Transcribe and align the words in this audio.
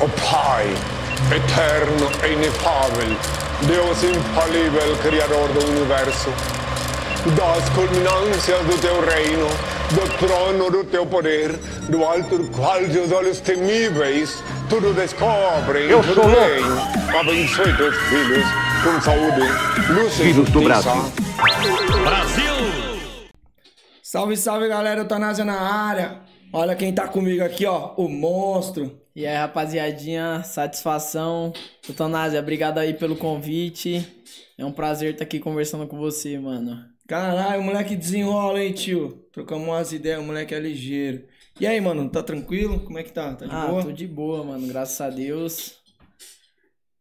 O 0.00 0.08
Pai, 0.30 0.66
eterno 1.34 2.08
e 2.24 2.32
inefável, 2.32 3.16
Deus 3.62 4.02
infalível, 4.04 4.96
Criador 5.02 5.48
do 5.48 5.66
Universo, 5.66 6.30
das 7.34 7.68
culminâncias 7.70 8.60
do 8.64 8.78
teu 8.80 9.00
reino, 9.04 9.48
do 9.90 10.18
trono 10.18 10.70
do 10.70 10.84
teu 10.84 11.04
poder, 11.04 11.52
do 11.88 12.04
alto 12.04 12.38
do 12.38 12.48
qual 12.50 12.78
teus 12.84 13.10
olhos 13.10 13.40
temíveis 13.40 14.42
tudo 14.68 14.94
descobrem, 14.94 15.90
Eu 15.90 16.00
tudo 16.02 16.14
sou 16.14 16.24
louco. 16.28 16.46
veem. 16.46 17.18
Abençoe 17.18 17.76
teus 17.76 17.96
filhos 17.96 18.44
com 18.84 19.00
saúde, 19.00 19.40
luz 19.90 20.12
e 20.20 20.22
Filhos 20.22 20.48
do 20.50 20.62
justiça. 20.62 20.94
Brasil. 22.04 22.52
Salve, 24.02 24.36
salve 24.36 24.68
galera, 24.68 25.00
Eutanásia 25.00 25.44
na 25.44 25.58
área. 25.60 26.20
Olha 26.52 26.74
quem 26.76 26.94
tá 26.94 27.08
comigo 27.08 27.44
aqui, 27.44 27.66
ó, 27.66 27.92
o 27.96 28.08
monstro. 28.08 28.92
E 29.18 29.26
aí, 29.26 29.34
rapaziadinha, 29.34 30.44
satisfação. 30.44 31.52
Eutanásia, 31.88 32.38
obrigado 32.38 32.78
aí 32.78 32.94
pelo 32.94 33.16
convite. 33.16 34.06
É 34.56 34.64
um 34.64 34.70
prazer 34.70 35.14
estar 35.14 35.24
aqui 35.24 35.40
conversando 35.40 35.88
com 35.88 35.98
você, 35.98 36.38
mano. 36.38 36.84
Caralho, 37.04 37.60
o 37.60 37.64
moleque 37.64 37.96
desenrola, 37.96 38.62
hein, 38.62 38.72
tio? 38.72 39.26
Trocamos 39.32 39.66
umas 39.66 39.90
ideias, 39.90 40.20
o 40.20 40.22
moleque 40.22 40.54
é 40.54 40.60
ligeiro. 40.60 41.26
E 41.58 41.66
aí, 41.66 41.80
mano, 41.80 42.08
tá 42.08 42.22
tranquilo? 42.22 42.78
Como 42.78 42.96
é 42.96 43.02
que 43.02 43.10
tá? 43.10 43.34
Tá 43.34 43.46
de 43.46 43.52
ah, 43.52 43.66
boa? 43.66 43.82
tô 43.82 43.90
de 43.90 44.06
boa, 44.06 44.44
mano, 44.44 44.68
graças 44.68 45.00
a 45.00 45.10
Deus. 45.10 45.74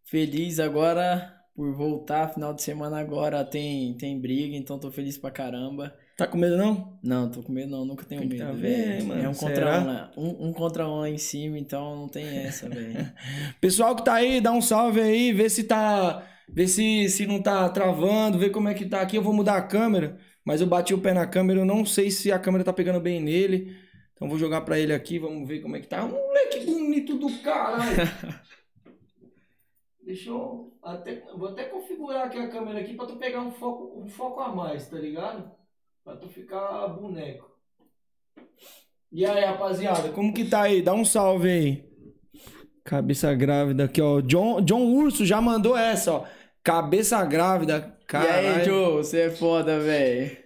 Feliz 0.03 0.59
agora 0.59 1.39
por 1.55 1.71
voltar. 1.75 2.33
Final 2.33 2.51
de 2.51 2.63
semana 2.63 2.97
agora 2.97 3.45
tem, 3.45 3.95
tem 3.95 4.19
briga, 4.19 4.57
então 4.57 4.79
tô 4.79 4.89
feliz 4.89 5.19
pra 5.19 5.29
caramba. 5.29 5.95
Tá 6.17 6.25
com 6.25 6.35
medo 6.37 6.57
não? 6.57 6.97
Não, 7.03 7.29
tô 7.29 7.43
com 7.43 7.51
medo 7.51 7.69
não, 7.69 7.85
nunca 7.85 8.03
tenho 8.03 8.21
Tem 8.21 8.29
medo, 8.29 8.43
tá 8.43 8.51
velho. 8.51 9.05
mano, 9.05 9.23
É 9.23 9.29
um 9.29 9.33
será? 9.35 9.51
contra 9.53 9.81
um, 9.81 9.85
lá- 9.85 10.11
um, 10.17 10.47
um 10.47 10.53
contra 10.53 10.87
um 10.87 10.99
lá 11.01 11.09
em 11.09 11.17
cima, 11.19 11.59
então 11.59 11.95
não 11.95 12.07
tem 12.09 12.25
essa, 12.39 12.67
velho. 12.73 13.13
Pessoal 13.61 13.95
que 13.95 14.03
tá 14.03 14.15
aí, 14.15 14.41
dá 14.41 14.51
um 14.51 14.61
salve 14.61 14.99
aí, 14.99 15.31
vê 15.31 15.47
se 15.47 15.63
tá. 15.63 16.27
Vê 16.49 16.67
se, 16.67 17.07
se 17.09 17.27
não 17.27 17.39
tá 17.41 17.69
travando, 17.69 18.39
vê 18.39 18.49
como 18.49 18.67
é 18.67 18.73
que 18.73 18.85
tá 18.85 19.01
aqui. 19.01 19.15
Eu 19.15 19.21
vou 19.21 19.33
mudar 19.33 19.57
a 19.57 19.61
câmera, 19.61 20.17
mas 20.43 20.59
eu 20.59 20.65
bati 20.65 20.91
o 20.93 20.97
pé 21.01 21.13
na 21.13 21.27
câmera, 21.27 21.59
eu 21.59 21.65
não 21.65 21.85
sei 21.85 22.09
se 22.09 22.31
a 22.31 22.39
câmera 22.39 22.63
tá 22.63 22.73
pegando 22.73 22.99
bem 22.99 23.21
nele. 23.21 23.75
Então 24.13 24.27
vou 24.27 24.39
jogar 24.39 24.61
pra 24.61 24.79
ele 24.79 24.93
aqui, 24.93 25.19
vamos 25.19 25.47
ver 25.47 25.59
como 25.59 25.75
é 25.75 25.81
que 25.81 25.87
tá. 25.87 26.07
Moleque 26.07 26.61
bonito 26.65 27.15
do 27.19 27.29
caralho! 27.43 27.95
Deixa 30.03 30.29
eu 30.29 30.73
até. 30.81 31.21
Vou 31.37 31.49
até 31.49 31.65
configurar 31.65 32.25
aqui 32.27 32.37
a 32.39 32.47
câmera 32.47 32.79
aqui 32.79 32.93
pra 32.95 33.05
tu 33.05 33.17
pegar 33.17 33.41
um 33.41 33.51
foco, 33.51 34.01
um 34.01 34.07
foco 34.07 34.39
a 34.39 34.55
mais, 34.55 34.87
tá 34.89 34.97
ligado? 34.97 35.51
Pra 36.07 36.15
tu 36.15 36.29
ficar 36.29 36.87
boneco. 36.87 37.51
E 39.11 39.25
aí, 39.25 39.43
rapaziada, 39.43 40.07
como 40.13 40.33
que 40.33 40.45
tá 40.45 40.61
aí? 40.61 40.81
Dá 40.81 40.93
um 40.93 41.03
salve 41.03 41.49
aí. 41.49 41.83
Cabeça 42.81 43.33
grávida 43.33 43.83
aqui, 43.83 44.01
ó. 44.01 44.21
John, 44.21 44.61
John 44.61 44.85
Urso 44.85 45.25
já 45.25 45.41
mandou 45.41 45.75
essa, 45.75 46.13
ó. 46.13 46.25
Cabeça 46.63 47.21
grávida. 47.25 47.93
E 48.01 48.05
Caralho. 48.05 48.47
aí, 48.47 48.63
Joe, 48.63 48.93
você 48.93 49.19
é 49.23 49.29
foda, 49.29 49.81
velho. 49.81 50.37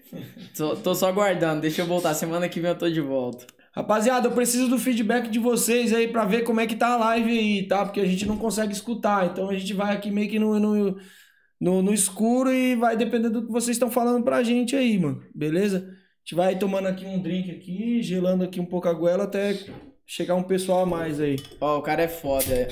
Tô, 0.58 0.76
tô 0.78 0.96
só 0.96 1.10
aguardando, 1.10 1.62
deixa 1.62 1.84
eu 1.84 1.86
voltar. 1.86 2.16
Semana 2.16 2.50
que 2.50 2.60
vem 2.60 2.72
eu 2.72 2.78
tô 2.78 2.90
de 2.90 3.00
volta. 3.00 3.46
Rapaziada, 3.72 4.30
eu 4.30 4.32
preciso 4.32 4.68
do 4.68 4.80
feedback 4.80 5.30
de 5.30 5.38
vocês 5.38 5.94
aí 5.94 6.08
pra 6.08 6.26
ver 6.26 6.42
como 6.42 6.60
é 6.60 6.66
que 6.66 6.76
tá 6.76 6.88
a 6.88 6.98
live 6.98 7.38
aí, 7.38 7.68
tá? 7.68 7.86
Porque 7.86 8.02
a 8.02 8.06
gente 8.06 8.26
não 8.26 8.36
consegue 8.36 8.74
escutar. 8.74 9.28
Então 9.28 9.48
a 9.48 9.54
gente 9.54 9.76
vai 9.76 9.96
aqui 9.96 10.10
meio 10.10 10.28
que 10.28 10.40
no, 10.40 10.60
no, 10.60 10.98
no, 11.62 11.82
no 11.84 11.94
escuro 11.94 12.52
e 12.52 12.76
vai 12.76 12.98
depender 12.98 13.30
do 13.30 13.46
que 13.46 13.52
vocês 13.52 13.76
estão 13.78 13.92
falando 13.92 14.24
pra 14.24 14.42
gente 14.44 14.76
aí, 14.76 14.98
mano. 14.98 15.22
Beleza? 15.34 15.78
A 15.78 16.20
gente 16.24 16.36
vai 16.36 16.58
tomando 16.58 16.88
aqui 16.88 17.06
um 17.06 17.22
drink 17.22 17.52
aqui, 17.52 18.02
gelando 18.02 18.44
aqui 18.44 18.60
um 18.60 18.66
pouco 18.66 18.88
a 18.90 18.94
goela 18.94 19.26
até 19.26 19.56
chegar 20.06 20.36
um 20.36 20.44
pessoal 20.44 20.82
a 20.82 20.86
mais 20.86 21.20
aí. 21.22 21.36
Ó, 21.62 21.78
o 21.78 21.82
cara 21.82 22.02
é 22.02 22.08
foda. 22.08 22.68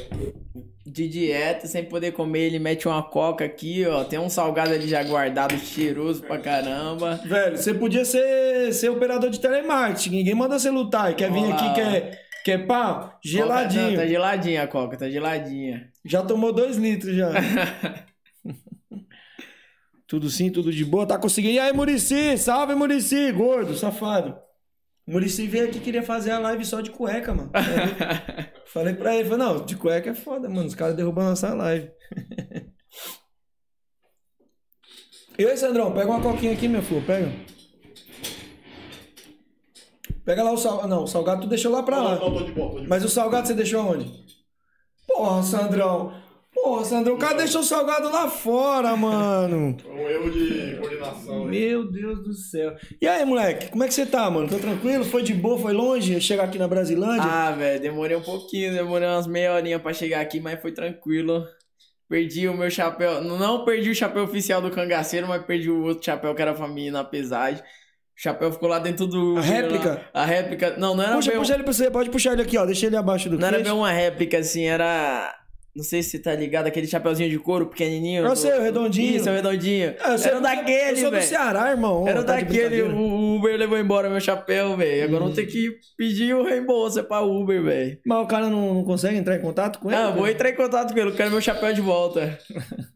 De 0.86 1.08
dieta, 1.08 1.68
sem 1.68 1.84
poder 1.86 2.14
comer, 2.14 2.48
ele 2.48 2.58
mete 2.58 2.88
uma 2.88 3.04
coca 3.04 3.46
aqui, 3.46 3.86
ó. 3.86 4.04
Tem 4.04 4.18
um 4.18 4.30
salgado 4.30 4.72
ali 4.74 4.88
já 4.88 5.04
guardado, 5.04 5.56
cheiroso 5.58 6.24
pra 6.24 6.40
caramba. 6.40 7.20
Velho, 7.26 7.58
você 7.58 7.74
podia 7.76 8.04
ser, 8.04 8.74
ser 8.74 8.90
operador 8.90 9.30
de 9.30 9.40
telemarketing. 9.40 10.10
Ninguém 10.18 10.34
manda 10.34 10.58
você 10.58 10.72
lutar. 10.72 11.16
Quer 11.16 11.32
vir 11.32 11.44
Olá. 11.44 11.56
aqui, 11.56 11.74
quer, 11.76 12.22
quer 12.44 12.66
pá? 12.66 12.94
Coca- 12.96 13.18
Geladinho. 13.24 13.90
não, 13.92 13.96
tá 13.98 14.08
geladinha 14.08 14.64
a 14.64 14.68
coca, 14.68 14.98
tá 14.98 15.08
geladinha. 15.10 15.90
Já 16.04 16.24
tomou 16.24 16.52
dois 16.52 16.76
litros 16.78 17.16
já. 17.16 17.30
tudo 20.10 20.28
sim, 20.28 20.50
tudo 20.50 20.74
de 20.74 20.84
boa. 20.84 21.06
Tá 21.06 21.20
conseguindo. 21.20 21.54
E 21.54 21.60
aí, 21.60 21.72
Murici? 21.72 22.36
Salve, 22.36 22.74
Murici, 22.74 23.32
gordo, 23.32 23.76
safado. 23.76 24.36
Murici 25.08 25.48
veio 25.48 25.66
aqui 25.66 25.80
queria 25.80 26.02
fazer 26.02 26.32
a 26.32 26.40
live 26.40 26.66
só 26.66 26.82
de 26.82 26.90
cueca, 26.90 27.32
mano. 27.32 27.52
Aí, 27.54 28.50
falei 28.66 28.96
pra 28.96 29.16
ele, 29.16 29.30
falei, 29.30 29.46
não, 29.46 29.64
de 29.64 29.76
cueca 29.76 30.10
é 30.10 30.16
foda, 30.16 30.50
mano. 30.50 30.68
Os 30.68 30.74
caras 30.74 30.96
derrubando 30.96 31.30
nossa 31.30 31.54
live. 31.54 31.92
e 35.38 35.46
aí, 35.46 35.58
Sandrão, 35.58 35.94
pega 35.94 36.10
uma 36.10 36.22
coquinha 36.22 36.54
aqui, 36.54 36.68
meu 36.68 36.82
filho, 36.82 37.04
pega. 37.06 37.32
Pega 40.26 40.44
lá 40.44 40.52
o 40.52 40.58
salgado. 40.58 40.88
Não, 40.88 41.04
o 41.04 41.08
salgado 41.08 41.42
tu 41.42 41.48
deixou 41.48 41.72
lá 41.72 41.84
pra 41.84 42.02
lá. 42.02 42.16
Não, 42.16 42.34
tô 42.34 42.44
de 42.44 42.52
boa, 42.52 42.70
tô 42.70 42.76
de 42.76 42.82
boa. 42.82 42.88
Mas 42.88 43.04
o 43.04 43.10
salgado 43.10 43.48
você 43.48 43.54
deixou 43.54 43.84
onde? 43.86 44.12
Porra, 45.08 45.44
Sandrão. 45.44 46.14
Porra, 46.64 46.86
Sandrão, 46.86 47.16
o 47.16 47.18
cara 47.18 47.38
deixou 47.38 47.62
o 47.62 47.64
salgado 47.64 48.12
lá 48.12 48.28
fora, 48.30 48.96
mano. 48.96 49.78
Foi 49.82 49.92
um 49.94 50.10
erro 50.10 50.30
de 50.32 50.78
coordenação. 50.78 51.46
né? 51.46 51.52
Meu 51.52 51.90
Deus 51.90 52.24
do 52.24 52.34
céu. 52.34 52.76
E 53.02 53.08
aí, 53.08 53.26
moleque, 53.26 53.70
como 53.72 53.84
é 53.84 53.88
que 53.88 53.94
você 53.94 54.06
tá, 54.06 54.30
mano? 54.30 54.48
Tô 54.48 54.58
tranquilo? 54.58 55.04
Foi 55.06 55.24
de 55.24 55.34
boa? 55.34 55.58
Foi 55.58 55.74
longe? 55.74 56.20
Chegar 56.22 56.44
aqui 56.44 56.58
na 56.60 56.68
Brasilândia? 56.68 57.24
ah, 57.24 57.52
velho, 57.52 57.82
demorei 57.82 58.16
um 58.18 58.22
pouquinho, 58.22 58.74
demorei 58.74 59.08
umas 59.08 59.26
meia 59.28 59.54
horinha 59.54 59.80
pra 59.80 59.94
chegar 59.94 60.22
aqui, 60.22 60.40
mas 60.40 60.62
foi 60.62 60.72
tranquilo. 60.72 61.46
Perdi 62.08 62.48
o 62.48 62.58
meu 62.58 62.70
chapéu. 62.72 63.22
Não 63.24 63.64
perdi 63.64 63.92
o 63.92 63.96
chapéu 63.96 64.24
oficial 64.24 64.62
do 64.62 64.72
cangaceiro, 64.72 65.28
mas 65.28 65.44
perdi 65.46 65.70
o 65.70 65.84
outro 65.84 66.04
chapéu 66.06 66.34
que 66.36 66.42
era 66.42 66.54
pra 66.54 66.68
mim 66.68 66.90
na 66.90 67.04
pesagem. 67.04 67.62
O 67.62 68.22
chapéu 68.22 68.52
ficou 68.52 68.68
lá 68.68 68.80
dentro 68.80 69.08
do. 69.08 69.38
A 69.38 69.42
réplica? 69.42 69.90
lá. 70.14 70.22
A 70.22 70.26
réplica. 70.26 70.76
Não, 70.78 70.96
não 70.96 71.04
era 71.04 71.16
puxa, 71.16 71.30
bem 71.32 71.40
puxa 71.40 71.54
ele 71.54 71.64
pra 71.64 71.72
você. 71.72 71.90
Pode 71.92 72.10
puxar 72.10 72.34
ele 72.34 72.42
aqui, 72.42 72.58
ó. 72.58 72.66
Deixa 72.66 72.86
ele 72.88 72.98
abaixo 72.98 73.30
do 73.30 73.38
Não 73.40 73.48
era 73.48 73.58
queixo. 73.58 73.70
bem 73.72 73.80
uma 73.80 73.92
réplica, 73.92 74.40
assim, 74.40 74.66
era. 74.66 75.34
Não 75.80 75.84
sei 75.86 76.04
se 76.04 76.10
você 76.10 76.20
tá 76.20 76.36
ligado, 76.36 76.68
aquele 76.68 76.86
chapeuzinho 76.88 77.30
de 77.30 77.40
couro 77.40 77.68
pequenininho. 77.68 78.24
Eu 78.26 78.30
do- 78.32 78.36
sei, 78.36 78.52
o 78.52 78.62
redondinho. 78.62 79.16
Isso, 79.16 79.30
o 79.30 79.34
redondinho. 79.34 79.96
Ah, 80.02 80.12
eu 80.12 80.18
sou- 80.18 80.28
era 80.32 80.42
daquele, 80.42 80.92
Eu 80.92 80.96
sou 80.98 81.06
do 81.06 81.12
velho. 81.12 81.24
Ceará, 81.24 81.70
irmão. 81.72 82.06
Era 82.06 82.22
Tá 82.22 82.34
daquele, 82.34 82.82
o 82.82 83.36
Uber 83.38 83.58
levou 83.58 83.78
embora 83.80 84.10
meu 84.10 84.20
chapéu, 84.20 84.76
velho. 84.76 85.06
Agora 85.06 85.20
vamos 85.22 85.36
ter 85.38 85.46
que 85.46 85.72
pedir 85.98 86.36
o 86.36 86.44
reembolso 86.44 87.02
pra 87.06 87.22
Uber, 87.22 87.64
velho. 87.64 87.98
Mas 88.06 88.18
o 88.22 88.28
cara 88.28 88.50
não, 88.50 88.74
não 88.74 88.84
consegue 88.84 89.18
entrar 89.18 89.38
em 89.38 89.42
contato 89.42 89.80
com 89.80 89.90
ele? 89.90 90.02
Não, 90.02 90.16
vou 90.16 90.28
entrar 90.28 90.50
em 90.50 90.56
contato 90.56 90.92
com 90.94 91.00
ele, 91.00 91.12
eu 91.12 91.16
quero 91.16 91.32
meu 91.32 91.40
chapéu 91.40 91.74
de 91.74 91.80
volta. 91.80 92.38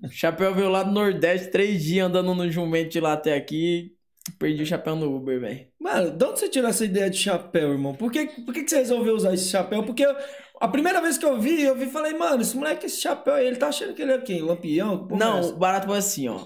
o 0.03 0.09
chapéu 0.11 0.53
veio 0.53 0.67
lá 0.67 0.83
do 0.83 0.91
Nordeste, 0.91 1.51
três 1.51 1.81
dias 1.81 2.05
andando 2.05 2.35
no 2.35 2.51
jumento 2.51 2.89
de 2.91 2.99
lá 2.99 3.13
até 3.13 3.33
aqui. 3.33 3.91
Perdi 4.39 4.63
o 4.63 4.65
chapéu 4.65 4.95
no 4.95 5.13
Uber, 5.15 5.39
velho. 5.39 5.67
Mano, 5.79 6.11
de 6.11 6.25
onde 6.25 6.39
você 6.39 6.47
tirou 6.49 6.69
essa 6.69 6.85
ideia 6.85 7.09
de 7.09 7.17
chapéu, 7.17 7.71
irmão? 7.71 7.93
Por 7.93 8.11
que, 8.11 8.25
por 8.43 8.53
que, 8.53 8.63
que 8.63 8.69
você 8.69 8.77
resolveu 8.77 9.15
usar 9.15 9.33
esse 9.33 9.49
chapéu? 9.49 9.83
Porque 9.83 10.05
eu- 10.05 10.15
a 10.61 10.67
primeira 10.67 11.01
vez 11.01 11.17
que 11.17 11.25
eu 11.25 11.39
vi, 11.39 11.61
eu 11.61 11.75
vi 11.75 11.85
e 11.85 11.89
falei, 11.91 12.13
mano, 12.13 12.41
esse 12.41 12.55
moleque, 12.55 12.85
esse 12.85 13.01
chapéu 13.01 13.33
aí, 13.33 13.45
ele 13.45 13.57
tá 13.57 13.67
achando 13.67 13.93
que 13.93 14.01
ele 14.01 14.13
é 14.13 14.17
quem? 14.19 14.41
Lampião? 14.41 15.07
Que 15.07 15.13
é 15.13 15.17
Não, 15.17 15.39
essa? 15.39 15.53
o 15.53 15.57
barato 15.57 15.87
foi 15.87 15.97
assim, 15.97 16.27
ó. 16.29 16.39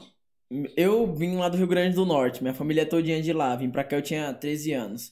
Eu 0.75 1.13
vim 1.13 1.35
lá 1.37 1.49
do 1.49 1.57
Rio 1.57 1.67
Grande 1.67 1.93
do 1.95 2.05
Norte, 2.05 2.41
minha 2.41 2.53
família 2.53 2.81
é 2.81 2.85
todinha 2.85 3.21
de 3.21 3.31
lá. 3.33 3.55
Vim 3.55 3.69
pra 3.69 3.83
cá, 3.83 3.97
eu 3.97 4.01
tinha 4.01 4.33
13 4.33 4.71
anos. 4.73 5.11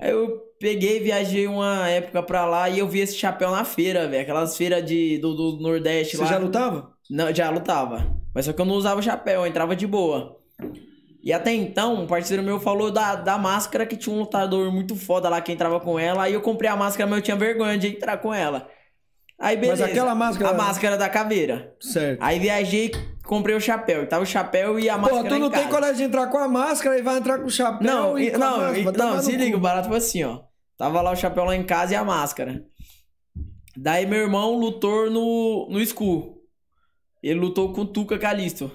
Aí 0.00 0.10
eu 0.10 0.40
peguei, 0.58 0.98
viajei 0.98 1.46
uma 1.46 1.88
época 1.88 2.22
pra 2.22 2.44
lá 2.46 2.68
e 2.68 2.78
eu 2.80 2.88
vi 2.88 3.00
esse 3.00 3.14
chapéu 3.16 3.50
na 3.50 3.64
feira, 3.64 4.08
velho. 4.08 4.22
Aquelas 4.22 4.56
feiras 4.56 4.84
de, 4.84 5.18
do, 5.18 5.34
do 5.34 5.60
Nordeste 5.62 6.16
Você 6.16 6.22
lá. 6.22 6.28
já 6.30 6.38
lutava? 6.38 6.92
Não, 7.08 7.32
já 7.32 7.48
lutava. 7.50 8.16
Mas 8.34 8.46
só 8.46 8.52
que 8.52 8.60
eu 8.60 8.64
não 8.64 8.74
usava 8.74 9.00
chapéu, 9.02 9.42
eu 9.42 9.46
entrava 9.46 9.76
de 9.76 9.86
boa. 9.86 10.40
E 11.22 11.32
até 11.32 11.52
então, 11.52 12.02
um 12.02 12.06
parceiro 12.06 12.42
meu 12.42 12.58
falou 12.58 12.90
da, 12.90 13.14
da 13.14 13.38
máscara 13.38 13.86
que 13.86 13.96
tinha 13.96 14.14
um 14.14 14.18
lutador 14.18 14.72
muito 14.72 14.96
foda 14.96 15.28
lá 15.28 15.40
que 15.40 15.52
entrava 15.52 15.78
com 15.78 15.96
ela. 15.98 16.24
Aí 16.24 16.32
eu 16.34 16.40
comprei 16.40 16.68
a 16.68 16.74
máscara, 16.76 17.08
mas 17.08 17.18
eu 17.18 17.22
tinha 17.22 17.36
vergonha 17.36 17.78
de 17.78 17.88
entrar 17.88 18.16
com 18.18 18.34
ela. 18.34 18.68
Aí 19.38 19.56
beleza. 19.56 19.84
aquela 19.86 20.14
máscara- 20.14 20.50
A 20.50 20.54
máscara 20.54 20.96
da 20.98 21.08
caveira. 21.08 21.74
Certo. 21.80 22.20
Aí 22.20 22.38
viajei, 22.40 22.90
comprei 23.24 23.54
o 23.54 23.60
chapéu. 23.60 24.08
Tava 24.08 24.24
o 24.24 24.26
chapéu 24.26 24.78
e 24.80 24.88
a 24.88 24.94
Pô, 24.94 25.02
máscara 25.02 25.28
tu 25.28 25.34
em 25.36 25.38
não 25.38 25.50
tem 25.50 25.68
coragem 25.68 25.96
de 25.96 26.02
entrar 26.04 26.26
com 26.26 26.38
a 26.38 26.48
máscara 26.48 26.98
e 26.98 27.02
vai 27.02 27.16
entrar 27.18 27.38
com 27.38 27.46
o 27.46 27.50
chapéu 27.50 27.86
Não, 27.86 28.18
e 28.18 28.30
não, 28.32 28.74
e- 28.74 28.84
não, 28.84 29.22
se 29.22 29.36
liga, 29.36 29.56
o 29.56 29.60
barato 29.60 29.88
foi 29.88 29.98
assim, 29.98 30.24
ó. 30.24 30.40
Tava 30.76 31.00
lá 31.00 31.12
o 31.12 31.16
chapéu 31.16 31.44
lá 31.44 31.54
em 31.54 31.62
casa 31.64 31.92
e 31.92 31.96
a 31.96 32.04
máscara. 32.04 32.64
Daí 33.76 34.06
meu 34.06 34.18
irmão 34.20 34.56
lutou 34.58 35.08
no, 35.10 35.68
no 35.70 35.80
Skull. 35.80 36.42
Ele 37.22 37.38
lutou 37.38 37.72
com 37.72 37.82
o 37.82 37.86
Tuca 37.86 38.18
Calisto. 38.18 38.70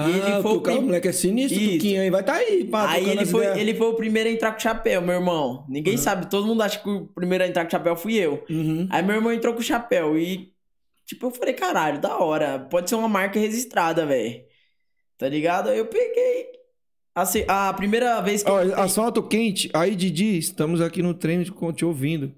Ah, 0.00 0.08
ele 0.10 0.42
foi 0.42 0.52
o 0.52 0.60
prim- 0.60 0.78
o 0.78 0.82
moleque 0.82 1.08
é 1.08 1.12
sinistro, 1.12 1.60
Isso. 1.60 1.72
Tuquinho 1.72 2.02
aí. 2.02 2.10
Vai 2.10 2.22
tá 2.22 2.34
aí, 2.34 2.64
pá, 2.64 2.90
Aí 2.90 3.08
ele 3.10 3.26
foi, 3.26 3.42
ideias. 3.44 3.58
ele 3.58 3.74
foi 3.74 3.86
o 3.88 3.94
primeiro 3.94 4.28
a 4.28 4.32
entrar 4.32 4.52
com 4.52 4.58
o 4.58 4.62
chapéu, 4.62 5.02
meu 5.02 5.14
irmão. 5.16 5.64
Ninguém 5.68 5.96
sabe, 5.96 6.28
todo 6.30 6.46
mundo 6.46 6.62
acha 6.62 6.78
que 6.78 6.88
o 6.88 7.06
primeiro 7.06 7.44
a 7.44 7.46
entrar 7.48 7.62
com 7.64 7.68
o 7.68 7.70
chapéu 7.72 7.96
fui 7.96 8.14
eu. 8.14 8.44
Uhum. 8.48 8.86
Aí 8.90 9.02
meu 9.02 9.16
irmão 9.16 9.32
entrou 9.32 9.54
com 9.54 9.60
o 9.60 9.62
chapéu 9.64 10.18
e, 10.18 10.52
tipo, 11.06 11.26
eu 11.26 11.30
falei, 11.30 11.54
caralho, 11.54 12.00
da 12.00 12.16
hora. 12.18 12.58
Pode 12.70 12.88
ser 12.88 12.96
uma 12.96 13.08
marca 13.08 13.38
registrada, 13.38 14.06
velho. 14.06 14.42
Tá 15.18 15.28
ligado? 15.28 15.70
Aí 15.70 15.78
eu 15.78 15.86
peguei. 15.86 16.46
Assim, 17.14 17.44
a 17.48 17.72
primeira 17.72 18.20
vez 18.20 18.44
que 18.44 18.50
eu. 18.50 18.56
asfalto 18.78 19.20
quente. 19.24 19.68
Aí, 19.74 19.96
Didi, 19.96 20.38
estamos 20.38 20.80
aqui 20.80 21.02
no 21.02 21.12
treino 21.12 21.44
te 21.72 21.84
ouvindo. 21.84 22.32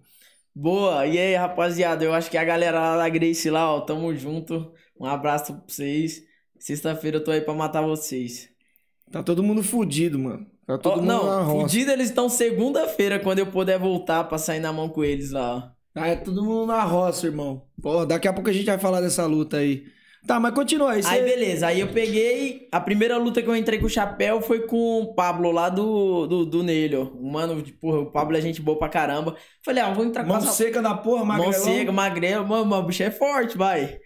Boa, 0.54 1.06
e 1.06 1.18
aí, 1.18 1.34
rapaziada? 1.34 2.02
Eu 2.02 2.14
acho 2.14 2.30
que 2.30 2.38
a 2.38 2.44
galera 2.44 2.80
lá 2.80 2.96
da 2.96 3.08
Grace 3.08 3.50
lá, 3.50 3.72
ó, 3.74 3.80
tamo 3.82 4.14
junto. 4.16 4.72
Um 4.98 5.04
abraço 5.06 5.52
pra 5.54 5.62
vocês. 5.68 6.22
Sexta-feira 6.60 7.16
eu 7.16 7.24
tô 7.24 7.30
aí 7.30 7.40
pra 7.40 7.54
matar 7.54 7.80
vocês. 7.82 8.48
Tá 9.10 9.22
todo 9.22 9.42
mundo 9.42 9.62
fudido, 9.62 10.18
mano. 10.18 10.46
Tá 10.66 10.78
todo 10.78 10.92
Ó, 10.92 10.96
mundo 10.98 11.06
na 11.06 11.14
não, 11.14 11.44
roça. 11.44 11.60
fudido 11.62 11.90
eles 11.90 12.10
estão 12.10 12.28
segunda-feira, 12.28 13.18
quando 13.18 13.40
eu 13.40 13.46
puder 13.46 13.78
voltar 13.78 14.24
pra 14.24 14.38
sair 14.38 14.60
na 14.60 14.72
mão 14.72 14.88
com 14.88 15.02
eles 15.02 15.32
lá, 15.32 15.56
ó. 15.56 15.80
Ah, 15.92 16.06
é 16.06 16.14
todo 16.14 16.44
mundo 16.44 16.66
na 16.66 16.84
roça, 16.84 17.26
irmão. 17.26 17.64
Pô, 17.82 18.06
daqui 18.06 18.28
a 18.28 18.32
pouco 18.32 18.48
a 18.48 18.52
gente 18.52 18.66
vai 18.66 18.78
falar 18.78 19.00
dessa 19.00 19.26
luta 19.26 19.56
aí. 19.56 19.82
Tá, 20.24 20.38
mas 20.38 20.54
continua 20.54 20.92
aí. 20.92 20.98
Aí 20.98 21.02
cê- 21.02 21.22
beleza, 21.24 21.66
aí 21.66 21.80
eu 21.80 21.88
peguei. 21.88 22.68
A 22.70 22.78
primeira 22.78 23.16
luta 23.16 23.42
que 23.42 23.48
eu 23.48 23.56
entrei 23.56 23.78
com 23.80 23.86
o 23.86 23.90
chapéu 23.90 24.40
foi 24.42 24.66
com 24.66 25.00
o 25.00 25.14
Pablo 25.14 25.50
lá 25.50 25.68
do, 25.70 26.26
do, 26.26 26.44
do 26.46 26.62
Nelho. 26.62 27.18
Mano, 27.20 27.60
porra, 27.80 28.00
o 28.00 28.06
Pablo 28.12 28.36
é 28.36 28.40
gente 28.40 28.60
boa 28.60 28.78
pra 28.78 28.88
caramba. 28.90 29.34
Falei, 29.64 29.82
ah, 29.82 29.92
vou 29.92 30.04
entrar 30.04 30.22
com 30.22 30.28
Mão 30.28 30.36
essa 30.38 30.52
seca 30.52 30.80
da 30.82 30.94
porra, 30.94 31.24
Mão 31.24 31.38
magrelão. 31.38 31.64
seca, 31.64 31.90
magrelo, 31.90 32.46
mano, 32.46 32.66
mano, 32.66 32.82
o 32.84 32.86
bicho 32.86 33.02
é 33.02 33.10
forte, 33.10 33.56
vai. 33.58 33.98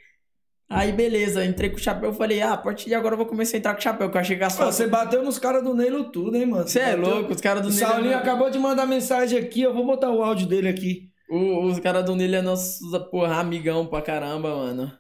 Aí 0.74 0.92
beleza, 0.92 1.44
entrei 1.44 1.70
com 1.70 1.76
o 1.76 1.80
chapéu, 1.80 2.12
falei, 2.12 2.40
ah, 2.42 2.52
a 2.52 2.56
partir 2.56 2.86
de 2.86 2.94
agora 2.94 3.14
eu 3.14 3.18
vou 3.18 3.26
começar 3.26 3.56
a 3.56 3.58
entrar 3.58 3.72
com 3.74 3.80
o 3.80 3.82
chapéu, 3.82 4.10
que 4.10 4.16
eu 4.16 4.20
achei 4.20 4.36
que 4.38 4.44
Pô, 4.56 4.64
você 4.66 4.86
bateu 4.86 5.22
nos 5.22 5.38
caras 5.38 5.62
do 5.62 5.74
Neilo 5.74 6.04
tudo, 6.10 6.36
hein, 6.36 6.46
mano? 6.46 6.66
Você 6.66 6.80
é 6.80 6.96
bateu- 6.96 7.14
louco, 7.14 7.32
os 7.32 7.40
caras 7.40 7.62
do 7.62 7.68
O. 7.68 7.72
Saulinho 7.72 8.12
é- 8.12 8.16
acabou 8.16 8.50
de 8.50 8.58
mandar 8.58 8.86
mensagem 8.86 9.38
aqui, 9.38 9.62
eu 9.62 9.72
vou 9.74 9.84
botar 9.86 10.10
o 10.10 10.22
áudio 10.22 10.46
dele 10.46 10.68
aqui. 10.68 11.08
O- 11.30 11.64
os 11.66 11.78
caras 11.80 12.04
do 12.04 12.14
Nilo 12.14 12.34
é 12.36 12.42
nosso, 12.42 12.78
porra, 13.10 13.36
amigão 13.40 13.86
pra 13.86 14.02
caramba, 14.02 14.54
mano. 14.54 14.92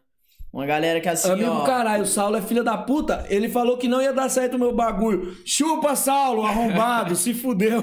Uma 0.52 0.66
galera 0.66 1.00
que 1.00 1.08
assim, 1.08 1.30
Amigo 1.32 1.50
ó. 1.50 1.64
caralho, 1.64 2.04
o 2.04 2.06
Saulo 2.06 2.36
é 2.36 2.40
filho 2.40 2.62
da 2.62 2.78
puta. 2.78 3.26
Ele 3.28 3.48
falou 3.48 3.76
que 3.76 3.88
não 3.88 4.00
ia 4.00 4.12
dar 4.12 4.28
certo 4.28 4.54
o 4.54 4.58
meu 4.58 4.72
bagulho. 4.72 5.36
Chupa, 5.44 5.96
Saulo, 5.96 6.42
arrombado, 6.46 7.16
se 7.16 7.34
fudeu. 7.34 7.82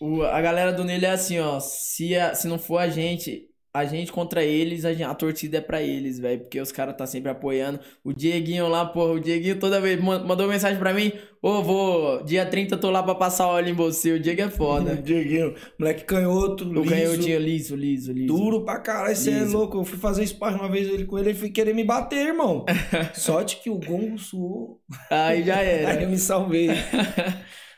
o- 0.00 0.22
a 0.22 0.40
galera 0.40 0.72
do 0.72 0.84
Nilo 0.84 1.06
é 1.06 1.10
assim, 1.10 1.40
ó. 1.40 1.58
Se, 1.60 2.14
a- 2.16 2.34
se 2.36 2.46
não 2.46 2.58
for 2.58 2.78
a 2.78 2.88
gente, 2.88 3.45
a 3.76 3.84
gente 3.84 4.10
contra 4.12 4.42
eles, 4.44 4.84
a, 4.84 4.92
gen- 4.92 5.04
a 5.06 5.14
torcida 5.14 5.58
é 5.58 5.60
pra 5.60 5.82
eles, 5.82 6.18
velho. 6.18 6.40
Porque 6.40 6.60
os 6.60 6.72
caras 6.72 6.96
tá 6.96 7.06
sempre 7.06 7.30
apoiando. 7.30 7.78
O 8.04 8.12
Dieguinho 8.12 8.68
lá, 8.68 8.84
porra, 8.86 9.12
o 9.14 9.20
Dieguinho 9.20 9.58
toda 9.58 9.80
vez 9.80 10.00
man- 10.02 10.24
mandou 10.24 10.48
mensagem 10.48 10.78
pra 10.78 10.92
mim. 10.94 11.12
Ô, 11.42 11.62
vou, 11.62 12.24
dia 12.24 12.44
30 12.44 12.74
eu 12.74 12.80
tô 12.80 12.90
lá 12.90 13.02
pra 13.02 13.14
passar 13.14 13.46
óleo 13.46 13.68
em 13.68 13.72
você. 13.74 14.12
O 14.12 14.18
Diego 14.20 14.40
é 14.42 14.48
foda. 14.50 14.96
Dieguinho, 15.00 15.54
moleque 15.78 16.04
canhoto, 16.04 16.64
O 16.64 16.72
liso, 16.72 16.88
canhotinho 16.88 17.38
liso, 17.38 17.76
liso, 17.76 18.12
liso. 18.12 18.26
duro 18.26 18.64
pra 18.64 18.80
caralho. 18.80 19.14
Você 19.14 19.30
é 19.30 19.44
louco. 19.44 19.78
Eu 19.78 19.84
fui 19.84 19.98
fazer 19.98 20.26
sparring 20.26 20.56
uma 20.58 20.70
vez 20.70 20.88
ele 20.88 21.04
com 21.04 21.18
ele, 21.18 21.28
ele 21.30 21.38
foi 21.38 21.50
querer 21.50 21.74
me 21.74 21.84
bater, 21.84 22.26
irmão. 22.28 22.64
Sorte 23.14 23.60
que 23.62 23.70
o 23.70 23.78
gongo 23.78 24.18
suou. 24.18 24.80
Aí 25.10 25.44
já 25.44 25.56
Aí 25.60 25.68
eu 25.82 25.88
era. 25.88 26.06
me 26.08 26.18
salvei. 26.18 26.68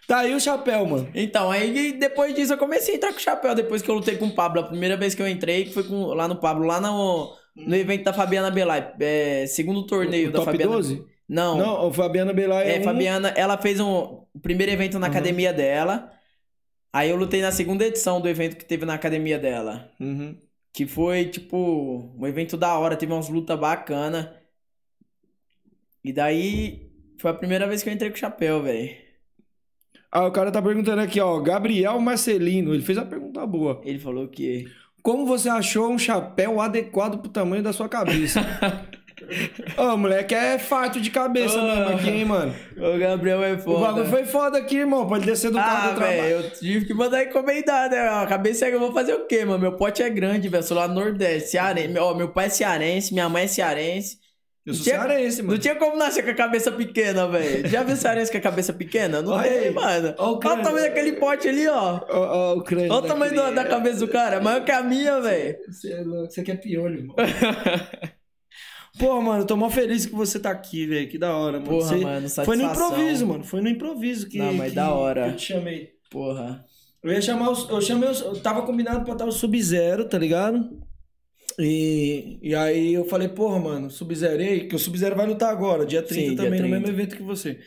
Tá 0.08 0.18
aí 0.20 0.34
o 0.34 0.40
chapéu, 0.40 0.84
mano. 0.86 1.08
Então, 1.14 1.50
aí 1.52 1.92
depois 1.92 2.34
disso 2.34 2.54
eu 2.54 2.58
comecei 2.58 2.94
a 2.94 2.96
entrar 2.96 3.12
com 3.12 3.18
o 3.18 3.22
chapéu. 3.22 3.54
Depois 3.54 3.80
que 3.82 3.88
eu 3.88 3.94
lutei 3.94 4.16
com 4.16 4.26
o 4.26 4.34
Pablo. 4.34 4.60
A 4.62 4.64
primeira 4.64 4.96
vez 4.96 5.14
que 5.14 5.22
eu 5.22 5.28
entrei 5.28 5.66
foi 5.66 5.84
com, 5.84 6.06
lá 6.06 6.26
no 6.26 6.36
Pablo, 6.36 6.64
lá 6.66 6.80
no, 6.80 7.32
no 7.54 7.76
evento 7.76 8.02
da 8.04 8.12
Fabiana 8.12 8.50
Belay. 8.50 8.82
É, 8.98 9.46
segundo 9.46 9.86
torneio 9.86 10.30
O 10.30 10.32
da 10.32 10.38
top 10.40 10.50
Fabiana. 10.52 10.72
12? 10.72 11.04
Não, 11.28 11.58
Não, 11.58 11.86
o 11.88 11.92
Fabiana 11.92 12.32
Belay 12.32 12.76
é, 12.76 12.80
um- 12.80 12.84
Fabiana, 12.84 13.28
ela 13.36 13.58
fez 13.58 13.78
um 13.78 14.26
o 14.34 14.40
primeiro 14.40 14.72
evento 14.72 14.98
na 14.98 15.06
Uhum. 15.06 15.12
academia 15.12 15.52
dela. 15.52 16.10
Aí 16.92 17.10
eu 17.10 17.16
lutei 17.16 17.42
na 17.42 17.52
segunda 17.52 17.84
edição 17.84 18.18
do 18.20 18.28
evento 18.28 18.56
que 18.56 18.64
teve 18.64 18.86
na 18.86 18.94
academia 18.94 19.38
dela. 19.38 19.90
Uhum. 20.00 20.36
Que 20.72 20.86
foi, 20.86 21.26
tipo, 21.26 22.10
um 22.18 22.26
evento 22.26 22.56
da 22.56 22.78
hora, 22.78 22.96
teve 22.96 23.12
umas 23.12 23.28
lutas 23.28 23.58
bacanas. 23.58 24.26
E 26.02 26.12
daí 26.12 26.90
foi 27.20 27.30
a 27.30 27.34
primeira 27.34 27.66
vez 27.66 27.82
que 27.82 27.88
eu 27.90 27.92
entrei 27.92 28.08
com 28.10 28.16
o 28.16 28.18
chapéu, 28.18 28.62
velho. 28.62 28.96
Ah, 30.10 30.26
o 30.26 30.32
cara 30.32 30.50
tá 30.50 30.60
perguntando 30.62 31.00
aqui, 31.02 31.20
ó. 31.20 31.38
Gabriel 31.40 31.98
Marcelino, 32.00 32.72
ele 32.74 32.82
fez 32.82 32.96
uma 32.98 33.04
pergunta 33.06 33.46
boa. 33.46 33.80
Ele 33.84 33.98
falou 33.98 34.26
que. 34.28 34.66
Como 35.02 35.26
você 35.26 35.48
achou 35.48 35.90
um 35.90 35.98
chapéu 35.98 36.60
adequado 36.60 37.18
pro 37.18 37.30
tamanho 37.30 37.62
da 37.62 37.72
sua 37.72 37.88
cabeça? 37.88 38.40
Ô, 39.76 39.96
moleque, 39.96 40.34
é 40.34 40.58
fato 40.58 41.00
de 41.00 41.10
cabeça 41.10 41.58
Ô. 41.58 41.62
mesmo 41.62 41.94
aqui, 41.96 42.10
hein, 42.10 42.24
mano. 42.24 42.54
O 42.76 42.98
Gabriel 42.98 43.42
é 43.42 43.52
O 43.54 43.58
foda. 43.58 43.86
bagulho 43.86 44.06
foi 44.06 44.24
foda 44.24 44.58
aqui, 44.58 44.76
irmão. 44.78 45.06
Pode 45.06 45.24
descer 45.26 45.50
do 45.50 45.56
carro 45.56 45.88
Ah, 45.88 45.90
do 45.92 45.96
trabalho. 45.96 46.22
velho, 46.22 46.36
eu 46.44 46.50
tive 46.50 46.86
que 46.86 46.94
mandar 46.94 47.24
encomendar, 47.24 47.90
né? 47.90 47.98
A 48.08 48.26
cabeça 48.26 48.66
é 48.66 48.70
que 48.70 48.76
eu 48.76 48.80
vou 48.80 48.92
fazer 48.92 49.14
o 49.14 49.26
quê, 49.26 49.44
mano? 49.44 49.58
Meu 49.58 49.72
pote 49.72 50.02
é 50.02 50.08
grande, 50.10 50.48
velho. 50.48 50.62
Sou 50.62 50.76
lá 50.76 50.86
no 50.88 50.94
Nordeste, 50.94 51.50
cearense. 51.50 51.98
Ó, 51.98 52.14
meu 52.14 52.28
pai 52.30 52.46
é 52.46 52.50
cearense, 52.50 53.12
minha 53.12 53.28
mãe 53.28 53.44
é 53.44 53.48
cearense. 53.48 54.18
Eu 54.68 54.74
sou 54.74 54.84
tinha- 54.84 54.96
cearense, 55.00 55.42
mano. 55.42 55.52
Não 55.54 55.58
tinha 55.60 55.74
como 55.76 55.96
nascer 55.96 56.22
com 56.22 56.30
a 56.30 56.34
cabeça 56.34 56.70
pequena, 56.70 57.26
velho. 57.26 57.66
Já 57.68 57.82
viu 57.82 57.96
cearense 57.96 58.30
com 58.30 58.38
a 58.38 58.40
cabeça 58.40 58.72
pequena? 58.72 59.22
Não 59.22 59.32
Olha 59.32 59.48
tem, 59.50 59.70
mano. 59.72 60.14
Ó 60.18 60.32
o 60.32 60.36
Olha 60.36 60.36
o 60.36 60.62
tamanho 60.62 60.86
daquele 60.86 61.12
pote 61.12 61.48
ali, 61.48 61.66
ó. 61.66 62.00
Ó, 62.08 62.52
ó, 62.52 62.54
o 62.56 62.62
crânio. 62.62 62.92
Olha 62.92 63.04
o 63.04 63.08
tamanho 63.08 63.34
da 63.34 63.50
daquele- 63.50 63.68
cabeça 63.74 63.98
do 64.00 64.08
cara. 64.08 64.40
Maior 64.40 64.64
que 64.64 64.70
a 64.70 64.82
minha, 64.82 65.20
velho. 65.20 65.56
Você 65.70 65.92
é 65.92 66.02
louco. 66.02 66.30
Você 66.30 66.42
quer 66.42 66.56
piolho, 66.60 66.98
irmão. 66.98 67.16
Pô, 68.98 69.20
mano, 69.20 69.42
eu 69.42 69.46
tô 69.46 69.56
mó 69.56 69.70
feliz 69.70 70.06
que 70.06 70.12
você 70.14 70.40
tá 70.40 70.50
aqui, 70.50 70.86
velho. 70.86 71.08
Que 71.08 71.18
da 71.18 71.34
hora, 71.36 71.58
mano. 71.60 71.70
Porra, 71.70 71.86
Você- 71.88 71.96
mano, 71.96 72.28
Foi 72.28 72.56
no 72.56 72.64
satisfação. 72.64 72.64
improviso, 72.88 73.26
mano. 73.26 73.44
Foi 73.44 73.60
no 73.60 73.68
improviso 73.68 74.28
que. 74.28 74.38
Não, 74.38 74.52
mas 74.54 74.70
que- 74.70 74.74
da 74.76 74.90
hora. 74.92 75.28
eu 75.28 75.36
te 75.36 75.46
chamei. 75.52 75.90
Porra. 76.10 76.64
Eu 77.02 77.12
ia 77.12 77.20
chamar 77.22 77.50
os. 77.50 77.68
Eu 77.70 77.80
chamei 77.80 78.08
os. 78.08 78.20
Eu 78.20 78.40
tava 78.40 78.62
combinado 78.62 79.04
pra 79.04 79.12
estar 79.12 79.24
o 79.24 79.30
Sub-Zero, 79.32 80.08
tá 80.08 80.18
ligado? 80.18 80.68
E, 81.58 82.38
e 82.40 82.54
aí 82.54 82.94
eu 82.94 83.04
falei, 83.04 83.28
porra, 83.28 83.58
mano, 83.58 83.90
Sub-Zerei, 83.90 84.68
que 84.68 84.76
o 84.76 84.78
Sub-Zero 84.78 85.16
vai 85.16 85.26
lutar 85.26 85.50
agora, 85.50 85.84
dia 85.84 86.02
30 86.02 86.14
Sim, 86.14 86.34
dia 86.34 86.36
também, 86.36 86.60
no 86.60 86.68
30. 86.68 86.80
mesmo 86.80 86.88
evento 86.88 87.16
que 87.16 87.22
você. 87.22 87.58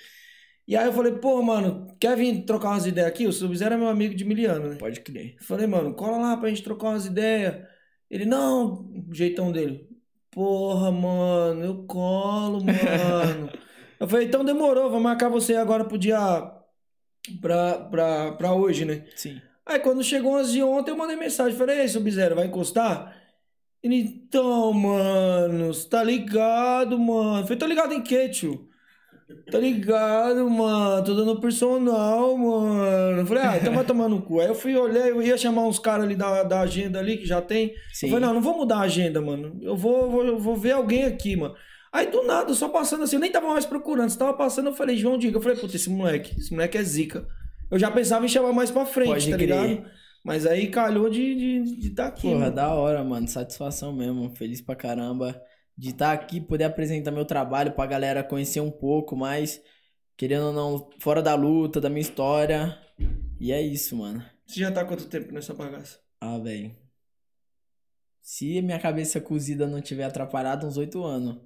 E 0.66 0.78
aí 0.78 0.86
eu 0.86 0.94
falei, 0.94 1.12
porra, 1.14 1.44
mano, 1.44 1.88
quer 2.00 2.16
vir 2.16 2.46
trocar 2.46 2.70
umas 2.70 2.86
ideias 2.86 3.10
aqui? 3.10 3.28
O 3.28 3.34
Sub-Zero 3.34 3.74
é 3.76 3.78
meu 3.78 3.90
amigo 3.90 4.16
de 4.16 4.24
miliano, 4.24 4.70
né? 4.70 4.76
Pode 4.76 5.02
crer. 5.02 5.36
Falei, 5.42 5.68
mano, 5.68 5.94
cola 5.94 6.18
lá 6.18 6.38
pra 6.38 6.48
gente 6.48 6.64
trocar 6.64 6.90
umas 6.90 7.06
ideias. 7.06 7.68
Ele, 8.10 8.26
não, 8.26 8.90
jeitão 9.12 9.52
dele. 9.52 9.90
Porra, 10.30 10.90
mano, 10.92 11.66
eu 11.66 11.84
colo, 11.84 12.64
mano. 12.64 13.50
eu 14.00 14.08
falei, 14.08 14.28
então 14.28 14.46
demorou, 14.46 14.90
vou 14.90 15.02
marcar 15.02 15.28
você 15.28 15.56
agora 15.56 15.84
pro 15.84 15.98
dia. 15.98 16.18
Pra, 17.42 17.74
pra, 17.80 18.32
pra 18.32 18.54
hoje, 18.54 18.86
né? 18.86 19.06
Sim. 19.16 19.42
Aí 19.66 19.80
quando 19.80 20.04
chegou 20.04 20.38
às 20.38 20.52
de 20.52 20.64
ontem, 20.64 20.92
eu 20.92 20.98
mandei 20.98 21.18
mensagem. 21.18 21.58
Falei, 21.58 21.82
ei, 21.82 21.88
Sub-Zero, 21.88 22.36
vai 22.36 22.48
encostar? 22.48 23.21
Então, 23.84 24.72
mano, 24.74 25.74
você 25.74 25.90
tá 25.90 26.04
ligado, 26.04 27.00
mano? 27.00 27.44
Falei, 27.44 27.58
tô 27.58 27.66
ligado 27.66 27.94
em 27.94 28.02
quê, 28.02 28.30
tio? 28.30 28.68
Tá 29.50 29.58
ligado, 29.58 30.48
mano? 30.50 31.04
Tô 31.04 31.16
dando 31.16 31.40
personal, 31.40 32.38
mano. 32.38 33.26
Falei, 33.26 33.44
ah, 33.44 33.58
então 33.58 33.74
vai 33.74 33.84
tomar 33.84 34.08
no 34.08 34.22
cu. 34.22 34.40
Aí 34.40 34.48
eu 34.48 34.56
fui, 34.56 34.76
olhei, 34.76 35.10
eu 35.10 35.22
ia 35.22 35.38
chamar 35.38 35.64
uns 35.66 35.80
caras 35.80 36.06
ali 36.06 36.16
da, 36.16 36.44
da 36.44 36.62
agenda 36.62 37.00
ali, 37.00 37.18
que 37.18 37.26
já 37.26 37.42
tem. 37.42 37.74
Sim. 37.92 38.08
Eu 38.08 38.12
falei, 38.14 38.26
não, 38.28 38.36
não 38.36 38.42
vou 38.42 38.56
mudar 38.58 38.78
a 38.78 38.82
agenda, 38.82 39.20
mano. 39.20 39.58
Eu 39.62 39.76
vou, 39.76 40.12
vou, 40.12 40.26
eu 40.26 40.38
vou 40.38 40.56
ver 40.56 40.72
alguém 40.74 41.06
aqui, 41.06 41.36
mano. 41.36 41.56
Aí 41.92 42.08
do 42.10 42.24
nada, 42.24 42.54
só 42.54 42.70
passando 42.70 43.04
assim, 43.04 43.16
eu 43.16 43.20
nem 43.20 43.32
tava 43.32 43.48
mais 43.48 43.66
procurando. 43.66 44.10
Você 44.10 44.18
tava 44.18 44.34
passando, 44.34 44.68
eu 44.68 44.74
falei, 44.76 44.96
João 44.96 45.18
Diga. 45.18 45.38
Eu 45.38 45.42
falei, 45.42 45.58
puta, 45.58 45.76
esse 45.76 45.90
moleque, 45.90 46.38
esse 46.38 46.52
moleque 46.52 46.78
é 46.78 46.84
zica. 46.84 47.26
Eu 47.70 47.80
já 47.80 47.90
pensava 47.90 48.26
em 48.26 48.30
chamar 48.30 48.54
mais 48.54 48.70
pra 48.70 48.86
frente, 48.86 49.08
Pode 49.10 49.32
tá 49.32 49.38
crer. 49.38 49.48
ligado? 49.50 49.86
Mas 50.24 50.46
aí 50.46 50.70
calhou 50.70 51.10
de 51.10 51.22
estar 51.22 51.64
de, 51.64 51.82
de 51.82 51.90
tá 51.92 52.08
aqui. 52.08 52.22
Porra, 52.24 52.40
mano. 52.40 52.56
da 52.56 52.74
hora, 52.74 53.04
mano. 53.04 53.28
Satisfação 53.28 53.92
mesmo. 53.94 54.36
Feliz 54.36 54.62
pra 54.62 54.76
caramba 54.76 55.42
de 55.78 55.90
estar 55.90 56.12
aqui, 56.12 56.40
poder 56.40 56.66
apresentar 56.66 57.12
meu 57.12 57.26
trabalho 57.26 57.72
pra 57.72 57.86
galera 57.86 58.24
conhecer 58.24 58.60
um 58.60 58.72
pouco 58.72 59.16
mais. 59.16 59.62
Querendo 60.16 60.48
ou 60.48 60.54
não, 60.54 60.90
fora 61.00 61.22
da 61.22 61.34
luta, 61.34 61.82
da 61.82 61.90
minha 61.90 62.02
história. 62.02 62.78
E 63.40 63.52
é 63.52 63.60
isso, 63.62 63.96
mano. 63.96 64.24
Você 64.46 64.60
já 64.60 64.72
tá 64.72 64.86
quanto 64.86 65.08
tempo 65.08 65.34
nessa 65.34 65.54
bagaça? 65.54 66.00
Ah, 66.20 66.38
velho. 66.38 66.76
Se 68.22 68.62
minha 68.62 68.80
cabeça 68.80 69.20
cozida 69.20 69.66
não 69.66 69.82
tiver 69.82 70.04
atrapalhado, 70.04 70.68
uns 70.68 70.78
oito 70.78 71.04
anos. 71.04 71.38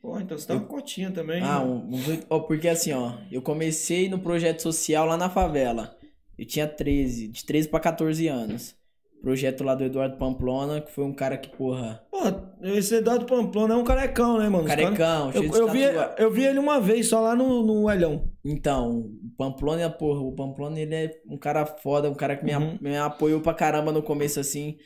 Pô, 0.00 0.18
então 0.18 0.38
você 0.38 0.46
tá 0.46 0.54
uma 0.54 0.64
cotinha 0.64 1.10
também. 1.10 1.42
Ah, 1.42 1.62
né? 1.62 1.66
uns 1.66 2.08
oito. 2.08 2.26
Ó, 2.30 2.40
porque 2.40 2.68
assim, 2.68 2.92
ó, 2.92 3.18
eu 3.30 3.42
comecei 3.42 4.08
no 4.08 4.18
projeto 4.18 4.62
social 4.62 5.04
lá 5.06 5.16
na 5.16 5.28
favela. 5.28 5.98
Eu 6.38 6.44
tinha 6.46 6.66
13, 6.66 7.28
de 7.28 7.44
13 7.44 7.68
pra 7.68 7.80
14 7.80 8.26
anos. 8.28 8.74
Projeto 9.22 9.64
lá 9.64 9.74
do 9.74 9.84
Eduardo 9.84 10.18
Pamplona, 10.18 10.82
que 10.82 10.92
foi 10.92 11.02
um 11.04 11.12
cara 11.14 11.38
que, 11.38 11.48
porra, 11.48 12.04
Pô, 12.10 12.18
esse 12.62 12.96
Eduardo 12.96 13.24
Pamplona 13.24 13.72
é 13.72 13.76
um 13.76 13.84
carecão, 13.84 14.38
né, 14.38 14.48
mano? 14.50 14.66
Carecão, 14.66 14.94
cara- 14.96 15.32
cheio 15.32 15.44
Eu, 15.44 15.50
de 15.50 15.58
eu, 15.58 15.68
vi, 15.68 15.80
eu 16.18 16.30
vi 16.30 16.44
ele 16.44 16.58
uma 16.58 16.78
vez, 16.78 17.08
só 17.08 17.20
lá 17.20 17.34
no, 17.34 17.62
no 17.64 17.90
Elhão. 17.90 18.30
Então, 18.44 18.98
o 19.00 19.30
Pamplona, 19.38 19.88
porra, 19.88 20.20
o 20.20 20.32
Pamplona, 20.32 20.78
ele 20.78 20.94
é 20.94 21.10
um 21.26 21.38
cara 21.38 21.64
foda, 21.64 22.10
um 22.10 22.14
cara 22.14 22.36
que 22.36 22.44
me, 22.44 22.54
Uhum. 22.54 22.76
me 22.82 22.96
apoiou 22.98 23.40
pra 23.40 23.54
caramba 23.54 23.90
no 23.92 24.02
começo, 24.02 24.38
assim. 24.38 24.76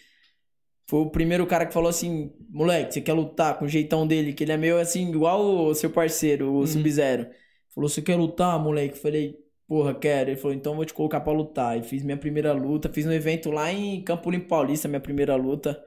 Foi 0.86 1.00
o 1.00 1.10
primeiro 1.10 1.44
cara 1.44 1.66
que 1.66 1.72
falou 1.74 1.88
assim, 1.90 2.32
moleque, 2.48 2.94
você 2.94 3.00
quer 3.00 3.12
lutar 3.14 3.58
com 3.58 3.64
o 3.64 3.68
jeitão 3.68 4.06
dele, 4.06 4.32
que 4.32 4.44
ele 4.44 4.52
é 4.52 4.56
meio 4.56 4.78
assim, 4.78 5.10
igual 5.10 5.42
o 5.66 5.74
seu 5.74 5.90
parceiro, 5.90 6.50
o 6.52 6.60
Uhum. 6.60 6.66
Sub-Zero. 6.66 7.26
Falou, 7.74 7.88
você 7.90 8.00
quer 8.00 8.14
lutar, 8.16 8.58
moleque? 8.62 8.94
Eu 8.96 9.02
Falei, 9.02 9.36
porra, 9.68 9.94
quero. 9.94 10.30
Ele 10.30 10.38
falou, 10.38 10.56
então 10.56 10.74
vou 10.76 10.84
te 10.86 10.94
colocar 10.94 11.20
pra 11.20 11.32
lutar. 11.32 11.78
E 11.78 11.84
fiz 11.84 12.02
minha 12.02 12.16
primeira 12.18 12.52
luta, 12.54 12.90
fiz 12.92 13.06
um 13.06 13.12
evento 13.12 13.50
lá 13.52 13.72
em 13.72 14.02
Campo 14.04 14.30
Limpo 14.30 14.48
Paulista, 14.48 14.88
minha 14.88 15.00
primeira 15.00 15.36
luta. 15.36 15.82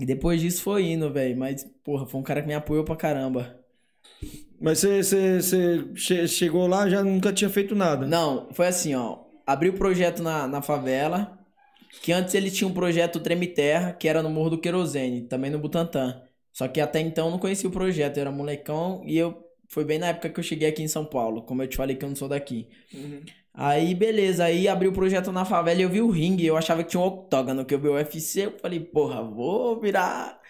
E 0.00 0.06
depois 0.06 0.40
disso 0.40 0.62
foi 0.62 0.84
indo, 0.90 1.12
velho. 1.12 1.36
Mas, 1.36 1.64
porra, 1.84 2.06
foi 2.06 2.20
um 2.20 2.24
cara 2.24 2.40
que 2.40 2.48
me 2.48 2.54
apoiou 2.54 2.84
pra 2.84 2.96
caramba. 2.96 3.58
Mas 4.60 4.80
você, 4.80 5.02
você, 5.02 5.40
você 5.42 5.84
che- 5.94 6.28
chegou 6.28 6.66
lá 6.66 6.88
já 6.88 7.02
nunca 7.02 7.32
tinha 7.32 7.50
feito 7.50 7.74
nada. 7.74 8.06
Não, 8.06 8.48
foi 8.52 8.66
assim, 8.66 8.94
ó. 8.94 9.20
Abri 9.46 9.68
o 9.68 9.74
projeto 9.74 10.22
na, 10.22 10.46
na 10.46 10.62
favela. 10.62 11.38
Que 12.02 12.12
antes 12.12 12.34
ele 12.34 12.50
tinha 12.50 12.68
um 12.68 12.74
projeto 12.74 13.20
Treme 13.20 13.46
Terra, 13.46 13.92
que 13.92 14.08
era 14.08 14.22
no 14.22 14.30
Morro 14.30 14.50
do 14.50 14.60
Querosene, 14.60 15.22
também 15.28 15.50
no 15.50 15.58
Butantã. 15.58 16.22
Só 16.52 16.68
que 16.68 16.80
até 16.80 17.00
então 17.00 17.26
eu 17.26 17.30
não 17.32 17.38
conhecia 17.38 17.68
o 17.68 17.72
projeto, 17.72 18.18
eu 18.18 18.22
era 18.22 18.30
molecão 18.32 19.02
e 19.06 19.16
eu. 19.18 19.47
Foi 19.68 19.84
bem 19.84 19.98
na 19.98 20.08
época 20.08 20.30
que 20.30 20.40
eu 20.40 20.44
cheguei 20.44 20.68
aqui 20.68 20.82
em 20.82 20.88
São 20.88 21.04
Paulo, 21.04 21.42
como 21.42 21.62
eu 21.62 21.68
te 21.68 21.76
falei 21.76 21.96
que 21.96 22.04
eu 22.04 22.08
não 22.08 22.16
sou 22.16 22.28
daqui. 22.28 22.68
Aí, 23.52 23.94
beleza, 23.94 24.44
aí 24.44 24.68
abri 24.68 24.86
o 24.88 24.92
projeto 24.92 25.32
na 25.32 25.44
favela 25.44 25.80
e 25.80 25.82
eu 25.82 25.90
vi 25.90 26.00
o 26.00 26.10
ringue, 26.10 26.46
eu 26.46 26.56
achava 26.56 26.84
que 26.84 26.90
tinha 26.90 27.00
um 27.00 27.06
octógono, 27.06 27.64
que 27.64 27.74
eu 27.74 27.80
vi 27.80 27.88
o 27.88 27.94
UFC, 27.94 28.46
eu 28.46 28.58
falei, 28.58 28.78
porra, 28.80 29.22
vou 29.22 29.80
virar 29.80 30.40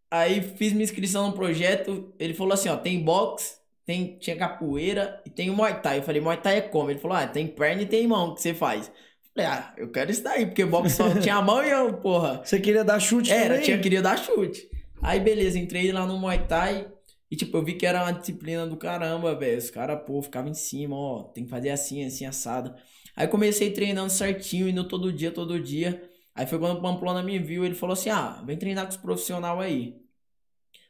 aí 0.10 0.42
fiz 0.42 0.72
minha 0.74 0.84
inscrição 0.84 1.28
no 1.28 1.34
projeto, 1.34 2.14
ele 2.20 2.34
falou 2.34 2.54
assim, 2.54 2.70
ó, 2.70 2.78
tem 2.78 3.04
boxe, 3.04 3.56
tem, 3.86 4.18
tinha 4.20 4.38
capoeira 4.38 5.22
e 5.26 5.30
tem 5.30 5.50
o 5.50 5.54
Muay 5.56 5.82
Thai. 5.82 6.00
Eu 6.00 6.04
falei, 6.04 6.22
Muay 6.22 6.38
Thai 6.38 6.58
é 6.58 6.62
como? 6.62 6.90
Ele 6.92 7.00
falou, 7.00 7.18
ah, 7.18 7.28
tem 7.28 7.48
perna 7.48 7.82
e 7.82 7.86
tem 7.88 8.08
mão 8.08 8.34
que 8.34 8.42
você 8.42 8.54
faz. 8.54 8.92
Falei, 9.34 9.50
ah, 9.50 9.74
eu 9.78 9.90
quero 9.90 10.12
isso 10.12 10.24
daí, 10.24 10.46
porque 10.46 10.66
boxe 10.66 10.96
só 10.96 11.10
tinha 11.20 11.36
a 11.36 11.42
mão 11.42 11.64
e 11.64 11.70
eu, 11.70 11.94
porra... 11.94 12.42
Você 12.44 12.60
queria 12.60 12.84
dar 12.84 13.00
chute 13.00 13.32
Era, 13.32 13.50
também? 13.50 13.62
tinha 13.62 13.80
queria 13.80 14.02
dar 14.02 14.18
chute. 14.18 14.70
Aí 15.02 15.20
beleza, 15.20 15.58
entrei 15.58 15.92
lá 15.92 16.06
no 16.06 16.20
Muay 16.20 16.46
Thai 16.48 16.88
e 17.30 17.36
tipo, 17.36 17.56
eu 17.58 17.64
vi 17.64 17.76
que 17.76 17.86
era 17.86 18.04
uma 18.04 18.12
disciplina 18.12 18.68
do 18.68 18.76
caramba, 18.76 19.34
velho. 19.34 19.58
Os 19.58 19.70
caras, 19.70 20.02
pô, 20.06 20.22
ficavam 20.22 20.52
em 20.52 20.54
cima, 20.54 20.96
ó, 20.96 21.24
tem 21.24 21.46
que 21.46 21.50
fazer 21.50 21.70
assim, 21.70 22.06
assim, 22.06 22.26
assado. 22.26 22.76
Aí 23.16 23.26
comecei 23.28 23.72
treinando 23.72 24.12
certinho, 24.12 24.68
indo 24.68 24.86
todo 24.86 25.14
dia, 25.14 25.32
todo 25.32 25.60
dia. 25.60 26.04
Aí 26.36 26.46
foi 26.46 26.60
quando 26.60 26.78
o 26.78 26.82
Pamplona 26.82 27.24
me 27.24 27.40
viu, 27.40 27.64
ele 27.64 27.74
falou 27.76 27.94
assim: 27.94 28.10
"Ah, 28.10 28.44
vem 28.46 28.58
treinar 28.58 28.86
com 28.86 28.92
os 28.92 28.98
profissionais 28.98 29.60
aí". 29.60 29.96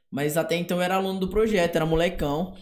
Mas 0.09 0.35
até 0.35 0.55
então 0.55 0.77
eu 0.77 0.83
era 0.83 0.95
aluno 0.95 1.19
do 1.19 1.29
projeto, 1.29 1.75
era 1.75 1.85
molecão. 1.85 2.55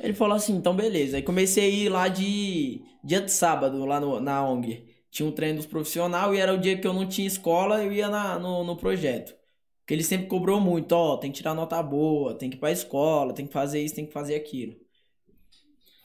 Ele 0.00 0.14
falou 0.14 0.36
assim, 0.36 0.56
então 0.56 0.74
beleza. 0.74 1.16
Aí 1.16 1.22
comecei 1.22 1.64
a 1.64 1.68
ir 1.68 1.88
lá 1.88 2.08
de 2.08 2.82
dia 3.02 3.20
de 3.20 3.30
sábado, 3.30 3.84
lá 3.84 4.00
no, 4.00 4.18
na 4.18 4.44
ONG. 4.44 4.93
Tinha 5.14 5.28
um 5.28 5.32
treino 5.32 5.58
dos 5.58 5.66
profissionais 5.66 6.36
e 6.36 6.40
era 6.40 6.52
o 6.52 6.58
dia 6.58 6.76
que 6.76 6.84
eu 6.84 6.92
não 6.92 7.06
tinha 7.06 7.24
escola, 7.24 7.80
eu 7.84 7.92
ia 7.92 8.08
na, 8.08 8.36
no, 8.36 8.64
no 8.64 8.76
projeto. 8.76 9.32
Porque 9.78 9.94
ele 9.94 10.02
sempre 10.02 10.26
cobrou 10.26 10.60
muito, 10.60 10.90
ó, 10.90 11.16
tem 11.16 11.30
que 11.30 11.36
tirar 11.36 11.54
nota 11.54 11.80
boa, 11.80 12.34
tem 12.34 12.50
que 12.50 12.56
ir 12.56 12.58
pra 12.58 12.72
escola, 12.72 13.32
tem 13.32 13.46
que 13.46 13.52
fazer 13.52 13.80
isso, 13.80 13.94
tem 13.94 14.04
que 14.06 14.12
fazer 14.12 14.34
aquilo. 14.34 14.74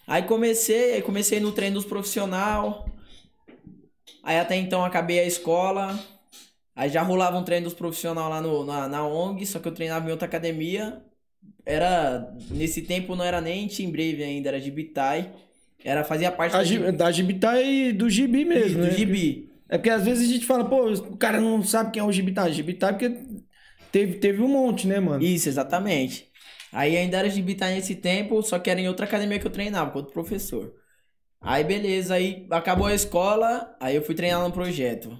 Aí 0.05 0.21
comecei, 0.27 0.93
aí 0.93 1.01
comecei 1.01 1.39
no 1.39 1.51
treino 1.51 1.77
dos 1.77 1.85
profissional. 1.85 2.85
Aí 4.21 4.37
até 4.37 4.55
então 4.57 4.85
acabei 4.85 5.19
a 5.19 5.25
escola. 5.25 5.99
Aí 6.75 6.87
já 6.89 7.01
rolava 7.01 7.35
um 7.35 7.43
treino 7.43 7.63
dos 7.63 7.73
profissional 7.73 8.29
lá 8.29 8.39
no, 8.39 8.63
na, 8.63 8.87
na 8.87 9.07
ONG, 9.07 9.43
só 9.47 9.57
que 9.57 9.67
eu 9.67 9.73
treinava 9.73 10.07
em 10.07 10.11
outra 10.11 10.27
academia. 10.27 11.03
Era. 11.65 12.31
Nesse 12.51 12.83
tempo 12.83 13.15
não 13.15 13.25
era 13.25 13.41
nem 13.41 13.67
Team 13.67 13.89
Brave 13.89 14.23
ainda, 14.23 14.49
era 14.49 14.59
Gibitai. 14.59 15.33
Era, 15.83 16.03
fazia 16.03 16.31
parte 16.31 16.55
A 16.55 16.59
da, 16.59 16.63
Gi- 16.63 16.73
Gibi- 16.75 16.91
da 16.91 17.11
Gibitá 17.11 17.61
e 17.61 17.93
do 17.93 18.09
Gibi 18.09 18.45
mesmo, 18.45 18.79
do 18.79 18.85
né? 18.85 18.91
Gibi. 18.91 19.49
É 19.69 19.77
porque 19.77 19.89
às 19.89 20.03
vezes 20.03 20.27
a 20.29 20.33
gente 20.33 20.45
fala, 20.45 20.65
pô, 20.65 20.91
o 20.91 21.17
cara 21.17 21.39
não 21.39 21.63
sabe 21.63 21.91
quem 21.91 22.01
é 22.01 22.05
o 22.05 22.11
Gibitá. 22.11 22.49
Gibitá 22.49 22.89
é 22.89 22.91
porque 22.93 23.11
teve, 23.91 24.15
teve 24.15 24.41
um 24.41 24.47
monte, 24.47 24.87
né, 24.87 24.99
mano? 24.99 25.23
Isso, 25.23 25.47
exatamente. 25.47 26.27
Aí 26.71 26.97
ainda 26.97 27.17
era 27.17 27.29
Gibitai 27.29 27.73
nesse 27.75 27.95
tempo, 27.95 28.41
só 28.43 28.59
que 28.59 28.69
era 28.69 28.79
em 28.79 28.87
outra 28.87 29.05
academia 29.05 29.39
que 29.39 29.47
eu 29.47 29.51
treinava, 29.51 29.89
com 29.91 29.99
outro 29.99 30.13
professor. 30.13 30.73
Aí 31.41 31.63
beleza, 31.63 32.15
aí 32.15 32.45
acabou 32.51 32.85
a 32.87 32.93
escola, 32.93 33.75
aí 33.79 33.95
eu 33.95 34.01
fui 34.01 34.13
treinar 34.13 34.43
no 34.43 34.51
projeto. 34.51 35.17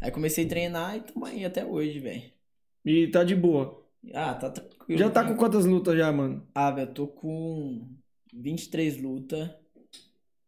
Aí 0.00 0.10
comecei 0.10 0.46
a 0.46 0.48
treinar 0.48 0.96
e 0.96 1.00
tamo 1.02 1.26
aí 1.26 1.44
até 1.44 1.64
hoje, 1.64 2.00
velho. 2.00 2.22
E 2.84 3.08
tá 3.08 3.22
de 3.22 3.36
boa. 3.36 3.86
Ah, 4.14 4.34
tá 4.34 4.50
tranquilo. 4.50 4.98
Já 4.98 5.10
tá 5.10 5.22
com 5.24 5.36
quantas 5.36 5.66
lutas 5.66 5.96
já, 5.96 6.10
mano? 6.10 6.46
Ah, 6.54 6.70
velho, 6.70 6.88
eu 6.88 6.94
tô 6.94 7.06
com 7.06 7.86
23 8.32 8.96
lutas, 9.00 9.50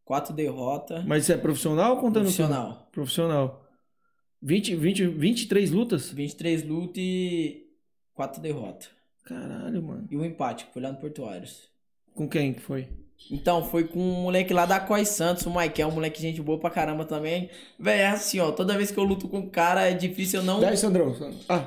4 0.05 0.35
derrotas. 0.35 1.05
Mas 1.05 1.25
você 1.25 1.35
é 1.35 1.37
profissional 1.37 1.93
ou 1.93 1.97
contando 1.97 2.25
tudo? 2.25 2.35
Profissional. 2.35 2.89
Profissional. 2.93 3.63
20, 4.43 4.75
20, 4.75 5.07
23 5.07 5.71
lutas? 5.71 6.11
23 6.11 6.65
lutas 6.65 6.99
e 6.99 7.67
4 8.15 8.41
derrotas. 8.41 8.91
Caralho, 9.25 9.83
mano. 9.83 10.09
E 10.11 10.17
um 10.17 10.25
empate, 10.25 10.67
que 10.67 10.73
foi 10.73 10.83
lá 10.83 10.91
no 10.91 10.99
Portuários. 10.99 11.69
Com 12.15 12.29
quem 12.29 12.53
que 12.53 12.61
foi? 12.61 12.89
Então, 13.31 13.65
foi 13.65 13.85
com 13.85 14.01
um 14.01 14.23
moleque 14.23 14.53
lá 14.53 14.67
da 14.67 14.81
Cois 14.81 15.09
Santos, 15.09 15.47
o 15.47 15.51
Maikel, 15.51 15.89
um 15.89 15.93
moleque 15.93 16.21
gente 16.21 16.43
boa 16.43 16.59
pra 16.59 16.71
caramba 16.71 17.05
também. 17.05 17.49
Véi, 17.79 18.01
é 18.01 18.09
assim, 18.09 18.41
ó, 18.41 18.51
toda 18.51 18.77
vez 18.77 18.91
que 18.91 18.99
eu 18.99 19.05
luto 19.05 19.29
com 19.29 19.39
um 19.39 19.49
cara 19.49 19.89
é 19.89 19.95
difícil 19.95 20.41
eu 20.41 20.45
não, 20.45 20.61
Daí, 20.61 20.77
Sandrão. 20.77 21.15
Ah, 21.49 21.67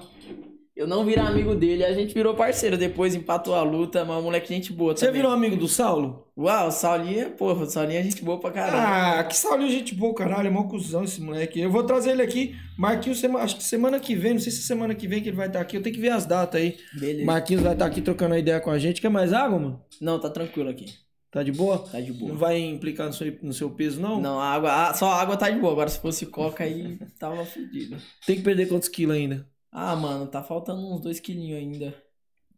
eu 0.76 0.86
não 0.88 1.06
virar 1.06 1.28
amigo 1.28 1.56
dele. 1.56 1.84
A 1.86 1.94
gente 1.94 2.14
virou 2.14 2.36
parceiro, 2.36 2.78
depois 2.78 3.16
empatou 3.16 3.56
a 3.56 3.64
luta, 3.64 4.04
mas 4.04 4.18
o 4.18 4.22
moleque 4.22 4.48
gente 4.54 4.74
boa 4.74 4.96
você 4.96 5.06
também. 5.06 5.22
virou 5.22 5.34
amigo 5.36 5.56
do 5.56 5.68
Saulo? 5.68 6.28
Uau, 6.38 6.68
o 6.68 6.72
Saulinha, 6.72 7.30
porra, 7.30 7.64
o 7.64 7.70
Saulinha 7.70 8.00
é 8.02 8.04
gente 8.04 8.24
boa 8.24 8.40
pra 8.40 8.52
caramba. 8.52 9.20
Ah, 9.20 9.24
que 9.24 9.36
Saulinho 9.38 9.72
gente 9.72 9.96
boa, 9.96 10.14
caralho. 10.14 10.48
É 10.48 10.52
mó 10.52 10.64
cuzão 10.64 11.04
esse 11.04 11.22
moleque. 11.22 11.60
Eu 11.62 11.72
vou 11.72 11.84
trazer 11.84 12.12
ele 12.12 12.22
aqui. 12.22 12.56
Marquinhos, 12.78 13.24
acho 13.24 13.56
que 13.58 13.64
semana 13.64 14.00
que 14.00 14.14
vem, 14.16 14.34
não 14.34 14.40
sei 14.42 14.52
se 14.52 14.60
é 14.60 14.64
semana 14.64 14.94
que 14.94 15.08
vem 15.08 15.22
que 15.24 15.30
ele 15.30 15.38
vai 15.38 15.48
estar 15.48 15.62
aqui. 15.62 15.78
Eu 15.78 15.82
tenho 15.82 15.96
que 15.96 16.02
ver 16.02 16.10
as 16.10 16.26
datas 16.26 16.60
aí. 16.62 16.78
Beleza. 17.00 17.26
Marquinhos 17.26 17.64
vai 17.64 17.74
estar 17.74 17.86
aqui 17.86 18.02
trocando 18.02 18.34
a 18.36 18.40
ideia 18.40 18.60
com 18.60 18.70
a 18.70 18.78
gente. 18.78 19.00
Quer 19.00 19.10
mais 19.10 19.32
água, 19.32 19.58
mano? 19.58 19.82
Não, 20.02 20.20
tá 20.20 20.30
tranquilo 20.30 20.70
aqui. 20.70 20.86
Tá 21.32 21.44
de 21.44 21.52
boa? 21.52 21.80
Tá 21.80 22.00
de 22.00 22.14
boa. 22.14 22.32
Não 22.32 22.38
vai 22.38 22.60
implicar 22.60 23.08
no 23.08 23.14
seu, 23.14 23.34
no 23.42 23.52
seu 23.54 23.70
peso, 23.70 24.00
não? 24.02 24.22
Não, 24.22 24.40
a 24.40 24.46
água, 24.54 24.90
a- 24.90 24.94
só 24.94 25.08
a 25.08 25.22
água 25.22 25.36
tá 25.36 25.50
de 25.50 25.60
boa. 25.60 25.72
Agora 25.74 25.90
se 25.90 26.00
fosse 26.00 26.26
coca 26.26 26.64
aí, 26.64 26.98
tava 27.20 27.46
fudido. 27.46 27.98
Tem 28.26 28.38
que 28.38 28.42
perder 28.42 28.68
quantos 28.70 28.88
quilos 28.88 29.16
ainda? 29.16 29.46
Ah, 29.78 29.94
mano, 29.94 30.26
tá 30.26 30.42
faltando 30.42 30.88
uns 30.88 31.02
dois 31.02 31.20
quilinhos 31.20 31.60
ainda. 31.60 31.94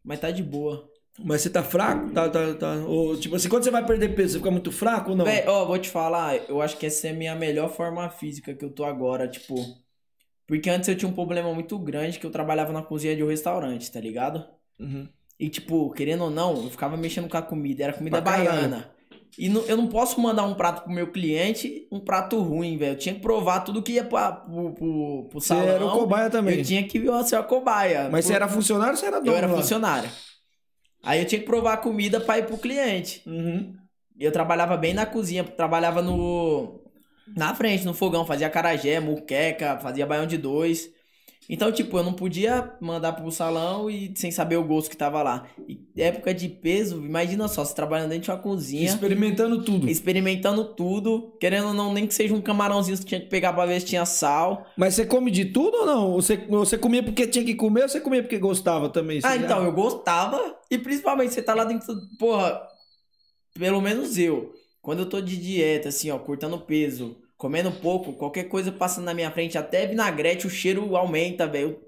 Mas 0.03 0.19
tá 0.19 0.29
de 0.29 0.43
boa. 0.43 0.87
Mas 1.17 1.41
você 1.41 1.49
tá 1.49 1.63
fraco? 1.63 2.11
Tá, 2.11 2.29
tá, 2.29 2.53
tá. 2.53 2.75
Ou, 2.85 3.19
tipo 3.19 3.35
assim, 3.35 3.49
quando 3.49 3.63
você 3.63 3.71
vai 3.71 3.83
perder 3.83 4.13
peso, 4.13 4.33
você 4.33 4.37
fica 4.37 4.51
muito 4.51 4.71
fraco 4.71 5.09
ou 5.09 5.15
não? 5.17 5.25
Véi, 5.25 5.43
ó, 5.47 5.65
vou 5.65 5.79
te 5.79 5.89
falar, 5.89 6.35
eu 6.47 6.61
acho 6.61 6.77
que 6.77 6.85
essa 6.85 7.07
é 7.07 7.09
a 7.09 7.15
minha 7.15 7.33
melhor 7.33 7.69
forma 7.71 8.07
física 8.07 8.53
que 8.53 8.63
eu 8.63 8.69
tô 8.69 8.85
agora, 8.85 9.27
tipo. 9.27 9.55
Porque 10.45 10.69
antes 10.69 10.87
eu 10.87 10.95
tinha 10.95 11.09
um 11.09 11.13
problema 11.15 11.51
muito 11.51 11.79
grande 11.79 12.19
que 12.19 12.25
eu 12.25 12.29
trabalhava 12.29 12.71
na 12.71 12.83
cozinha 12.83 13.15
de 13.15 13.23
um 13.23 13.29
restaurante, 13.29 13.91
tá 13.91 13.99
ligado? 13.99 14.45
Uhum. 14.79 15.09
E, 15.39 15.49
tipo, 15.49 15.89
querendo 15.93 16.25
ou 16.25 16.29
não, 16.29 16.65
eu 16.65 16.69
ficava 16.69 16.95
mexendo 16.95 17.27
com 17.27 17.37
a 17.37 17.41
comida, 17.41 17.83
era 17.83 17.93
comida 17.93 18.21
baiana. 18.21 18.91
E 19.37 19.49
não- 19.49 19.61
eu 19.61 19.77
não 19.77 19.87
posso 19.87 20.19
mandar 20.19 20.43
um 20.43 20.53
prato 20.53 20.83
pro 20.83 20.91
meu 20.91 21.11
cliente, 21.11 21.87
um 21.91 21.99
prato 21.99 22.39
ruim, 22.41 22.77
velho. 22.77 22.93
Eu 22.93 22.97
tinha 22.97 23.15
que 23.15 23.21
provar 23.21 23.61
tudo 23.61 23.81
que 23.83 23.93
ia 23.93 24.03
pra, 24.03 24.31
pro, 24.31 24.73
pro, 24.73 25.27
pro 25.29 25.39
Você 25.41 25.47
salão. 25.49 25.67
era 25.67 25.85
o 25.85 25.91
cobaia 25.91 26.29
também. 26.29 26.57
Eu 26.59 26.63
tinha 26.65 26.83
que 26.87 27.01
ser 27.25 27.35
a 27.35 27.43
cobaia. 27.43 28.09
Mas 28.11 28.25
você 28.25 28.33
Por- 28.33 28.35
era 28.35 28.47
funcionário 28.47 28.93
ou 28.93 28.97
você 28.97 29.05
era 29.05 29.19
dono? 29.19 29.31
Eu 29.31 29.37
era 29.37 29.47
lá? 29.47 29.55
funcionário. 29.57 30.09
Aí 31.03 31.19
eu 31.21 31.25
tinha 31.25 31.39
que 31.39 31.45
provar 31.45 31.73
a 31.73 31.77
comida 31.77 32.19
pra 32.19 32.37
ir 32.39 32.45
pro 32.47 32.57
cliente. 32.57 33.21
Uhum. 33.27 33.73
Eu 34.19 34.31
trabalhava 34.31 34.75
bem 34.75 34.93
na 34.93 35.05
cozinha, 35.05 35.43
trabalhava 35.43 36.01
no. 36.01 36.81
Na 37.35 37.53
frente, 37.53 37.85
no 37.85 37.93
fogão, 37.93 38.25
fazia 38.25 38.49
carajé, 38.49 38.99
muqueca, 38.99 39.77
fazia 39.79 40.05
baião 40.07 40.25
de 40.25 40.37
dois. 40.37 40.89
Então, 41.49 41.71
tipo, 41.71 41.97
eu 41.97 42.03
não 42.03 42.11
podia 42.11 42.73
mandar 42.81 43.13
pro 43.13 43.31
salão 43.31 43.89
e 43.89 44.11
sem 44.17 44.31
saber 44.31 44.57
o 44.57 44.63
gosto 44.65 44.89
que 44.89 44.97
tava 44.97 45.23
lá. 45.23 45.47
E 45.67 45.79
época 45.95 46.33
de 46.33 46.49
peso, 46.49 46.97
imagina 46.97 47.47
só, 47.47 47.63
você 47.63 47.73
trabalhando 47.73 48.09
dentro 48.09 48.25
de 48.25 48.31
uma 48.31 48.37
cozinha, 48.37 48.83
Experimentando 48.83 49.63
tudo. 49.63 49.89
experimentando 49.89 50.65
tudo, 50.75 51.37
querendo 51.39 51.67
ou 51.69 51.73
não, 51.73 51.93
nem 51.93 52.05
que 52.05 52.13
seja 52.13 52.33
um 52.35 52.41
camarãozinho 52.41 52.97
que 52.97 53.05
tinha 53.05 53.21
que 53.21 53.27
pegar 53.27 53.53
pra 53.53 53.65
ver 53.65 53.79
se 53.79 53.85
tinha 53.85 54.05
sal. 54.05 54.67
Mas 54.75 54.95
você 54.95 55.05
come 55.05 55.31
de 55.31 55.45
tudo 55.45 55.77
ou 55.77 55.85
não? 55.85 56.13
Você, 56.15 56.35
você 56.49 56.77
comia 56.77 57.01
porque 57.01 57.25
tinha 57.25 57.45
que 57.45 57.55
comer 57.55 57.83
ou 57.83 57.89
você 57.89 58.01
comia 58.01 58.21
porque 58.21 58.37
gostava 58.37 58.89
também? 58.89 59.19
Ah, 59.23 59.31
Você- 59.37 59.37
então, 59.45 59.63
eu 59.63 59.71
gostava. 59.71 60.53
E 60.69 60.77
principalmente, 60.77 61.33
você 61.33 61.41
tá 61.41 61.53
lá 61.53 61.63
dentro. 61.63 61.87
Porra, 62.19 62.61
pelo 63.57 63.81
menos 63.81 64.17
eu. 64.17 64.53
Quando 64.81 64.99
eu 64.99 65.05
tô 65.09 65.19
de 65.21 65.37
dieta, 65.37 65.89
assim, 65.89 66.09
ó, 66.11 66.19
cortando 66.19 66.57
peso, 66.59 67.17
comendo 67.37 67.71
pouco, 67.71 68.13
qualquer 68.13 68.45
coisa 68.45 68.71
passando 68.71 69.05
na 69.05 69.13
minha 69.13 69.31
frente, 69.31 69.57
até 69.57 69.85
vinagrete, 69.85 70.47
o 70.47 70.49
cheiro 70.49 70.95
aumenta, 70.95 71.45
velho. 71.47 71.79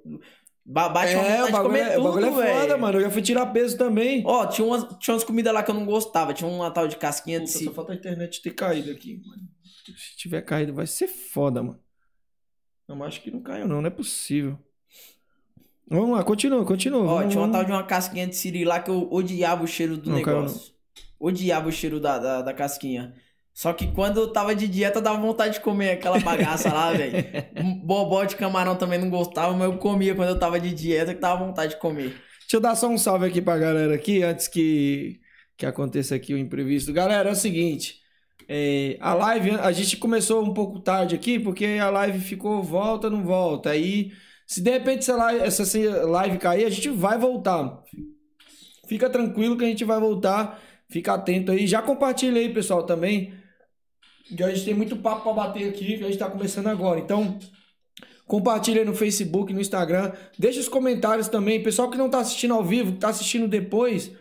Ba- 0.63 0.87
Bate 0.89 1.15
uma 1.15 1.23
É, 1.23 1.29
vontade 1.31 1.45
de 1.47 1.51
bagulho, 1.51 1.71
comer 1.73 1.79
é, 1.79 1.89
o 1.89 1.95
tudo, 1.95 2.03
bagulho 2.03 2.25
é 2.27 2.31
foda, 2.53 2.67
velho. 2.67 2.79
mano. 2.81 2.97
Eu 2.99 3.01
já 3.01 3.09
fui 3.09 3.21
tirar 3.23 3.45
peso 3.47 3.75
também. 3.77 4.21
Ó, 4.25 4.45
tinha 4.45 4.67
umas, 4.67 4.83
tinha 4.99 5.13
umas 5.15 5.23
comidas 5.23 5.51
lá 5.51 5.63
que 5.63 5.71
eu 5.71 5.75
não 5.75 5.85
gostava. 5.85 6.31
Tinha 6.33 6.47
uma 6.49 6.69
tal 6.69 6.87
de 6.87 6.95
casquinha 6.95 7.39
de 7.39 7.47
Puta, 7.47 7.57
si. 7.57 7.65
só 7.65 7.73
falta 7.73 7.91
a 7.93 7.95
internet 7.95 8.41
ter 8.41 8.51
caído 8.51 8.91
aqui, 8.91 9.19
mano. 9.25 9.41
Se 9.97 10.15
tiver 10.15 10.43
caído, 10.43 10.71
vai 10.73 10.85
ser 10.85 11.07
foda, 11.07 11.63
mano. 11.63 11.79
Não, 12.87 12.95
mas 12.95 13.07
acho 13.09 13.21
que 13.21 13.31
não 13.31 13.41
caiu, 13.41 13.67
não. 13.67 13.81
Não 13.81 13.87
é 13.87 13.91
possível. 13.91 14.59
Vamos 15.87 16.11
lá, 16.15 16.23
continua, 16.23 16.63
continua. 16.63 17.01
Ó, 17.03 17.15
vamos, 17.17 17.31
tinha 17.31 17.43
uma 17.43 17.51
tal 17.51 17.65
de 17.65 17.71
uma 17.71 17.83
casquinha 17.83 18.27
de 18.27 18.35
siri 18.35 18.63
lá 18.63 18.79
que 18.79 18.91
eu 18.91 19.11
odiava 19.11 19.63
o 19.63 19.67
cheiro 19.67 19.97
do 19.97 20.11
Não, 20.11 20.21
caiu 20.21 20.37
negócio. 20.43 20.73
Odiava 21.19 21.67
o 21.67 21.71
cheiro 21.71 21.99
da, 21.99 22.19
da, 22.19 22.41
da 22.43 22.53
casquinha. 22.53 23.15
Só 23.59 23.73
que 23.73 23.87
quando 23.91 24.21
eu 24.21 24.31
tava 24.31 24.55
de 24.55 24.69
dieta, 24.69 25.01
dava 25.01 25.19
vontade 25.19 25.55
de 25.55 25.59
comer 25.59 25.89
aquela 25.89 26.17
bagaça 26.17 26.73
lá, 26.73 26.93
velho. 26.93 27.13
Bobó 27.83 28.23
de 28.23 28.37
camarão 28.37 28.77
também 28.77 28.97
não 28.97 29.09
gostava, 29.09 29.51
mas 29.51 29.69
eu 29.69 29.77
comia 29.77 30.15
quando 30.15 30.29
eu 30.29 30.39
tava 30.39 30.57
de 30.61 30.73
dieta, 30.73 31.13
que 31.13 31.19
dava 31.19 31.45
vontade 31.45 31.73
de 31.73 31.81
comer. 31.81 32.15
Deixa 32.39 32.55
eu 32.55 32.61
dar 32.61 32.73
só 32.77 32.87
um 32.87 32.97
salve 32.97 33.25
aqui 33.25 33.41
pra 33.41 33.57
galera 33.57 33.93
aqui, 33.93 34.23
antes 34.23 34.47
que, 34.47 35.19
que 35.57 35.65
aconteça 35.65 36.15
aqui 36.15 36.33
o 36.33 36.37
imprevisto. 36.37 36.93
Galera, 36.93 37.27
é 37.27 37.31
o 37.33 37.35
seguinte. 37.35 37.97
é, 38.47 38.95
a 39.01 39.13
live, 39.13 39.51
a 39.51 39.73
gente 39.73 39.97
começou 39.97 40.41
um 40.41 40.53
pouco 40.53 40.79
tarde 40.79 41.13
aqui, 41.13 41.37
porque 41.37 41.65
a 41.65 41.89
live 41.89 42.19
ficou 42.21 42.63
volta, 42.63 43.09
não 43.09 43.25
volta. 43.25 43.71
Aí, 43.71 44.13
se 44.47 44.61
de 44.61 44.71
repente 44.71 44.99
essa 44.99 45.17
live, 45.17 45.43
essa 45.43 46.05
live 46.05 46.37
cair, 46.37 46.63
a 46.63 46.69
gente 46.69 46.87
vai 46.87 47.17
voltar. 47.17 47.83
Fica 48.87 49.09
tranquilo 49.09 49.57
que 49.57 49.65
a 49.65 49.67
gente 49.67 49.83
vai 49.83 49.99
voltar. 49.99 50.61
Fica 50.89 51.13
atento 51.13 51.51
aí. 51.51 51.67
Já 51.67 51.81
compartilha 51.81 52.39
aí, 52.39 52.53
pessoal, 52.53 52.83
também. 52.83 53.37
Que 54.35 54.43
a 54.43 54.49
gente 54.53 54.65
tem 54.65 54.73
muito 54.73 54.95
papo 54.97 55.23
pra 55.23 55.33
bater 55.33 55.67
aqui, 55.69 55.97
que 55.97 56.03
a 56.03 56.07
gente 56.07 56.17
tá 56.17 56.29
começando 56.29 56.67
agora. 56.67 56.99
Então, 56.99 57.39
compartilha 58.27 58.85
no 58.85 58.93
Facebook, 58.95 59.53
no 59.53 59.61
Instagram. 59.61 60.11
Deixa 60.37 60.59
os 60.59 60.69
comentários 60.69 61.27
também. 61.27 61.63
Pessoal 61.63 61.89
que 61.89 61.97
não 61.97 62.09
tá 62.09 62.19
assistindo 62.19 62.53
ao 62.53 62.63
vivo, 62.63 62.93
que 62.93 62.99
tá 62.99 63.09
assistindo 63.09 63.47
depois, 63.47 64.11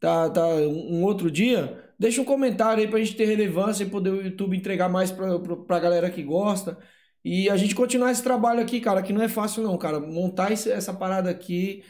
tá, 0.00 0.30
tá 0.30 0.44
um 0.46 1.02
outro 1.04 1.30
dia, 1.30 1.78
deixa 1.98 2.20
um 2.20 2.24
comentário 2.24 2.82
aí 2.82 2.88
pra 2.88 2.98
gente 2.98 3.14
ter 3.16 3.24
relevância 3.26 3.84
e 3.84 3.90
poder 3.90 4.10
o 4.10 4.22
YouTube 4.22 4.56
entregar 4.56 4.88
mais 4.88 5.10
pra, 5.12 5.38
pra 5.66 5.78
galera 5.78 6.10
que 6.10 6.22
gosta. 6.22 6.76
E 7.24 7.48
a 7.48 7.56
gente 7.56 7.74
continuar 7.74 8.10
esse 8.10 8.22
trabalho 8.22 8.60
aqui, 8.60 8.80
cara, 8.80 9.02
que 9.02 9.12
não 9.12 9.22
é 9.22 9.28
fácil 9.28 9.62
não, 9.62 9.78
cara. 9.78 10.00
Montar 10.00 10.50
esse- 10.52 10.70
essa 10.72 10.92
parada 10.92 11.30
aqui, 11.30 11.84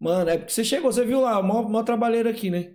mano, 0.00 0.30
é 0.30 0.38
porque 0.38 0.52
você 0.52 0.64
chegou, 0.64 0.90
você 0.90 1.04
viu 1.04 1.20
lá, 1.20 1.42
mó, 1.42 1.62
mó 1.62 1.82
trabalheira 1.82 2.30
aqui, 2.30 2.48
né? 2.50 2.72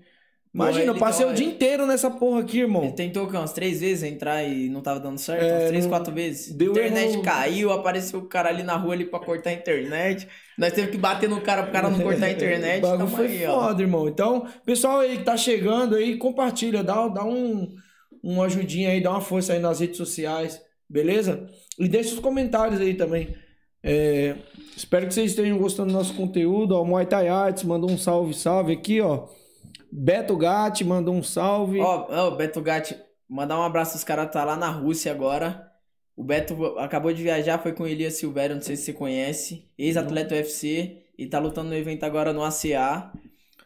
Imagina, 0.53 0.85
eu 0.91 0.95
passei 0.99 1.23
então, 1.25 1.33
o 1.33 1.35
dia 1.35 1.47
inteiro 1.47 1.87
nessa 1.87 2.11
porra 2.11 2.41
aqui, 2.41 2.59
irmão. 2.59 2.83
Ele 2.83 2.91
tentou 2.93 3.25
o 3.25 3.29
umas 3.29 3.53
três 3.53 3.79
vezes 3.81 4.03
entrar 4.03 4.43
e 4.43 4.69
não 4.69 4.81
tava 4.81 4.99
dando 4.99 5.17
certo? 5.17 5.43
É, 5.43 5.51
umas 5.51 5.67
três, 5.69 5.83
não- 5.85 5.89
quatro 5.91 6.13
vezes. 6.13 6.53
deu 6.53 6.71
internet 6.71 7.13
erro- 7.13 7.23
caiu, 7.23 7.71
apareceu 7.71 8.19
o 8.19 8.25
cara 8.27 8.49
ali 8.49 8.61
na 8.61 8.75
rua 8.75 8.93
ali 8.93 9.05
pra 9.05 9.19
cortar 9.19 9.49
a 9.49 9.53
internet. 9.53 10.27
Nós 10.55 10.71
teve 10.71 10.91
que 10.91 10.97
bater 10.97 11.27
no 11.27 11.41
cara 11.41 11.63
pro 11.63 11.71
cara 11.71 11.89
não 11.89 11.99
cortar 11.99 12.27
a 12.27 12.29
internet. 12.31 12.77
O 12.77 12.81
bagulho 12.87 13.07
foi 13.07 13.25
aí, 13.27 13.45
ó. 13.47 13.61
foda, 13.61 13.81
irmão. 13.81 14.07
Então, 14.07 14.45
pessoal 14.63 14.99
aí 14.99 15.17
que 15.17 15.23
tá 15.23 15.35
chegando 15.35 15.95
aí, 15.95 16.17
compartilha, 16.17 16.83
dá, 16.83 17.07
dá 17.07 17.23
um, 17.25 17.67
uma 18.21 18.45
ajudinha 18.45 18.89
aí, 18.89 19.01
dá 19.01 19.09
uma 19.09 19.21
força 19.21 19.53
aí 19.53 19.59
nas 19.59 19.79
redes 19.79 19.97
sociais, 19.97 20.61
beleza? 20.87 21.47
E 21.79 21.87
deixa 21.87 22.13
os 22.13 22.19
comentários 22.19 22.79
aí 22.79 22.93
também. 22.93 23.35
É, 23.81 24.35
espero 24.77 25.07
que 25.07 25.13
vocês 25.15 25.31
estejam 25.31 25.57
gostando 25.57 25.91
do 25.91 25.97
nosso 25.97 26.13
conteúdo. 26.13 26.75
Ó, 26.75 26.85
Muay 26.85 27.07
Thai 27.07 27.27
Arts 27.27 27.63
mandou 27.63 27.89
um 27.89 27.97
salve, 27.97 28.35
salve 28.35 28.71
aqui, 28.73 29.01
ó. 29.01 29.25
Beto 29.95 30.35
Gatti 30.35 30.83
mandou 30.83 31.13
um 31.13 31.21
salve. 31.21 31.79
Ó, 31.79 32.07
ó, 32.09 32.31
Beto 32.31 32.61
Gatti, 32.61 32.97
mandar 33.29 33.59
um 33.59 33.63
abraço, 33.63 33.95
os 33.95 34.03
caras 34.03 34.31
tá 34.31 34.43
lá 34.43 34.55
na 34.55 34.69
Rússia 34.69 35.11
agora. 35.11 35.71
O 36.15 36.23
Beto 36.23 36.77
acabou 36.79 37.13
de 37.13 37.21
viajar, 37.21 37.59
foi 37.59 37.73
com 37.73 37.83
o 37.83 37.87
Elias 37.87 38.15
Silvério, 38.15 38.55
não 38.55 38.61
sei 38.61 38.75
se 38.75 38.85
você 38.85 38.93
conhece. 38.93 39.67
Ex-atleta 39.77 40.35
UFC. 40.35 40.99
E 41.17 41.27
tá 41.27 41.37
lutando 41.37 41.69
no 41.69 41.75
evento 41.75 42.03
agora 42.03 42.33
no 42.33 42.43
ACA. 42.43 43.11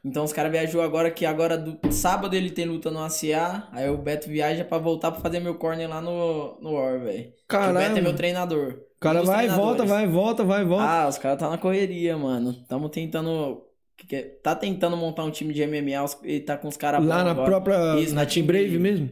Então 0.04 0.24
os 0.24 0.34
caras 0.34 0.52
viajou 0.52 0.82
agora, 0.82 1.10
que 1.10 1.26
agora 1.26 1.58
do 1.58 1.92
sábado 1.92 2.36
ele 2.36 2.52
tem 2.52 2.66
luta 2.66 2.92
no 2.92 3.00
ACA. 3.00 3.68
Aí 3.72 3.90
o 3.90 3.98
Beto 3.98 4.30
viaja 4.30 4.66
pra 4.66 4.78
voltar 4.78 5.12
pra 5.12 5.22
fazer 5.22 5.40
meu 5.40 5.56
corner 5.56 5.90
lá 5.90 6.02
no, 6.02 6.60
no 6.62 6.74
War, 6.74 7.00
velho. 7.00 7.34
O 7.52 7.74
Beto 7.74 7.98
é 7.98 8.02
meu 8.02 8.16
treinador. 8.16 8.80
O 8.98 9.00
cara 9.00 9.22
Um 9.22 9.26
vai 9.26 9.46
e 9.46 9.50
volta, 9.50 9.86
vai 9.86 10.04
e 10.04 10.08
volta, 10.08 10.44
vai 10.44 10.62
e 10.62 10.66
volta. 10.66 10.86
Ah, 10.86 11.08
os 11.08 11.18
caras 11.18 11.40
tá 11.40 11.50
na 11.50 11.58
correria, 11.58 12.18
mano. 12.18 12.54
Tamo 12.68 12.90
tentando. 12.90 13.64
Que 14.06 14.16
é? 14.16 14.22
Tá 14.22 14.54
tentando 14.56 14.96
montar 14.98 15.24
um 15.24 15.32
time 15.32 15.54
de 15.54 15.62
MMA 15.66 16.06
e 16.24 16.40
tá 16.40 16.58
com 16.58 16.68
os 16.68 16.78
caras 16.78 17.04
Lá 17.04 17.24
na 17.24 17.32
agora. 17.32 17.48
própria. 17.48 18.00
Isso, 18.00 18.14
na 18.14 18.26
Team 18.26 18.46
Brave 18.46 18.78
mesmo? 18.78 19.10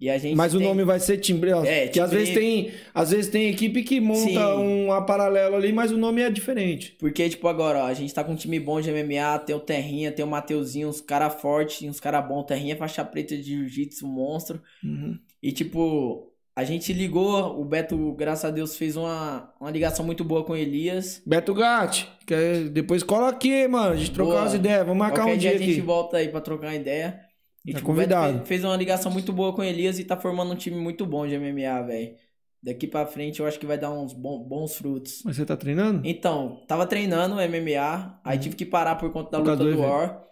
E 0.00 0.08
a 0.08 0.16
gente 0.16 0.36
Mas 0.36 0.54
o 0.54 0.58
tem- 0.58 0.66
nome 0.68 0.84
vai 0.84 1.00
ser 1.00 1.18
Team 1.18 1.40
Brave. 1.40 1.66
É, 1.66 1.88
que 1.88 1.94
Team 1.94 2.04
às 2.04 2.12
vezes 2.12 2.30
Brave. 2.32 2.40
tem. 2.46 2.72
Às 2.94 3.10
vezes 3.10 3.28
tem 3.32 3.48
equipe 3.50 3.82
que 3.82 3.98
monta 4.00 4.20
Sim. 4.30 4.84
uma 4.84 5.04
paralela 5.04 5.56
ali, 5.56 5.72
mas 5.72 5.90
o 5.90 5.96
nome 5.98 6.22
é 6.22 6.30
diferente. 6.30 6.94
Porque, 7.00 7.28
tipo, 7.28 7.48
agora, 7.48 7.80
ó, 7.80 7.86
a 7.86 7.94
gente 7.94 8.14
tá 8.14 8.22
com 8.22 8.30
um 8.30 8.36
time 8.36 8.60
bom 8.60 8.80
de 8.80 8.90
MMA, 8.92 9.40
tem 9.40 9.56
o 9.56 9.58
Terrinha, 9.58 10.12
tem 10.12 10.24
o 10.24 10.28
Mateuzinho, 10.28 10.88
uns 10.88 11.00
caras 11.00 11.40
fortes, 11.40 11.82
uns 11.88 11.98
caras 11.98 12.24
bons. 12.28 12.44
Terrinha 12.44 12.74
é 12.74 12.76
faixa 12.76 13.04
preta 13.04 13.36
de 13.36 13.42
jiu-jitsu, 13.42 14.06
monstro. 14.06 14.60
Uhum. 14.84 15.18
E, 15.42 15.50
tipo, 15.50 16.27
a 16.58 16.64
gente 16.64 16.92
ligou, 16.92 17.60
o 17.60 17.64
Beto, 17.64 18.12
graças 18.14 18.44
a 18.44 18.50
Deus, 18.50 18.76
fez 18.76 18.96
uma, 18.96 19.52
uma 19.60 19.70
ligação 19.70 20.04
muito 20.04 20.24
boa 20.24 20.42
com 20.44 20.54
o 20.54 20.56
Elias. 20.56 21.22
Beto 21.24 21.54
Gatti, 21.54 22.08
que 22.26 22.68
depois 22.70 23.04
cola 23.04 23.28
aqui, 23.28 23.68
mano. 23.68 23.92
A 23.92 23.96
gente 23.96 24.10
trocar 24.10 24.40
umas 24.40 24.54
ideias. 24.54 24.80
Vamos 24.84 24.98
marcar 24.98 25.22
Qualquer 25.22 25.34
um 25.34 25.38
dia 25.38 25.50
dia 25.50 25.58
a 25.60 25.62
gente 25.62 25.72
aqui. 25.78 25.80
volta 25.80 26.16
aí 26.16 26.28
pra 26.28 26.40
trocar 26.40 26.66
uma 26.66 26.74
ideia. 26.74 27.20
E, 27.64 27.70
Tá 27.72 27.78
tipo, 27.78 27.86
convidado. 27.92 28.38
fez, 28.38 28.48
fez 28.48 28.64
uma 28.64 28.74
ligação 28.76 29.12
muito 29.12 29.32
boa 29.32 29.52
com 29.52 29.60
o 29.60 29.64
Elias 29.64 30.00
e 30.00 30.04
tá 30.04 30.16
formando 30.16 30.52
um 30.52 30.56
time 30.56 30.76
muito 30.76 31.06
bom 31.06 31.26
de 31.28 31.38
MMA, 31.38 31.82
velho. 31.82 32.16
Daqui 32.60 32.88
pra 32.88 33.06
frente 33.06 33.38
eu 33.38 33.46
acho 33.46 33.56
que 33.60 33.66
vai 33.66 33.78
dar 33.78 33.92
uns 33.92 34.12
bons, 34.12 34.74
frutos. 34.76 35.22
Mas 35.24 35.36
você 35.36 35.46
tá 35.46 35.56
treinando? 35.56 36.00
Então, 36.04 36.64
tava 36.66 36.86
treinando 36.86 37.36
MMA, 37.36 38.18
aí 38.24 38.36
tive 38.36 38.56
que 38.56 38.66
parar 38.66 38.96
por 38.96 39.12
conta 39.12 39.30
da 39.30 39.38
luta 39.38 39.56
do. 39.56 39.80
War. 39.80 40.24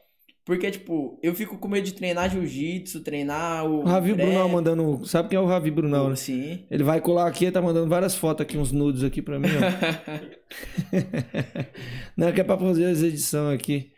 Porque, 0.46 0.70
tipo, 0.70 1.18
eu 1.24 1.34
fico 1.34 1.58
com 1.58 1.66
medo 1.66 1.84
de 1.84 1.92
treinar 1.92 2.30
jiu-jitsu, 2.30 3.02
treinar 3.02 3.66
o. 3.66 3.80
O 3.80 3.84
Ravi 3.84 4.14
pré- 4.14 4.24
Brunão 4.26 4.48
mandando. 4.48 5.04
Sabe 5.04 5.28
quem 5.30 5.36
é 5.36 5.40
o 5.40 5.44
Ravi 5.44 5.72
Brunão, 5.72 6.10
né? 6.10 6.14
Sim. 6.16 6.64
Ele 6.70 6.84
vai 6.84 7.00
colar 7.00 7.26
aqui, 7.26 7.50
tá 7.50 7.60
mandando 7.60 7.88
várias 7.88 8.14
fotos 8.14 8.42
aqui, 8.46 8.56
uns 8.56 8.70
nudes 8.70 9.02
aqui 9.02 9.20
pra 9.20 9.40
mim, 9.40 9.48
ó. 9.48 10.96
não, 12.16 12.32
que 12.32 12.40
é 12.40 12.44
pra 12.44 12.56
fazer 12.56 12.86
as 12.86 13.02
edições 13.02 13.54
aqui. 13.58 13.90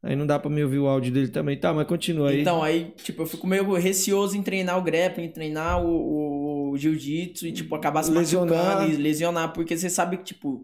Aí 0.00 0.14
não 0.14 0.24
dá 0.26 0.38
pra 0.38 0.48
me 0.48 0.62
ouvir 0.62 0.78
o 0.78 0.86
áudio 0.86 1.12
dele 1.12 1.28
também. 1.28 1.58
Tá, 1.58 1.74
mas 1.74 1.86
continua 1.88 2.30
aí. 2.30 2.42
Então, 2.42 2.62
aí, 2.62 2.92
tipo, 3.02 3.22
eu 3.22 3.26
fico 3.26 3.46
meio 3.48 3.74
receoso 3.74 4.36
em 4.36 4.42
treinar 4.42 4.78
o 4.78 4.82
grappling, 4.82 5.28
treinar 5.30 5.84
o, 5.84 5.88
o- 5.88 6.70
o 6.70 6.76
jiu-jitsu 6.78 7.46
e, 7.48 7.52
tipo, 7.52 7.74
acabar 7.74 8.04
se 8.04 8.12
Lesionar. 8.12 8.54
machucando 8.76 8.92
e 8.92 8.96
lesionar. 8.96 9.52
Porque 9.52 9.76
você 9.76 9.90
sabe 9.90 10.18
que, 10.18 10.24
tipo. 10.24 10.62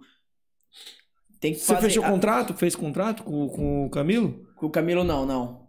Tem 1.44 1.52
que 1.52 1.58
Você 1.60 1.74
fazer. 1.74 1.88
fechou 1.88 2.02
a- 2.02 2.08
contrato? 2.08 2.54
Fez 2.54 2.74
contrato 2.74 3.22
com, 3.22 3.46
com 3.50 3.84
o 3.84 3.90
Camilo? 3.90 4.46
Com 4.56 4.64
o 4.64 4.70
Camilo, 4.70 5.04
não, 5.04 5.26
não. 5.26 5.66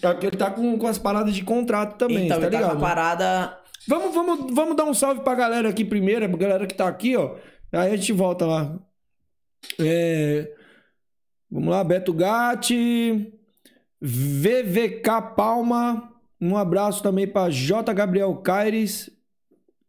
É 0.00 0.12
porque 0.12 0.26
ele 0.28 0.36
tá 0.36 0.52
com, 0.52 0.78
com 0.78 0.86
as 0.86 0.98
paradas 0.98 1.34
de 1.34 1.42
contrato 1.42 1.98
também, 1.98 2.26
então, 2.26 2.38
tá 2.38 2.46
ele 2.46 2.50
tá 2.52 2.58
ligado? 2.60 2.78
com 2.78 2.84
a 2.84 2.88
parada. 2.88 3.58
Vamos, 3.88 4.14
vamos, 4.14 4.54
vamos 4.54 4.76
dar 4.76 4.84
um 4.84 4.94
salve 4.94 5.22
pra 5.22 5.34
galera 5.34 5.68
aqui 5.68 5.84
primeiro, 5.84 6.28
pra 6.28 6.38
galera 6.38 6.64
que 6.68 6.76
tá 6.76 6.86
aqui, 6.86 7.16
ó. 7.16 7.34
Aí 7.72 7.90
a 7.92 7.96
gente 7.96 8.12
volta 8.12 8.46
lá. 8.46 8.78
É, 9.80 10.48
Vamos 11.50 11.70
lá, 11.70 11.82
Beto 11.82 12.12
Gatti, 12.12 13.32
VVK 14.00 15.34
Palma, 15.36 16.08
um 16.40 16.56
abraço 16.56 17.02
também 17.02 17.26
pra 17.26 17.50
J. 17.50 17.92
Gabriel 17.92 18.32
Caires, 18.36 19.10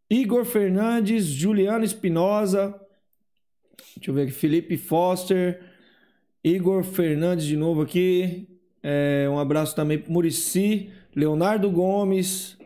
Igor 0.09 0.45
Fernandes, 0.45 1.25
Juliano 1.25 1.85
Espinosa, 1.85 2.73
deixa 3.97 4.11
eu 4.11 4.15
ver 4.15 4.23
aqui, 4.23 4.31
Felipe 4.31 4.77
Foster, 4.77 5.59
Igor 6.43 6.83
Fernandes 6.83 7.45
de 7.45 7.55
novo 7.57 7.81
aqui, 7.81 8.47
é, 8.83 9.27
um 9.29 9.39
abraço 9.39 9.75
também 9.75 9.97
pro 9.97 10.11
Murici, 10.11 10.89
Leonardo 11.15 11.69
Gomes, 11.71 12.57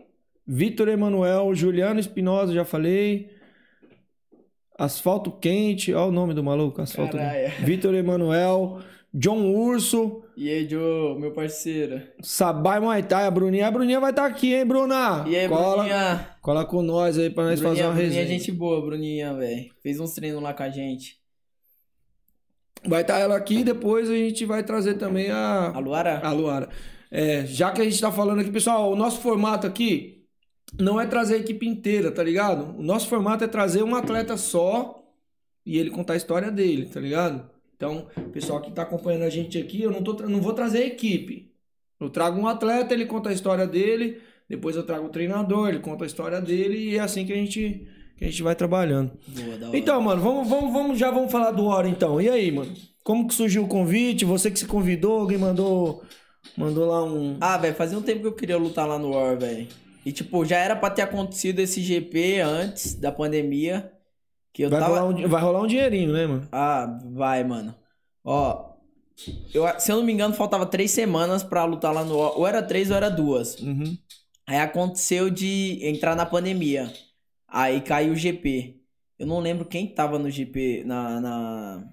Vitor 0.46 0.88
Emanuel, 0.90 1.54
Juliano 1.54 2.00
Espinosa, 2.00 2.52
já 2.54 2.66
falei. 2.66 3.30
Asfalto 4.78 5.32
Quente, 5.32 5.94
olha 5.94 6.08
o 6.08 6.12
nome 6.12 6.34
do 6.34 6.44
maluco, 6.44 6.82
Asfalto. 6.82 7.18
Quente. 7.18 7.62
Vitor 7.64 7.94
Emanuel, 7.94 8.80
John 9.14 9.52
Urso, 9.54 10.24
E 10.38 10.50
aí, 10.50 10.68
Joe, 10.70 11.20
meu 11.20 11.32
parceiro. 11.34 12.02
Sabai 12.22 12.80
Muay 12.80 13.04
Thai, 13.04 13.26
a 13.26 13.32
Bruninha. 13.32 13.68
A 13.68 13.72
Bruninha 13.72 14.00
vai 14.00 14.12
estar 14.12 14.26
aqui, 14.26 14.54
hein, 14.54 14.66
Bruna? 14.66 15.26
E 15.28 15.36
aí, 15.36 15.48
cola, 15.50 15.84
Bruninha? 15.84 16.28
cola 16.42 16.66
com 16.66 16.82
nós 16.82 17.18
aí 17.18 17.30
pra 17.30 17.44
nós 17.44 17.60
Bruninha, 17.60 17.84
fazer 17.84 17.88
uma 17.88 17.94
Bruninha 17.94 18.20
é 18.20 18.24
resenha. 18.24 18.40
gente 18.40 18.52
boa, 18.52 18.82
Bruninha, 18.82 19.34
velho. 19.34 19.70
Fez 19.84 20.00
uns 20.00 20.14
treinos 20.14 20.42
lá 20.42 20.54
com 20.54 20.64
a 20.64 20.70
gente. 20.70 21.19
Vai 22.90 23.02
estar 23.02 23.20
ela 23.20 23.38
aqui, 23.38 23.64
depois 23.64 24.10
a 24.10 24.16
gente 24.16 24.46
vai 24.46 24.64
trazer 24.64 24.96
também 24.96 25.30
a, 25.30 25.72
A 25.74 25.80
Luara? 25.80 26.20
A 26.24 26.32
Luara. 26.32 26.70
É, 27.12 27.46
já 27.46 27.72
que 27.72 27.82
a 27.82 27.84
gente 27.84 28.00
tá 28.02 28.12
falando 28.12 28.40
aqui, 28.40 28.52
pessoal, 28.52 28.92
o 28.92 28.96
nosso 28.96 29.22
formato 29.22 29.68
aqui 29.68 30.26
não 30.80 31.00
é 31.00 31.06
trazer 31.06 31.36
a 31.36 31.40
equipe 31.40 31.68
inteira, 31.68 32.12
tá 32.12 32.24
ligado? 32.24 32.78
O 32.78 32.84
nosso 32.84 33.08
formato 33.08 33.44
é 33.44 33.48
trazer 33.48 33.84
um 33.84 33.96
atleta 33.96 34.38
só 34.38 35.04
e 35.66 35.78
ele 35.78 35.90
contar 35.92 36.14
a 36.14 36.18
história 36.18 36.52
dele, 36.52 36.88
tá 36.88 37.00
ligado? 37.00 37.50
Então, 37.76 38.08
pessoal 38.34 38.62
que 38.62 38.72
tá 38.72 38.82
acompanhando 38.84 39.24
a 39.24 39.30
gente 39.30 39.58
aqui, 39.58 39.82
eu 39.82 39.92
não, 39.92 40.04
tô, 40.04 40.14
não 40.28 40.42
vou 40.42 40.54
trazer 40.54 40.80
a 40.80 40.88
equipe. 40.88 41.54
Eu 42.00 42.10
trago 42.10 42.40
um 42.40 42.48
atleta, 42.48 42.94
ele 42.94 43.06
conta 43.06 43.30
a 43.30 43.34
história 43.34 43.68
dele, 43.68 44.22
depois 44.48 44.76
eu 44.76 44.84
trago 44.86 45.06
o 45.08 45.10
treinador, 45.10 45.70
ele 45.70 45.80
conta 45.80 46.04
a 46.04 46.08
história 46.08 46.42
dele 46.42 46.78
e 46.78 46.98
é 46.98 47.00
assim 47.00 47.26
que 47.26 47.34
a 47.34 47.36
gente, 47.36 47.88
que 48.20 48.26
a 48.26 48.30
gente 48.30 48.44
vai 48.44 48.54
trabalhando. 48.54 49.12
Boa, 49.28 49.58
da 49.58 49.68
hora. 49.70 49.78
Então, 49.78 50.02
mano, 50.02 50.22
vamos, 50.22 50.48
vamos, 50.48 50.74
vamos, 50.74 51.00
já 51.00 51.10
vamos 51.10 51.32
falar 51.32 51.52
do 51.52 51.66
Hora 51.66 51.88
então. 51.88 52.20
E 52.22 52.30
aí, 52.30 52.52
mano? 52.52 52.72
Como 53.04 53.28
que 53.28 53.34
surgiu 53.34 53.64
o 53.64 53.68
convite? 53.68 54.26
Você 54.26 54.52
que 54.52 54.60
se 54.60 54.66
convidou, 54.66 55.22
alguém 55.22 55.38
mandou, 55.38 56.04
mandou 56.58 56.86
lá 56.86 57.04
um. 57.04 57.38
Ah, 57.40 57.58
velho, 57.58 57.74
fazia 57.76 57.98
um 57.98 58.02
tempo 58.02 58.22
que 58.22 58.28
eu 58.28 58.36
queria 58.36 58.58
lutar 58.58 58.86
lá 58.88 59.00
no 59.00 59.12
War, 59.12 59.40
velho. 59.40 59.68
E, 60.06 60.12
tipo, 60.12 60.44
já 60.46 60.58
era 60.58 60.76
pra 60.76 60.90
ter 60.90 61.02
acontecido 61.02 61.60
esse 61.60 61.82
GP 61.82 62.42
antes 62.42 62.94
da 62.96 63.12
pandemia. 63.12 63.92
Que 64.52 64.64
eu 64.64 64.70
Vai, 64.70 64.80
tava. 64.80 65.00
rolar 65.00 65.10
um, 65.16 65.28
vai 65.28 65.42
rolar 65.42 65.62
um 65.62 65.68
dinheirinho, 65.68 66.12
né, 66.12 66.28
mano? 66.28 66.48
Ah, 66.52 67.00
vai, 67.14 67.44
mano. 67.44 67.74
Ó. 68.24 68.68
Eu, 69.54 69.64
se 69.80 69.92
eu 69.92 69.98
não 69.98 70.04
me 70.04 70.12
engano, 70.14 70.34
faltava 70.34 70.66
três 70.66 70.92
semanas 70.92 71.42
pra 71.44 71.64
lutar 71.66 71.94
lá 71.94 72.04
no 72.04 72.18
War. 72.18 72.38
Ou 72.38 72.46
era 72.48 72.62
três 72.62 72.90
ou 72.90 72.98
era 72.98 73.10
duas. 73.10 73.56
Uhum. 73.60 73.98
Aí 74.48 74.58
aconteceu 74.58 75.30
de 75.30 75.80
entrar 75.84 76.16
na 76.16 76.26
pandemia. 76.26 76.92
Aí 77.52 77.82
caiu 77.82 78.14
o 78.14 78.16
GP. 78.16 78.78
Eu 79.18 79.28
não 79.28 79.40
lembro 79.40 79.66
quem 79.66 79.88
tava 79.88 80.18
no 80.18 80.30
GP, 80.30 80.84
na, 80.86 81.20
na- 81.20 81.84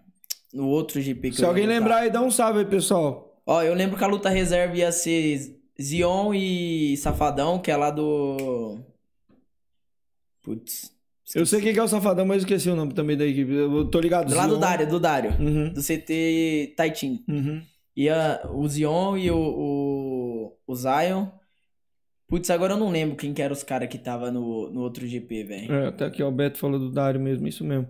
no 0.52 0.68
outro 0.68 1.00
GP 1.00 1.30
que 1.30 1.36
Se 1.36 1.42
eu 1.42 1.48
alguém 1.48 1.64
lutar. 1.64 1.78
lembrar 1.78 1.96
aí, 1.98 2.10
dá 2.10 2.20
um 2.22 2.30
salve 2.30 2.60
aí, 2.60 2.64
pessoal. 2.64 3.40
Ó, 3.44 3.62
eu 3.62 3.74
lembro 3.74 3.96
que 3.96 4.04
a 4.04 4.08
luta 4.08 4.28
reserva 4.28 4.76
ia 4.76 4.90
ser 4.92 5.58
Zion 5.80 6.32
e 6.34 6.96
Safadão, 6.98 7.58
que 7.58 7.70
é 7.70 7.76
lá 7.76 7.90
do. 7.90 8.78
Putz. 10.42 10.92
Eu 11.34 11.44
sei 11.44 11.60
quem 11.60 11.72
que 11.72 11.78
é 11.78 11.82
o 11.82 11.88
Safadão, 11.88 12.24
mas 12.24 12.36
eu 12.36 12.46
esqueci 12.46 12.70
o 12.70 12.76
nome 12.76 12.94
também 12.94 13.16
da 13.16 13.26
equipe. 13.26 13.52
Eu 13.52 13.84
tô 13.90 13.98
ligado. 14.00 14.28
Do 14.28 14.36
lado 14.36 14.54
do. 14.54 14.60
Dário, 14.60 14.88
do 14.88 15.00
Dário. 15.00 15.30
Uhum. 15.40 15.72
Do 15.72 15.82
CT 15.82 16.74
Taitin. 16.76 17.24
Uhum. 17.28 17.62
Ia 17.96 18.40
o 18.52 18.68
Zion 18.68 19.16
e 19.16 19.30
o, 19.30 19.36
o, 19.38 20.52
o 20.66 20.74
Zion. 20.76 21.26
Putz, 22.28 22.50
agora 22.50 22.72
eu 22.74 22.76
não 22.76 22.90
lembro 22.90 23.16
quem 23.16 23.32
que 23.32 23.40
eram 23.40 23.52
os 23.52 23.62
caras 23.62 23.88
que 23.88 23.98
tava 23.98 24.30
no, 24.32 24.68
no 24.70 24.80
outro 24.80 25.06
GP, 25.06 25.44
velho. 25.44 25.72
É, 25.72 25.86
até 25.88 26.10
ó, 26.22 26.28
o 26.28 26.32
Beto 26.32 26.58
falou 26.58 26.78
do 26.78 26.90
Dário 26.90 27.20
mesmo, 27.20 27.46
isso 27.46 27.64
mesmo. 27.64 27.88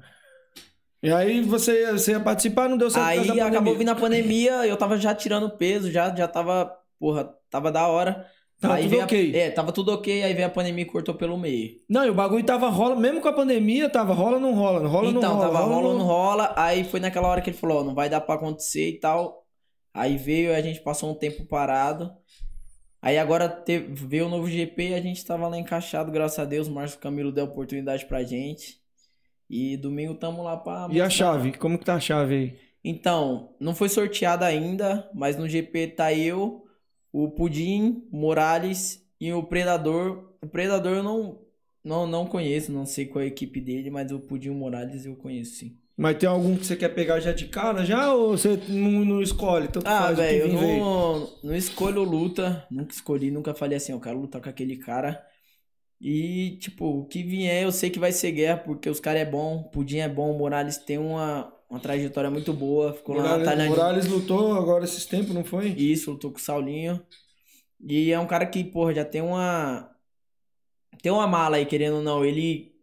E 1.03 1.11
aí 1.11 1.40
você, 1.40 1.83
ia- 1.83 1.92
você 1.92 2.12
ia 2.12 2.20
participar, 2.20 2.68
não 2.68 2.77
deu 2.77 2.90
certo 2.90 3.07
Aí 3.07 3.40
acabou 3.40 3.77
vindo 3.77 3.90
a 3.90 3.94
pandemia, 3.94 4.66
eu 4.66 4.77
tava 4.77 4.99
já 4.99 5.14
tirando 5.14 5.51
peso, 5.57 5.90
já, 5.90 6.14
já 6.14 6.27
tava, 6.29 6.70
porra, 6.99 7.31
tava 7.51 7.70
da 7.70 7.87
hora. 7.87 8.27
Tava 8.61 8.75
aí 8.75 8.83
tudo 8.85 8.90
veio 8.90 9.03
a- 9.03 9.05
ok. 9.05 9.37
é, 9.37 9.51
tava 9.51 9.72
tudo 9.72 9.92
ok, 9.92 10.22
aí 10.22 10.33
veio 10.35 10.46
a 10.46 10.51
pandemia 10.51 10.83
e 10.83 10.87
cortou 10.87 11.14
pelo 11.14 11.37
meio. 11.38 11.72
Não, 11.88 12.05
e 12.05 12.11
o 12.11 12.14
bagulho 12.14 12.44
tava 12.44 12.68
rola, 12.68 12.96
mesmo 12.96 13.20
com 13.20 13.29
a 13.29 13.33
pandemia, 13.33 13.88
tava 13.88 14.14
rola, 14.14 14.38
não 14.40 14.55
rola, 14.55 14.81
não 14.81 14.88
rola, 14.90 15.11
então, 15.11 15.20
não 15.22 15.35
rola. 15.37 15.46
tava 15.46 15.59
rola, 15.64 15.75
rola, 15.75 15.99
não 15.99 16.05
rola, 16.07 16.55
aí 16.57 16.83
foi 16.85 16.99
naquela 17.01 17.29
hora 17.29 17.40
que 17.42 17.51
ele 17.51 17.57
falou, 17.59 17.81
ó, 17.81 17.85
não 17.85 17.94
vai 17.94 18.09
dar 18.09 18.20
pra 18.22 18.35
acontecer 18.35 18.88
e 18.88 18.99
tal. 18.99 19.44
Aí 19.92 20.16
veio, 20.16 20.55
a 20.55 20.61
gente 20.61 20.81
passou 20.81 21.11
um 21.11 21.14
tempo 21.14 21.44
parado. 21.46 22.11
Aí 23.07 23.19
agora 23.19 23.49
teve, 23.49 23.95
veio 23.95 24.27
o 24.27 24.29
novo 24.29 24.51
GP 24.51 24.88
e 24.88 24.95
a 24.95 25.01
gente 25.01 25.25
tava 25.25 25.47
lá 25.47 25.57
encaixado, 25.57 26.11
graças 26.11 26.40
a 26.40 26.45
Deus, 26.45 26.66
o 26.66 26.73
Márcio 26.73 26.99
Camilo 26.99 27.31
deu 27.31 27.45
oportunidade 27.45 28.05
pra 28.05 28.25
gente. 28.25 28.81
E 29.49 29.77
domingo 29.77 30.16
tamo 30.16 30.42
lá 30.42 30.57
pra... 30.57 30.88
E 30.90 31.01
a 31.01 31.09
chave? 31.09 31.53
Como 31.53 31.79
que 31.79 31.85
tá 31.85 31.95
a 31.95 32.01
chave 32.01 32.35
aí? 32.35 32.59
Então, 32.83 33.55
não 33.61 33.77
foi 33.77 33.88
sorteada 33.88 34.45
ainda, 34.45 35.09
mas 35.14 35.37
no 35.37 35.49
GP 35.49 35.87
tá 35.87 36.12
eu, 36.12 36.66
o 37.12 37.31
Pudim, 37.31 38.09
o 38.11 38.16
Morales 38.16 39.09
e 39.21 39.33
o 39.33 39.40
Predador. 39.45 40.35
O 40.42 40.49
Predador 40.49 40.97
eu 40.97 41.03
não, 41.05 41.40
não, 41.85 42.09
não 42.09 42.27
conheço, 42.27 42.73
não 42.73 42.85
sei 42.85 43.07
qual 43.07 43.23
é 43.23 43.27
a 43.27 43.29
equipe 43.29 43.61
dele, 43.61 43.88
mas 43.88 44.11
o 44.11 44.19
Pudim 44.19 44.49
e 44.49 44.51
o 44.51 44.55
Morales 44.55 45.07
eu 45.07 45.14
conheço 45.14 45.55
sim. 45.55 45.79
Mas 45.96 46.18
tem 46.18 46.28
algum 46.28 46.56
que 46.56 46.66
você 46.66 46.76
quer 46.76 46.90
pegar 46.90 47.20
já 47.20 47.32
de 47.32 47.46
cara 47.46 47.85
já 47.85 48.12
ou 48.12 48.37
você 48.37 48.56
não, 48.68 49.04
não 49.04 49.22
escolhe? 49.22 49.66
Tanto 49.68 49.87
Ah, 49.88 50.12
velho, 50.12 50.46
eu 50.46 50.52
não, 50.52 51.30
não 51.42 51.54
escolho 51.56 52.02
luta, 52.02 52.66
nunca 52.70 52.92
escolhi, 52.92 53.30
nunca 53.30 53.54
falei 53.54 53.78
assim, 53.78 53.92
eu 53.92 54.00
quero 54.00 54.20
lutar 54.20 54.42
com 54.42 54.48
aquele 54.48 54.76
cara. 54.76 55.24
E, 55.98 56.59
tipo, 56.61 56.85
o 56.85 57.06
que 57.06 57.22
vier 57.22 57.62
eu 57.62 57.72
sei 57.72 57.88
que 57.88 57.98
vai 57.98 58.12
ser 58.12 58.32
guerra, 58.32 58.59
porque 58.59 58.90
os 58.90 59.00
caras 59.00 59.22
é 59.22 59.24
bom, 59.24 59.56
o 59.61 59.64
Pudim 59.70 59.98
é 59.98 60.09
bom, 60.09 60.35
o 60.35 60.38
Morales 60.38 60.76
tem 60.76 60.98
uma, 60.98 61.50
uma 61.70 61.80
trajetória 61.80 62.30
muito 62.30 62.52
boa, 62.52 62.92
ficou 62.92 63.14
lá 63.14 63.22
na 63.22 63.28
Morales, 63.30 63.46
Tailândia. 63.46 63.76
Morales 63.76 64.06
lutou 64.06 64.52
agora 64.52 64.85
esses 64.85 65.06
tempos, 65.06 65.35
não 65.35 65.44
foi? 65.44 65.68
Isso, 65.70 66.11
lutou 66.11 66.30
com 66.30 66.38
o 66.38 66.40
Saulinho. 66.40 67.02
E 67.80 68.12
é 68.12 68.18
um 68.18 68.26
cara 68.26 68.44
que, 68.46 68.62
porra, 68.64 68.94
já 68.94 69.04
tem 69.04 69.22
uma. 69.22 69.90
Tem 71.02 71.12
uma 71.12 71.26
mala 71.26 71.56
aí, 71.56 71.66
querendo 71.66 71.96
ou 71.96 72.02
não. 72.02 72.24
Ele, 72.24 72.76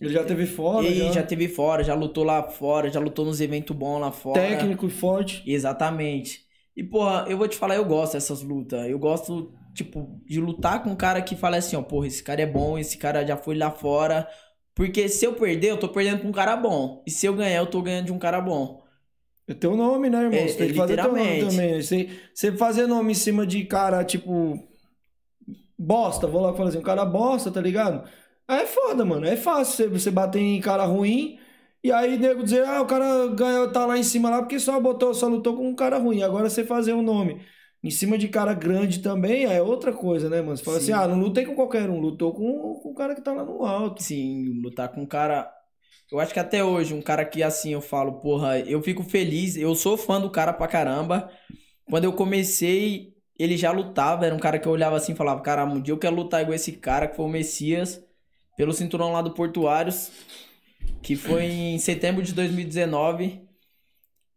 Ele 0.00 0.12
já 0.12 0.24
teve 0.24 0.46
fora, 0.46 0.86
ele 0.86 1.06
já. 1.06 1.12
já 1.12 1.22
teve 1.22 1.48
fora, 1.48 1.82
já 1.82 1.94
lutou 1.94 2.22
lá 2.22 2.42
fora, 2.42 2.90
já 2.90 3.00
lutou 3.00 3.24
nos 3.24 3.40
eventos 3.40 3.74
bons 3.74 3.98
lá 3.98 4.12
fora. 4.12 4.40
técnico 4.40 4.86
e 4.86 4.90
forte. 4.90 5.42
Exatamente. 5.46 6.44
E, 6.76 6.84
porra, 6.84 7.24
eu 7.28 7.38
vou 7.38 7.48
te 7.48 7.56
falar, 7.56 7.76
eu 7.76 7.84
gosto 7.84 8.12
dessas 8.12 8.42
lutas. 8.42 8.86
Eu 8.86 8.98
gosto, 8.98 9.54
tipo, 9.72 10.20
de 10.26 10.38
lutar 10.38 10.82
com 10.82 10.90
um 10.90 10.96
cara 10.96 11.22
que 11.22 11.34
fala 11.34 11.56
assim, 11.56 11.74
ó, 11.76 11.82
porra, 11.82 12.06
esse 12.06 12.22
cara 12.22 12.42
é 12.42 12.46
bom, 12.46 12.78
esse 12.78 12.98
cara 12.98 13.26
já 13.26 13.36
foi 13.36 13.56
lá 13.56 13.70
fora. 13.70 14.28
Porque 14.74 15.08
se 15.08 15.24
eu 15.24 15.32
perder, 15.32 15.70
eu 15.70 15.78
tô 15.78 15.88
perdendo 15.88 16.20
pra 16.20 16.28
um 16.28 16.32
cara 16.32 16.54
bom. 16.54 17.02
E 17.06 17.10
se 17.10 17.24
eu 17.24 17.34
ganhar, 17.34 17.56
eu 17.56 17.66
tô 17.66 17.80
ganhando 17.80 18.06
de 18.06 18.12
um 18.12 18.18
cara 18.18 18.42
bom. 18.42 18.84
É 19.48 19.54
teu 19.54 19.74
nome, 19.74 20.10
né, 20.10 20.24
irmão? 20.24 20.38
É, 20.38 20.48
você 20.48 20.58
tem 20.58 20.68
que 20.68 20.74
fazer 20.74 20.96
teu 20.96 21.16
nome 21.16 21.40
também. 21.40 21.80
Você, 21.80 22.10
você 22.34 22.52
fazer 22.52 22.86
nome 22.86 23.12
em 23.12 23.14
cima 23.14 23.46
de 23.46 23.64
cara, 23.64 24.04
tipo. 24.04 24.62
Bosta, 25.78 26.26
vou 26.26 26.42
lá 26.42 26.52
falar 26.52 26.70
assim, 26.70 26.78
um 26.78 26.82
cara 26.82 27.04
bosta, 27.06 27.50
tá 27.50 27.60
ligado? 27.60 28.06
Aí 28.48 28.62
é 28.62 28.66
foda, 28.66 29.04
mano. 29.04 29.26
É 29.26 29.36
fácil 29.36 29.76
você, 29.76 29.88
você 29.88 30.10
bater 30.10 30.40
em 30.40 30.60
cara 30.60 30.84
ruim 30.84 31.38
e 31.82 31.92
aí 31.92 32.18
nego 32.18 32.42
dizer, 32.42 32.64
ah, 32.66 32.82
o 32.82 32.86
cara 32.86 33.28
ganhou, 33.28 33.70
tá 33.70 33.86
lá 33.86 33.98
em 33.98 34.02
cima 34.02 34.30
lá 34.30 34.40
porque 34.42 34.58
só 34.58 34.80
botou, 34.80 35.14
só 35.14 35.28
lutou 35.28 35.56
com 35.56 35.68
um 35.68 35.74
cara 35.74 35.98
ruim. 35.98 36.22
Agora 36.22 36.48
você 36.48 36.64
fazer 36.64 36.92
um 36.92 37.02
nome 37.02 37.40
em 37.82 37.90
cima 37.90 38.18
de 38.18 38.28
cara 38.28 38.54
grande 38.54 39.00
também 39.00 39.44
é 39.44 39.62
outra 39.62 39.92
coisa, 39.92 40.28
né, 40.28 40.40
mano? 40.42 40.56
Você 40.56 40.64
fala 40.64 40.80
Sim. 40.80 40.92
assim, 40.92 41.04
ah, 41.04 41.08
não 41.08 41.18
lutei 41.20 41.44
com 41.44 41.54
qualquer 41.54 41.88
um, 41.90 42.00
lutou 42.00 42.32
com, 42.34 42.74
com 42.82 42.90
o 42.90 42.94
cara 42.94 43.14
que 43.14 43.20
tá 43.20 43.32
lá 43.32 43.44
no 43.44 43.64
alto. 43.64 44.02
Sim, 44.02 44.60
lutar 44.62 44.88
com 44.88 45.02
um 45.02 45.06
cara. 45.06 45.52
Eu 46.10 46.20
acho 46.20 46.32
que 46.32 46.40
até 46.40 46.62
hoje, 46.64 46.94
um 46.94 47.02
cara 47.02 47.24
que 47.24 47.42
assim 47.42 47.72
eu 47.72 47.80
falo, 47.80 48.20
porra, 48.20 48.58
eu 48.60 48.80
fico 48.82 49.02
feliz, 49.02 49.56
eu 49.56 49.74
sou 49.74 49.96
fã 49.96 50.20
do 50.20 50.30
cara 50.30 50.52
pra 50.52 50.68
caramba. 50.68 51.30
Quando 51.88 52.04
eu 52.04 52.12
comecei, 52.12 53.14
ele 53.38 53.56
já 53.56 53.72
lutava, 53.72 54.26
era 54.26 54.34
um 54.34 54.38
cara 54.38 54.58
que 54.58 54.66
eu 54.68 54.72
olhava 54.72 54.96
assim 54.96 55.12
e 55.12 55.16
falava, 55.16 55.40
caramba, 55.42 55.74
um 55.74 55.80
dia 55.82 55.92
eu 55.94 55.98
quero 55.98 56.16
lutar 56.16 56.42
igual 56.42 56.54
esse 56.54 56.72
cara, 56.72 57.08
que 57.08 57.16
foi 57.16 57.26
o 57.26 57.28
Messias, 57.28 58.05
pelo 58.56 58.72
cinturão 58.72 59.12
lá 59.12 59.22
do 59.22 59.32
Portuários, 59.32 60.10
que 61.02 61.14
foi 61.14 61.44
em 61.44 61.78
setembro 61.78 62.22
de 62.22 62.32
2019. 62.32 63.42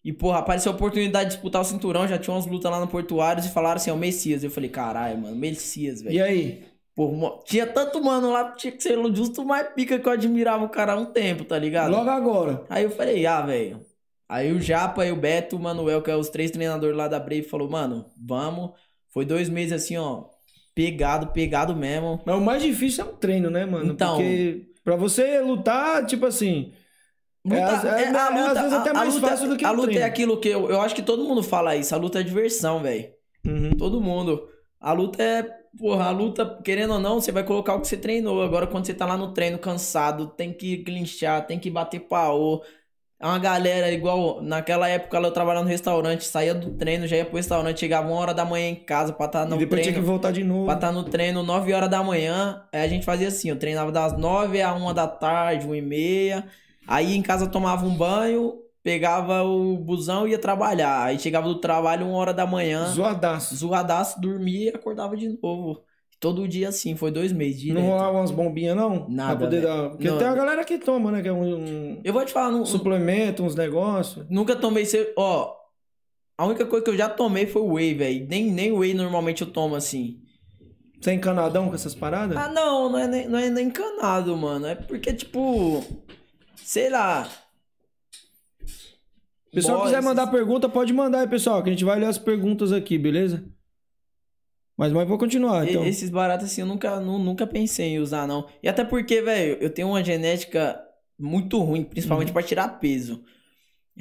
E, 0.04 0.14
porra, 0.14 0.40
apareceu 0.40 0.72
a 0.72 0.76
oportunidade 0.76 1.30
de 1.30 1.36
disputar 1.36 1.62
o 1.62 1.66
cinturão, 1.66 2.08
já 2.08 2.18
tinha 2.18 2.34
umas 2.34 2.46
lutas 2.46 2.72
lá 2.72 2.80
no 2.80 2.88
Portuários 2.88 3.46
e 3.46 3.50
falaram 3.50 3.76
assim, 3.78 3.90
é 3.90 3.94
o 3.94 3.98
Messias. 3.98 4.44
Eu 4.44 4.50
falei, 4.52 4.70
caralho, 4.70 5.18
mano, 5.18 5.36
Messias, 5.36 6.02
velho. 6.02 6.16
E 6.16 6.22
aí? 6.22 6.64
Mo- 6.98 7.42
tinha 7.46 7.66
tanto 7.66 8.04
mano 8.04 8.32
lá, 8.32 8.52
tinha 8.52 8.72
que 8.74 8.84
ser 8.84 8.98
justo 9.16 9.46
mais 9.46 9.70
pica 9.74 9.98
que 10.00 10.08
eu 10.08 10.12
admirava 10.12 10.66
o 10.66 10.70
cara 10.70 10.94
há 10.94 10.96
um 10.98 11.06
tempo, 11.06 11.46
tá 11.46 11.58
ligado? 11.58 11.92
Logo 11.92 12.10
agora. 12.10 12.66
Aí 12.70 12.84
eu 12.84 12.92
falei, 12.92 13.26
ah, 13.26 13.42
velho. 13.42 13.86
Aí 14.28 14.52
o 14.52 14.62
Japa 14.62 15.06
e 15.06 15.12
o 15.12 15.16
Beto, 15.16 15.56
o 15.56 15.60
Manuel, 15.60 16.02
que 16.02 16.12
é 16.12 16.16
os 16.16 16.30
três 16.30 16.52
treinadores 16.52 16.96
lá 16.96 17.08
da 17.08 17.20
Brave, 17.20 17.44
falou, 17.44 17.70
mano, 17.70 18.06
vamos. 18.18 18.72
Foi 19.10 19.26
dois 19.26 19.50
meses 19.50 19.74
assim, 19.74 19.98
ó, 19.98 20.26
pegado, 20.76 21.28
pegado 21.28 21.76
mesmo. 21.76 22.22
Mas 22.26 22.36
o 22.36 22.42
mais 22.42 22.62
difícil 22.64 23.04
é 23.06 23.08
o 23.08 23.14
treino, 23.14 23.50
né, 23.50 23.66
mano? 23.66 23.92
Então. 23.94 24.16
Porque 24.18 24.66
pra 24.84 24.96
você 24.96 25.40
lutar, 25.42 26.06
tipo 26.06 26.26
assim. 26.26 26.72
Luta- 27.46 27.66
às- 27.68 27.86
é- 27.86 27.88
é, 28.04 28.08
a 28.16 28.28
é, 28.28 28.30
luta, 28.30 28.52
às 28.52 28.58
vezes 28.60 28.74
até 28.74 28.94
mais 28.94 29.16
luta- 29.16 29.28
fácil 29.28 29.50
do 29.50 29.58
que 29.58 29.66
A 29.66 29.72
luta 29.72 29.84
treino. 29.88 30.02
é 30.02 30.06
aquilo 30.06 30.40
que 30.40 30.50
eu, 30.50 30.70
eu 30.70 30.82
acho 30.82 30.94
que 30.94 31.02
todo 31.02 31.24
mundo 31.24 31.42
fala 31.42 31.76
isso, 31.76 31.96
a 31.96 31.98
luta 31.98 32.20
é 32.20 32.24
diversão, 32.24 32.82
velho. 32.82 33.08
Uhum. 33.46 33.72
Todo 33.78 34.02
mundo. 34.02 34.46
A 34.80 34.92
luta 34.92 35.24
é, 35.24 35.44
porra, 35.78 36.06
a 36.06 36.12
luta, 36.12 36.60
querendo 36.64 36.94
ou 36.94 37.00
não, 37.00 37.20
você 37.22 37.32
vai 37.32 37.44
colocar 37.44 37.76
o 37.76 37.82
que 37.82 37.88
você 37.88 37.96
treinou. 37.98 38.42
Agora, 38.44 38.68
quando 38.68 38.86
você 38.86 38.94
tá 38.94 39.06
lá 39.06 39.18
no 39.18 39.34
treino 39.34 39.58
cansado, 39.58 40.28
tem 40.28 40.52
que 40.54 40.80
clinchar, 40.84 41.46
tem 41.48 41.58
que 41.60 41.70
bater 41.70 42.02
pau. 42.02 42.62
É 43.22 43.26
uma 43.26 43.38
galera 43.38 43.92
igual. 43.92 44.42
Naquela 44.42 44.88
época 44.88 45.18
eu 45.18 45.32
trabalhava 45.32 45.66
no 45.66 45.70
restaurante, 45.70 46.24
saía 46.26 46.54
do 46.56 46.72
treino, 46.72 47.06
já 47.06 47.18
ia 47.18 47.26
pro 47.26 47.36
restaurante, 47.36 47.80
chegava 47.82 48.08
uma 48.08 48.16
hora 48.18 48.34
da 48.34 48.46
manhã 48.46 48.70
em 48.70 48.76
casa 48.76 49.12
pra 49.12 49.26
estar 49.26 49.46
E 49.46 49.50
no 49.50 49.58
depois 49.58 49.82
tinha 49.82 49.92
treino. 49.92 50.00
que 50.02 50.10
voltar 50.10 50.32
de 50.32 50.44
novo. 50.44 50.66
Pra 50.66 50.76
estar 50.76 50.92
no 50.94 51.04
treino 51.04 51.44
9 51.44 51.74
horas 51.74 51.90
da 51.90 52.02
manhã. 52.02 52.64
Aí 52.72 52.82
a 52.82 52.88
gente 52.88 53.06
fazia 53.06 53.28
assim, 53.28 53.50
eu 53.50 53.60
treinava 53.60 53.92
das 53.92 54.18
9 54.18 54.62
a 54.62 54.74
1 54.74 54.94
da 54.94 55.06
tarde, 55.08 55.68
1 55.68 55.76
e 55.76 55.82
meia. 55.82 56.46
Aí 56.88 57.14
em 57.14 57.22
casa 57.22 57.46
tomava 57.48 57.86
um 57.86 57.94
banho, 57.96 58.54
pegava 58.82 59.44
o 59.44 59.78
busão 59.78 60.26
e 60.26 60.32
ia 60.32 60.40
trabalhar. 60.40 61.04
Aí 61.04 61.20
chegava 61.20 61.46
do 61.48 61.60
trabalho 61.60 62.06
1 62.06 62.14
hora 62.14 62.34
da 62.34 62.48
manhã 62.48 62.86
Zoadaço. 62.88 63.54
zoadaço, 63.56 64.22
dormia 64.22 64.72
e 64.72 64.76
acordava 64.76 65.18
de 65.18 65.28
novo. 65.44 65.82
Todo 66.20 66.48
dia 66.48 66.68
assim, 66.70 66.96
foi 66.98 67.12
dois 67.12 67.32
meses 67.32 67.62
direto. 67.62 67.82
Não 67.82 67.90
rolava 67.92 68.18
umas 68.18 68.32
bombinhas, 68.32 68.76
não? 68.76 69.08
Nada, 69.10 69.38
Pra 69.38 69.46
poder 69.48 69.62
velho. 69.62 69.74
dar... 69.74 69.90
Porque 69.92 70.08
Não. 70.10 70.18
tem 70.18 70.28
a 70.28 70.36
galera 70.36 70.66
que 70.66 70.78
toma, 70.78 71.12
né? 71.12 71.22
Que 71.22 71.30
é 71.30 71.34
um, 71.34 71.56
um 71.56 72.02
Eu 72.04 72.12
vou 72.12 72.26
te 72.26 72.34
falar, 72.34 72.52
não, 72.52 72.66
suplemento, 72.66 73.42
uns 73.42 73.56
negócios. 73.56 74.26
nunca 74.30 74.54
tomei. 74.56 74.86
ce- 74.86 75.14
Ó, 75.16 75.56
a 76.38 76.46
única 76.46 76.66
coisa 76.66 76.84
que 76.84 76.92
eu 76.92 76.98
já 76.98 77.08
tomei 77.08 77.46
foi 77.48 77.62
o 77.62 77.74
whey, 77.74 77.94
velho. 77.94 78.28
Nem, 78.28 78.52
nem 78.52 78.72
whey 78.72 78.94
normalmente 78.94 79.44
eu 79.44 79.50
tomo 79.50 79.76
assim. 79.76 80.20
Você 81.00 81.12
é 81.12 81.14
encanadão 81.14 81.70
com 81.70 81.76
essas 81.76 81.96
paradas? 81.96 82.36
Ah, 82.36 82.50
não, 82.50 82.90
não 82.92 83.00
é, 83.00 83.08
nem, 83.08 83.28
não 83.30 83.40
é 83.40 83.50
nem 83.50 83.68
encanado, 83.68 84.36
mano. 84.36 84.66
É 84.68 84.76
porque, 84.76 85.14
tipo. 85.14 85.82
Sei 86.58 86.90
lá. 86.90 87.30
Pessoal 89.54 89.78
Boys, 89.80 89.90
quiser 89.92 90.04
mandar 90.04 90.28
pergunta, 90.28 90.68
pode 90.70 90.92
mandar 90.94 91.22
aí, 91.22 91.28
pessoal, 91.28 91.64
que 91.64 91.70
a 91.70 91.72
gente 91.72 91.86
vai 91.86 91.98
ler 92.00 92.06
as 92.08 92.18
perguntas 92.18 92.72
aqui, 92.74 92.98
beleza? 92.98 93.44
Mas, 94.80 94.94
mas 94.94 95.08
vou 95.08 95.18
continuar, 95.18 95.68
e- 95.68 95.72
então. 95.72 95.86
Esses 95.86 96.10
baratos 96.10 96.46
assim 96.46 96.62
eu 96.62 96.68
nunca, 96.68 97.00
nu- 97.02 97.20
nunca 97.20 97.46
pensei 97.46 97.88
em 97.96 98.00
usar, 98.00 98.26
não. 98.26 98.48
E 98.64 98.70
até 98.70 98.84
porque, 98.86 99.22
velho, 99.22 99.58
eu 99.60 99.70
tenho 99.70 99.90
uma 99.90 100.02
genética 100.04 100.80
muito 101.20 101.60
ruim, 101.60 101.80
Uhum. 101.82 101.86
principalmente 101.86 102.32
pra 102.32 102.42
tirar 102.42 102.80
peso. 102.80 103.22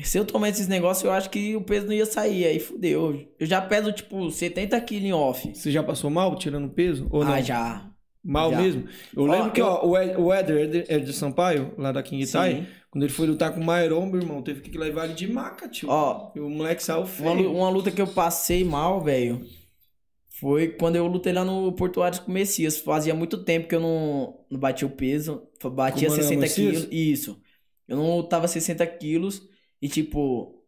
Se 0.04 0.16
eu 0.16 0.24
tomar 0.24 0.48
esses 0.50 0.68
negócios, 0.68 1.04
eu 1.04 1.10
acho 1.10 1.28
que 1.30 1.56
o 1.56 1.60
peso 1.60 1.86
não 1.86 1.92
ia 1.92 2.06
sair. 2.06 2.44
Aí 2.46 2.60
fudeu. 2.60 3.26
Eu 3.40 3.46
já 3.46 3.60
peso, 3.60 3.90
tipo, 3.90 4.30
70 4.30 4.80
quilos 4.80 5.04
em 5.08 5.12
off. 5.12 5.52
Você 5.52 5.72
já 5.72 5.82
passou 5.82 6.08
mal 6.08 6.36
tirando 6.36 6.68
peso? 6.68 7.08
Ou 7.10 7.24
não? 7.24 7.32
Ah, 7.32 7.40
já. 7.40 7.84
Mal 8.22 8.50
Já. 8.52 8.60
mesmo? 8.60 8.84
Eu 9.16 9.24
Ó, 9.24 9.26
lembro 9.26 9.50
que, 9.50 9.60
eu- 9.60 9.66
ó, 9.66 9.84
o 9.86 9.98
Ed- 9.98 10.16
o 10.16 10.32
Éder, 10.32 10.58
Éder, 10.64 10.84
Éder 10.88 11.12
Sampaio, 11.14 11.72
lá 11.76 11.90
da 11.90 12.02
King 12.04 12.24
Tai, 12.30 12.52
Sim. 12.52 12.66
quando 12.90 13.02
ele 13.04 13.12
foi 13.12 13.26
lutar 13.26 13.52
com 13.52 13.60
o 13.60 13.64
Mairon, 13.64 14.06
meu 14.06 14.20
irmão, 14.20 14.42
teve 14.42 14.60
que 14.60 14.78
levar 14.78 15.06
ele 15.06 15.14
de 15.14 15.26
maca, 15.26 15.68
tio. 15.68 15.88
Ó, 15.90 16.30
E 16.36 16.38
o 16.40 16.48
moleque 16.48 16.82
saiu 16.84 16.98
uma, 17.00 17.06
feio. 17.06 17.34
lu- 17.34 17.56
uma 17.56 17.68
luta 17.70 17.90
que 17.90 18.00
eu 18.00 18.06
passei 18.06 18.62
mal, 18.64 19.00
velho, 19.00 19.40
foi 20.40 20.68
quando 20.76 20.96
eu 20.96 21.06
lutei 21.06 21.32
lá 21.32 21.44
no 21.44 21.72
Portuários 21.74 22.20
com 22.20 22.30
o 22.30 22.34
Messias. 22.34 22.78
Fazia 22.78 23.14
muito 23.14 23.44
tempo 23.44 23.68
que 23.68 23.74
eu 23.74 23.80
não, 23.80 24.46
não 24.50 24.58
batia 24.60 24.86
o 24.86 24.90
peso. 24.90 25.48
Batia 25.72 26.08
Com 26.08 26.14
o 26.14 26.16
Manuel 26.16 26.22
60 26.22 26.40
Messias? 26.40 26.86
quilos. 26.86 26.88
Isso. 26.90 27.42
Eu 27.86 27.96
não 27.96 28.16
lutava 28.16 28.48
60 28.48 28.86
quilos. 28.86 29.48
E, 29.80 29.88
tipo, 29.88 30.64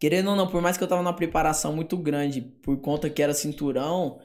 querendo 0.00 0.30
ou 0.30 0.36
não, 0.36 0.48
por 0.50 0.62
mais 0.62 0.76
que 0.78 0.84
eu 0.84 0.88
tava 0.88 1.02
numa 1.02 1.14
preparação 1.16 1.74
muito 1.74 1.96
grande, 1.96 2.40
por 2.42 2.80
conta 2.80 3.10
que 3.10 3.22
era 3.22 3.34
cinturão, 3.34 4.20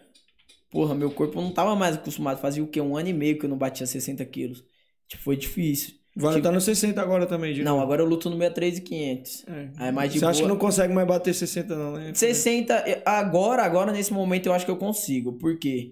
porra, 0.69 0.95
meu 0.95 1.12
corpo 1.13 1.41
não 1.41 1.53
tava 1.53 1.75
mais 1.75 1.95
acostumado. 1.97 2.39
Fazia 2.41 2.63
o 2.63 2.67
quê? 2.69 2.81
Um 2.81 2.97
ano 2.97 3.09
e 3.09 3.13
meio 3.13 3.39
que 3.39 3.45
eu 3.45 3.49
não 3.49 3.57
batia 3.57 3.88
60 3.88 4.25
quilos. 4.25 4.65
Tipo, 5.07 5.23
foi 5.23 5.38
difícil. 5.38 5.95
Vai 6.15 6.41
tá 6.41 6.52
no 6.52 6.62
60 6.62 7.02
agora 7.02 7.26
também, 7.26 7.54
de 7.54 7.63
Não, 7.63 7.82
agora 7.82 8.02
eu 8.02 8.06
luto 8.06 8.30
no 8.30 8.38
63,500. 8.38 9.45
É. 9.47 9.69
Aí 9.78 9.89
é 9.89 9.91
mais 9.91 10.13
de 10.13 10.19
Você 10.19 10.26
acha 10.26 10.34
que 10.36 10.43
boa. 10.43 10.49
não 10.54 10.60
consegue 10.60 10.93
mais 10.93 11.08
bater 11.08 11.34
60 11.34 11.76
não, 11.76 11.93
né? 11.93 12.12
60, 12.13 12.84
eu- 12.88 13.02
agora, 13.06 13.63
agora 13.63 13.91
nesse 13.91 14.13
momento 14.13 14.45
eu 14.45 14.54
acho 14.54 14.63
que 14.65 14.71
eu 14.71 14.78
consigo. 14.78 15.34
Por 15.34 15.58
quê? 15.58 15.91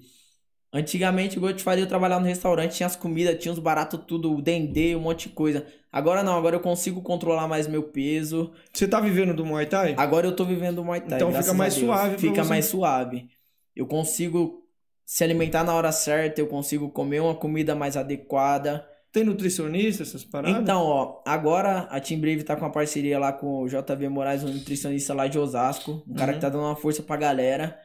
Antigamente, 0.74 1.36
igual 1.36 1.52
eu 1.52 1.56
te 1.58 1.64
falei, 1.64 1.84
eu 1.84 1.88
trabalhava 1.88 2.22
no 2.22 2.28
restaurante, 2.28 2.76
tinha 2.78 2.88
as 2.88 2.96
comidas, 2.96 3.38
tinha 3.42 3.52
os 3.52 3.60
baratos 3.60 4.00
tudo, 4.08 4.34
o 4.34 4.42
dendê, 4.42 4.96
um 4.96 5.02
monte 5.02 5.28
de 5.28 5.36
coisa. 5.36 5.66
Agora 5.92 6.24
não, 6.24 6.38
agora 6.38 6.56
eu 6.56 6.62
consigo 6.62 7.02
controlar 7.02 7.46
mais 7.48 7.68
meu 7.68 7.84
peso. 7.84 8.54
Você 8.72 8.88
tá 8.88 9.02
vivendo 9.02 9.34
do 9.34 9.46
Muay 9.46 9.66
Thai? 9.66 9.96
Agora 9.98 10.26
eu 10.28 10.34
tô 10.36 10.46
vivendo 10.46 10.80
o 10.80 10.86
Muay 10.86 11.02
Thai. 11.02 11.18
Então 11.18 11.34
fica 11.34 11.54
mais 11.54 11.74
suave 11.74 12.18
Fica 12.18 12.44
você. 12.44 12.50
mais 12.50 12.66
suave. 12.66 13.28
Eu 13.76 13.86
consigo 13.86 14.64
se 15.06 15.24
alimentar 15.26 15.66
na 15.66 15.74
hora 15.74 15.92
certa, 15.92 16.40
eu 16.40 16.48
consigo 16.48 16.90
comer 16.90 17.20
uma 17.22 17.36
comida 17.36 17.76
mais 17.76 17.98
adequada. 17.98 18.88
Tem 19.12 19.24
nutricionista, 19.26 20.04
essas 20.04 20.24
paradas? 20.24 20.62
Então, 20.62 20.82
ó, 20.84 21.22
agora 21.26 21.80
a 21.90 22.00
Team 22.00 22.20
Brave 22.22 22.44
tá 22.44 22.56
com 22.56 22.64
uma 22.64 22.72
parceria 22.72 23.20
lá 23.20 23.34
com 23.34 23.64
o 23.64 23.68
JV 23.68 24.08
Moraes, 24.08 24.44
um 24.44 24.48
nutricionista 24.54 25.14
lá 25.14 25.28
de 25.28 25.38
Osasco. 25.38 26.02
Um 26.08 26.14
cara 26.14 26.32
Uhum. 26.32 26.38
que 26.38 26.42
tá 26.42 26.50
dando 26.50 26.64
uma 26.64 26.76
força 26.78 27.04
pra 27.04 27.18
galera. 27.18 27.78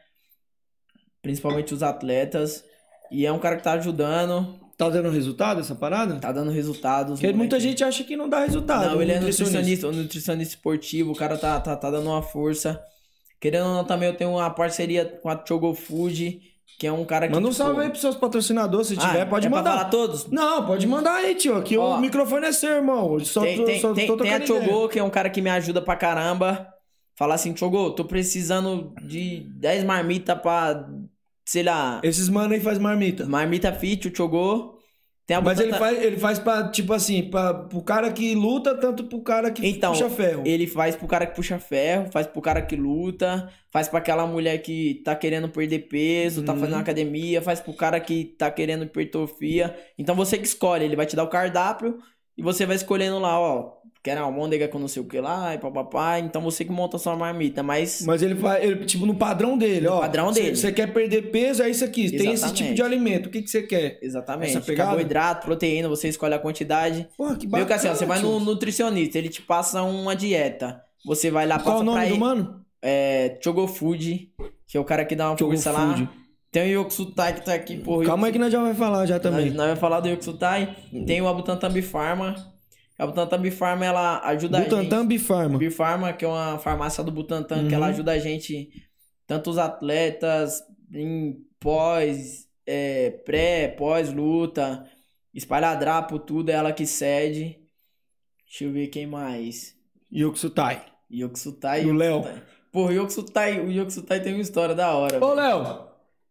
Principalmente 1.21 1.73
os 1.73 1.83
atletas. 1.83 2.63
E 3.11 3.25
é 3.25 3.31
um 3.31 3.39
cara 3.39 3.57
que 3.57 3.63
tá 3.63 3.73
ajudando, 3.73 4.59
Tá 4.77 4.89
dando 4.89 5.09
resultado 5.09 5.59
essa 5.59 5.73
parada? 5.73 6.19
tá 6.19 6.31
dando 6.31 6.51
resultados. 6.51 7.19
Porque 7.19 7.33
muita 7.35 7.55
moleque. 7.55 7.71
gente 7.71 7.83
acha 7.83 8.03
que 8.03 8.15
não 8.15 8.29
dá 8.29 8.45
resultado. 8.45 8.91
Não, 8.93 9.01
ele 9.01 9.11
é 9.11 9.19
nutricionista, 9.19 9.87
um 9.87 9.91
nutricionista 9.91 10.53
esportivo, 10.55 11.11
o 11.11 11.15
cara 11.15 11.35
tá, 11.37 11.59
tá, 11.59 11.75
tá 11.75 11.89
dando 11.89 12.07
uma 12.09 12.21
força. 12.21 12.79
Querendo 13.39 13.65
ou 13.67 13.73
não, 13.73 13.83
também 13.83 14.07
eu 14.07 14.15
tenho 14.15 14.29
uma 14.31 14.49
parceria 14.51 15.03
com 15.05 15.29
a 15.29 15.43
Chogo 15.45 15.73
Food, 15.73 16.39
que 16.79 16.85
é 16.85 16.91
um 16.91 17.05
cara 17.05 17.27
que. 17.27 17.33
Manda 17.33 17.47
um 17.47 17.51
tipo, 17.51 17.63
salve 17.63 17.81
aí 17.81 17.89
pros 17.89 18.01
seus 18.01 18.15
patrocinadores, 18.15 18.87
se 18.87 18.95
ah, 18.99 19.07
tiver, 19.07 19.25
pode 19.25 19.47
é 19.47 19.49
pra 19.49 19.59
mandar. 19.59 19.71
falar 19.71 19.85
todos? 19.85 20.27
Não, 20.27 20.65
pode 20.65 20.85
mandar 20.87 21.15
aí, 21.15 21.35
tio. 21.35 21.55
Aqui 21.55 21.77
Ó, 21.77 21.95
o 21.95 22.01
microfone 22.01 22.45
é 22.45 22.51
seu, 22.51 22.75
irmão. 22.75 23.19
Só, 23.19 23.41
tem, 23.41 23.57
tô- 23.57 23.65
tem, 23.65 23.81
só 23.81 23.93
tem, 23.93 24.17
tem 24.17 24.33
a. 24.33 24.45
Chogo, 24.45 24.89
que 24.89 24.99
é 24.99 25.03
um 25.03 25.09
cara 25.09 25.29
que 25.29 25.41
me 25.41 25.49
ajuda 25.49 25.81
pra 25.81 25.95
caramba. 25.95 26.67
Fala 27.15 27.33
assim, 27.33 27.55
Chogo, 27.55 27.91
tô 27.91 28.05
precisando 28.05 28.93
de 29.01 29.39
10 29.55 29.83
marmitas 29.83 30.39
pra, 30.39 30.87
sei 31.43 31.63
lá, 31.63 31.99
Esses 32.03 32.29
mano 32.29 32.53
aí 32.53 32.59
faz 32.59 32.77
marmita. 32.77 33.25
marmita 33.25 33.73
fit, 33.73 34.07
o 34.07 34.15
Chogo. 34.15 34.76
Mas 35.43 35.59
ele 35.59 35.73
faz, 35.73 36.01
ele 36.03 36.17
faz 36.17 36.39
pra, 36.39 36.69
tipo 36.69 36.93
assim, 36.93 37.23
pra, 37.29 37.53
pro 37.53 37.81
cara 37.81 38.09
que 38.11 38.33
luta, 38.33 38.73
tanto 38.75 39.03
pro 39.03 39.21
cara 39.21 39.51
que 39.51 39.67
Então, 39.67 39.91
puxa 39.91 40.09
ferro. 40.09 40.43
Ele 40.45 40.65
faz 40.65 40.95
pro 40.95 41.07
cara 41.07 41.25
que 41.25 41.35
puxa 41.35 41.59
ferro, 41.59 42.09
faz 42.11 42.25
pro 42.25 42.41
cara 42.41 42.61
que 42.61 42.75
luta, 42.77 43.49
faz 43.69 43.89
pra 43.89 43.99
aquela 43.99 44.25
mulher 44.25 44.57
que 44.59 45.01
tá 45.03 45.15
querendo 45.15 45.49
perder 45.49 45.79
peso, 45.89 46.43
tá 46.43 46.53
Uhum. 46.53 46.59
fazendo 46.59 46.77
academia, 46.79 47.41
faz 47.41 47.59
pro 47.59 47.73
cara 47.73 47.99
que 47.99 48.23
tá 48.37 48.49
querendo 48.49 48.85
hipertrofia. 48.85 49.75
Então 49.97 50.15
você 50.15 50.37
que 50.37 50.47
escolhe, 50.47 50.85
ele 50.85 50.95
vai 50.95 51.05
te 51.05 51.15
dar 51.15 51.23
o 51.25 51.29
cardápio 51.29 51.97
e 52.37 52.41
você 52.41 52.65
vai 52.65 52.75
escolhendo 52.75 53.19
lá, 53.19 53.39
ó, 53.39 53.76
quero 54.03 54.21
almôndega 54.21 54.67
com 54.67 54.79
não 54.79 54.87
sei 54.87 55.01
o 55.01 55.05
que 55.05 55.19
lá, 55.19 55.53
e 55.53 55.57
papapá. 55.57 56.19
Então 56.19 56.41
você 56.41 56.63
que 56.63 56.71
monta 56.71 56.97
sua 56.97 57.15
marmita, 57.15 57.61
mas 57.63 58.01
Mas 58.05 58.21
ele 58.21 58.35
faz, 58.35 58.63
ele, 58.63 58.85
tipo, 58.85 59.05
no 59.05 59.15
padrão 59.15 59.57
dele, 59.57 59.87
ó. 59.87 59.99
padrão 59.99 60.31
dele. 60.31 60.55
Você 60.55 60.71
quer 60.71 60.93
perder 60.93 61.31
peso, 61.31 61.61
é 61.63 61.69
isso 61.69 61.83
aqui. 61.83 62.09
Tem 62.09 62.17
esse 62.19 62.27
Exatamente. 62.45 62.63
tipo 62.63 62.73
de 62.75 62.81
alimento. 62.81 63.27
O 63.27 63.29
que 63.29 63.41
que 63.41 63.49
você 63.49 63.63
quer? 63.63 63.99
exatamente, 64.01 64.75
carboidrato, 64.75 65.45
proteína, 65.45 65.87
você 65.89 66.07
escolhe 66.07 66.33
a 66.33 66.39
quantidade. 66.39 67.07
Porra, 67.17 67.35
que 67.35 67.47
Meio 67.47 67.65
que 67.65 67.73
assim, 67.73 67.87
ó, 67.87 67.91
bacana, 67.91 67.99
você 67.99 68.05
vai 68.05 68.21
no 68.21 68.39
nutricionista, 68.39 69.17
ele 69.17 69.29
te 69.29 69.41
passa 69.41 69.81
uma 69.83 70.15
dieta. 70.15 70.81
Você 71.05 71.29
vai 71.31 71.45
lá, 71.47 71.59
Qual 71.59 71.65
passa 71.79 71.81
o 71.81 71.85
nome 71.85 71.97
pra 71.99 72.05
do 72.07 72.11
ele. 72.13 72.19
mano? 72.19 72.61
É, 72.81 73.37
Chogo 73.43 73.67
Food, 73.67 74.29
que 74.67 74.77
é 74.77 74.79
o 74.79 74.83
cara 74.83 75.03
que 75.05 75.15
dá 75.15 75.29
uma 75.29 75.37
força 75.37 75.71
lá. 75.71 76.09
Tem 76.51 76.75
o 76.75 76.81
Yokusutai 76.81 77.33
que 77.35 77.43
tá 77.45 77.53
aqui, 77.53 77.77
porra. 77.77 78.05
Calma 78.05 78.27
aí 78.27 78.33
que 78.33 78.39
nós 78.39 78.51
já 78.51 78.61
vai 78.61 78.73
falar 78.73 79.05
já 79.05 79.15
Nós, 79.15 79.23
também. 79.23 79.49
nós 79.51 79.65
vamos 79.67 79.79
falar 79.79 79.99
do 79.99 80.07
Yokusutai. 80.07 80.75
Tem 81.05 81.21
o 81.21 81.27
Abutantan 81.27 81.69
Bifarma. 81.71 82.35
A 82.97 83.05
Butantan 83.05 83.39
Bifarma, 83.41 83.85
ela 83.85 84.19
ajuda 84.27 84.57
a 84.57 84.61
Butantan 84.61 84.99
gente. 85.01 85.07
Bifarma. 85.09 85.57
Bifarma, 85.59 86.13
que 86.13 86.25
é 86.25 86.27
uma 86.27 86.57
farmácia 86.57 87.03
do 87.03 87.11
Butantan, 87.11 87.59
que 87.59 87.65
Uhum. 87.67 87.73
ela 87.75 87.87
ajuda 87.87 88.11
a 88.13 88.17
gente, 88.19 88.69
tanto 89.27 89.49
os 89.51 89.57
atletas, 89.57 90.61
em 90.91 91.37
pós, 91.59 92.47
é, 92.65 93.11
pré, 93.11 93.67
pós-luta, 93.67 94.83
espalhadrapo, 95.33 96.17
tudo, 96.17 96.49
é 96.49 96.53
ela 96.53 96.71
que 96.73 96.85
cede. 96.87 97.59
Deixa 98.45 98.63
eu 98.63 98.71
ver 98.71 98.87
quem 98.87 99.05
mais. 99.05 99.75
Yoksutai. 100.11 100.83
Yokusutai. 101.11 101.83
E 101.83 101.89
o 101.89 101.93
Léo? 101.93 102.23
Porra, 102.71 102.91
o 102.91 102.93
Yokusutai, 102.93 103.59
o 103.59 103.71
Yokusutai 103.71 104.19
tem 104.21 104.33
uma 104.33 104.41
história 104.41 104.73
da 104.75 104.91
hora. 104.93 105.23
Ô. 105.23 105.33
Léo, 105.33 105.87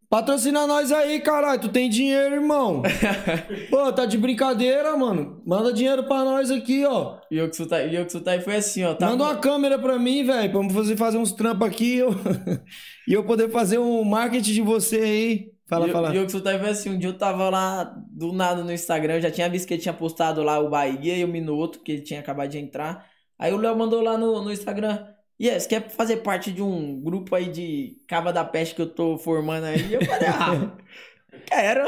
patrocina 0.09 0.67
nós 0.67 0.93
aí, 0.93 1.21
caralho. 1.21 1.61
Tu 1.61 1.69
tem 1.69 1.89
dinheiro, 1.89 2.37
irmão. 2.37 2.83
Pô, 3.71 3.93
tá 3.93 4.07
de 4.07 4.17
brincadeira, 4.19 4.97
mano. 4.97 5.43
Manda 5.47 5.73
dinheiro 5.73 6.05
pra 6.05 6.25
nós 6.25 6.51
aqui, 6.51 6.85
ó. 6.85 7.19
O 7.31 7.35
Yokusutai, 7.35 7.89
o 7.89 7.93
Yokusutai 7.93 8.41
foi 8.41 8.57
assim, 8.57 8.85
ó. 8.85 8.95
Tá 8.95 9.07
Manda 9.07 9.25
uma 9.25 9.37
câmera 9.37 9.79
pra 9.79 9.99
mim, 9.99 10.25
velho, 10.25 10.51
pra 10.51 10.63
você 10.69 10.97
fazer 10.97 11.19
uns 11.19 11.33
trampos 11.33 11.67
aqui 11.67 11.97
e 11.97 11.99
eu... 11.99 12.11
e 13.09 13.13
eu 13.13 13.25
poder 13.25 13.51
fazer 13.51 13.79
um 13.79 14.05
marketing 14.05 14.53
de 14.53 14.63
você 14.63 14.97
aí. 14.97 15.53
Fala, 15.69 15.89
e, 15.89 15.93
fala. 15.93 16.15
E 16.15 16.19
o 16.19 16.23
Yokusutai 16.23 16.59
foi 16.59 16.71
assim, 16.71 16.91
um 16.91 16.99
dia 16.99 17.09
eu 17.09 17.19
tava 17.19 17.51
lá 17.51 17.85
do 18.11 18.33
nada 18.33 18.63
no 18.63 18.73
Instagram, 18.73 19.15
eu 19.15 19.21
já 19.23 19.31
tinha 19.31 19.49
visto 19.49 19.67
que 19.67 19.75
ele 19.75 19.83
tinha 19.83 19.95
postado 19.95 20.43
lá 20.43 20.59
o 20.59 20.71
Bahia 20.71 21.17
e 21.17 21.25
o 21.25 21.29
Minuto, 21.29 21.81
que 21.81 21.93
ele 21.93 22.03
tinha 22.03 22.21
acabado 22.21 22.51
de 22.51 22.59
entrar. 22.59 23.07
Aí 23.39 23.53
o 23.53 23.59
Léo 23.59 23.77
mandou 23.77 24.01
lá 24.01 24.17
no, 24.17 24.43
no 24.43 24.53
Instagram. 24.53 25.16
Yes, 25.41 25.67
quer 25.67 25.91
fazer 25.91 26.19
parte 26.19 26.51
de 26.51 26.63
um 26.63 27.01
grupo 27.01 27.35
aí 27.35 27.51
de 27.51 28.01
Cava 28.09 28.33
da 28.33 28.45
Peste 28.45 28.75
que 28.75 28.83
eu 28.83 28.89
tô 28.89 29.19
formando 29.19 29.65
aí? 29.65 29.93
Eu 29.93 30.03
falei, 30.05 30.29
ah, 30.29 30.77
quero. 31.47 31.83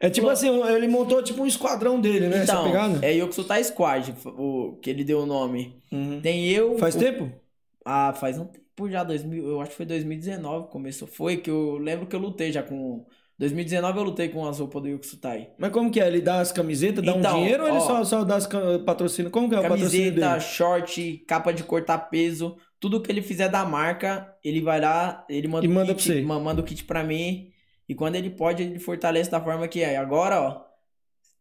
É 0.00 0.08
tipo 0.08 0.28
assim, 0.28 0.48
ele 0.64 0.86
montou 0.86 1.22
tipo 1.22 1.42
um 1.42 1.46
esquadrão 1.46 2.00
dele, 2.00 2.28
né? 2.28 2.38
Essa 2.42 2.52
Então, 2.68 2.98
é 3.02 3.12
Yokusutai 3.14 3.64
Squad, 3.64 4.14
o, 4.24 4.76
que 4.80 4.90
ele 4.90 5.02
deu 5.02 5.20
o 5.20 5.26
nome. 5.26 5.82
Uhum. 5.90 6.20
Tem 6.20 6.48
eu... 6.50 6.78
Faz 6.78 6.94
o- 6.94 6.98
tempo? 7.00 7.32
Ah, 7.84 8.12
faz 8.12 8.38
um 8.38 8.44
tempo 8.46 8.88
já, 8.88 9.02
2000, 9.02 9.44
eu 9.48 9.60
acho 9.60 9.70
que 9.72 9.76
foi 9.76 9.86
2019 9.86 10.66
que 10.66 10.72
começou. 10.72 11.08
Foi 11.08 11.38
que 11.38 11.50
eu 11.50 11.78
lembro 11.78 12.06
que 12.06 12.14
eu 12.14 12.20
lutei 12.20 12.52
já 12.52 12.62
com... 12.62 13.04
2019 13.38 13.98
eu 13.98 14.04
lutei 14.04 14.28
com 14.28 14.46
as 14.46 14.58
roupas 14.58 14.82
do 14.82 14.88
Yokusutai. 14.88 15.50
Mas 15.58 15.72
como 15.72 15.90
que 15.90 16.00
é? 16.00 16.06
Ele 16.06 16.20
dá 16.20 16.40
as 16.40 16.52
camisetas, 16.52 17.04
dá 17.04 17.12
Então, 17.16 17.36
um 17.36 17.40
dinheiro 17.40 17.62
ou 17.64 17.68
ele 17.68 17.78
ó, 17.78 17.80
só, 17.80 18.04
só 18.04 18.24
dá 18.24 18.36
as 18.36 18.46
patrocínio? 18.84 19.30
Como 19.30 19.48
que 19.48 19.54
é 19.54 19.58
o 19.60 19.62
patrocínio 19.62 20.20
Camiseta, 20.20 20.40
short, 20.40 21.18
capa 21.26 21.52
de 21.52 21.62
cortar 21.64 21.98
peso, 22.10 22.56
tudo 22.80 23.00
que 23.00 23.10
ele 23.10 23.22
fizer 23.22 23.48
da 23.48 23.64
marca, 23.64 24.34
ele 24.44 24.60
vai 24.60 24.80
lá, 24.80 25.24
ele 25.28 25.48
manda, 25.48 25.66
E 25.66 25.68
o 25.68 25.72
manda 25.72 25.94
kit, 25.94 26.06
pra 26.06 26.14
você. 26.14 26.22
manda 26.22 26.60
o 26.60 26.64
kit 26.64 26.84
pra 26.84 27.02
mim. 27.04 27.50
E 27.88 27.94
quando 27.94 28.16
ele 28.16 28.30
pode, 28.30 28.62
ele 28.62 28.78
fortalece 28.78 29.30
da 29.30 29.40
forma 29.40 29.66
que 29.66 29.82
é. 29.82 29.96
Agora, 29.96 30.40
ó, 30.40 30.60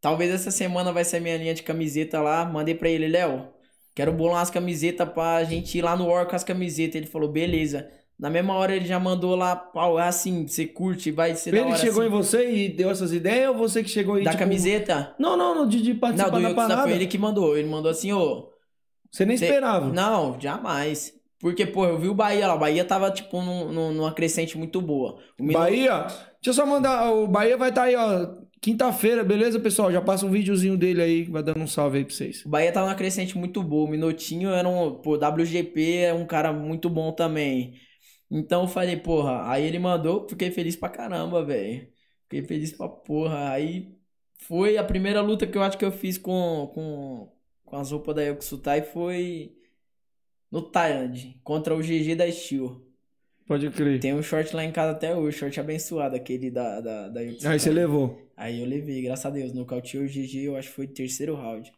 talvez 0.01 0.31
essa 0.31 0.51
semana 0.51 0.91
vai 0.91 1.03
ser 1.03 1.19
minha 1.19 1.37
linha 1.37 1.53
de 1.53 1.63
camiseta 1.63 2.21
lá. 2.21 2.45
Mandei 2.45 2.73
pra 2.73 2.89
ele, 2.89 3.07
Léo, 3.07 3.49
quero 3.93 4.11
bolar 4.13 4.35
umas 4.39 4.49
camisetas 4.49 5.07
pra 5.09 5.43
gente 5.43 5.77
ir 5.77 5.81
lá 5.81 5.95
no 5.95 6.07
War 6.07 6.25
com 6.27 6.35
as 6.35 6.43
camisetas. 6.43 6.95
Ele 6.95 7.05
falou, 7.07 7.29
beleza. 7.31 7.89
Na 8.17 8.31
mesma 8.31 8.55
hora 8.55 8.75
ele 8.75 8.85
já 8.85 8.99
mandou 8.99 9.35
lá, 9.35 9.55
pau, 9.55 9.99
é 9.99 10.07
assim, 10.07 10.47
você 10.47 10.65
curte, 10.65 11.11
vai 11.11 11.35
ser 11.35 11.53
Ele 11.53 11.59
hora 11.59 11.75
chegou 11.77 12.01
assim. 12.01 12.09
em 12.09 12.11
você 12.11 12.51
e 12.51 12.69
deu 12.69 12.89
essas 12.89 13.13
ideias 13.13 13.49
ou 13.49 13.55
você 13.57 13.83
que 13.83 13.89
chegou 13.89 14.15
aí, 14.15 14.23
Da 14.23 14.31
tipo... 14.31 14.41
camiseta? 14.43 15.13
Não, 15.19 15.37
não, 15.37 15.53
não, 15.53 15.67
de, 15.67 15.83
de 15.83 15.93
Não, 15.93 15.99
participar 15.99 16.31
do 16.31 16.41
da 16.41 16.53
parada. 16.55 16.81
foi 16.81 16.93
ele 16.93 17.05
que 17.05 17.17
mandou. 17.19 17.55
Ele 17.55 17.67
mandou 17.67 17.91
assim, 17.91 18.11
ô... 18.13 18.49
Você 19.11 19.23
nem 19.23 19.37
Cê- 19.37 19.45
esperava. 19.45 19.93
Não, 19.93 20.35
jamais. 20.41 21.13
Porque, 21.39 21.65
pô, 21.65 21.85
eu 21.85 21.99
vi 21.99 22.07
o 22.07 22.15
Bahia 22.15 22.47
lá. 22.47 22.55
O 22.55 22.59
Bahia 22.59 22.83
tava, 22.83 23.11
tipo, 23.11 23.41
num, 23.41 23.71
num- 23.71 23.93
numa 23.93 24.13
crescente 24.13 24.57
muito 24.57 24.81
boa. 24.81 25.19
O 25.39 25.43
Mino- 25.43 25.59
Bahia, 25.59 26.01
deixa 26.07 26.47
eu 26.47 26.53
só 26.53 26.65
mandar, 26.65 27.11
o 27.11 27.27
Bahia 27.27 27.55
vai 27.57 27.69
estar 27.69 27.83
aí, 27.83 27.95
ó, 27.95 28.35
quinta-feira, 28.61 29.23
beleza, 29.23 29.59
pessoal? 29.59 29.91
Já 29.91 30.01
passa 30.01 30.25
um 30.25 30.31
videozinho 30.31 30.75
dele 30.77 31.01
aí, 31.01 31.23
vai 31.25 31.43
dando 31.43 31.59
um 31.61 31.67
salve 31.67 31.99
aí 31.99 32.05
pra 32.05 32.13
vocês. 32.15 32.43
O 32.45 32.49
Bahia 32.49 32.71
tava 32.71 32.87
numa 32.87 32.95
crescente 32.95 33.37
muito 33.37 33.61
boa. 33.61 33.87
O 33.87 33.91
Minotinho 33.91 34.49
era 34.49 34.67
um. 34.67 34.95
Pô, 34.95 35.15
WGP 35.17 35.97
é 35.97 36.13
um 36.13 36.25
cara 36.25 36.51
muito 36.51 36.89
bom 36.89 37.11
também. 37.11 37.75
Então 38.31 38.63
eu 38.63 38.67
falei, 38.67 38.97
porra. 38.97 39.49
Aí 39.49 39.63
ele 39.65 39.79
mandou, 39.79 40.27
fiquei 40.27 40.51
feliz 40.51 40.75
pra 40.75 40.89
caramba, 40.89 41.45
velho. 41.45 41.87
Fiquei 42.23 42.43
feliz 42.47 42.71
pra 42.75 42.89
porra. 42.89 43.51
Aí 43.51 43.95
foi 44.39 44.77
a 44.77 44.83
primeira 44.83 45.21
luta 45.21 45.45
que 45.47 45.57
eu 45.57 45.61
acho 45.63 45.77
que 45.77 45.85
eu 45.85 45.91
fiz 45.91 46.17
com, 46.17 46.69
com, 46.73 47.31
com 47.65 47.75
as 47.77 47.91
roupas 47.91 48.15
da 48.15 48.23
Yokusutai 48.23 48.81
foi 48.81 49.53
no 50.51 50.61
Thailand, 50.61 51.39
contra 51.43 51.75
o 51.75 51.79
GG 51.81 52.15
da 52.15 52.31
Steel. 52.31 52.81
Pode 53.45 53.69
crer. 53.71 53.99
Tem 53.99 54.13
um 54.13 54.21
short 54.21 54.53
lá 54.55 54.63
em 54.63 54.71
casa 54.71 54.91
até 54.91 55.15
hoje, 55.15 55.37
short 55.37 55.57
abençoado, 55.59 56.15
aquele 56.15 56.51
da, 56.51 56.81
da, 56.81 57.07
da. 57.07 57.19
Aí 57.21 57.59
você 57.59 57.71
levou. 57.71 58.21
Aí 58.35 58.59
eu 58.59 58.67
levei, 58.67 59.01
graças 59.01 59.25
a 59.25 59.29
Deus. 59.29 59.53
Nocauteou 59.53 60.03
o 60.03 60.07
GG, 60.07 60.43
eu 60.43 60.57
acho 60.57 60.67
que 60.69 60.75
foi 60.75 60.87
terceiro 60.87 61.33
round. 61.35 61.71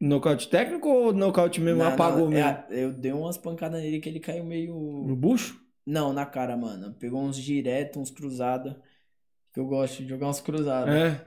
Nocaute 0.00 0.48
técnico 0.48 0.88
ou 0.88 1.12
nocaute 1.12 1.60
mesmo 1.60 1.82
Não, 1.82 1.88
apagou 1.90 2.24
não, 2.24 2.30
mesmo? 2.30 2.48
é, 2.48 2.66
eu 2.70 2.92
dei 2.92 3.12
umas 3.12 3.38
pancadas 3.38 3.80
nele 3.80 4.00
que 4.00 4.08
ele 4.08 4.18
caiu 4.18 4.44
meio. 4.44 4.74
No 4.74 5.14
bucho? 5.14 5.60
Não, 5.86 6.12
na 6.12 6.26
cara, 6.26 6.56
mano. 6.56 6.94
Pegou 6.94 7.22
uns 7.22 7.36
direto, 7.36 8.00
uns 8.00 8.10
cruzados. 8.10 8.74
Que 9.52 9.60
eu 9.60 9.66
gosto 9.66 10.02
de 10.02 10.08
jogar 10.08 10.28
uns 10.28 10.40
cruzados. 10.40 10.92
É. 10.92 11.20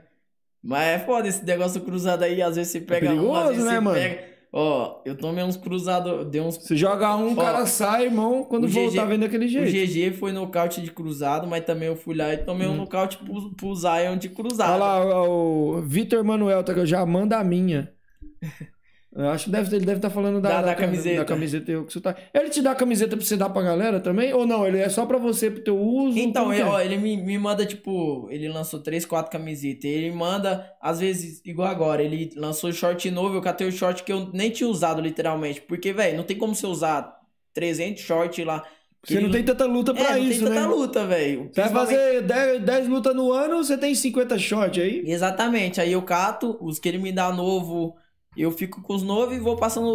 Mas 0.62 0.88
é 0.88 0.98
foda 0.98 1.28
esse 1.28 1.44
negócio 1.44 1.80
cruzado 1.80 2.24
aí, 2.24 2.42
às 2.42 2.56
vezes 2.56 2.72
você 2.72 2.80
pega 2.80 3.06
um, 3.14 3.34
às 3.34 3.48
perigoso, 3.48 3.48
vezes 3.48 3.64
né, 3.64 3.70
você 3.74 3.80
mano? 3.80 3.96
pega. 3.96 4.27
Ó, 4.50 5.02
eu 5.04 5.14
tomei 5.14 5.44
uns 5.44 5.56
cruzados, 5.56 6.26
dei 6.30 6.40
uns. 6.40 6.56
Você 6.56 6.74
joga 6.74 7.14
um, 7.16 7.32
o 7.32 7.36
cara 7.36 7.66
sai, 7.66 8.06
irmão, 8.06 8.44
quando 8.44 8.64
o 8.64 8.68
voltar 8.68 9.04
GG 9.04 9.08
vem 9.08 9.18
daquele 9.18 9.44
O 9.44 9.48
jeito. 9.48 9.70
GG 9.70 10.18
foi 10.18 10.32
nocaute 10.32 10.80
de 10.80 10.90
cruzado, 10.90 11.46
mas 11.46 11.64
também 11.64 11.88
eu 11.88 11.96
fui 11.96 12.16
lá 12.16 12.32
e 12.32 12.38
tomei 12.38 12.66
um 12.66 12.76
nocaute 12.76 13.18
pro, 13.18 13.54
pro 13.54 13.74
Zion 13.74 14.16
de 14.16 14.30
cruzado. 14.30 14.70
Olha 14.70 14.78
lá, 14.78 15.22
o, 15.28 15.76
o 15.76 15.82
Vitor 15.82 16.24
Manuel, 16.24 16.64
tá, 16.64 16.72
que 16.72 16.80
eu 16.80 16.86
já 16.86 17.04
manda 17.04 17.38
a 17.38 17.44
minha. 17.44 17.92
Eu 19.18 19.30
acho 19.30 19.46
que 19.46 19.50
deve, 19.50 19.74
ele 19.74 19.84
deve 19.84 19.98
estar 19.98 20.10
falando 20.10 20.40
da, 20.40 20.48
Da- 20.48 20.62
da 20.62 20.74
camiseta. 20.76 21.16
Da 21.16 21.24
camiseta 21.24 21.72
eu 21.72 21.84
que 21.84 21.92
você 21.92 22.00
tá. 22.00 22.14
Ele 22.32 22.48
te 22.50 22.62
dá 22.62 22.70
a 22.70 22.74
camiseta 22.76 23.16
pra 23.16 23.26
você 23.26 23.36
dar 23.36 23.50
pra 23.50 23.62
galera 23.62 23.98
também? 23.98 24.32
Ou 24.32 24.46
não? 24.46 24.64
Ele 24.64 24.78
é 24.78 24.88
só 24.88 25.04
pra 25.06 25.18
você, 25.18 25.50
pro 25.50 25.60
teu 25.64 25.76
uso? 25.76 26.16
Então, 26.16 26.52
ele, 26.52 26.62
é? 26.62 26.64
ó, 26.64 26.80
ele 26.80 26.96
me, 26.96 27.16
me 27.16 27.36
manda, 27.36 27.66
tipo, 27.66 28.28
ele 28.30 28.48
lançou 28.48 28.78
três, 28.80 29.04
quatro 29.04 29.32
camisetas. 29.32 29.84
Ele 29.90 30.12
manda, 30.12 30.72
às 30.80 31.00
vezes, 31.00 31.42
igual 31.44 31.66
agora, 31.68 32.00
ele 32.00 32.30
lançou 32.36 32.72
short 32.72 33.10
novo, 33.10 33.34
eu 33.34 33.40
catei 33.42 33.66
o 33.66 33.72
short 33.72 34.04
que 34.04 34.12
eu 34.12 34.30
nem 34.32 34.50
tinha 34.50 34.68
usado, 34.68 35.00
literalmente. 35.02 35.60
Porque, 35.62 35.92
velho, 35.92 36.16
não 36.16 36.22
tem 36.24 36.36
como 36.38 36.54
você 36.54 36.66
usar 36.68 37.12
300 37.52 38.00
short 38.02 38.44
lá. 38.44 38.62
Você 39.04 39.14
não 39.14 39.22
ele- 39.22 39.32
tem 39.32 39.42
tanta 39.44 39.64
luta 39.64 39.92
é, 39.92 39.94
pra 39.94 40.10
não 40.12 40.18
isso, 40.18 40.38
tem 40.44 40.48
tanta 40.48 40.60
né? 40.60 40.66
luta, 40.66 41.06
velho. 41.06 41.50
Você 41.52 41.60
vai 41.62 41.70
fazer 41.70 42.22
10, 42.22 42.62
10 42.62 42.88
lutas 42.88 43.14
no 43.16 43.32
ano, 43.32 43.56
você 43.64 43.76
tem 43.76 43.94
50 43.94 44.38
short 44.38 44.80
aí? 44.80 45.02
Exatamente, 45.06 45.80
aí 45.80 45.92
eu 45.92 46.02
cato 46.02 46.56
os 46.60 46.78
que 46.78 46.88
ele 46.88 46.98
me 46.98 47.10
dá 47.12 47.32
novo, 47.32 47.96
eu 48.42 48.50
fico 48.52 48.82
com 48.82 48.94
os 48.94 49.02
novos 49.02 49.36
e 49.36 49.38
vou 49.40 49.56
passando 49.56 49.88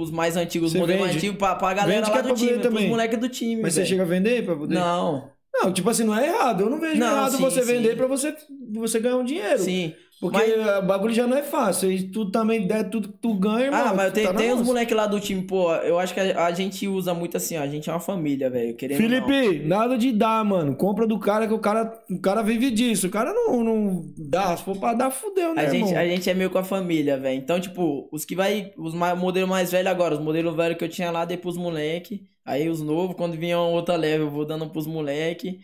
os 0.00 0.10
mais 0.10 0.36
antigos, 0.36 0.68
os 0.68 0.72
Você 0.72 0.78
modelos 0.78 1.08
antigos 1.16 1.36
pra, 1.38 1.54
pra 1.54 1.74
galera 1.74 2.00
Vende 2.06 2.10
lá 2.10 2.18
é 2.18 2.22
do 2.22 2.26
pra 2.28 2.36
time, 2.36 2.48
poder 2.50 2.60
pros 2.60 2.72
também. 2.74 2.88
moleques 2.88 3.18
do 3.18 3.28
time, 3.28 3.62
Mas 3.62 3.74
você 3.74 3.80
velho. 3.80 3.90
chega 3.90 4.02
a 4.02 4.06
vender 4.06 4.44
pra 4.44 4.56
poder? 4.56 4.74
Não, 4.74 5.30
Não, 5.62 5.72
tipo 5.72 5.88
assim, 5.90 6.04
não 6.04 6.16
é 6.16 6.26
errado. 6.28 6.62
Eu 6.62 6.70
não 6.70 6.78
vejo 6.78 6.98
Não, 7.00 7.06
errado 7.06 7.36
sim, 7.36 7.42
você 7.42 7.62
sim. 7.62 7.72
vender 7.72 7.96
pra 7.96 8.06
você, 8.06 8.34
você 8.74 9.00
ganhar 9.00 9.16
um 9.16 9.24
dinheiro. 9.24 9.58
sim. 9.58 9.94
Porque 10.20 10.36
Mas- 10.36 10.78
o 10.78 10.82
bagulho 10.82 11.14
já 11.14 11.26
não 11.28 11.36
é 11.36 11.42
fácil. 11.44 11.92
E 11.92 12.10
tu 12.10 12.28
também 12.30 12.66
der 12.66 12.90
tudo 12.90 13.08
que 13.08 13.18
tu 13.18 13.34
ganha. 13.34 13.70
Ah, 13.72 13.94
mas 13.94 14.10
tu 14.10 14.14
tem, 14.16 14.26
tá 14.26 14.34
tem 14.34 14.52
moleques 14.54 14.96
lá 14.96 15.06
do 15.06 15.20
time, 15.20 15.42
pô, 15.42 15.72
eu 15.76 15.96
acho 15.98 16.12
que 16.12 16.18
a, 16.18 16.46
a 16.46 16.52
gente 16.52 16.88
usa 16.88 17.14
muito 17.14 17.36
assim, 17.36 17.56
ó, 17.56 17.62
a 17.62 17.68
gente 17.68 17.88
é 17.88 17.92
uma 17.92 18.00
família, 18.00 18.50
velho, 18.50 18.76
ou 18.80 18.88
não. 18.88 18.96
Felipe, 18.96 19.64
nada 19.64 19.96
de 19.96 20.10
dar, 20.12 20.44
mano. 20.44 20.74
Compra 20.74 21.06
do 21.06 21.18
cara 21.20 21.46
que 21.46 21.54
o 21.54 21.58
cara, 21.60 22.02
o 22.10 22.18
cara 22.20 22.42
vive 22.42 22.70
disso. 22.70 23.06
O 23.06 23.10
cara 23.10 23.32
não, 23.32 23.62
não 23.62 24.12
dá. 24.16 24.56
Se 24.56 24.64
for 24.64 24.76
pra 24.76 24.92
dar, 24.92 25.10
fudeu, 25.10 25.54
né, 25.54 25.66
A 25.66 25.68
gente, 25.70 25.88
irmão? 25.88 26.00
a 26.02 26.06
gente 26.06 26.28
é 26.28 26.34
meio 26.34 26.50
com 26.50 26.58
a 26.58 26.64
família, 26.64 27.16
velho. 27.16 27.38
Então, 27.38 27.60
tipo, 27.60 28.08
os 28.10 28.24
que 28.24 28.34
vai. 28.34 28.72
Os 28.76 28.94
modelos 28.94 29.48
mais 29.48 29.70
velhos 29.70 29.90
agora, 29.90 30.14
os 30.14 30.20
modelos 30.20 30.54
velhos 30.56 30.76
que 30.76 30.84
eu 30.84 30.88
tinha 30.88 31.10
lá, 31.12 31.24
dei 31.24 31.36
pros 31.36 31.56
moleque. 31.56 32.22
Aí 32.44 32.68
os 32.68 32.80
novos, 32.82 33.14
quando 33.14 33.36
vinha 33.36 33.58
outra 33.58 33.94
leve, 33.94 34.24
eu 34.24 34.30
vou 34.30 34.44
dando 34.44 34.68
pros 34.68 34.86
moleque. 34.86 35.60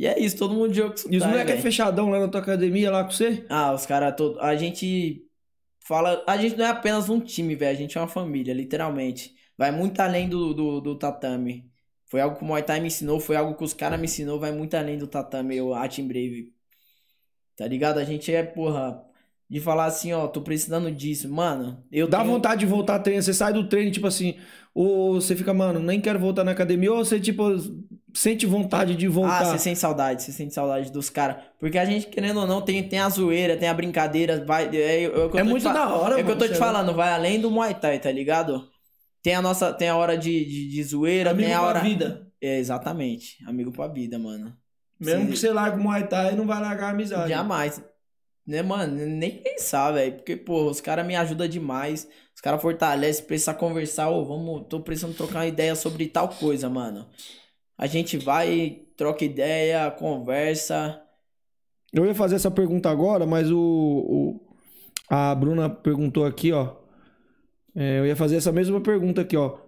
E 0.00 0.06
é 0.06 0.18
isso, 0.18 0.38
todo 0.38 0.54
mundo 0.54 0.72
joga 0.72 0.94
com 0.94 1.12
E 1.12 1.18
os 1.18 1.22
sotaque, 1.22 1.26
moleques 1.26 1.54
é 1.56 1.58
fechadão 1.58 2.08
lá 2.08 2.20
na 2.20 2.28
tua 2.28 2.40
academia, 2.40 2.90
lá 2.90 3.04
com 3.04 3.10
você? 3.10 3.44
Ah, 3.50 3.74
os 3.74 3.84
caras 3.84 4.16
todos. 4.16 4.38
A 4.40 4.56
gente 4.56 5.26
fala. 5.80 6.24
A 6.26 6.38
gente 6.38 6.56
não 6.56 6.64
é 6.64 6.70
apenas 6.70 7.10
um 7.10 7.20
time, 7.20 7.54
velho. 7.54 7.76
A 7.76 7.78
gente 7.78 7.98
é 7.98 8.00
uma 8.00 8.08
família, 8.08 8.54
literalmente. 8.54 9.34
Vai 9.58 9.70
muito 9.70 10.00
além 10.00 10.26
do, 10.26 10.54
do, 10.54 10.80
do 10.80 10.98
tatame. 10.98 11.70
Foi 12.06 12.18
algo 12.22 12.38
que 12.38 12.42
o 12.42 12.46
Muay 12.46 12.62
Thai 12.62 12.80
me 12.80 12.86
ensinou, 12.86 13.20
foi 13.20 13.36
algo 13.36 13.54
que 13.54 13.62
os 13.62 13.74
caras 13.74 14.00
me 14.00 14.06
ensinou, 14.06 14.40
vai 14.40 14.52
muito 14.52 14.74
além 14.74 14.96
do 14.96 15.06
tatame, 15.06 15.60
o 15.60 15.74
Atim 15.74 16.08
Brave. 16.08 16.50
Tá 17.54 17.66
ligado? 17.66 17.98
A 17.98 18.04
gente 18.04 18.32
é, 18.34 18.42
porra, 18.42 19.04
de 19.50 19.60
falar 19.60 19.86
assim, 19.86 20.12
ó, 20.12 20.28
tô 20.28 20.40
precisando 20.42 20.90
disso. 20.92 21.28
Mano, 21.28 21.82
eu 21.90 22.06
Dá 22.06 22.18
tenho- 22.20 22.30
vontade 22.30 22.60
de 22.60 22.66
voltar 22.66 22.94
a 22.94 22.98
treinar. 23.00 23.24
Você 23.24 23.34
sai 23.34 23.52
do 23.52 23.68
treino, 23.68 23.90
tipo 23.90 24.06
assim, 24.06 24.36
ou 24.72 25.20
você 25.20 25.34
fica, 25.34 25.52
mano, 25.52 25.80
nem 25.80 26.00
quero 26.00 26.20
voltar 26.20 26.44
na 26.44 26.52
academia, 26.52 26.92
ou 26.92 27.04
você, 27.04 27.18
tipo, 27.18 27.42
sente 28.14 28.46
vontade 28.46 28.94
de 28.94 29.06
Ah, 29.06 29.10
voltar. 29.10 29.44
você 29.46 29.58
sente 29.58 29.80
saudade, 29.80 30.22
você 30.22 30.30
sente 30.30 30.54
saudade 30.54 30.92
dos 30.92 31.10
caras. 31.10 31.38
Porque 31.58 31.76
a 31.78 31.84
gente, 31.84 32.06
querendo 32.06 32.38
ou 32.40 32.46
não, 32.46 32.62
tem, 32.62 32.80
tem 32.88 33.00
a 33.00 33.08
zoeira, 33.08 33.56
tem 33.56 33.68
a 33.68 33.74
brincadeira, 33.74 34.44
vai. 34.44 34.68
É, 34.74 35.02
é 35.02 35.04
É 35.06 35.28
te 35.28 35.42
muito 35.42 35.64
da 35.64 35.92
hora, 35.94 36.18
É 36.18 36.22
o 36.22 36.24
que 36.24 36.30
eu 36.30 36.38
tô 36.38 36.46
te 36.46 36.54
falando, 36.54 36.94
vai 36.94 37.10
além 37.12 37.40
do 37.40 37.50
Muay 37.50 37.74
Thai, 37.74 37.98
tá 37.98 38.12
ligado? 38.12 38.68
Tem 39.22 39.34
a 39.34 39.42
nossa, 39.42 39.72
tem 39.72 39.88
a 39.88 39.96
hora 39.96 40.16
de, 40.16 40.44
de, 40.44 40.68
de 40.70 40.82
zoeira, 40.84 41.30
Amigo 41.32 41.44
tem 41.46 41.54
a 41.54 41.58
pra 41.58 41.68
hora. 41.68 41.80
vida. 41.80 42.26
É, 42.40 42.58
exatamente. 42.58 43.36
Amigo 43.46 43.70
pra 43.72 43.88
vida, 43.88 44.16
mano. 44.18 44.52
Mesmo 44.98 45.26
que 45.28 45.36
você 45.36 45.52
larga 45.52 45.76
o 45.76 45.80
Muay 45.82 46.06
Thai, 46.06 46.36
não 46.36 46.46
vai 46.46 46.60
largar 46.60 46.86
a 46.86 46.90
amizade. 46.90 47.28
Jamais. 47.30 47.82
Né, 48.46 48.62
mano? 48.62 48.94
Nem 49.06 49.42
pensar, 49.42 49.92
velho. 49.92 50.16
Porque, 50.16 50.36
pô, 50.36 50.68
os 50.70 50.80
caras 50.80 51.06
me 51.06 51.14
ajudam 51.16 51.46
demais. 51.48 52.08
Os 52.34 52.40
caras 52.40 52.60
fortalecem, 52.60 53.24
precisa 53.24 53.54
conversar. 53.54 54.08
Ô, 54.10 54.24
vamos, 54.24 54.66
tô 54.68 54.80
precisando 54.80 55.14
trocar 55.16 55.40
uma 55.40 55.46
ideia 55.46 55.74
sobre 55.76 56.06
tal 56.08 56.28
coisa, 56.28 56.68
mano. 56.68 57.06
A 57.78 57.86
gente 57.86 58.18
vai, 58.18 58.82
troca 58.96 59.24
ideia, 59.24 59.90
conversa. 59.90 61.02
Eu 61.92 62.06
ia 62.06 62.14
fazer 62.14 62.36
essa 62.36 62.50
pergunta 62.50 62.90
agora, 62.90 63.26
mas 63.26 63.50
o, 63.50 63.58
o- 63.58 64.40
a 65.08 65.34
Bruna 65.34 65.68
perguntou 65.70 66.24
aqui, 66.24 66.52
ó. 66.52 66.76
É, 67.74 67.98
eu 68.00 68.06
ia 68.06 68.16
fazer 68.16 68.36
essa 68.36 68.52
mesma 68.52 68.80
pergunta 68.80 69.20
aqui, 69.20 69.36
ó. 69.36 69.58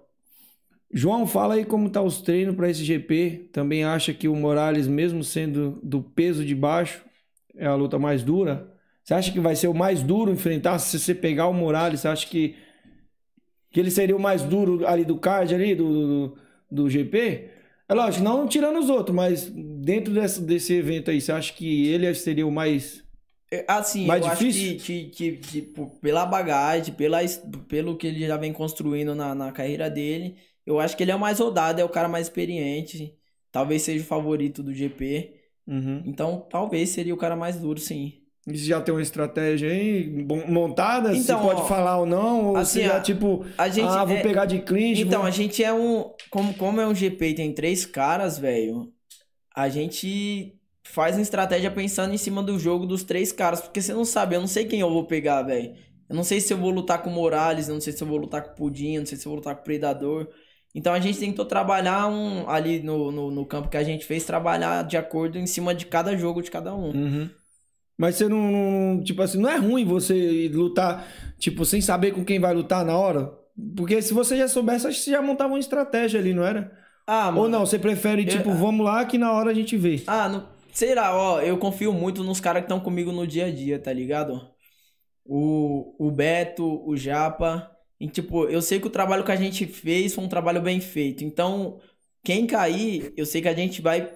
João, 0.93 1.27
fala 1.27 1.55
aí 1.55 1.65
como 1.65 1.89
tá 1.89 2.03
os 2.03 2.21
treinos 2.21 2.55
para 2.55 2.69
esse 2.71 2.85
GP. 2.85 3.49
Também 3.53 3.85
acha 3.85 4.13
que 4.13 4.29
o 4.29 4.37
Morales, 4.37 4.87
mesmo 4.87 5.25
sendo 5.25 5.81
do 5.83 6.03
peso 6.03 6.45
de 6.45 6.55
baixo, 6.55 7.03
é 7.57 7.67
a 7.67 7.75
luta 7.75 7.99
mais 7.99 8.23
dura? 8.23 8.73
Você 9.03 9.15
acha 9.15 9.33
que 9.33 9.41
vai 9.41 9.57
ser 9.57 9.69
o 9.69 9.75
mais 9.75 10.03
duro 10.03 10.31
enfrentar? 10.31 10.79
Se 10.79 10.99
você 10.99 11.15
pegar 11.15 11.49
o 11.49 11.53
Morales, 11.55 12.01
você 12.01 12.09
acha 12.09 12.27
que, 12.27 12.57
que 13.71 13.81
ele 13.81 13.91
seria 13.91 14.17
o 14.17 14.21
mais 14.21 14.43
duro 14.43 14.87
ali 14.87 15.05
do 15.05 15.19
card, 15.19 15.55
ali, 15.55 15.75
do, 15.75 16.29
do, 16.29 16.39
do 16.71 16.91
GP? 16.91 17.51
É 17.89 17.95
lógico, 17.95 18.25
não 18.25 18.47
tirando 18.47 18.79
os 18.79 18.89
outros, 18.89 19.15
mas 19.15 19.49
dentro 19.51 20.13
desse, 20.15 20.41
desse 20.43 20.75
evento 20.75 21.11
aí, 21.11 21.21
você 21.21 21.33
acha 21.33 21.53
que 21.53 21.89
ele 21.89 22.13
seria 22.15 22.47
o 22.47 22.51
mais. 22.51 23.03
É, 23.51 23.65
Assim, 23.69 24.07
Mais 24.07 24.25
eu 24.25 24.31
difícil? 24.31 24.77
acho 24.77 24.87
que, 24.87 25.11
que, 25.11 25.37
que, 25.39 25.63
pela 26.01 26.25
bagagem, 26.25 26.95
pela, 26.95 27.19
pelo 27.69 27.97
que 27.97 28.07
ele 28.07 28.27
já 28.27 28.37
vem 28.37 28.53
construindo 28.53 29.15
na, 29.15 29.35
na 29.35 29.53
carreira 29.53 29.91
dele, 29.91 30.39
eu 30.65 30.81
acho 30.81 30.97
que 30.97 31.03
ele 31.03 31.11
é 31.11 31.15
o 31.17 31.19
mais 31.21 31.39
rodado, 31.39 31.81
é 31.81 31.85
o 31.85 31.89
cara 31.89 32.09
mais 32.09 32.27
experiente. 32.29 33.19
Talvez 33.51 33.83
seja 33.83 34.03
o 34.05 34.07
favorito 34.07 34.63
do 34.63 34.73
GP. 34.73 35.39
Uhum. 35.67 36.03
Então, 36.07 36.47
talvez 36.51 36.91
seria 36.91 37.15
o 37.15 37.17
cara 37.17 37.37
mais 37.37 37.57
duro, 37.57 37.79
sim. 37.79 38.15
E 38.47 38.59
você 38.59 38.65
já 38.65 38.81
tem 38.81 38.93
uma 38.93 39.03
estratégia 39.03 39.71
aí 39.71 40.27
montada? 40.49 41.15
Então, 41.17 41.39
você 41.39 41.47
pode 41.47 41.61
ó, 41.61 41.65
falar 41.65 41.99
ou 41.99 42.07
não? 42.07 42.47
Ou 42.51 42.57
assim, 42.57 42.81
você 42.81 42.87
já, 42.87 42.97
a- 42.97 43.01
tipo, 43.01 43.47
A 43.57 43.69
gente 43.69 43.89
ah, 43.89 44.05
vou 44.05 44.17
é- 44.17 44.23
pegar 44.23 44.47
de 44.47 44.59
clinch. 44.61 45.01
Então, 45.01 45.21
vou... 45.21 45.29
a 45.29 45.31
gente 45.31 45.63
é 45.63 45.73
um. 45.73 46.11
Como, 46.29 46.53
como 46.55 46.81
é 46.81 46.87
um 46.87 46.95
GP 46.95 47.29
e 47.29 47.35
tem 47.35 47.53
três 47.53 47.87
caras, 47.87 48.39
velho, 48.39 48.93
a 49.55 49.69
gente 49.69 50.59
faz 50.83 51.15
uma 51.17 51.23
estratégia 51.23 51.71
pensando 51.71 52.13
em 52.13 52.19
cima 52.19 52.43
do 52.43 52.59
jogo 52.59 52.85
dos 52.85 53.05
três 53.05 53.31
caras. 53.31 53.61
Porque 53.61 53.81
você 53.81 53.95
não 53.95 54.05
sabe, 54.05 54.35
eu 54.35 54.41
não 54.41 54.49
sei 54.49 54.65
quem 54.65 54.81
eu 54.81 54.91
vou 54.91 55.05
pegar, 55.05 55.43
velho. 55.43 55.75
Eu 56.09 56.17
não 56.17 56.25
sei 56.25 56.41
se 56.41 56.53
eu 56.53 56.59
vou 56.59 56.71
lutar 56.71 57.01
com 57.03 57.11
o 57.11 57.13
Morales, 57.13 57.69
eu 57.69 57.75
não 57.75 57.81
sei 57.81 57.93
se 57.93 58.03
eu 58.03 58.09
vou 58.09 58.19
lutar 58.19 58.43
com 58.43 58.51
o 58.51 58.55
Pudim, 58.57 58.95
eu 58.95 59.01
não 59.01 59.07
sei 59.07 59.17
se 59.17 59.25
eu 59.25 59.31
vou 59.31 59.37
lutar 59.37 59.55
com 59.55 59.61
o 59.63 59.65
Predador. 59.65 60.29
Então 60.75 60.93
a 60.95 61.01
gente 61.01 61.19
tentou 61.19 61.45
trabalhar 61.45 62.07
um, 62.09 62.49
ali 62.49 62.83
no, 62.83 63.13
no, 63.13 63.31
no 63.31 63.45
campo 63.47 63.69
que 63.69 63.77
a 63.77 63.83
gente 63.85 64.05
fez, 64.07 64.25
trabalhar 64.25 64.83
de 64.85 64.97
acordo 64.97 65.39
em 65.39 65.47
cima 65.47 65.75
de 65.75 65.87
cada 65.87 66.17
jogo 66.17 66.41
de 66.43 66.51
cada 66.51 66.75
um. 66.75 66.91
Uhum. 66.91 67.31
Mas 67.99 68.17
você 68.17 68.29
não, 68.29 68.51
não- 68.51 69.05
Tipo 69.05 69.23
assim, 69.23 69.39
não 69.39 69.51
é 69.51 69.57
ruim 69.57 69.85
você 69.85 70.49
lutar, 70.53 71.07
tipo, 71.39 71.65
sem 71.65 71.81
saber 71.81 72.13
com 72.13 72.25
quem 72.25 72.41
vai 72.41 72.55
lutar 72.55 72.85
na 72.85 72.97
hora? 72.97 73.33
Porque 73.77 74.01
se 74.01 74.15
você 74.15 74.37
já 74.37 74.49
soubesse, 74.49 74.87
acho 74.87 74.99
que 74.99 75.05
você 75.05 75.11
já 75.11 75.21
montava 75.21 75.53
uma 75.53 75.59
estratégia 75.59 76.19
ali, 76.19 76.33
não 76.33 76.43
era? 76.43 76.73
Ah, 77.07 77.27
mano. 77.27 77.43
Ou 77.43 77.49
não, 77.49 77.67
você 77.67 77.79
prefere, 77.79 78.25
tipo, 78.25 78.51
Eu- 78.51 78.57
vamos 78.57 78.85
lá 78.87 79.05
que 79.05 79.19
na 79.19 79.31
hora 79.33 79.51
a 79.51 79.55
gente 79.55 79.77
vê. 79.77 80.03
Ah, 80.07 80.29
não, 80.29 80.49
sei 80.73 80.95
lá, 80.95 81.15
ó, 81.15 81.41
eu 81.41 81.59
confio 81.59 81.93
muito 81.93 82.25
nos 82.25 82.41
caras 82.41 82.63
que 82.63 82.65
estão 82.67 82.81
comigo 82.81 83.13
no 83.13 83.27
dia 83.27 83.47
a 83.47 83.51
dia, 83.53 83.79
tá 83.79 83.93
ligado? 83.93 84.41
O, 85.25 85.95
o 85.99 86.11
Beto, 86.11 86.83
o 86.89 86.97
Japa. 86.97 87.71
E, 88.03 88.09
tipo, 88.09 88.47
eu 88.47 88.61
sei 88.61 88.81
que 88.81 88.87
o 88.89 88.91
trabalho 88.91 89.23
que 89.23 89.31
a 89.31 89.37
gente 89.37 89.65
fez 89.65 90.13
foi 90.13 90.25
um 90.25 90.29
trabalho 90.29 90.61
bem 90.61 90.81
feito. 90.81 91.23
Então, 91.23 91.79
quem 92.25 92.49
cair, 92.49 93.13
eu 93.17 93.25
sei 93.25 93.41
que 93.41 93.47
a 93.47 93.55
gente 93.55 93.81
vai. 93.81 94.13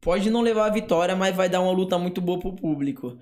Pode 0.00 0.28
não 0.28 0.40
levar 0.40 0.66
a 0.66 0.70
vitória, 0.70 1.14
mas 1.14 1.36
vai 1.36 1.48
dar 1.48 1.60
uma 1.60 1.70
luta 1.70 1.96
muito 1.96 2.20
boa 2.20 2.40
pro 2.40 2.56
público. 2.56 3.16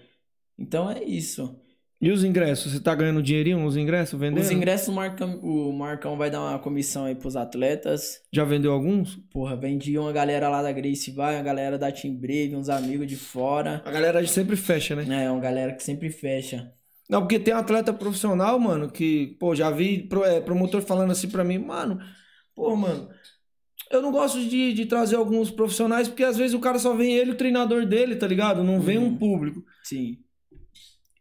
Então 0.58 0.90
é 0.90 1.04
isso. 1.04 1.60
E 2.00 2.10
os 2.10 2.24
ingressos? 2.24 2.72
Você 2.72 2.80
tá 2.80 2.94
ganhando 2.94 3.22
dinheirinho 3.22 3.58
nos 3.58 3.76
ingressos, 3.76 4.18
vendendo? 4.18 4.42
Os 4.42 4.50
ingressos, 4.50 4.88
o 4.88 4.92
Marcão, 4.92 5.40
o 5.40 5.70
Marcão 5.74 6.16
vai 6.16 6.30
dar 6.30 6.40
uma 6.40 6.58
comissão 6.58 7.04
aí 7.04 7.14
pros 7.14 7.36
atletas. 7.36 8.22
Já 8.32 8.44
vendeu 8.44 8.72
alguns? 8.72 9.16
Porra, 9.30 9.56
vendi 9.56 9.98
uma 9.98 10.12
galera 10.12 10.48
lá 10.48 10.62
da 10.62 10.72
Grace 10.72 11.10
vai, 11.10 11.36
uma 11.36 11.42
galera 11.42 11.76
da 11.76 11.92
Team 11.92 12.14
Brave, 12.14 12.56
uns 12.56 12.70
amigos 12.70 13.06
de 13.06 13.16
fora. 13.16 13.82
A 13.84 13.90
galera 13.90 14.26
sempre 14.26 14.56
fecha, 14.56 14.96
né? 14.96 15.24
É, 15.24 15.30
uma 15.30 15.40
galera 15.40 15.74
que 15.74 15.82
sempre 15.82 16.08
fecha. 16.08 16.72
Não, 17.08 17.20
porque 17.22 17.38
tem 17.38 17.54
um 17.54 17.58
atleta 17.58 17.92
profissional, 17.92 18.58
mano, 18.58 18.90
que, 18.90 19.36
pô, 19.38 19.54
já 19.54 19.70
vi 19.70 20.08
é, 20.24 20.40
promotor 20.40 20.82
falando 20.82 21.12
assim 21.12 21.28
pra 21.28 21.44
mim, 21.44 21.58
mano, 21.58 22.00
pô, 22.54 22.74
mano, 22.74 23.08
eu 23.90 24.02
não 24.02 24.10
gosto 24.10 24.40
de, 24.40 24.72
de 24.72 24.86
trazer 24.86 25.16
alguns 25.16 25.50
profissionais, 25.50 26.08
porque 26.08 26.24
às 26.24 26.36
vezes 26.36 26.54
o 26.54 26.60
cara 26.60 26.78
só 26.78 26.94
vem 26.94 27.14
ele 27.14 27.30
o 27.32 27.36
treinador 27.36 27.86
dele, 27.86 28.16
tá 28.16 28.26
ligado? 28.26 28.64
Não 28.64 28.80
vem 28.80 28.98
um 28.98 29.04
Uhum. 29.06 29.18
público. 29.18 29.64
Sim. 29.84 30.18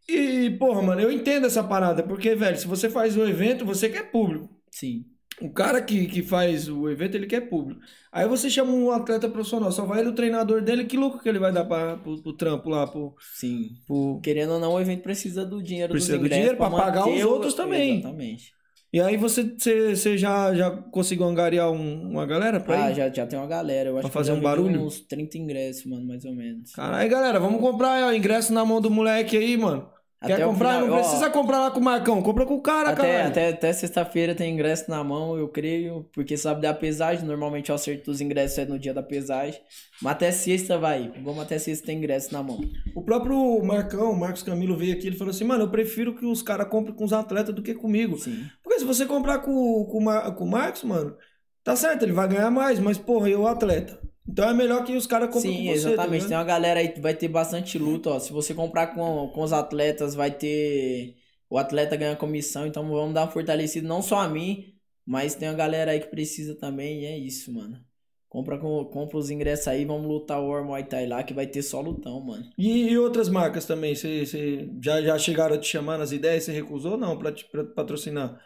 E, 0.08 0.52
porra, 0.60 0.82
mano, 0.82 1.02
eu 1.02 1.12
entendo 1.12 1.48
essa 1.48 1.64
parada, 1.64 2.04
porque, 2.04 2.36
velho, 2.36 2.58
se 2.58 2.68
você 2.68 2.90
faz 2.90 3.18
um 3.18 3.26
evento, 3.28 3.66
você 3.66 3.90
quer 3.90 4.12
público. 4.12 4.50
Sim. 4.72 5.06
O 5.42 5.50
cara 5.50 5.82
que, 5.82 6.06
que 6.08 6.24
faz 6.24 6.70
o 6.70 6.90
evento, 6.90 7.16
ele 7.16 7.28
quer 7.28 7.42
público. 7.42 7.82
Aí 8.12 8.26
você 8.28 8.50
chama 8.50 8.72
um 8.72 8.90
atleta 8.92 9.28
profissional, 9.28 9.70
só 9.72 9.84
vai 9.86 10.00
ele 10.00 10.10
o 10.10 10.16
treinador 10.16 10.62
dele, 10.62 10.86
que 10.86 10.96
lucro 10.96 11.20
que 11.20 11.28
ele 11.28 11.40
vai 11.40 11.52
dar 11.52 11.66
pra, 11.66 11.98
pro, 11.98 12.22
pro 12.24 12.34
trampo 12.34 12.70
lá, 12.70 12.88
pro, 12.88 13.14
Sim. 13.38 13.72
pro... 13.86 14.20
Querendo 14.24 14.54
ou 14.54 14.60
não, 14.60 14.74
o 14.74 14.80
evento 14.80 15.02
precisa 15.04 15.46
do 15.46 15.62
dinheiro 15.62 15.92
Precisa 15.92 16.18
dos 16.18 16.30
do 16.30 16.34
dinheiro 16.34 16.56
pra 16.56 16.70
pagar 16.70 17.08
os 17.08 17.22
o- 17.24 17.30
outros 17.30 17.54
também. 17.54 18.00
Exatamente. 18.00 18.54
E 18.94 19.02
aí 19.02 19.18
você, 19.18 19.44
você, 19.44 19.94
você 19.94 20.18
já, 20.18 20.56
já 20.56 20.72
conseguiu 20.72 21.26
angariar 21.26 21.70
um- 21.70 22.12
uma 22.12 22.26
galera 22.26 22.62
pra 22.62 22.86
Ah, 22.86 22.92
ir? 22.92 22.96
já, 22.96 23.10
já 23.10 23.28
tem 23.28 23.38
uma 23.38 23.46
galera. 23.48 23.90
Eu 23.90 23.98
acho 23.98 24.04
Pra 24.04 24.12
fazer 24.12 24.32
um 24.32 24.40
barulho? 24.40 24.80
uns 24.82 25.02
30 25.02 25.38
ingressos, 25.38 25.86
mano, 25.86 26.08
mais 26.08 26.24
ou 26.24 26.34
menos. 26.34 26.72
Caralho, 26.72 27.10
galera, 27.10 27.42
vamos 27.42 27.60
comprar 27.60 28.06
ó, 28.08 28.14
ingresso 28.14 28.54
na 28.54 28.64
mão 28.64 28.80
do 28.80 28.90
moleque 28.90 29.36
aí, 29.36 29.58
mano. 29.58 29.90
Quer 30.26 30.34
Até 30.34 30.46
comprar? 30.46 30.74
final- 30.76 30.88
não 30.88 30.96
ó, 30.98 31.00
precisa 31.02 31.30
comprar 31.30 31.60
lá 31.60 31.72
com 31.72 31.80
o 31.80 31.84
Marcão. 31.84 32.22
Compra 32.22 32.46
com 32.46 32.56
o 32.56 32.62
cara, 32.62 32.90
Até, 32.90 33.02
cara. 33.18 33.28
até, 33.28 33.50
até 33.50 33.74
sexta-feira 33.74 34.34
tem 34.36 34.54
ingresso 34.54 34.90
na 34.90 35.04
mão, 35.04 35.38
eu 35.38 35.48
creio, 35.48 36.10
porque 36.14 36.36
sabe 36.38 36.62
da 36.62 36.74
pesagem. 36.74 37.26
Normalmente 37.26 37.72
o 37.72 37.76
acerto 37.76 38.06
dos 38.12 38.22
ingressos 38.22 38.58
é 38.58 38.66
no 38.66 38.78
dia 38.80 38.94
da 38.94 39.04
pesagem. 39.04 39.60
Mas 40.02 40.14
até 40.14 40.32
sexta 40.32 40.78
vai. 40.78 41.12
Vamos 41.24 41.42
até 41.44 41.58
sexta 41.60 41.86
tem 41.88 41.98
ingresso 41.98 42.34
na 42.34 42.44
mão. 42.44 42.60
O 42.96 43.02
próprio 43.02 43.64
Marcão, 43.64 44.12
o 44.12 44.20
Marcos 44.20 44.44
Camilo, 44.44 44.76
veio 44.78 44.94
aqui 44.94 45.08
ele 45.08 45.16
falou 45.18 45.32
assim: 45.32 45.44
mano, 45.46 45.64
eu 45.66 45.70
prefiro 45.70 46.16
que 46.16 46.26
os 46.26 46.42
caras 46.42 46.68
comprem 46.68 46.96
com 46.96 47.04
os 47.06 47.14
atletas 47.14 47.54
do 47.54 47.62
que 47.62 47.74
comigo. 47.74 48.18
Sim. 48.18 48.46
Porque 48.64 48.80
se 48.80 48.86
você 48.86 49.06
comprar 49.06 49.40
com, 49.40 49.86
com, 49.86 50.04
com 50.34 50.44
o 50.44 50.50
Marcos, 50.50 50.84
mano, 50.84 51.16
tá 51.64 51.76
certo, 51.76 52.04
ele 52.04 52.12
vai 52.12 52.28
ganhar 52.28 52.52
mais, 52.52 52.80
mas 52.80 52.98
porra, 52.98 53.30
eu 53.30 53.48
atleta. 53.48 54.00
Então 54.28 54.50
é 54.50 54.54
melhor 54.54 54.84
que 54.84 54.96
os 54.96 55.06
caras 55.06 55.30
comprem 55.32 55.58
Sim, 55.58 55.66
tá 55.68 55.72
exatamente. 55.72 56.12
ligado? 56.12 56.28
Tem 56.30 56.38
uma 56.38 56.44
galera 56.44 56.80
aí 56.80 56.90
que 56.90 57.00
vai 57.00 57.14
ter 57.14 57.28
bastante 57.28 57.78
luta, 57.78 58.10
ó. 58.10 58.20
Se 58.20 58.34
você 58.34 58.54
comprar 58.54 58.88
com, 58.88 59.30
com 59.30 59.42
os 59.42 59.54
atletas, 59.54 60.16
vai 60.16 60.32
ter. 60.32 61.16
O 61.50 61.58
atleta 61.58 61.96
ganha 61.96 62.16
comissão, 62.16 62.66
então 62.66 62.90
vamos 62.90 63.14
dar 63.14 63.22
uma 63.22 63.32
fortalecida, 63.32 63.88
não 63.88 64.02
só 64.02 64.18
a 64.18 64.28
mim, 64.28 64.74
mas 65.06 65.36
tem 65.36 65.48
uma 65.48 65.56
galera 65.56 65.92
aí 65.92 66.00
que 66.00 66.08
precisa 66.08 66.56
também, 66.56 67.02
e 67.02 67.06
é 67.06 67.18
isso, 67.18 67.54
mano. 67.54 67.80
Compra, 68.28 68.58
com, 68.58 68.84
compra 68.86 69.18
os 69.18 69.30
ingressos 69.30 69.68
aí, 69.68 69.86
vamos 69.86 70.08
lutar 70.08 70.42
o 70.42 70.50
War 70.50 70.66
Muay 70.66 70.84
Thai 70.84 71.06
lá, 71.08 71.24
que 71.24 71.34
vai 71.34 71.46
ter 71.48 71.62
só 71.62 71.80
lutão, 71.80 72.20
mano. 72.20 72.44
E, 72.58 72.90
e 72.90 72.98
outras 72.98 73.30
marcas 73.30 73.66
também, 73.66 73.96
você, 73.96 74.26
você 74.26 74.70
já, 74.84 75.02
já 75.02 75.18
chegaram 75.18 75.56
a 75.56 75.60
te 75.60 75.68
chamar 75.68 75.98
nas 76.00 76.12
ideias, 76.12 76.44
você 76.44 76.52
recusou 76.52 76.98
não 76.98 77.18
pra, 77.18 77.32
te, 77.32 77.46
pra 77.46 77.64
patrocinar? 77.64 78.38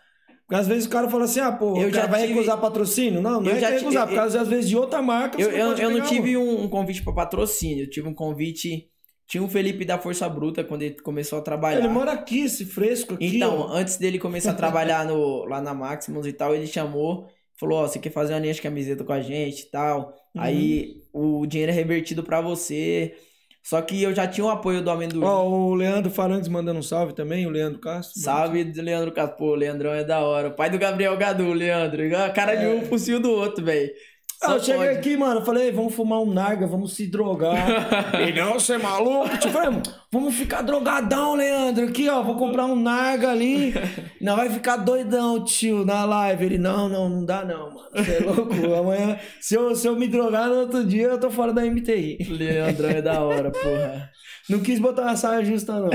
Porque 0.50 0.62
às 0.62 0.68
vezes 0.68 0.86
o 0.88 0.90
cara 0.90 1.08
fala 1.08 1.26
assim, 1.26 1.40
ah, 1.42 1.52
pô, 1.52 1.78
Eu 1.78 1.90
o 1.90 1.94
já 1.94 2.08
vai 2.08 2.22
tive- 2.22 2.34
recusar 2.34 2.60
patrocínio? 2.60 3.22
Não, 3.22 3.40
não 3.40 3.52
Eu 3.52 3.58
é 3.58 3.60
já 3.60 3.70
recusar, 3.70 4.02
eu- 4.04 4.08
por 4.08 4.16
causa 4.16 4.42
às 4.42 4.48
vezes 4.48 4.68
de 4.68 4.76
outra 4.76 5.00
marca 5.00 5.40
Eu, 5.40 5.52
eu, 5.52 5.74
eu 5.78 5.92
não 5.92 6.02
tive 6.02 6.36
um, 6.36 6.64
um 6.64 6.68
convite 6.68 7.04
pra 7.04 7.14
patrocínio, 7.14 7.84
eu 7.84 7.90
tive 7.90 8.08
um 8.08 8.16
convite. 8.16 8.88
Tinha 9.28 9.44
um 9.44 9.48
Felipe 9.48 9.86
da 9.86 10.00
Força 10.00 10.28
Bruta 10.28 10.64
quando 10.64 10.82
ele 10.82 10.96
começou 11.02 11.38
a 11.38 11.42
trabalhar. 11.44 11.78
Ele 11.78 11.88
mora 11.88 12.14
aqui, 12.14 12.40
esse 12.46 12.66
fresco 12.66 13.14
aqui, 13.14 13.36
Então, 13.38 13.60
ó. 13.60 13.74
antes 13.74 13.98
dele 13.98 14.18
começar 14.18 14.50
a 14.50 14.56
trabalhar 14.56 15.06
no, 15.06 15.46
lá 15.46 15.62
na 15.62 15.72
Maximus 15.72 16.26
e 16.26 16.34
tal, 16.34 16.56
ele 16.56 16.66
chamou, 16.66 17.28
falou, 17.60 17.78
ó, 17.84 17.88
você 17.88 18.00
quer 18.00 18.10
fazer 18.12 18.34
uma 18.34 18.40
linha 18.40 18.54
de 18.56 18.62
camiseta 18.64 19.04
com 19.04 19.14
a 19.14 19.22
gente 19.22 19.62
e 19.68 19.70
tal. 19.70 20.16
Uhum. 20.34 20.42
Aí 20.42 20.96
o 21.14 21.46
dinheiro 21.46 21.72
é 21.72 21.76
revertido 21.76 22.24
pra 22.24 22.42
você. 22.42 23.14
Só 23.64 23.82
que 23.82 24.02
eu 24.02 24.14
já 24.14 24.28
tinha 24.28 24.46
o 24.46 24.50
apoio 24.50 24.82
do 24.82 24.90
amendoim. 24.90 25.24
Ó, 25.24 25.48
o 25.48 25.76
Leandro 25.76 26.10
Farandes 26.10 26.48
mandando 26.48 26.80
um 26.80 26.84
salve 26.84 27.14
também, 27.14 27.46
o 27.46 27.50
Leandro 27.50 27.80
Castro. 27.80 28.20
Salve 28.20 28.64
do 28.64 28.82
Leandro 28.82 29.12
Castro. 29.12 29.38
Pô, 29.38 29.52
o 29.52 29.56
Leandrão 29.56 29.94
é 29.94 30.04
da 30.04 30.20
hora. 30.20 30.48
O 30.48 30.56
pai 30.56 30.70
do 30.70 30.80
Gabriel 30.80 31.16
Gadu, 31.18 31.52
Leandro. 31.54 32.02
Cara 32.34 32.56
de 32.56 32.66
um 32.66 32.86
focinho 32.86 33.20
do 33.20 33.32
outro, 33.32 33.64
velho. 33.64 33.92
Só 34.42 34.54
eu 34.54 34.64
cheguei 34.64 34.88
pode. 34.88 35.00
aqui, 35.00 35.18
mano, 35.18 35.44
falei, 35.44 35.70
vamos 35.70 35.94
fumar 35.94 36.22
um 36.22 36.34
narga, 36.34 36.66
vamos 36.66 36.94
se 36.94 37.06
drogar. 37.08 38.16
Ele, 38.22 38.32
não, 38.40 38.54
você 38.54 38.76
é 38.76 38.78
maluco? 38.78 39.38
Tipo, 39.38 39.52
falei, 39.52 39.82
vamos 40.10 40.34
ficar 40.34 40.62
drogadão, 40.62 41.36
Leandro. 41.36 41.86
Aqui, 41.86 42.08
ó, 42.08 42.24
vou 42.24 42.38
comprar 42.38 42.66
um 42.66 42.76
narga 42.76 43.32
ali. 43.32 43.74
Não, 44.22 44.36
vai 44.36 44.50
ficar 44.50 44.76
doidão, 44.76 45.44
tio, 45.46 45.86
na 45.86 46.04
live. 46.04 46.46
Ele, 46.46 46.58
não, 46.58 46.90
não, 46.90 47.08
não 47.08 47.26
dá 47.26 47.46
não, 47.46 47.74
mano. 47.74 47.90
Você 47.96 48.18
é 48.18 48.20
louco. 48.20 48.54
Amanhã, 48.76 49.18
se 49.40 49.56
eu, 49.56 49.74
se 49.74 49.88
eu 49.88 49.96
me 49.96 50.10
drogar 50.10 50.50
no 50.50 50.56
outro 50.56 50.84
dia, 50.86 51.08
eu 51.08 51.18
tô 51.18 51.30
fora 51.32 51.54
da 51.54 51.64
MTI. 51.64 52.18
O 52.30 52.34
Leandrão 52.34 52.90
é 52.90 53.02
da 53.02 53.22
hora, 53.22 53.50
porra. 53.50 54.12
Não 54.50 54.60
quis 54.60 54.78
botar 54.78 55.04
uma 55.04 55.16
saia 55.16 55.44
justa, 55.46 55.80
não. 55.80 55.90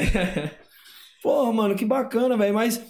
Porra, 1.22 1.52
mano, 1.52 1.74
que 1.74 1.84
bacana, 1.84 2.34
velho. 2.34 2.54
Mas 2.54 2.80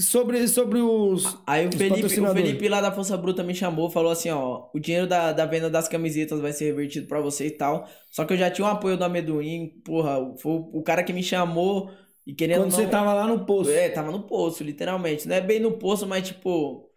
sobre, 0.00 0.48
sobre 0.48 0.80
os. 0.80 1.38
Aí 1.46 1.66
o 1.66 1.68
os 1.68 1.74
Felipe, 1.74 2.20
o. 2.20 2.34
Felipe 2.34 2.68
lá 2.68 2.80
da 2.80 2.90
Força 2.90 3.16
Bruta 3.16 3.42
me 3.42 3.54
chamou, 3.54 3.90
falou 3.90 4.10
assim, 4.10 4.30
ó, 4.30 4.68
o 4.74 4.78
dinheiro 4.78 5.06
da, 5.06 5.32
da 5.32 5.46
venda 5.46 5.68
das 5.68 5.88
camisetas 5.88 6.40
vai 6.40 6.52
ser 6.52 6.66
revertido 6.66 7.06
pra 7.06 7.20
você 7.20 7.46
e 7.46 7.50
tal. 7.50 7.88
Só 8.10 8.24
que 8.24 8.32
eu 8.32 8.36
já 8.36 8.50
tinha 8.50 8.66
o 8.66 8.70
apoio 8.70 8.96
do 8.96 9.04
amendoim, 9.04 9.68
porra, 9.84 10.34
foi 10.38 10.52
o, 10.72 10.82
cara 10.82 11.02
que 11.02 11.12
me 11.12 11.22
chamou 11.22 11.90
e 12.26 12.34
querendo 12.34 12.62
Quando 12.62 12.70
não... 12.70 12.76
você 12.76 12.86
tava 12.86 13.12
lá 13.12 13.26
no 13.26 13.44
posto. 13.44 13.72
É, 13.72 13.88
tava 13.88 14.10
no 14.10 14.22
poço, 14.22 14.64
literalmente. 14.64 15.28
Não 15.28 15.36
é 15.36 15.40
bem 15.40 15.60
no 15.60 15.72
poço, 15.72 16.06
mas 16.06 16.26
tipo. 16.26 16.88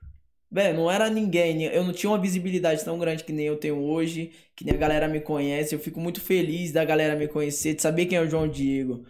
Velho, 0.51 0.77
não 0.77 0.91
era 0.91 1.09
ninguém. 1.09 1.63
Eu 1.63 1.83
não 1.83 1.91
tinha 1.91 2.11
uma 2.11 2.19
visibilidade 2.19 2.85
tão 2.85 2.99
grande 2.99 3.23
que 3.23 3.33
nem 3.33 3.47
eu 3.47 3.57
tenho 3.57 3.79
hoje, 3.79 4.31
que 4.55 4.63
nem 4.63 4.75
a 4.75 4.77
galera 4.77 5.07
me 5.07 5.19
conhece. 5.19 5.73
Eu 5.73 5.79
fico 5.79 5.99
muito 5.99 6.21
feliz 6.21 6.71
da 6.71 6.85
galera 6.85 7.15
me 7.15 7.27
conhecer, 7.27 7.73
de 7.73 7.81
saber 7.81 8.05
quem 8.05 8.19
é 8.19 8.21
o 8.21 8.29
João 8.29 8.47
Diego. 8.47 9.03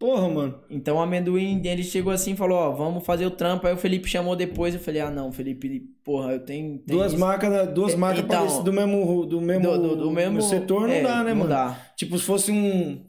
Porra, 0.00 0.28
mano. 0.30 0.64
Então 0.70 0.96
o 0.96 1.00
amendoim, 1.00 1.62
ele 1.66 1.84
chegou 1.84 2.12
assim 2.12 2.32
e 2.32 2.36
falou: 2.36 2.58
Ó, 2.58 2.72
vamos 2.72 3.04
fazer 3.06 3.26
o 3.26 3.30
trampo. 3.30 3.66
Aí 3.68 3.74
o 3.74 3.78
Felipe 3.78 4.08
chamou 4.08 4.34
depois. 4.34 4.74
Eu 4.74 4.80
falei: 4.80 5.00
Ah, 5.02 5.10
não, 5.10 5.30
Felipe, 5.32 5.80
porra, 6.02 6.32
eu 6.32 6.44
tenho. 6.44 6.78
tenho 6.80 6.86
Duas 6.98 7.12
isso." 7.12 7.20
marcas, 7.20 7.72
duas 7.74 7.92
É, 7.92 7.96
marcas 7.96 8.24
então, 8.24 8.38
parecidas 8.38 8.64
do 8.64 8.72
mesmo, 8.72 9.26
do 9.26 9.40
mesmo, 9.40 9.78
Do, 9.78 9.78
do, 9.78 9.96
do 9.96 10.10
mesmo 10.10 10.40
setor 10.42 10.88
não 10.88 10.94
é, 10.94 11.02
dá, 11.02 11.22
né, 11.24 11.34
não 11.34 11.44
mano? 11.44 11.48
dá. 11.48 11.94
Tipo, 11.96 12.18
se 12.18 12.24
fosse 12.24 12.50
um. 12.52 13.08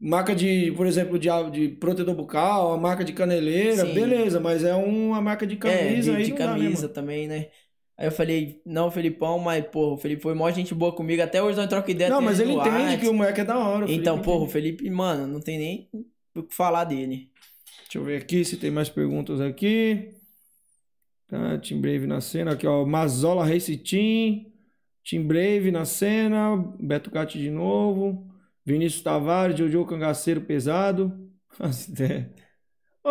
Marca 0.00 0.34
de, 0.34 0.72
por 0.72 0.86
exemplo, 0.86 1.18
de, 1.18 1.28
de 1.52 1.68
protetor 1.76 2.14
bucal, 2.14 2.72
a 2.72 2.78
marca 2.78 3.04
de 3.04 3.12
caneleira, 3.14 3.84
Sim. 3.86 3.94
beleza, 3.94 4.40
mas 4.40 4.64
é 4.64 4.74
uma 4.74 5.20
marca 5.20 5.46
de 5.46 5.56
camisa 5.56 6.12
é, 6.12 6.16
de, 6.16 6.22
aí 6.22 6.24
de 6.24 6.30
não 6.30 6.40
dá, 6.40 6.56
né, 6.58 6.70
camisa 6.70 6.88
também, 6.88 7.26
né? 7.28 7.50
Aí 7.98 8.06
eu 8.06 8.12
falei, 8.12 8.62
não, 8.64 8.92
Felipão, 8.92 9.40
mas, 9.40 9.66
porra, 9.66 9.94
o 9.94 9.96
Felipe 9.96 10.22
foi 10.22 10.32
mó 10.32 10.48
gente 10.52 10.72
boa 10.72 10.92
comigo. 10.92 11.20
Até 11.20 11.42
hoje 11.42 11.56
nós 11.56 11.66
trocamos 11.66 11.94
ideia. 11.94 12.08
Não, 12.08 12.20
mas 12.20 12.38
ele 12.38 12.52
entende 12.52 12.76
Whats. 12.76 13.00
que 13.00 13.08
o 13.08 13.12
moleque 13.12 13.40
é 13.40 13.44
da 13.44 13.58
hora. 13.58 13.86
o 13.86 13.90
Então, 13.90 14.22
porra, 14.22 14.44
o. 14.44 14.48
Felipe, 14.48 14.88
mano, 14.88 15.26
não 15.26 15.40
tem 15.40 15.58
nem 15.58 15.88
o 16.32 16.44
que 16.44 16.54
falar 16.54 16.84
dele. 16.84 17.28
Deixa 17.82 17.98
eu 17.98 18.04
ver 18.04 18.22
aqui 18.22 18.44
se 18.44 18.56
tem 18.56 18.70
mais 18.70 18.88
perguntas 18.88 19.40
aqui. 19.40 20.10
Tá, 21.26 21.58
Team 21.58 21.80
Brave 21.80 22.06
na 22.06 22.20
cena. 22.20 22.52
Aqui, 22.52 22.68
ó. 22.68 22.86
Mazola 22.86 23.44
Race 23.44 23.76
Team. 23.78 24.46
Team 25.04 25.26
Brave 25.26 25.72
na 25.72 25.84
cena. 25.84 26.56
Beto 26.78 27.10
Cati 27.10 27.36
de 27.36 27.50
novo. 27.50 28.28
Vinícius 28.64 29.02
Tavares, 29.02 29.58
Jojo 29.58 29.84
Cangaceiro 29.86 30.42
pesado. 30.42 31.28
As 31.58 31.88
ideias. 31.88 32.26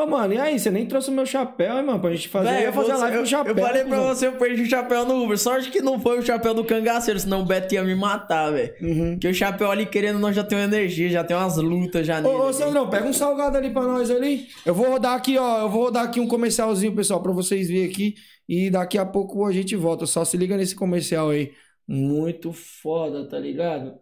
Ô, 0.04 0.06
mano, 0.06 0.34
e 0.34 0.38
aí? 0.38 0.60
Você 0.60 0.70
nem 0.70 0.86
trouxe 0.86 1.10
o 1.10 1.14
meu 1.14 1.26
chapéu, 1.26 1.78
hein, 1.78 1.84
mano? 1.86 2.00
Pra 2.00 2.12
gente 2.12 2.28
fazer. 2.30 2.50
eu 2.50 2.62
ia 2.62 2.72
fazer 2.74 2.92
a 2.92 2.96
você- 2.96 3.02
live 3.02 3.18
com 3.20 3.26
chapéu. 3.26 3.56
eu 3.56 3.64
falei 3.66 3.84
pra 3.84 3.98
cuzão. 3.98 4.16
você, 4.16 4.28
eu 4.28 4.32
perdi 4.34 4.62
o 4.62 4.66
chapéu 4.66 5.06
no 5.06 5.24
Uber. 5.24 5.38
Sorte 5.38 5.72
que 5.72 5.82
não 5.82 6.00
foi 6.00 6.20
o 6.20 6.22
chapéu 6.22 6.54
do 6.54 6.64
cangaceiro, 6.64 7.20
senão 7.20 7.42
o 7.42 7.46
Beto 7.46 7.74
ia 7.74 7.84
me 7.84 7.96
matar, 7.96 8.52
velho. 8.52 8.74
Uhum. 8.82 9.12
Porque 9.14 9.28
o 9.28 9.34
chapéu 9.34 9.72
ali, 9.72 9.86
querendo, 9.86 10.20
nós 10.20 10.36
já 10.36 10.44
tem 10.44 10.58
uma 10.58 10.66
energia, 10.66 11.10
já 11.10 11.24
tem 11.24 11.36
umas 11.36 11.58
lutas 11.58 12.06
já 12.06 12.22
nele. 12.22 12.36
Ô, 12.36 12.48
ô. 12.48 12.54
Sandrão, 12.54 12.90
pega 12.90 13.08
um 13.08 13.14
salgado 13.14 13.58
ali 13.58 13.72
pra 13.72 13.82
nós 13.84 14.12
ali. 14.12 14.48
Eu 14.66 14.76
vou 14.76 14.88
rodar 14.90 15.14
aqui, 15.16 15.38
ó. 15.38 15.62
Eu 15.62 15.70
vou 15.70 15.84
rodar 15.86 16.04
aqui 16.04 16.20
um 16.20 16.28
comercialzinho, 16.28 16.94
pessoal, 16.96 17.22
pra 17.22 17.32
vocês 17.32 17.68
verem 17.68 17.90
aqui. 17.90 18.14
E 18.48 18.70
daqui 18.70 18.98
a 18.98 19.06
pouco 19.06 19.46
a 19.46 19.52
gente 19.52 19.76
volta. 19.76 20.06
Só 20.06 20.24
se 20.24 20.38
liga 20.38 20.56
nesse 20.56 20.76
comercial 20.76 21.30
aí. 21.30 21.52
Muito 21.88 22.52
foda, 22.54 23.28
tá 23.28 23.40
ligado? 23.40 23.94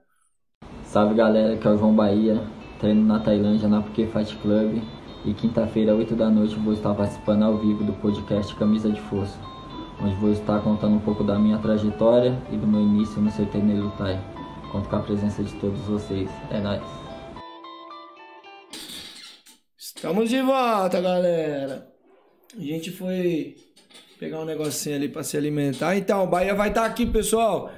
Salve 0.83 1.15
galera, 1.15 1.55
que 1.57 1.67
é 1.67 1.71
o 1.71 1.77
João 1.77 1.95
Bahia, 1.95 2.41
treino 2.79 3.03
na 3.05 3.19
Tailândia 3.19 3.67
na 3.67 3.81
Porque 3.81 4.07
Fight 4.07 4.35
Club 4.37 4.81
e 5.25 5.33
quinta-feira, 5.33 5.95
8 5.95 6.15
da 6.15 6.29
noite, 6.29 6.55
vou 6.55 6.73
estar 6.73 6.93
participando 6.93 7.43
ao 7.43 7.57
vivo 7.57 7.83
do 7.83 7.93
podcast 7.93 8.53
Camisa 8.55 8.91
de 8.91 9.01
Força, 9.01 9.35
onde 9.99 10.13
vou 10.15 10.31
estar 10.31 10.61
contando 10.61 10.95
um 10.95 10.99
pouco 10.99 11.23
da 11.23 11.39
minha 11.39 11.57
trajetória 11.57 12.39
e 12.51 12.57
do 12.57 12.67
meu 12.67 12.79
início 12.79 13.19
no 13.19 13.31
CT 13.31 13.57
Nelutai. 13.57 14.23
Conto 14.71 14.87
com 14.87 14.95
a 14.95 14.99
presença 14.99 15.43
de 15.43 15.51
todos 15.55 15.79
vocês, 15.81 16.29
é 16.51 16.59
nóis! 16.59 16.83
Estamos 19.75 20.29
de 20.29 20.41
volta, 20.41 21.01
galera. 21.01 21.87
A 22.55 22.61
gente 22.61 22.91
foi 22.91 23.55
pegar 24.19 24.41
um 24.41 24.45
negocinho 24.45 24.95
ali 24.95 25.09
pra 25.09 25.23
se 25.23 25.35
alimentar. 25.35 25.97
Então, 25.97 26.23
o 26.23 26.27
Bahia 26.27 26.53
vai 26.53 26.69
estar 26.69 26.85
aqui, 26.85 27.05
pessoal. 27.05 27.71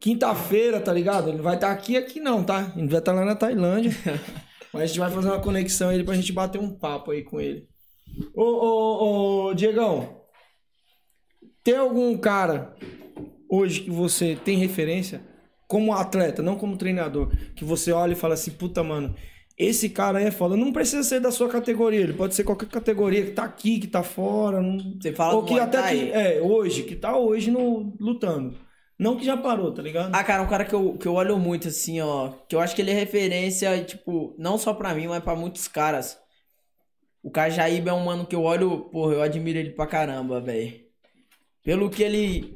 Quinta-feira, 0.00 0.80
tá 0.80 0.92
ligado? 0.92 1.28
Ele 1.28 1.40
vai 1.40 1.54
estar 1.54 1.70
aqui, 1.70 1.96
aqui 1.96 2.18
não, 2.18 2.42
tá? 2.42 2.72
Ele 2.76 2.88
vai 2.88 2.98
estar 2.98 3.12
lá 3.12 3.24
na 3.24 3.36
Tailândia. 3.36 3.92
Mas 4.72 4.82
a 4.82 4.86
gente 4.86 4.98
vai 4.98 5.10
fazer 5.10 5.28
uma 5.28 5.40
conexão 5.40 5.88
aí 5.90 6.02
pra 6.02 6.14
gente 6.14 6.32
bater 6.32 6.60
um 6.60 6.70
papo 6.70 7.10
aí 7.10 7.22
com 7.22 7.40
ele. 7.40 7.68
Ô, 8.34 8.42
ô, 8.42 9.48
ô, 9.48 9.54
Diegão. 9.54 10.20
Tem 11.62 11.76
algum 11.76 12.16
cara 12.16 12.74
hoje 13.48 13.82
que 13.82 13.90
você 13.90 14.36
tem 14.44 14.56
referência 14.56 15.22
como 15.68 15.92
atleta, 15.92 16.42
não 16.42 16.56
como 16.56 16.76
treinador, 16.76 17.30
que 17.54 17.64
você 17.64 17.92
olha 17.92 18.12
e 18.12 18.16
fala 18.16 18.34
assim, 18.34 18.50
puta, 18.50 18.82
mano, 18.82 19.14
esse 19.56 19.90
cara 19.90 20.18
aí 20.18 20.24
é 20.24 20.30
foda. 20.30 20.56
Não 20.56 20.72
precisa 20.72 21.02
ser 21.02 21.20
da 21.20 21.30
sua 21.30 21.48
categoria, 21.48 22.00
ele 22.00 22.14
pode 22.14 22.34
ser 22.34 22.44
qualquer 22.44 22.68
categoria 22.68 23.24
que 23.24 23.32
tá 23.32 23.44
aqui, 23.44 23.78
que 23.78 23.86
tá 23.86 24.02
fora. 24.02 24.60
Não... 24.62 24.78
Você 25.00 25.12
fala 25.12 25.34
Ou 25.34 25.44
que 25.44 25.58
até 25.58 25.82
que. 25.90 26.10
É, 26.10 26.40
hoje, 26.40 26.84
que 26.84 26.96
tá 26.96 27.16
hoje 27.16 27.50
no, 27.50 27.94
lutando. 28.00 28.56
Não 29.00 29.16
que 29.16 29.24
já 29.24 29.34
parou, 29.34 29.72
tá 29.72 29.80
ligado? 29.80 30.14
Ah, 30.14 30.22
cara, 30.22 30.42
um 30.42 30.46
cara 30.46 30.62
que 30.62 30.74
eu, 30.74 30.92
que 30.92 31.08
eu 31.08 31.14
olho 31.14 31.38
muito, 31.38 31.68
assim, 31.68 32.02
ó. 32.02 32.32
Que 32.46 32.54
eu 32.54 32.60
acho 32.60 32.76
que 32.76 32.82
ele 32.82 32.90
é 32.90 32.94
referência, 32.94 33.82
tipo, 33.82 34.34
não 34.36 34.58
só 34.58 34.74
pra 34.74 34.94
mim, 34.94 35.06
mas 35.06 35.24
pra 35.24 35.34
muitos 35.34 35.66
caras. 35.66 36.18
O 37.22 37.30
Cajaíba 37.30 37.88
é 37.88 37.94
um 37.94 38.04
mano 38.04 38.26
que 38.26 38.36
eu 38.36 38.42
olho, 38.42 38.90
porra, 38.92 39.14
eu 39.14 39.22
admiro 39.22 39.58
ele 39.58 39.70
pra 39.70 39.86
caramba, 39.86 40.38
velho. 40.38 40.80
Pelo 41.64 41.88
que 41.88 42.02
ele. 42.02 42.54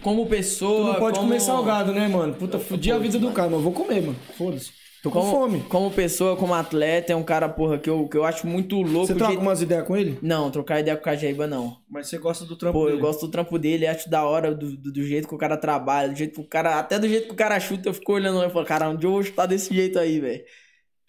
Como 0.00 0.24
pessoa. 0.28 0.86
Tu 0.86 0.92
não 0.92 0.98
pode 0.98 1.18
como... 1.18 1.28
comer 1.28 1.40
salgado, 1.40 1.92
né, 1.92 2.08
mano? 2.08 2.32
Puta, 2.34 2.58
fudi 2.58 2.90
a 2.90 2.96
vida 2.96 3.18
do 3.18 3.32
cara, 3.32 3.50
mas 3.50 3.58
eu 3.58 3.64
vou 3.64 3.72
comer, 3.72 4.00
mano. 4.00 4.16
Foda-se. 4.38 4.72
Tô 5.06 5.10
com 5.10 5.20
Como, 5.20 5.30
fome. 5.30 5.60
como 5.68 5.90
pessoa, 5.90 6.36
como 6.36 6.52
atleta, 6.54 7.12
é 7.12 7.16
um 7.16 7.22
cara, 7.22 7.48
porra, 7.48 7.78
que 7.78 7.88
eu, 7.88 8.08
que 8.08 8.16
eu 8.16 8.24
acho 8.24 8.46
muito 8.46 8.76
louco. 8.82 9.06
Você 9.06 9.14
troca 9.14 9.32
jeito- 9.32 9.42
umas 9.42 9.62
ideias 9.62 9.86
com 9.86 9.96
ele? 9.96 10.18
Não, 10.20 10.50
trocar 10.50 10.80
ideia 10.80 10.96
com 10.96 11.02
o 11.02 11.04
Cajaíba, 11.04 11.46
não. 11.46 11.76
Mas 11.88 12.08
você 12.08 12.18
gosta 12.18 12.44
do 12.44 12.56
trampo 12.56 12.78
Pô, 12.78 12.84
eu 12.86 12.90
dele. 12.92 13.00
gosto 13.02 13.26
do 13.26 13.30
trampo 13.30 13.58
dele, 13.58 13.86
acho 13.86 14.10
da 14.10 14.24
hora 14.24 14.54
do, 14.54 14.76
do, 14.76 14.92
do 14.92 15.02
jeito 15.04 15.28
que 15.28 15.34
o 15.34 15.38
cara 15.38 15.56
trabalha, 15.56 16.08
do 16.08 16.16
jeito 16.16 16.34
que 16.34 16.40
o 16.40 16.44
cara. 16.44 16.78
Até 16.78 16.98
do 16.98 17.08
jeito 17.08 17.26
que 17.28 17.32
o 17.32 17.36
cara 17.36 17.58
chuta, 17.60 17.88
eu 17.88 17.94
fico 17.94 18.12
olhando 18.12 18.44
e 18.44 18.50
falo, 18.50 18.66
cara, 18.66 18.88
onde 18.90 19.06
eu 19.06 19.12
vou 19.12 19.22
chutar 19.22 19.46
desse 19.46 19.72
jeito 19.74 19.98
aí, 19.98 20.18
velho? 20.20 20.42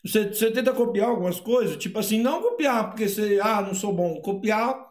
Você, 0.05 0.27
você 0.27 0.51
tenta 0.51 0.71
copiar 0.73 1.09
algumas 1.09 1.39
coisas? 1.39 1.75
Tipo 1.77 1.99
assim, 1.99 2.21
não 2.21 2.41
copiar 2.41 2.89
porque 2.89 3.09
você, 3.09 3.39
ah, 3.41 3.61
não 3.61 3.73
sou 3.73 3.91
bom. 3.93 4.21
Copiar 4.21 4.86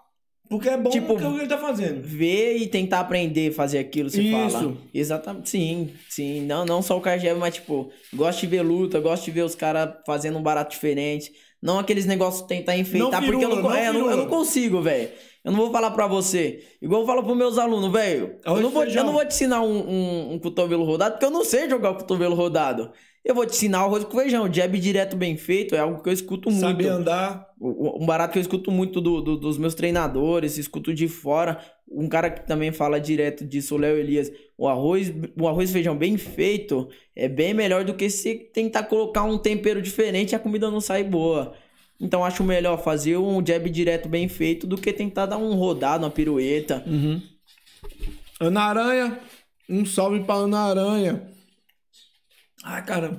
porque 0.49 0.69
é 0.69 0.77
bom 0.77 0.91
Tipo, 0.91 1.15
o 1.15 1.17
que 1.17 1.25
ele 1.25 1.47
tá 1.47 1.59
fazendo. 1.59 2.03
Ver 2.03 2.57
e 2.57 2.67
tentar 2.67 3.01
aprender 3.01 3.51
a 3.51 3.55
fazer 3.55 3.79
aquilo, 3.79 4.09
Isso. 4.09 4.31
fala. 4.31 4.77
Exatamente. 4.93 5.51
Sim, 5.51 5.91
sim. 6.09 6.43
Não, 6.43 6.65
não 6.65 6.83
só 6.83 6.97
o 6.97 7.01
Cargeb, 7.01 7.39
mas 7.39 7.55
tipo, 7.55 7.91
gosto 8.15 8.41
de 8.41 8.47
ver 8.47 8.63
luta, 8.63 9.01
gosto 9.01 9.25
de 9.25 9.31
ver 9.31 9.43
os 9.43 9.55
caras 9.55 9.91
fazendo 10.07 10.39
um 10.39 10.43
barato 10.43 10.71
diferente. 10.71 11.33
Não 11.63 11.79
aqueles 11.79 12.07
negócios 12.07 12.47
tentar 12.47 12.77
enfeitar, 12.77 13.11
Não 13.21 13.29
porque 13.29 13.45
eu 13.45 13.49
não, 13.49 13.63
não 13.63 13.75
é, 13.75 13.89
eu 13.89 13.93
não, 13.95 14.11
eu 14.11 14.17
não 14.19 14.27
consigo, 14.27 14.81
velho. 14.81 15.09
Eu 15.45 15.53
não 15.53 15.59
vou 15.61 15.71
falar 15.71 15.93
pra 15.93 16.07
você. 16.09 16.65
Igual 16.83 17.03
eu 17.03 17.07
falo 17.07 17.23
pros 17.23 17.37
meus 17.37 17.57
alunos, 17.57 17.91
velho. 17.93 18.37
Eu, 18.45 18.61
não 18.61 18.71
vou- 18.71 18.85
eu 18.85 19.05
não 19.05 19.13
vou 19.13 19.25
te 19.25 19.33
ensinar 19.35 19.63
um, 19.63 19.79
um, 19.89 20.33
um 20.35 20.39
cotovelo 20.41 20.85
rodado, 20.85 21.13
porque 21.13 21.25
eu 21.25 21.31
não 21.31 21.45
sei 21.45 21.69
jogar 21.71 21.91
o 21.91 21.95
cotovelo 21.97 22.35
rodado. 22.35 22.91
Eu 23.29 23.35
vou 23.35 23.45
te 23.45 23.55
ensinar 23.57 23.83
o 23.83 23.87
arroz 23.87 24.05
com 24.05 24.17
feijão. 24.19 24.53
Jab 24.53 24.79
direto 24.79 25.17
bem 25.17 25.37
feito 25.37 25.75
é 25.75 25.81
algo 25.81 26.01
que 26.01 26.09
eu 26.09 26.13
escuto 26.13 26.49
muito. 26.49 26.61
Saber 26.65 26.87
andar. 26.89 27.45
Um 27.61 28.07
barato 28.07 28.33
que 28.33 28.39
eu 28.39 28.43
escuto 28.43 28.71
muito 28.71 29.01
do- 29.01 29.21
do- 29.21 29.37
dos 29.37 29.59
meus 29.59 29.75
treinadores, 29.75 30.57
escuto 30.59 30.95
de 30.95 31.09
fora. 31.09 31.59
Um 31.91 32.09
cara 32.09 32.31
que 32.31 32.47
também 32.47 32.71
fala 32.71 33.01
direto 33.01 33.45
disso, 33.45 33.75
o 33.75 33.79
Léo 33.79 33.97
Elias. 33.97 34.31
O 34.57 34.69
arroz, 34.69 35.13
o 35.37 35.49
arroz 35.49 35.71
e 35.71 35.73
feijão 35.73 35.97
bem 35.97 36.17
feito 36.17 36.89
é 37.17 37.29
bem 37.29 37.53
melhor 37.53 37.83
do 37.85 37.95
que 37.95 38.09
se 38.09 38.35
tentar 38.55 38.85
colocar 38.85 39.25
um 39.25 39.39
tempero 39.39 39.83
diferente 39.83 40.31
e 40.33 40.35
a 40.37 40.39
comida 40.39 40.71
não 40.71 40.81
sai 40.81 41.03
boa. 41.03 41.53
Então 42.01 42.25
acho 42.25 42.45
melhor 42.45 42.81
fazer 42.81 43.17
um 43.17 43.45
jab 43.45 43.69
direto 43.71 44.09
bem 44.09 44.29
feito 44.29 44.69
do 44.69 44.77
que 44.77 44.93
tentar 44.93 45.27
dar 45.27 45.39
um 45.39 45.55
rodado, 45.55 46.05
uma 46.05 46.11
pirueta. 46.11 46.85
Ana 48.39 48.61
Aranha. 48.63 49.19
Um 49.69 49.85
salve 49.85 50.21
pra 50.23 50.37
Ana 50.37 50.61
Aranha. 50.61 51.23
Ai, 52.69 52.85
cara. 52.85 53.13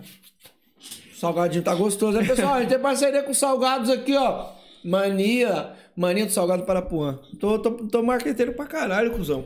O 1.13 1.15
salgadinho 1.19 1.63
tá 1.63 1.73
gostoso. 1.73 2.17
Aí, 2.19 2.27
pessoal, 2.27 2.55
a 2.55 2.59
gente 2.59 2.69
tem 2.69 2.79
parceria 2.79 3.23
com 3.23 3.33
salgados 3.33 3.89
aqui, 3.89 4.15
ó. 4.15 4.49
Mania. 4.83 5.73
Mania 5.95 6.25
do 6.25 6.31
Salgado 6.31 6.63
Parapuã. 6.63 7.17
Tô, 7.39 7.57
tô, 7.57 7.71
tô 7.87 8.03
marqueteiro 8.03 8.53
pra 8.53 8.65
caralho, 8.67 9.11
cuzão. 9.11 9.45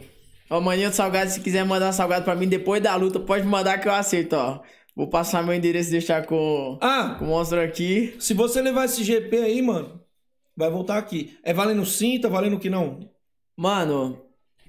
Ó, 0.50 0.60
maninha 0.60 0.90
do 0.90 0.96
salgado, 0.96 1.32
se 1.32 1.40
quiser 1.40 1.64
mandar 1.64 1.94
salgado 1.94 2.26
pra 2.26 2.36
mim 2.36 2.46
depois 2.48 2.84
da 2.84 2.94
luta, 2.96 3.22
pode 3.22 3.46
mandar 3.48 3.78
que 3.80 3.88
eu 3.88 3.94
aceito, 3.94 4.34
ó. 4.34 4.60
Vou 4.94 5.08
passar 5.08 5.42
meu 5.44 5.54
endereço 5.56 5.88
e 5.90 5.92
deixar 5.94 6.26
com, 6.26 6.78
Ah, 6.82 7.16
com 7.18 7.24
o 7.24 7.28
monstro 7.30 7.62
aqui. 7.62 8.14
se 8.20 8.34
você 8.34 8.62
levar 8.62 8.84
esse 8.84 9.02
GP 9.02 9.38
aí, 9.38 9.62
mano, 9.62 10.02
vai 10.58 10.70
voltar 10.70 10.98
aqui. 10.98 11.38
É 11.42 11.54
valendo 11.54 11.86
cinta, 11.86 12.28
valendo 12.28 12.58
o 12.58 12.60
que 12.60 12.70
não? 12.70 13.00
Mano, 13.56 14.20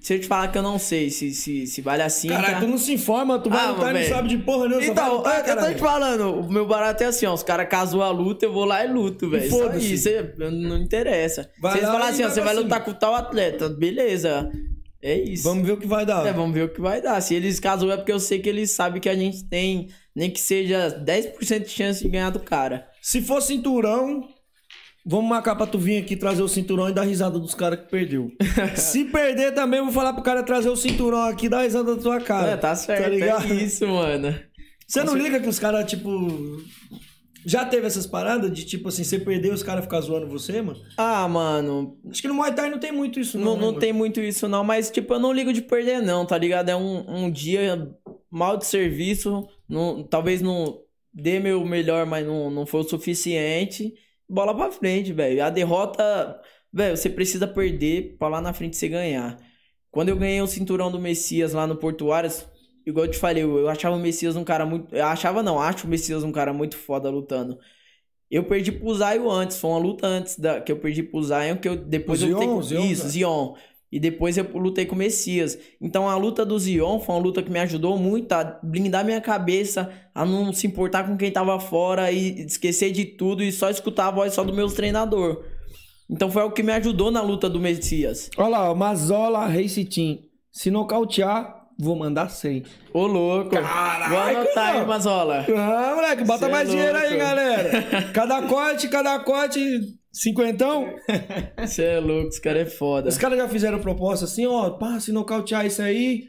se 0.03 0.13
eu 0.15 0.19
te 0.19 0.27
falar 0.27 0.49
que 0.49 0.57
eu 0.57 0.61
não 0.61 0.77
sei 0.77 1.09
se, 1.09 1.31
se, 1.31 1.65
se 1.65 1.81
vale 1.81 2.03
assim. 2.03 2.27
Caralho, 2.27 2.59
tu 2.59 2.67
não 2.67 2.77
se 2.77 2.91
informa, 2.91 3.39
tu 3.39 3.49
vai 3.49 3.65
Ah, 3.65 3.71
lutar 3.71 3.95
e 3.95 3.99
não 3.99 4.09
sabe 4.09 4.27
de 4.27 4.37
porra 4.37 4.67
nenhuma. 4.67 4.85
Então, 4.85 5.17
lutar, 5.17 5.47
eu, 5.47 5.55
eu 5.55 5.65
tô 5.65 5.73
te 5.73 5.79
falando, 5.79 6.41
o 6.41 6.51
meu 6.51 6.67
barato 6.67 7.03
é 7.03 7.05
assim, 7.05 7.25
ó. 7.25 7.33
Os 7.33 7.41
caras 7.41 7.69
casam 7.69 8.01
a 8.01 8.09
luta, 8.11 8.45
eu 8.45 8.51
vou 8.51 8.65
lá 8.65 8.83
e 8.83 8.91
luto, 8.91 9.29
velho. 9.29 9.49
Foda-se. 9.49 9.93
isso, 9.93 10.09
não 10.37 10.77
interessa. 10.77 11.49
Vai 11.57 11.71
Se 11.71 11.77
eles 11.77 11.89
falarem 11.89 12.09
assim, 12.09 12.23
ó, 12.23 12.29
você 12.29 12.41
vai 12.41 12.53
lutar 12.53 12.83
com 12.83 12.91
tal 12.91 13.15
atleta, 13.15 13.69
beleza. 13.69 14.51
É 15.01 15.17
isso. 15.17 15.43
Vamos 15.43 15.65
ver 15.65 15.71
o 15.71 15.77
que 15.77 15.87
vai 15.87 16.05
dar. 16.05 16.27
É, 16.27 16.33
vamos 16.33 16.53
ver 16.53 16.63
o 16.63 16.69
que 16.69 16.81
vai 16.81 17.01
dar. 17.01 17.21
Se 17.21 17.33
eles 17.33 17.59
casam 17.61 17.89
é 17.89 17.95
porque 17.95 18.11
eu 18.11 18.19
sei 18.19 18.39
que 18.39 18.49
eles 18.49 18.71
sabem 18.71 18.99
que 18.99 19.07
a 19.09 19.15
gente 19.15 19.45
tem, 19.45 19.87
nem 20.13 20.29
que 20.29 20.39
seja 20.39 21.01
10% 21.05 21.63
de 21.63 21.69
chance 21.69 22.03
de 22.03 22.09
ganhar 22.09 22.29
do 22.29 22.39
cara. 22.41 22.87
Se 23.01 23.21
for 23.21 23.41
cinturão, 23.41 24.27
vamos 25.05 25.29
marcar 25.29 25.55
pra 25.55 25.65
tu 25.65 25.77
vir 25.77 26.01
aqui 26.01 26.15
trazer 26.15 26.41
o 26.41 26.47
cinturão 26.47 26.89
e 26.89 26.93
dar 26.93 27.03
risada 27.03 27.39
dos 27.39 27.53
caras 27.53 27.79
que 27.79 27.89
perdeu. 27.89 28.31
Se 28.75 29.05
perder 29.05 29.53
também, 29.53 29.81
vou 29.81 29.91
falar 29.91 30.13
pro 30.13 30.23
cara 30.23 30.43
trazer 30.43 30.69
o 30.69 30.75
cinturão 30.75 31.23
aqui 31.23 31.47
e 31.47 31.49
dar 31.49 31.63
risada 31.63 31.95
da 31.95 32.01
tua 32.01 32.19
cara. 32.21 32.51
é, 32.51 32.57
tá 32.57 32.75
certo. 32.75 33.09
ligado? 33.09 33.51
é 33.51 33.55
isso, 33.55 33.87
mano. 33.87 34.33
Você 34.87 35.03
não 35.03 35.15
liga 35.15 35.39
que 35.39 35.49
os 35.49 35.59
caras, 35.59 35.89
tipo. 35.89 36.09
Já 37.45 37.65
teve 37.65 37.85
essas 37.85 38.07
paradas 38.07 38.49
de 38.53 38.63
tipo 38.63 38.87
assim, 38.87 39.03
você 39.03 39.19
perder 39.19 39.49
e 39.49 39.51
os 39.51 39.61
caras 39.61 39.83
ficar 39.83 39.99
zoando 39.99 40.29
você, 40.29 40.61
mano? 40.61 40.79
Ah, 40.95 41.27
mano, 41.27 41.97
Acho 42.09 42.21
que 42.21 42.27
no 42.29 42.33
Muay 42.33 42.53
Thai 42.53 42.69
não 42.69 42.79
tem 42.79 42.93
muito 42.93 43.19
isso, 43.19 43.37
não. 43.37 43.45
Não, 43.45 43.53
né, 43.55 43.59
não 43.59 43.67
mano? 43.67 43.79
tem 43.79 43.91
muito 43.91 44.21
isso, 44.21 44.47
não, 44.47 44.63
mas, 44.63 44.89
tipo, 44.89 45.13
eu 45.13 45.19
não 45.19 45.33
ligo 45.33 45.51
de 45.51 45.61
perder, 45.61 46.01
não, 46.01 46.25
tá 46.25 46.37
ligado? 46.37 46.69
É 46.69 46.75
um, 46.75 47.25
um 47.25 47.29
dia 47.29 47.91
mal 48.31 48.55
de 48.55 48.65
serviço, 48.65 49.45
não, 49.67 50.03
talvez 50.03 50.41
não 50.41 50.79
dê 51.13 51.37
meu 51.37 51.65
melhor, 51.65 52.05
mas 52.05 52.25
não, 52.25 52.49
não 52.49 52.65
foi 52.65 52.79
o 52.79 52.83
suficiente. 52.83 53.93
Bola 54.33 54.55
pra 54.55 54.71
frente, 54.71 55.13
velho. 55.13 55.43
A 55.43 55.49
derrota, 55.51 56.41
velho, 56.71 56.97
você 56.97 57.09
precisa 57.09 57.47
perder 57.47 58.15
pra 58.17 58.27
lá 58.27 58.41
na 58.41 58.51
frente 58.51 58.75
você 58.75 58.89
ganhar. 58.89 59.37
Quando 59.91 60.09
eu 60.09 60.17
ganhei 60.17 60.41
o 60.41 60.47
cinturão 60.47 60.91
do 60.91 60.99
Messias 60.99 61.53
lá 61.53 61.67
no 61.67 61.75
Portuários, 61.75 62.47
igual 62.83 63.05
eu 63.05 63.11
te 63.11 63.19
falei, 63.19 63.43
eu, 63.43 63.69
achava 63.69 63.95
o 63.95 63.99
Messias 63.99 64.35
um 64.35 64.43
cara 64.43 64.65
muito. 64.65 64.95
Eu 64.95 65.05
achava 65.05 65.43
não, 65.43 65.59
acho 65.59 65.85
o 65.85 65.89
Messias 65.89 66.23
um 66.23 66.31
cara 66.31 66.51
muito 66.51 66.75
foda 66.75 67.11
lutando. 67.11 67.59
Eu 68.29 68.43
perdi 68.43 68.71
pro 68.71 68.95
Zion 68.95 69.29
antes, 69.29 69.59
foi 69.59 69.69
uma 69.69 69.79
luta 69.79 70.07
antes 70.07 70.39
da, 70.39 70.59
que 70.59 70.71
eu 70.71 70.79
perdi 70.79 71.03
pro 71.03 71.21
Zion, 71.21 71.57
que 71.57 71.69
eu 71.69 71.75
depois 71.75 72.23
O 72.23 72.25
eu 72.25 72.39
Zion, 72.39 72.55
com 72.55 72.61
Zion, 72.63 72.85
isso, 72.85 73.03
né? 73.03 73.09
Zion. 73.11 73.53
E 73.93 73.99
depois 73.99 74.35
eu 74.39 74.47
lutei 74.55 74.87
com 74.87 74.95
o 74.95 74.97
Messias. 74.97 75.55
Então 75.79 76.09
a 76.09 76.15
luta 76.15 76.43
do 76.43 76.57
Zion 76.57 76.99
foi 76.99 77.13
uma 77.13 77.21
luta 77.21 77.43
que 77.43 77.51
me 77.51 77.59
ajudou 77.59 77.95
muito 77.95 78.31
a 78.33 78.59
blindar 78.63 79.05
minha 79.05 79.21
cabeça, 79.21 79.87
a 80.15 80.25
não 80.25 80.51
se 80.51 80.65
importar 80.65 81.03
com 81.03 81.15
quem 81.15 81.29
tava 81.29 81.59
fora 81.59 82.11
e 82.11 82.43
esquecer 82.43 82.91
de 82.91 83.05
tudo 83.05 83.43
e 83.43 83.51
só 83.51 83.69
escutar 83.69 84.07
a 84.07 84.11
voz 84.11 84.33
só 84.33 84.43
do 84.43 84.51
meu 84.51 84.67
treinador. 84.67 85.43
Então 86.09 86.31
foi 86.31 86.41
o 86.41 86.49
que 86.49 86.63
me 86.63 86.73
ajudou 86.73 87.11
na 87.11 87.21
luta 87.21 87.47
do 87.47 87.59
Messias. 87.59 88.31
Olha 88.35 88.47
lá, 88.47 88.73
Mazola 88.73 89.45
Race 89.45 89.85
Team. 89.85 90.17
Se 90.51 90.71
nocautear, 90.71 91.67
vou 91.77 91.95
mandar 91.95 92.29
100. 92.29 92.63
Ô, 92.95 93.05
louco. 93.05 93.51
Caralho, 93.51 94.09
Vou 94.09 94.19
anotar. 94.19 94.87
Mazola. 94.87 95.45
Ah, 95.55 95.93
moleque, 95.95 96.23
bota 96.23 96.39
Cê 96.39 96.45
é 96.45 96.49
mais 96.51 96.67
dinheiro 96.67 96.97
aí, 96.97 97.15
galera. 97.15 97.69
Cada 98.11 98.41
corte, 98.41 98.87
cada 98.87 99.19
corte, 99.19 99.59
cinquentão. 100.13 100.93
Você 101.59 101.83
é 101.83 101.99
louco, 101.99 102.29
esse 102.29 102.41
cara 102.41 102.59
é 102.59 102.65
foda. 102.65 103.09
Os 103.09 103.17
caras 103.17 103.37
já 103.37 103.49
fizeram 103.49 103.79
proposta 103.79 104.25
assim, 104.25 104.45
ó, 104.45 104.69
pá, 104.71 104.99
se 104.99 105.11
nocautear 105.11 105.65
isso 105.65 105.81
aí, 105.81 106.25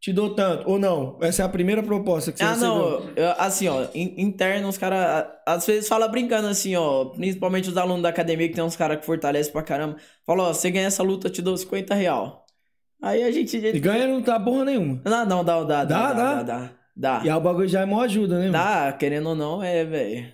te 0.00 0.12
dou 0.12 0.34
tanto. 0.34 0.68
Ou 0.70 0.78
não, 0.78 1.18
essa 1.20 1.42
é 1.42 1.44
a 1.44 1.48
primeira 1.48 1.82
proposta 1.82 2.30
que 2.30 2.38
você 2.38 2.44
Ah, 2.44 2.48
recebeu. 2.50 2.68
não, 2.74 3.10
eu- 3.16 3.34
assim, 3.38 3.66
ó, 3.68 3.86
in- 3.94 4.14
interno, 4.18 4.68
os 4.68 4.78
caras, 4.78 5.26
às 5.44 5.66
vezes 5.66 5.88
fala 5.88 6.06
brincando 6.06 6.46
assim, 6.48 6.76
ó, 6.76 7.06
principalmente 7.06 7.68
os 7.68 7.76
alunos 7.76 8.02
da 8.02 8.08
academia, 8.10 8.48
que 8.48 8.54
tem 8.54 8.62
uns 8.64 8.76
caras 8.76 8.98
que 9.00 9.04
fortalecem 9.06 9.52
pra 9.52 9.62
caramba, 9.62 9.96
fala, 10.24 10.44
ó, 10.44 10.52
você 10.54 10.70
ganha 10.70 10.86
essa 10.86 11.02
luta, 11.02 11.26
eu 11.26 11.32
te 11.32 11.42
dou 11.42 11.56
50 11.56 11.94
real. 11.94 12.44
Aí 13.02 13.22
a 13.24 13.30
gente... 13.30 13.56
E 13.58 13.78
ganha 13.78 14.06
não 14.06 14.22
tá 14.22 14.40
porra 14.40 14.64
nenhuma. 14.64 15.02
Não, 15.04 15.26
não, 15.26 15.44
dá, 15.44 15.62
dá, 15.64 15.64
dá, 15.64 15.84
Dá, 15.84 16.12
dá, 16.12 16.14
dá? 16.14 16.34
dá, 16.34 16.42
dá, 16.42 16.70
dá. 16.96 17.20
E 17.24 17.28
aí 17.30 17.36
o 17.36 17.40
bagulho 17.40 17.68
já 17.68 17.80
é 17.82 17.84
mó 17.84 18.00
ajuda, 18.02 18.36
né, 18.38 18.46
mano? 18.50 18.52
Dá, 18.52 18.92
querendo 18.92 19.28
ou 19.30 19.34
não, 19.34 19.62
é, 19.62 19.84
velho. 19.84 20.32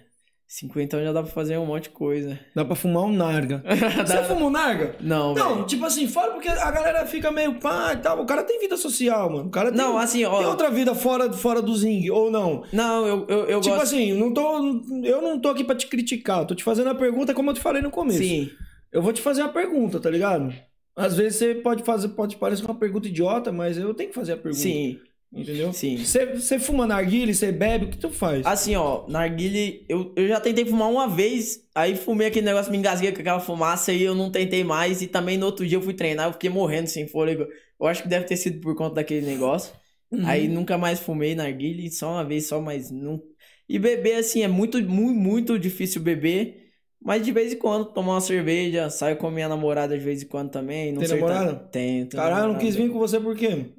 50 0.54 1.02
já 1.02 1.12
dá 1.14 1.22
pra 1.22 1.32
fazer 1.32 1.56
um 1.56 1.64
monte 1.64 1.84
de 1.84 1.90
coisa. 1.90 2.38
Dá 2.54 2.62
pra 2.62 2.74
fumar 2.74 3.04
um 3.04 3.12
narga. 3.12 3.64
Você 4.04 4.12
Dá- 4.16 4.24
fuma 4.24 4.44
um 4.46 4.50
narga? 4.50 4.96
Não, 5.00 5.32
Não, 5.32 5.54
velho. 5.54 5.66
tipo 5.66 5.82
assim, 5.86 6.06
fora 6.06 6.30
porque 6.32 6.46
a 6.46 6.70
galera 6.70 7.06
fica 7.06 7.30
meio 7.30 7.58
pá 7.58 7.94
e 7.94 7.96
tal. 7.96 8.20
O 8.20 8.26
cara 8.26 8.42
tem 8.42 8.60
vida 8.60 8.76
social, 8.76 9.30
mano. 9.30 9.46
O 9.48 9.50
cara 9.50 9.70
tem, 9.70 9.78
Não, 9.78 9.96
assim, 9.96 10.22
ó. 10.26 10.36
tem 10.36 10.46
outra 10.46 10.70
vida 10.70 10.94
fora, 10.94 11.32
fora 11.32 11.62
do 11.62 11.74
zingue, 11.74 12.10
ou 12.10 12.30
não. 12.30 12.64
Não, 12.70 13.06
eu, 13.06 13.26
eu, 13.28 13.38
eu 13.46 13.60
tipo 13.62 13.74
gosto... 13.76 13.94
assim, 13.94 14.12
não 14.12 14.34
tô, 14.34 14.58
eu 15.02 15.22
não 15.22 15.40
tô 15.40 15.48
aqui 15.48 15.64
pra 15.64 15.74
te 15.74 15.86
criticar. 15.86 16.40
Eu 16.40 16.46
tô 16.48 16.54
te 16.54 16.62
fazendo 16.62 16.90
a 16.90 16.94
pergunta 16.94 17.32
como 17.32 17.48
eu 17.48 17.54
te 17.54 17.60
falei 17.60 17.80
no 17.80 17.90
começo. 17.90 18.18
Sim. 18.18 18.50
Eu 18.92 19.00
vou 19.00 19.14
te 19.14 19.22
fazer 19.22 19.40
a 19.40 19.48
pergunta, 19.48 19.98
tá 19.98 20.10
ligado? 20.10 20.52
Às 20.94 21.16
vezes 21.16 21.36
você 21.38 21.54
pode 21.54 21.82
fazer, 21.82 22.08
pode 22.08 22.36
parecer 22.36 22.62
uma 22.66 22.74
pergunta 22.74 23.08
idiota, 23.08 23.50
mas 23.50 23.78
eu 23.78 23.94
tenho 23.94 24.10
que 24.10 24.14
fazer 24.14 24.32
a 24.32 24.36
pergunta. 24.36 24.62
Sim, 24.62 24.98
Entendeu? 25.34 25.72
sim. 25.72 25.96
Você, 25.96 26.58
fuma 26.58 26.86
narguile, 26.86 27.34
você 27.34 27.50
bebe, 27.50 27.86
o 27.86 27.90
que 27.90 27.96
tu 27.98 28.10
faz? 28.10 28.46
Assim, 28.46 28.76
ó, 28.76 29.06
narguile, 29.08 29.86
eu, 29.88 30.12
eu 30.16 30.28
já 30.28 30.38
tentei 30.40 30.64
fumar 30.64 30.90
uma 30.90 31.08
vez, 31.08 31.66
aí 31.74 31.96
fumei 31.96 32.26
aquele 32.26 32.44
negócio, 32.44 32.70
me 32.70 32.76
engasguei 32.78 33.12
com 33.12 33.20
aquela 33.20 33.40
fumaça 33.40 33.92
e 33.92 34.02
eu 34.02 34.14
não 34.14 34.30
tentei 34.30 34.62
mais. 34.64 35.00
E 35.00 35.06
também 35.06 35.38
no 35.38 35.46
outro 35.46 35.66
dia 35.66 35.78
eu 35.78 35.82
fui 35.82 35.94
treinar, 35.94 36.28
eu 36.28 36.32
fiquei 36.32 36.50
morrendo 36.50 36.88
sem 36.88 37.06
fôlego. 37.06 37.46
Eu 37.80 37.86
acho 37.86 38.02
que 38.02 38.08
deve 38.08 38.26
ter 38.26 38.36
sido 38.36 38.60
por 38.60 38.74
conta 38.76 38.96
daquele 38.96 39.24
negócio. 39.26 39.72
Uhum. 40.10 40.26
Aí 40.26 40.48
nunca 40.48 40.76
mais 40.76 41.00
fumei 41.00 41.34
narguile, 41.34 41.90
só 41.90 42.12
uma 42.12 42.24
vez 42.24 42.46
só, 42.46 42.60
mas 42.60 42.90
não. 42.90 43.22
E 43.68 43.78
beber, 43.78 44.16
assim, 44.16 44.42
é 44.42 44.48
muito, 44.48 44.82
muito, 44.82 45.18
muito 45.18 45.58
difícil 45.58 46.02
beber. 46.02 46.60
Mas 47.00 47.24
de 47.24 47.32
vez 47.32 47.52
em 47.52 47.58
quando 47.58 47.86
tomar 47.92 48.12
uma 48.14 48.20
cerveja, 48.20 48.88
saio 48.90 49.16
com 49.16 49.28
minha 49.30 49.48
namorada 49.48 49.98
de 49.98 50.04
vez 50.04 50.22
em 50.22 50.26
quando 50.26 50.50
também. 50.50 50.92
Não 50.92 51.00
Tem 51.00 51.08
sei 51.08 51.18
namorada? 51.18 51.54
tá- 51.54 51.64
Tenho, 51.68 52.08
Caralho, 52.10 52.32
eu 52.34 52.36
não 52.36 52.42
namorada. 52.42 52.64
quis 52.64 52.76
vir 52.76 52.90
com 52.92 52.98
você 52.98 53.18
por 53.18 53.36
quê? 53.36 53.72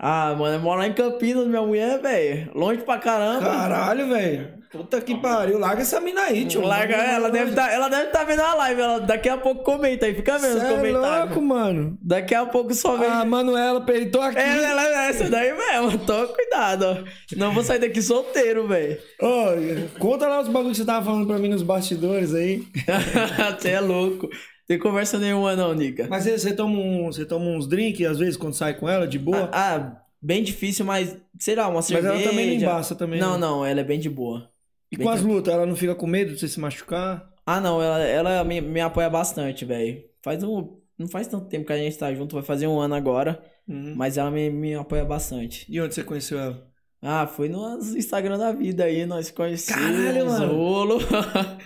Mano? 0.00 0.12
Ah, 0.12 0.34
mano, 0.34 0.54
eu 0.56 0.60
moro 0.60 0.80
lá 0.80 0.86
em 0.86 0.92
Campinas, 0.92 1.46
minha 1.46 1.62
mulher, 1.62 2.00
velho. 2.00 2.50
Longe 2.54 2.80
pra 2.82 2.98
caramba. 2.98 3.44
Caralho, 3.44 4.08
velho. 4.08 4.60
Puta 4.70 5.00
que 5.00 5.16
pariu. 5.16 5.58
Larga 5.58 5.82
essa 5.82 6.00
mina 6.00 6.22
aí, 6.22 6.46
tio. 6.46 6.60
Larga, 6.60 6.94
ela 6.94 7.28
deve 7.28 7.52
tá, 7.52 7.72
ela 7.72 7.88
deve 7.88 8.06
tá 8.12 8.22
vendo 8.22 8.40
a 8.40 8.54
live, 8.54 8.80
ela 8.80 9.00
daqui 9.00 9.28
a 9.28 9.36
pouco 9.36 9.64
comenta 9.64 10.06
aí, 10.06 10.14
fica 10.14 10.38
vendo 10.38 10.54
os 10.54 10.62
Cê 10.62 10.66
é 10.66 10.70
comentários. 10.70 11.26
louco, 11.26 11.42
mano. 11.42 11.98
Daqui 12.00 12.36
a 12.36 12.46
pouco 12.46 12.72
só 12.72 12.96
vem. 12.96 13.08
A 13.08 13.24
Manuela 13.24 13.80
peitou 13.80 14.22
aqui. 14.22 14.38
É, 14.38 14.62
ela 14.62 14.86
é 14.86 15.08
essa 15.08 15.28
daí 15.28 15.52
mesmo, 15.52 15.98
toma 16.06 16.28
cuidado, 16.28 16.84
ó. 16.84 16.96
Senão 17.28 17.48
eu 17.48 17.52
vou 17.52 17.64
sair 17.64 17.80
daqui 17.80 18.00
solteiro, 18.00 18.68
velho. 18.68 18.96
Ô, 19.20 19.98
conta 19.98 20.28
lá 20.28 20.40
os 20.40 20.48
bagulhos 20.48 20.78
que 20.78 20.84
você 20.84 20.86
tava 20.86 21.04
falando 21.04 21.26
pra 21.26 21.38
mim 21.38 21.48
nos 21.48 21.62
bastidores 21.64 22.32
aí. 22.32 22.62
Você 23.58 23.70
é 23.70 23.80
louco. 23.80 24.28
Tem 24.70 24.78
conversa 24.78 25.18
nenhuma 25.18 25.56
não, 25.56 25.74
Nica. 25.74 26.06
Mas 26.08 26.26
você, 26.26 26.52
toma, 26.54 26.78
um, 26.78 27.06
você 27.06 27.24
toma 27.26 27.44
uns 27.44 27.66
drinks 27.66 28.06
às 28.06 28.20
vezes 28.20 28.36
quando 28.36 28.54
sai 28.54 28.72
com 28.74 28.88
ela, 28.88 29.04
de 29.04 29.18
boa? 29.18 29.50
Ah, 29.52 30.00
bem 30.22 30.44
difícil, 30.44 30.84
mas 30.84 31.16
sei 31.40 31.56
lá, 31.56 31.66
uma 31.66 31.74
Mas 31.74 31.86
cerveja. 31.86 32.14
ela 32.14 32.22
também 32.22 32.46
não 32.46 32.54
embaça 32.54 32.94
também, 32.94 33.18
Não, 33.18 33.32
né? 33.32 33.38
não, 33.38 33.66
ela 33.66 33.80
é 33.80 33.82
bem 33.82 33.98
de 33.98 34.08
boa. 34.08 34.48
E 34.88 34.96
Bem 34.96 35.04
com 35.04 35.12
as 35.12 35.22
lutas, 35.22 35.52
ela 35.52 35.66
não 35.66 35.74
fica 35.74 35.92
com 35.96 36.06
medo 36.06 36.32
de 36.32 36.38
você 36.38 36.46
se 36.46 36.60
machucar? 36.60 37.32
Ah, 37.44 37.60
não, 37.60 37.82
ela, 37.82 37.98
ela 37.98 38.44
me, 38.44 38.60
me 38.60 38.80
apoia 38.80 39.10
bastante, 39.10 39.64
velho. 39.64 40.04
Faz 40.22 40.40
um. 40.44 40.78
Não 40.96 41.08
faz 41.08 41.26
tanto 41.26 41.46
tempo 41.48 41.66
que 41.66 41.72
a 41.72 41.76
gente 41.76 41.98
tá 41.98 42.14
junto, 42.14 42.36
vai 42.36 42.44
fazer 42.44 42.68
um 42.68 42.78
ano 42.78 42.94
agora. 42.94 43.42
Uhum. 43.66 43.94
Mas 43.96 44.18
ela 44.18 44.30
me, 44.30 44.50
me 44.50 44.76
apoia 44.76 45.04
bastante. 45.04 45.66
E 45.68 45.80
onde 45.80 45.96
você 45.96 46.04
conheceu 46.04 46.38
ela? 46.38 46.64
Ah, 47.02 47.26
foi 47.26 47.48
no 47.48 47.76
Instagram 47.96 48.38
da 48.38 48.52
vida 48.52 48.84
aí, 48.84 49.04
nós 49.04 49.32
conhecemos. 49.32 49.82
Caralho, 49.82 50.26
mano. 50.26 51.58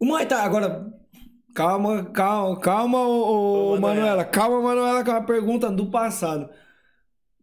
O 0.00 0.06
Muay 0.06 0.24
Thai, 0.24 0.40
agora. 0.40 1.03
Calma, 1.54 2.04
calma, 2.12 2.58
calma, 2.60 2.98
ô, 3.06 3.74
ô, 3.74 3.76
Ô, 3.76 3.78
Manuela. 3.78 4.24
Calma, 4.24 4.60
Manuela, 4.60 5.04
que 5.04 5.10
é 5.10 5.12
uma 5.12 5.24
pergunta 5.24 5.70
do 5.70 5.88
passado. 5.90 6.50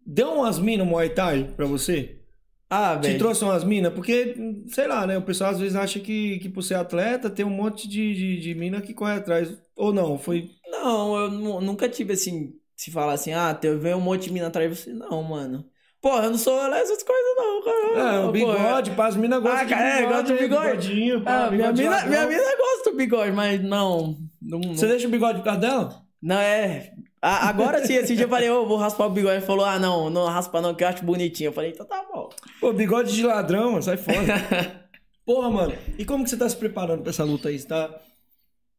Deu 0.05 0.33
umas 0.33 0.59
minas 0.59 0.87
Muay 0.87 1.09
Thai 1.13 1.45
pra 1.55 1.65
você? 1.65 2.21
ah, 2.69 2.95
Te 3.01 3.15
velho. 3.15 3.15
trouxe 3.15 3.43
umas 3.45 3.63
minas? 3.63 3.93
Porque, 3.93 4.35
sei 4.69 4.87
lá, 4.87 5.07
né? 5.07 5.17
O 5.17 5.23
pessoal 5.25 5.51
às 5.51 5.59
vezes 5.59 5.75
acha 5.75 5.99
que, 5.99 6.39
que 6.39 6.49
por 6.49 6.63
ser 6.63 6.75
atleta 6.75 7.29
tem 7.29 7.45
um 7.45 7.49
monte 7.51 7.87
de, 7.87 8.15
de, 8.15 8.39
de 8.41 8.55
mina 8.55 8.81
que 8.81 8.93
corre 8.93 9.13
atrás. 9.15 9.57
Ou 9.75 9.93
não, 9.93 10.17
foi. 10.19 10.51
Não, 10.67 11.15
eu 11.17 11.31
nu- 11.31 11.61
nunca 11.61 11.89
tive 11.89 12.13
assim, 12.13 12.59
se 12.75 12.91
falar 12.91 13.13
assim, 13.13 13.33
ah, 13.33 13.53
teve 13.53 13.93
um 13.93 14.01
monte 14.01 14.23
de 14.25 14.31
mina 14.33 14.47
atrás 14.47 14.69
de 14.69 14.75
você. 14.83 14.93
Não, 14.93 15.21
mano. 15.23 15.69
Porra, 16.01 16.23
eu 16.25 16.31
não 16.31 16.37
sou 16.37 16.55
lá 16.55 16.79
essas 16.79 17.03
coisas, 17.03 17.35
não, 17.37 17.63
cara. 17.63 18.15
É, 18.15 18.25
o 18.25 18.31
bigode, 18.31 18.91
pá, 18.91 19.05
as 19.07 19.15
minas 19.15 19.41
gostam 19.41 19.61
Ah, 19.61 19.65
cara, 19.69 19.87
é, 19.87 19.95
de 19.97 20.01
bigode. 20.01 20.13
gosta 20.13 20.23
do 20.23 20.33
né? 20.33 20.39
bigode. 20.47 20.87
Bigodinho, 20.87 21.21
pá, 21.21 21.45
Ah, 21.45 21.51
minha 21.51 21.71
mina, 21.71 22.05
minha 22.05 22.25
mina 22.27 22.57
gosta 22.57 22.91
do 22.91 22.97
bigode, 22.97 23.31
mas 23.31 23.61
não. 23.61 24.17
Não, 24.41 24.59
não, 24.59 24.75
Você 24.75 24.87
deixa 24.87 25.07
o 25.07 25.11
bigode 25.11 25.39
por 25.39 25.45
causa 25.45 25.59
dela? 25.59 26.01
não 26.21 26.37
é. 26.39 26.91
A- 27.21 27.49
agora 27.49 27.85
sim, 27.85 27.93
esse 27.93 28.15
dia 28.15 28.25
eu 28.25 28.29
falei, 28.29 28.49
ô, 28.49 28.65
vou 28.65 28.77
raspar 28.77 29.05
o 29.05 29.09
bigode. 29.11 29.35
Ele 29.35 29.45
falou, 29.45 29.63
ah, 29.63 29.77
não, 29.77 30.09
não 30.09 30.25
raspa 30.25 30.59
não, 30.59 30.73
que 30.73 30.83
eu 30.83 30.87
acho 30.87 31.05
bonitinho. 31.05 31.49
Eu 31.49 31.53
falei, 31.53 31.69
então 31.69 31.85
tá 31.85 32.03
bom. 32.11 32.29
Pô, 32.59 32.73
bigode 32.73 33.13
de 33.13 33.23
ladrão, 33.23 33.69
mano, 33.73 33.83
sai 33.83 33.97
fora. 33.97 34.17
Porra, 35.23 35.51
mano, 35.51 35.73
e 35.99 36.03
como 36.03 36.23
que 36.23 36.31
você 36.31 36.37
tá 36.37 36.49
se 36.49 36.57
preparando 36.57 37.01
pra 37.03 37.11
essa 37.11 37.23
luta 37.23 37.49
aí? 37.49 37.59
Você 37.59 37.67
tá, 37.67 37.95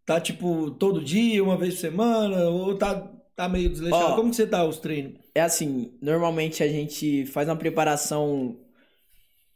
tá 0.04 0.20
tipo, 0.20 0.72
todo 0.72 1.00
dia, 1.00 1.42
uma 1.42 1.56
vez 1.56 1.74
por 1.74 1.80
semana? 1.82 2.48
Ou 2.48 2.76
tá, 2.76 3.00
tá 3.36 3.48
meio 3.48 3.68
desleixado? 3.70 4.12
Ó. 4.12 4.16
como 4.16 4.30
que 4.30 4.34
você 4.36 4.46
tá, 4.46 4.64
os 4.64 4.78
treinos? 4.80 5.21
É 5.34 5.40
assim, 5.40 5.92
normalmente 6.00 6.62
a 6.62 6.68
gente 6.68 7.26
faz 7.26 7.48
uma 7.48 7.56
preparação. 7.56 8.58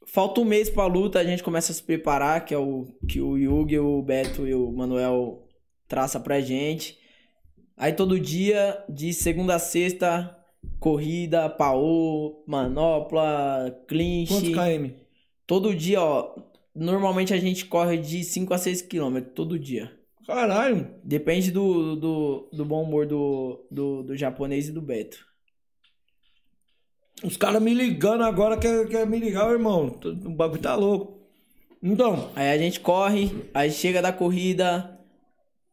Falta 0.06 0.40
um 0.40 0.44
mês 0.44 0.70
pra 0.70 0.86
luta, 0.86 1.18
a 1.18 1.24
gente 1.24 1.42
começa 1.42 1.72
a 1.72 1.74
se 1.74 1.82
preparar, 1.82 2.44
que 2.44 2.54
é 2.54 2.58
o 2.58 2.86
que 3.08 3.20
o 3.20 3.36
Yugi, 3.36 3.78
o 3.78 4.00
Beto 4.02 4.46
e 4.46 4.54
o 4.54 4.70
Manuel 4.72 5.46
traça 5.88 6.18
pra 6.18 6.40
gente. 6.40 6.98
Aí 7.76 7.92
todo 7.92 8.18
dia, 8.18 8.82
de 8.88 9.12
segunda 9.12 9.56
a 9.56 9.58
sexta, 9.58 10.34
corrida, 10.78 11.48
paô, 11.50 12.42
manopla, 12.46 13.76
clinch. 13.86 14.32
Quantos 14.32 14.54
KM? 14.54 14.94
Todo 15.46 15.74
dia, 15.74 16.00
ó. 16.00 16.34
Normalmente 16.74 17.34
a 17.34 17.38
gente 17.38 17.66
corre 17.66 17.96
de 17.98 18.22
5 18.24 18.52
a 18.54 18.58
6 18.58 18.82
quilômetros, 18.82 19.34
todo 19.34 19.58
dia. 19.58 19.92
Caralho. 20.26 20.90
Depende 21.04 21.50
do, 21.50 21.96
do, 21.96 22.50
do 22.52 22.64
bom 22.64 22.82
humor 22.82 23.06
do, 23.06 23.66
do, 23.70 24.02
do 24.02 24.16
japonês 24.16 24.68
e 24.68 24.72
do 24.72 24.82
Beto. 24.82 25.24
Os 27.22 27.36
caras 27.36 27.62
me 27.62 27.72
ligando 27.72 28.24
agora, 28.24 28.58
quer, 28.58 28.86
quer 28.88 29.06
me 29.06 29.18
ligar, 29.18 29.50
irmão. 29.50 29.98
O 30.24 30.30
bagulho 30.30 30.60
tá 30.60 30.74
louco. 30.74 31.16
Então, 31.82 32.30
Aí 32.34 32.50
a 32.50 32.58
gente 32.58 32.80
corre, 32.80 33.30
aí 33.54 33.70
chega 33.70 34.02
da 34.02 34.12
corrida, 34.12 34.98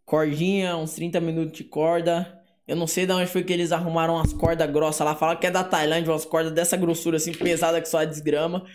cordinha, 0.06 0.78
uns 0.78 0.94
30 0.94 1.20
minutos 1.20 1.58
de 1.58 1.64
corda. 1.64 2.40
Eu 2.68 2.76
não 2.76 2.88
sei 2.88 3.06
de 3.06 3.12
onde 3.12 3.30
foi 3.30 3.44
que 3.44 3.52
eles 3.52 3.72
arrumaram 3.72 4.16
umas 4.16 4.32
cordas 4.32 4.70
grossas 4.72 5.06
lá. 5.06 5.16
Fala 5.16 5.36
que 5.36 5.48
é 5.48 5.52
da 5.52 5.64
Tailândia, 5.64 6.12
umas 6.12 6.24
cordas 6.24 6.54
dessa 6.54 6.78
grossura 6.78 7.18
assim, 7.18 7.34
pesada 7.34 7.82
que 7.82 7.90
só 7.90 8.00
a 8.00 8.06
desgrama. 8.06 8.66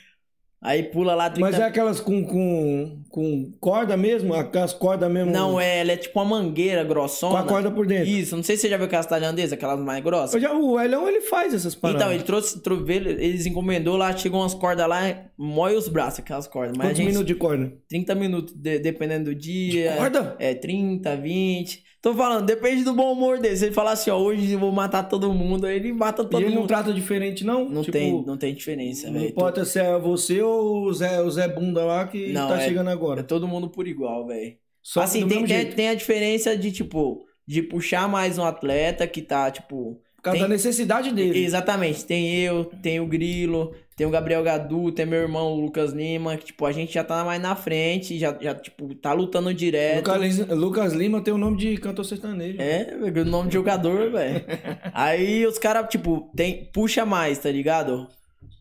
Aí 0.61 0.82
pula 0.82 1.14
lá 1.14 1.30
30 1.30 1.48
mas 1.50 1.61
é 1.61 1.62
aquelas 1.62 2.00
com, 2.00 2.24
com, 2.24 3.02
com 3.09 3.52
corda 3.61 3.96
mesmo? 3.96 4.34
Aquelas 4.34 4.72
cordas 4.72 5.09
mesmo? 5.09 5.30
Não, 5.30 5.61
é, 5.61 5.78
ela 5.80 5.92
é 5.92 5.96
tipo 5.96 6.18
uma 6.18 6.24
mangueira 6.24 6.82
grossona. 6.82 7.32
Com 7.32 7.38
a 7.38 7.44
corda 7.44 7.70
por 7.70 7.86
dentro. 7.86 8.09
Isso, 8.09 8.34
não 8.36 8.42
sei 8.42 8.56
se 8.56 8.62
você 8.62 8.70
já 8.70 8.76
viu 8.76 8.86
aquelas 8.86 9.06
tailandesas, 9.06 9.52
aquelas 9.52 9.78
mais 9.78 10.02
grossas. 10.02 10.34
Eu 10.34 10.40
já, 10.40 10.52
o 10.52 10.80
Elhão, 10.80 11.09
ele 11.09 11.20
faz 11.20 11.54
essas 11.54 11.76
paradas. 11.76 12.02
Então, 12.02 12.12
ele 12.12 12.24
trouxe, 12.24 12.61
trou- 12.61 12.84
veio- 12.84 13.09
eles 13.09 13.46
encomendou 13.46 13.96
lá, 13.96 14.16
chegou 14.16 14.40
umas 14.40 14.52
cordas 14.52 14.88
lá, 14.88 15.00
mói 15.38 15.76
os 15.76 15.86
braços, 15.88 16.18
aquelas 16.18 16.48
cordas. 16.48 16.76
Mas 16.76 16.86
Quantos 16.88 16.98
gente, 16.98 17.06
minutos 17.09 17.26
de 17.28 17.34
corda? 17.36 17.72
30 17.88 18.14
minutos, 18.16 18.54
de- 18.54 18.80
dependendo 18.80 19.26
do 19.26 19.34
dia. 19.36 19.94
corda? 19.96 20.34
É, 20.40 20.54
30, 20.54 21.14
20. 21.16 21.84
Tô 22.09 22.14
falando, 22.14 22.46
depende 22.46 22.84
do 22.84 22.94
bom 22.94 23.12
humor 23.12 23.38
dele. 23.38 23.56
Se 23.56 23.66
ele 23.66 23.74
falar 23.74 23.92
assim, 23.92 24.09
ó, 24.11 24.16
hoje 24.16 24.52
eu 24.52 24.59
vou 24.59 24.72
matar 24.72 25.02
todo 25.04 25.30
mundo, 25.32 25.66
aí 25.66 25.76
ele 25.76 25.92
mata 25.92 26.24
todo 26.24 26.40
e 26.40 26.44
ele 26.44 26.50
mundo. 26.50 26.61
não 26.61 26.66
trata 26.66 26.92
diferente, 26.92 27.44
não? 27.44 27.68
Não 27.68 27.82
Tipo, 27.82 27.92
tem, 27.98 28.24
não 28.24 28.36
tem 28.38 28.54
diferença, 28.54 29.09
Não 29.09 29.14
velho. 29.20 29.26
importa 29.28 29.64
se 29.64 29.78
é 29.78 29.98
você 29.98 30.40
ou 30.40 30.84
o 30.84 30.92
Zé, 30.94 31.20
o 31.20 31.30
Zé 31.30 31.46
Bunda 31.48 31.84
lá 31.84 32.06
que 32.06 32.32
Não, 32.32 32.48
tá 32.48 32.62
é- 32.62 32.64
chegando 32.66 32.88
É 32.88 32.92
agora. 32.94 33.22
todo 33.22 33.46
mundo 33.46 33.68
por 33.68 33.86
igual, 33.86 34.26
velho. 34.26 34.56
Só 34.82 35.02
Assim, 35.02 35.28
tem, 35.28 35.44
tem, 35.44 35.70
tem 35.70 35.88
a 35.90 35.94
diferença 35.94 36.56
de, 36.56 36.72
tipo, 36.72 37.26
de 37.46 37.62
puxar 37.62 38.09
mais 38.09 38.38
um 38.38 38.44
atleta 38.44 39.06
que 39.06 39.20
tá, 39.20 39.50
tipo. 39.50 40.00
Causa 40.31 40.39
tem- 40.39 40.43
da 40.43 40.49
necessidade 40.49 41.12
dele. 41.12 41.39
Exatamente. 41.45 42.05
Tem 42.05 42.35
eu, 42.37 42.64
tem 42.83 43.01
o 43.01 43.07
Grilo, 43.07 43.74
tem 43.97 44.07
o 44.07 44.11
Gabriel 44.11 44.43
Gadu, 44.43 44.93
tem 44.93 45.05
meu 45.07 45.20
irmão 45.20 45.53
o 45.55 45.61
Lucas 45.61 45.93
Lima, 45.93 46.37
que, 46.37 46.47
tipo, 46.47 46.64
a 46.66 46.72
gente 46.72 46.93
já 46.95 47.03
tá 47.05 47.24
mais 47.24 47.41
na 47.43 47.55
frente, 47.57 48.18
já, 48.18 48.37
já 48.41 48.55
tipo, 48.55 48.95
tá 48.95 49.12
lutando 49.12 49.53
direto. 49.53 50.07
Lucas, 50.09 50.20
Lima- 50.39 50.55
Lucas 50.55 50.93
Lima 50.93 51.20
tem 51.20 51.35
o 51.35 51.39
nome 51.39 51.57
de 51.57 51.76
cantor 51.76 52.05
sertanejo. 52.05 52.61
É, 52.61 52.97
o 53.20 53.24
nome 53.24 53.49
de 53.49 53.55
jogador, 53.55 54.11
velho. 54.12 54.45
Aí 54.93 55.47
os 55.47 55.59
caras, 55.59 55.89
tipo, 55.91 56.31
tem, 56.37 56.66
puxa 56.72 57.05
mais, 57.05 57.39
tá 57.39 57.51
ligado? 57.51 58.07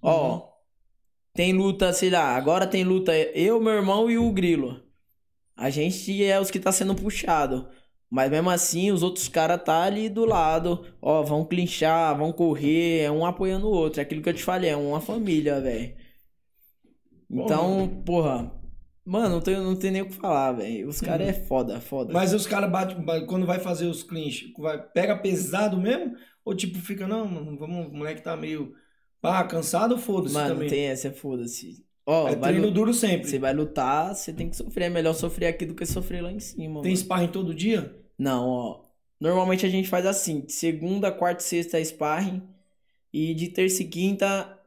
Ó, 0.02 0.34
Uhum. 0.36 0.42
tem 1.34 1.54
luta, 1.54 1.94
sei 1.94 2.10
lá, 2.10 2.36
agora 2.36 2.66
tem 2.66 2.84
luta 2.84 3.16
eu, 3.16 3.60
meu 3.62 3.74
irmão 3.74 4.10
e 4.10 4.18
o 4.18 4.32
Grilo. 4.32 4.82
A 5.56 5.70
gente 5.72 6.24
é 6.24 6.40
os 6.40 6.52
que 6.52 6.60
tá 6.60 6.72
sendo 6.72 6.94
puxado. 6.96 7.68
Mas 8.10 8.32
mesmo 8.32 8.50
assim, 8.50 8.92
os 8.92 9.04
outros 9.04 9.28
caras 9.28 9.62
tá 9.64 9.84
ali 9.84 10.10
do 10.10 10.26
lado. 10.26 10.86
Ó, 11.02 11.24
vão 11.24 11.46
clinchar, 11.46 12.18
vão 12.18 12.32
correr, 12.32 13.02
é 13.02 13.12
um 13.12 13.26
apoiando 13.26 13.68
o 13.68 13.72
outro. 13.72 14.00
É 14.00 14.04
aquilo 14.04 14.22
que 14.22 14.30
eu 14.30 14.34
te 14.34 14.44
falei, 14.44 14.70
é 14.70 14.76
uma 14.78 15.02
família, 15.02 15.60
velho. 15.62 15.96
Então, 17.30 18.04
porra. 18.06 18.52
Mano, 19.06 19.36
não 19.36 19.42
tem, 19.42 19.56
não 19.56 19.76
tem 19.76 19.92
nem 19.92 20.02
o 20.02 20.08
que 20.08 20.16
falar, 20.16 20.52
velho. 20.54 20.88
Os 20.90 21.00
caras 21.00 21.30
é 21.30 21.34
foda, 21.34 21.80
foda. 21.80 22.14
Mas 22.14 22.34
os 22.34 22.46
caras 22.46 22.70
batem, 22.70 23.02
ba- 23.04 23.26
quando 23.26 23.46
vai 23.46 23.60
fazer 23.60 23.86
os 23.86 24.04
clinch, 24.04 24.54
vai, 24.58 24.82
pega 24.82 25.18
pesado 25.18 25.80
mesmo? 25.80 26.16
Ou 26.44 26.54
tipo, 26.56 26.78
fica, 26.80 27.08
não, 27.08 27.26
mano, 27.26 27.58
vamos, 27.58 27.88
o 27.88 27.92
moleque 27.94 28.22
tá 28.22 28.36
meio, 28.36 28.74
pá, 29.22 29.44
cansado, 29.46 29.98
foda-se 29.98 30.34
Mano, 30.34 30.56
também. 30.56 30.70
tem 30.70 30.88
essa, 30.88 31.12
foda-se. 31.12 31.86
Ó, 32.10 32.30
é 32.30 32.36
treino 32.38 32.72
duro 32.72 32.94
sempre. 32.94 33.28
Você 33.28 33.38
vai 33.38 33.54
lutar, 33.54 34.16
você 34.16 34.32
tem 34.32 34.50
que 34.50 34.56
sofrer. 34.56 34.86
É 34.86 34.90
melhor 34.90 35.14
sofrer 35.14 35.48
aqui 35.48 35.66
do 35.66 35.76
que 35.76 35.86
sofrer 35.86 36.24
lá 36.24 36.32
em 36.32 36.40
cima. 36.40 36.82
Tem 36.82 36.92
mano. 36.92 36.98
sparring 36.98 37.28
todo 37.28 37.54
dia? 37.54 37.94
Não, 38.18 38.48
ó. 38.48 38.82
Normalmente 39.20 39.66
a 39.66 39.70
gente 39.70 39.90
faz 39.90 40.06
assim: 40.06 40.40
de 40.40 40.54
segunda, 40.54 41.12
quarta 41.12 41.44
e 41.44 41.46
sexta 41.46 41.78
é 41.78 41.84
sparring. 41.84 42.42
E 43.12 43.34
de 43.34 43.50
terça 43.50 43.84
e 43.84 43.86
quinta. 43.86 44.58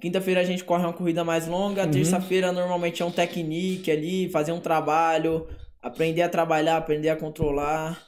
Quinta-feira 0.00 0.40
a 0.40 0.44
gente 0.44 0.64
corre 0.64 0.84
uma 0.84 0.92
corrida 0.94 1.22
mais 1.22 1.46
longa. 1.46 1.84
Uhum. 1.84 1.90
Terça-feira 1.90 2.52
normalmente 2.52 3.02
é 3.02 3.04
um 3.04 3.10
technique 3.10 3.90
ali, 3.90 4.30
fazer 4.30 4.52
um 4.52 4.60
trabalho, 4.60 5.46
aprender 5.82 6.22
a 6.22 6.28
trabalhar, 6.28 6.78
aprender 6.78 7.10
a 7.10 7.16
controlar. 7.16 8.00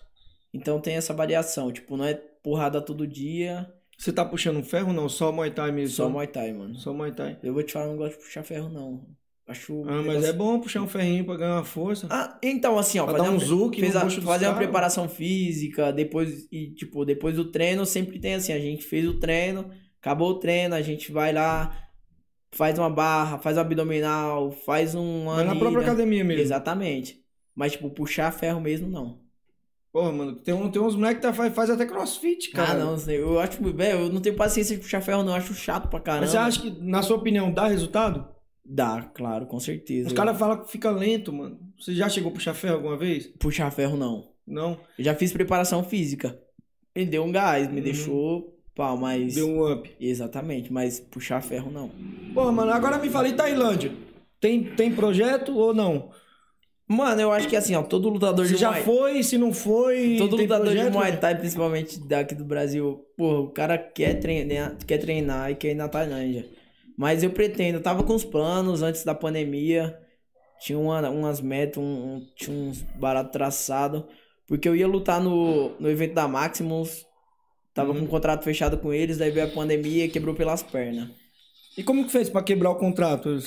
Então 0.54 0.80
tem 0.80 0.94
essa 0.94 1.12
variação. 1.12 1.70
Tipo, 1.70 1.98
não 1.98 2.04
é 2.06 2.14
porrada 2.14 2.80
todo 2.80 3.06
dia, 3.06 3.70
Você 4.00 4.10
tá 4.14 4.24
puxando 4.24 4.62
ferro 4.62 4.94
não? 4.94 5.10
Só 5.10 5.30
Muay 5.30 5.50
Thai 5.50 5.70
mesmo? 5.72 5.94
só 5.94 6.08
Muay 6.08 6.26
Thai, 6.26 6.54
mano. 6.54 6.74
Só 6.74 6.90
Muay 6.94 7.12
Thai. 7.12 7.38
Eu 7.42 7.52
vou 7.52 7.62
te 7.62 7.74
falar, 7.74 7.84
eu 7.84 7.90
não 7.90 7.98
gosto 7.98 8.16
de 8.16 8.24
puxar 8.24 8.42
ferro, 8.42 8.70
não. 8.70 9.06
Acho. 9.46 9.82
Ah, 9.86 10.00
mas 10.02 10.24
é 10.24 10.32
bom 10.32 10.58
puxar 10.58 10.80
um 10.80 10.88
ferrinho 10.88 11.22
pra 11.26 11.36
ganhar 11.36 11.56
uma 11.56 11.64
força. 11.64 12.06
Ah, 12.08 12.38
então, 12.42 12.78
assim, 12.78 12.98
ó, 12.98 13.04
Pra 13.04 13.18
fazer, 13.18 13.28
um 13.28 13.38
zuque 13.38 13.80
fez 13.80 13.94
a- 13.94 14.08
fazer 14.08 14.46
uma 14.46 14.54
preparação 14.56 15.06
física, 15.06 15.92
depois, 15.92 16.48
e, 16.50 16.70
tipo, 16.72 17.04
depois 17.04 17.36
do 17.36 17.50
treino, 17.50 17.84
sempre 17.84 18.18
tem 18.18 18.34
assim, 18.36 18.54
a 18.54 18.58
gente 18.58 18.84
fez 18.84 19.06
o 19.06 19.18
treino, 19.20 19.70
acabou 20.00 20.30
o 20.30 20.38
treino, 20.38 20.74
a 20.74 20.80
gente 20.80 21.12
vai 21.12 21.34
lá, 21.34 21.76
faz 22.52 22.78
uma 22.78 22.88
barra, 22.88 23.38
faz 23.38 23.58
um 23.58 23.60
abdominal, 23.60 24.50
faz 24.50 24.94
um... 24.94 25.24
Mas 25.26 25.46
na 25.46 25.56
própria 25.56 25.82
academia 25.82 26.24
mesmo. 26.24 26.40
Exatamente. 26.42 27.20
Mas, 27.54 27.72
tipo, 27.72 27.90
puxar 27.90 28.30
ferro 28.32 28.62
mesmo, 28.62 28.88
não. 28.88 29.20
Porra, 29.92 30.12
mano, 30.12 30.36
tem, 30.36 30.54
um, 30.54 30.70
tem 30.70 30.80
uns 30.80 30.94
moleques 30.94 31.16
que 31.16 31.22
tá, 31.22 31.32
faz, 31.32 31.52
faz 31.52 31.68
até 31.70 31.84
crossfit, 31.84 32.50
cara. 32.50 32.72
ah, 32.80 32.84
não, 32.84 32.96
sei, 32.96 33.20
eu 33.20 33.40
acho, 33.40 33.60
velho, 33.72 34.00
eu 34.02 34.08
não 34.12 34.20
tenho 34.20 34.36
paciência 34.36 34.76
de 34.76 34.82
puxar 34.82 35.00
ferro, 35.00 35.22
não, 35.24 35.32
eu 35.32 35.36
acho 35.36 35.52
chato 35.52 35.88
pra 35.88 35.98
caramba. 35.98 36.22
Mas 36.22 36.30
você 36.30 36.36
acha 36.36 36.60
que, 36.60 36.70
na 36.80 37.02
sua 37.02 37.16
opinião, 37.16 37.50
dá 37.52 37.66
resultado? 37.66 38.24
Dá, 38.64 39.02
claro, 39.14 39.46
com 39.46 39.58
certeza. 39.58 40.06
Os 40.06 40.12
caras 40.14 40.38
falam 40.38 40.62
que 40.62 40.70
fica 40.70 40.90
lento, 40.92 41.32
mano. 41.32 41.58
Você 41.78 41.92
já 41.92 42.08
chegou 42.08 42.30
a 42.30 42.34
puxar 42.34 42.54
ferro 42.54 42.76
alguma 42.76 42.96
vez? 42.96 43.26
Puxar 43.40 43.68
ferro, 43.72 43.96
não. 43.96 44.30
Não? 44.46 44.78
Eu 44.96 45.04
já 45.04 45.14
fiz 45.14 45.32
preparação 45.32 45.82
física. 45.82 46.38
Me 46.96 47.04
deu 47.04 47.24
um 47.24 47.32
gás, 47.32 47.68
me 47.68 47.78
Uhum. 47.78 47.82
deixou 47.82 48.56
pau, 48.76 48.96
mas... 48.96 49.34
Deu 49.34 49.48
um 49.48 49.72
up. 49.72 49.90
Exatamente, 50.00 50.72
mas 50.72 51.00
puxar 51.00 51.42
ferro 51.42 51.70
não. 51.70 51.90
Porra, 52.32 52.52
mano, 52.52 52.70
agora 52.72 52.96
me 52.98 53.10
fala, 53.10 53.28
e 53.28 53.32
Tailândia? 53.32 53.92
Tem, 54.40 54.62
tem 54.62 54.94
projeto 54.94 55.56
ou 55.56 55.74
não? 55.74 56.10
Mano, 56.90 57.20
eu 57.20 57.30
acho 57.30 57.46
que 57.48 57.54
assim, 57.54 57.74
ó, 57.76 57.82
todo 57.84 58.08
lutador 58.08 58.44
Se 58.46 58.54
de 58.54 58.58
já 58.60 58.70
Muay... 58.70 58.82
foi, 58.82 59.22
se 59.22 59.38
não 59.38 59.52
foi. 59.52 60.16
Todo 60.18 60.34
lutador 60.36 60.66
projeto, 60.66 60.86
de 60.86 60.90
Muay 60.90 61.12
né? 61.12 61.16
Thai, 61.18 61.38
principalmente 61.38 62.00
daqui 62.00 62.34
do 62.34 62.44
Brasil, 62.44 63.06
pô, 63.16 63.42
o 63.42 63.50
cara 63.52 63.78
quer 63.78 64.18
treinar, 64.18 64.76
quer 64.84 64.98
treinar 64.98 65.52
e 65.52 65.54
quer 65.54 65.70
ir 65.70 65.74
na 65.74 65.88
Tailândia. 65.88 66.48
Mas 66.98 67.22
eu 67.22 67.30
pretendo, 67.30 67.78
eu 67.78 67.82
tava 67.82 68.02
com 68.02 68.12
os 68.12 68.24
planos 68.24 68.82
antes 68.82 69.04
da 69.04 69.14
pandemia, 69.14 69.96
tinha 70.60 70.76
uma, 70.76 71.08
umas 71.08 71.40
metas, 71.40 71.78
um, 71.80 71.86
um- 72.16 72.26
tinha 72.34 72.56
uns 72.56 72.82
baratos 72.98 73.30
traçados. 73.30 74.02
Porque 74.48 74.68
eu 74.68 74.74
ia 74.74 74.88
lutar 74.88 75.22
no, 75.22 75.70
no 75.78 75.88
evento 75.88 76.14
da 76.14 76.26
Maximus. 76.26 77.06
Tava 77.72 77.92
com 77.94 78.00
um 78.00 78.06
contrato 78.08 78.42
fechado 78.42 78.76
com 78.78 78.92
eles, 78.92 79.16
daí 79.16 79.30
veio 79.30 79.46
a 79.46 79.50
pandemia 79.50 80.06
e 80.06 80.08
quebrou 80.08 80.34
pelas 80.34 80.60
pernas. 80.60 81.08
E 81.78 81.84
como 81.84 82.04
que 82.04 82.10
fez 82.10 82.28
pra 82.28 82.42
quebrar 82.42 82.70
o 82.70 82.74
contrato? 82.74 83.38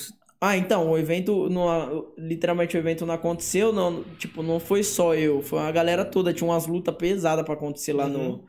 Ah, 0.45 0.57
então, 0.57 0.91
o 0.91 0.97
evento, 0.97 1.49
não, 1.49 2.13
literalmente 2.17 2.75
o 2.75 2.79
evento 2.79 3.05
não 3.05 3.13
aconteceu, 3.13 3.71
não, 3.71 4.03
tipo, 4.17 4.43
não 4.43 4.59
foi 4.59 4.83
só 4.83 5.15
eu, 5.15 5.41
foi 5.41 5.59
a 5.59 5.71
galera 5.71 6.03
toda, 6.03 6.33
tinha 6.33 6.49
umas 6.49 6.67
lutas 6.67 6.93
pesadas 6.95 7.45
pra 7.45 7.53
acontecer 7.53 7.93
lá 7.93 8.09
no... 8.09 8.43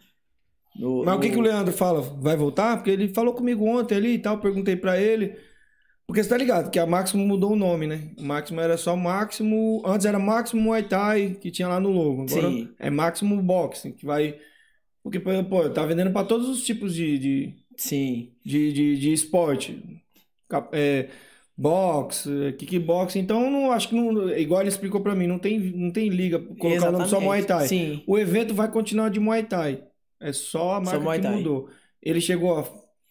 no 0.74 1.04
Mas 1.04 1.14
o 1.16 1.20
que, 1.20 1.28
no- 1.28 1.32
que 1.34 1.38
o 1.38 1.42
Leandro 1.42 1.72
fala? 1.72 2.00
Vai 2.00 2.36
voltar? 2.36 2.76
Porque 2.76 2.90
ele 2.90 3.14
falou 3.14 3.32
comigo 3.32 3.64
ontem 3.64 3.94
ali 3.94 4.14
e 4.14 4.18
tal, 4.18 4.38
perguntei 4.38 4.74
pra 4.74 4.98
ele. 5.00 5.36
Porque 6.06 6.22
você 6.22 6.28
tá 6.28 6.36
ligado 6.36 6.70
que 6.70 6.78
a 6.78 6.84
Máximo 6.86 7.24
mudou 7.26 7.52
o 7.52 7.56
nome, 7.56 7.86
né? 7.86 8.10
O 8.18 8.22
Máximo 8.24 8.60
era 8.60 8.76
só 8.76 8.94
Máximo. 8.94 9.82
Antes 9.86 10.04
era 10.04 10.18
Máximo 10.18 10.60
Muay 10.60 10.82
Thai, 10.82 11.36
que 11.40 11.50
tinha 11.50 11.66
lá 11.68 11.80
no 11.80 11.90
logo. 11.90 12.22
Agora 12.24 12.50
Sim. 12.50 12.68
é 12.78 12.90
Máximo 12.90 13.40
Boxing, 13.42 13.92
que 13.92 14.04
vai. 14.04 14.38
Porque, 15.02 15.18
pô, 15.20 15.70
tá 15.70 15.86
vendendo 15.86 16.12
pra 16.12 16.24
todos 16.24 16.48
os 16.48 16.62
tipos 16.64 16.94
de, 16.94 17.18
de, 17.18 17.54
Sim, 17.76 18.32
de, 18.44 18.72
de, 18.72 18.98
de 18.98 19.12
esporte. 19.12 19.82
É, 20.72 21.08
boxe, 21.56 22.54
kickboxing. 22.58 23.20
Então, 23.20 23.50
não, 23.50 23.70
acho 23.70 23.88
que 23.88 23.94
não. 23.94 24.30
Igual 24.30 24.60
ele 24.60 24.68
explicou 24.68 25.00
pra 25.00 25.14
mim, 25.14 25.26
não 25.26 25.38
tem, 25.38 25.58
não 25.58 25.90
tem 25.90 26.08
liga 26.08 26.38
colocar 26.38 26.88
o 26.88 26.92
nome 26.92 27.08
só 27.08 27.18
Exatamente. 27.18 27.24
Muay 27.24 27.42
Thai. 27.44 27.68
Sim. 27.68 28.02
O 28.06 28.18
evento 28.18 28.54
vai 28.54 28.70
continuar 28.70 29.08
de 29.08 29.20
Muay 29.20 29.44
Thai. 29.44 29.82
É 30.20 30.32
só 30.32 30.74
a 30.74 30.80
marca 30.80 31.00
Muay 31.00 31.20
que 31.20 31.28
mudou. 31.28 31.68
Ele 32.02 32.20
chegou 32.20 32.58
a 32.58 32.64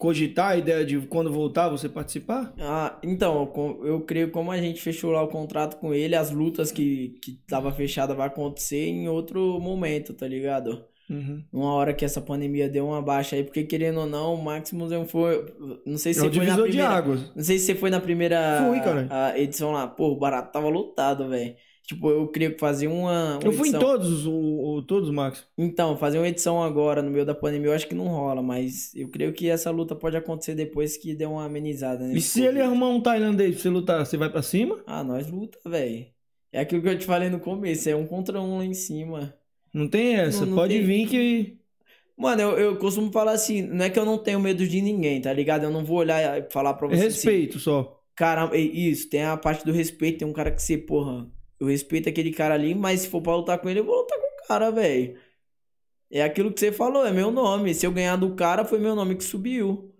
cogitar 0.03 0.49
a 0.49 0.57
ideia 0.57 0.85
de 0.85 0.99
quando 1.07 1.31
voltar 1.31 1.69
você 1.69 1.87
participar? 1.87 2.53
Ah, 2.59 2.99
então, 3.01 3.49
eu 3.83 4.01
creio 4.01 4.27
que 4.27 4.33
como 4.33 4.51
a 4.51 4.57
gente 4.57 4.81
fechou 4.81 5.11
lá 5.11 5.21
o 5.21 5.29
contrato 5.29 5.77
com 5.77 5.93
ele, 5.93 6.13
as 6.13 6.29
lutas 6.29 6.73
que, 6.73 7.17
que 7.21 7.39
tava 7.47 7.71
fechada 7.71 8.13
vai 8.13 8.27
acontecer 8.27 8.85
em 8.85 9.07
outro 9.07 9.59
momento, 9.61 10.13
tá 10.13 10.27
ligado? 10.27 10.83
Uhum. 11.09 11.43
Uma 11.51 11.73
hora 11.73 11.93
que 11.93 12.03
essa 12.05 12.21
pandemia 12.21 12.69
deu 12.69 12.87
uma 12.87 13.01
baixa 13.01 13.35
aí, 13.35 13.43
porque 13.43 13.63
querendo 13.63 13.99
ou 13.99 14.05
não, 14.05 14.33
o 14.35 14.43
Maximus 14.43 14.91
não 14.91 15.05
foi. 15.05 15.45
Não 15.85 15.97
sei 15.97 16.13
se 16.13 16.19
É 16.19 16.23
você 16.23 16.29
foi 16.31 16.45
na 16.45 16.51
divisor 16.51 16.65
de 16.65 16.71
primeira. 16.71 16.89
águas. 16.95 17.35
Não 17.35 17.43
sei 17.43 17.59
se 17.59 17.65
você 17.65 17.75
foi 17.75 17.89
na 17.89 17.99
primeira 17.99 18.65
Fui, 18.67 18.79
cara. 18.79 19.07
a 19.09 19.37
edição 19.39 19.71
lá. 19.71 19.87
Pô, 19.87 20.07
o 20.09 20.15
barato 20.17 20.51
tava 20.51 20.69
lotado, 20.69 21.27
velho. 21.29 21.55
Tipo, 21.85 22.09
eu 22.09 22.25
creio 22.29 22.53
que 22.53 22.59
fazer 22.59 22.87
uma. 22.87 23.33
uma 23.37 23.43
Eu 23.43 23.51
fui 23.51 23.67
em 23.67 23.73
todos, 23.73 24.25
o, 24.25 24.31
o- 24.33 24.81
todos, 24.83 25.09
Max. 25.09 25.45
Então, 25.57 25.97
fazer 25.97 26.17
uma 26.17 26.29
edição 26.29 26.63
agora 26.63 27.01
no 27.01 27.11
meio 27.11 27.25
da 27.25 27.35
pandemia 27.35 27.67
eu 27.67 27.73
acho 27.73 27.85
que 27.89 27.93
não 27.93 28.07
rola, 28.07 28.41
mas 28.41 28.95
eu 28.95 29.09
creio 29.09 29.33
que 29.33 29.49
essa 29.49 29.69
luta 29.69 29.93
pode 29.93 30.15
acontecer 30.15 30.55
depois 30.55 30.95
que 30.95 31.13
der 31.13 31.27
uma 31.27 31.43
amenizada, 31.43 32.07
né? 32.07 32.13
E 32.15 32.21
se 32.21 32.41
ele 32.41 32.61
arrumar 32.61 32.87
um 32.87 33.01
tailandês 33.01 33.55
pra 33.55 33.61
você 33.63 33.69
lutar, 33.69 34.05
você 34.05 34.15
vai 34.15 34.29
pra 34.29 34.41
cima? 34.41 34.81
Ah, 34.87 35.03
nós 35.03 35.29
luta, 35.29 35.59
velho. 35.65 36.05
É 36.53 36.61
aquilo 36.61 36.81
que 36.81 36.87
eu 36.87 36.97
te 36.97 37.05
falei 37.05 37.29
no 37.29 37.39
começo, 37.41 37.89
é 37.89 37.95
um 37.97 38.05
contra 38.07 38.39
um 38.39 38.59
lá 38.59 38.63
em 38.65 38.73
cima. 38.73 39.33
Não 39.73 39.87
tem 39.87 40.15
essa. 40.15 40.41
Não- 40.41 40.47
não 40.47 40.55
Pode 40.57 40.73
tem. 40.75 40.85
vir 40.85 41.07
que. 41.07 41.57
Mano, 42.15 42.41
eu, 42.41 42.59
eu 42.59 42.77
costumo 42.77 43.11
falar 43.11 43.31
assim, 43.33 43.61
não 43.63 43.85
é 43.85 43.89
que 43.89 43.97
eu 43.97 44.05
não 44.05 44.17
tenho 44.19 44.39
medo 44.39 44.67
de 44.67 44.81
ninguém, 44.81 45.19
tá 45.19 45.33
ligado? 45.33 45.63
Eu 45.63 45.71
não 45.71 45.83
vou 45.83 45.97
olhar 45.97 46.39
e 46.39 46.51
falar 46.51 46.75
pra 46.75 46.87
É 46.87 46.91
você 46.91 46.95
assim, 47.07 47.07
respeito 47.07 47.59
só. 47.59 47.99
Caramba, 48.15 48.55
e- 48.55 48.91
isso, 48.91 49.09
tem 49.09 49.23
a 49.23 49.35
parte 49.35 49.65
do 49.65 49.71
respeito, 49.71 50.19
tem 50.19 50.27
um 50.27 50.33
cara 50.33 50.51
que 50.51 50.61
você, 50.61 50.77
porra, 50.77 51.27
eu 51.59 51.65
respeito 51.67 52.07
aquele 52.07 52.31
cara 52.31 52.53
ali, 52.53 52.75
mas 52.75 53.01
se 53.01 53.09
for 53.09 53.21
pra 53.21 53.35
lutar 53.35 53.57
com 53.57 53.67
ele, 53.69 53.79
eu 53.79 53.85
vou 53.85 53.95
lutar 53.97 54.17
com 54.19 54.43
o 54.43 54.47
cara, 54.47 54.69
velho. 54.71 55.17
É 56.11 56.23
aquilo 56.23 56.53
que 56.53 56.59
você 56.59 56.71
falou, 56.71 57.05
é 57.05 57.11
meu 57.11 57.31
nome. 57.31 57.73
Se 57.73 57.85
eu 57.87 57.91
ganhar 57.91 58.15
do 58.17 58.35
cara, 58.35 58.65
foi 58.65 58.79
meu 58.79 58.95
nome 58.95 59.15
que 59.15 59.23
subiu. 59.23 59.92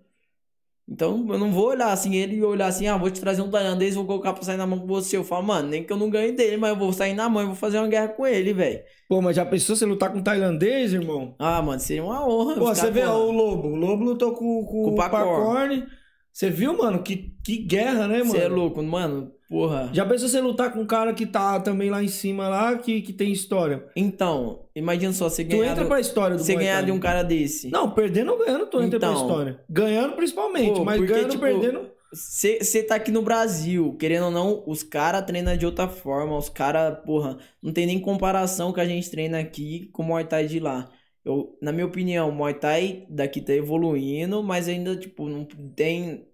Então, 0.86 1.26
eu 1.30 1.38
não 1.38 1.50
vou 1.50 1.68
olhar 1.68 1.90
assim, 1.92 2.14
ele 2.14 2.42
olhar 2.44 2.66
assim, 2.66 2.86
ah, 2.86 2.96
vou 2.98 3.10
te 3.10 3.20
trazer 3.20 3.40
um 3.40 3.50
tailandês, 3.50 3.94
vou 3.94 4.04
colocar 4.06 4.34
pra 4.34 4.42
sair 4.42 4.58
na 4.58 4.66
mão 4.66 4.80
com 4.80 4.86
você. 4.86 5.16
Eu 5.16 5.24
falo, 5.24 5.42
mano, 5.46 5.68
nem 5.68 5.82
que 5.82 5.92
eu 5.92 5.96
não 5.96 6.10
ganhe 6.10 6.32
dele, 6.32 6.58
mas 6.58 6.70
eu 6.70 6.76
vou 6.76 6.92
sair 6.92 7.14
na 7.14 7.28
mão 7.28 7.42
e 7.42 7.46
vou 7.46 7.54
fazer 7.54 7.78
uma 7.78 7.88
guerra 7.88 8.08
com 8.08 8.26
ele, 8.26 8.52
velho. 8.52 8.82
Pô, 9.08 9.22
mas 9.22 9.36
já 9.36 9.46
pensou 9.46 9.74
você 9.76 9.86
lutar 9.86 10.12
com 10.12 10.18
um 10.18 10.22
tailandês, 10.22 10.92
irmão? 10.92 11.34
Ah, 11.38 11.62
mano, 11.62 11.80
seria 11.80 12.04
uma 12.04 12.26
honra. 12.28 12.54
Pô, 12.54 12.66
você 12.66 12.90
vê 12.90 13.02
ó, 13.02 13.18
o 13.18 13.30
Lobo. 13.32 13.68
O 13.68 13.76
Lobo 13.76 14.04
lutou 14.04 14.32
com, 14.34 14.64
com, 14.64 14.82
Com 14.82 14.90
o 14.90 14.92
o 14.92 14.96
Pacorn. 14.96 15.80
Pacorn. 15.80 15.86
Você 16.32 16.50
viu, 16.50 16.76
mano? 16.76 17.02
Que, 17.02 17.34
que 17.44 17.58
guerra, 17.58 18.08
né, 18.08 18.18
mano? 18.18 18.30
Você 18.32 18.38
é 18.38 18.48
louco, 18.48 18.82
mano, 18.82 19.32
porra. 19.48 19.90
Já 19.92 20.04
pensou 20.06 20.28
você 20.28 20.40
lutar 20.40 20.72
com 20.72 20.80
um 20.80 20.86
cara 20.86 21.12
que 21.14 21.26
tá 21.26 21.60
também 21.60 21.90
lá 21.90 22.02
em 22.02 22.08
cima, 22.08 22.48
lá, 22.48 22.76
que, 22.78 23.00
que 23.02 23.12
tem 23.12 23.32
história? 23.32 23.84
Então, 23.94 24.66
imagina 24.74 25.12
só, 25.12 25.28
você 25.28 25.44
Tu 25.44 25.58
ganhar, 25.58 25.72
entra 25.72 25.84
do- 25.84 25.88
pra 25.88 26.00
história 26.00 26.36
do 26.36 26.42
você 26.42 26.54
ganhar 26.54 26.82
de 26.82 26.90
um 26.92 26.98
cara 26.98 27.22
desse. 27.22 27.70
Não, 27.70 27.90
perdendo 27.90 28.32
ou 28.32 28.38
ganhando, 28.38 28.66
tu 28.66 28.80
entra 28.82 28.98
pra 28.98 29.08
Então. 29.10 29.20
história. 29.22 29.60
Ganhando 29.68 30.14
principalmente, 30.14 30.78
Pô, 30.78 30.84
mas 30.84 30.96
porque, 30.98 31.12
ganhando, 31.12 31.30
tipo, 31.30 31.42
perdendo... 31.42 31.94
Você 32.16 32.82
tá 32.84 32.94
aqui 32.94 33.10
no 33.10 33.22
Brasil, 33.22 33.96
querendo 33.98 34.26
ou 34.26 34.30
não, 34.30 34.62
os 34.68 34.84
caras 34.84 35.24
treinam 35.26 35.56
de 35.56 35.66
outra 35.66 35.88
forma. 35.88 36.36
Os 36.38 36.48
caras, 36.48 36.96
porra, 37.04 37.38
não 37.60 37.72
tem 37.72 37.86
nem 37.86 37.98
comparação 37.98 38.72
que 38.72 38.80
a 38.80 38.84
gente 38.86 39.10
treina 39.10 39.40
aqui 39.40 39.88
com 39.92 40.04
o 40.04 40.06
Muay 40.06 40.24
Thai 40.24 40.46
de 40.46 40.60
lá. 40.60 40.88
Eu, 41.24 41.58
na 41.60 41.72
minha 41.72 41.86
opinião, 41.86 42.28
o 42.28 42.32
Muay 42.32 42.54
Thai 42.54 43.04
daqui 43.10 43.40
tá 43.40 43.52
evoluindo, 43.52 44.44
mas 44.44 44.68
ainda, 44.68 44.94
tipo, 44.94 45.28
não 45.28 45.44
tem. 45.74 46.24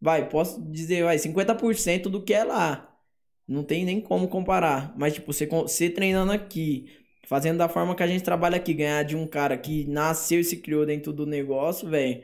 Vai, 0.00 0.28
posso 0.28 0.60
dizer, 0.70 1.04
vai, 1.04 1.18
50% 1.18 2.08
do 2.08 2.22
que 2.22 2.32
é 2.32 2.42
lá. 2.44 2.86
Não 3.46 3.62
tem 3.64 3.84
nem 3.84 4.00
como 4.00 4.28
comparar. 4.28 4.94
Mas, 4.96 5.14
tipo, 5.14 5.32
você, 5.32 5.46
você 5.46 5.90
treinando 5.90 6.32
aqui, 6.32 6.86
fazendo 7.26 7.58
da 7.58 7.68
forma 7.68 7.94
que 7.94 8.02
a 8.02 8.06
gente 8.06 8.22
trabalha 8.24 8.56
aqui, 8.56 8.72
ganhar 8.72 9.02
de 9.02 9.16
um 9.16 9.26
cara 9.26 9.58
que 9.58 9.84
nasceu 9.86 10.40
e 10.40 10.44
se 10.44 10.56
criou 10.58 10.86
dentro 10.86 11.12
do 11.12 11.26
negócio, 11.26 11.88
velho. 11.88 12.22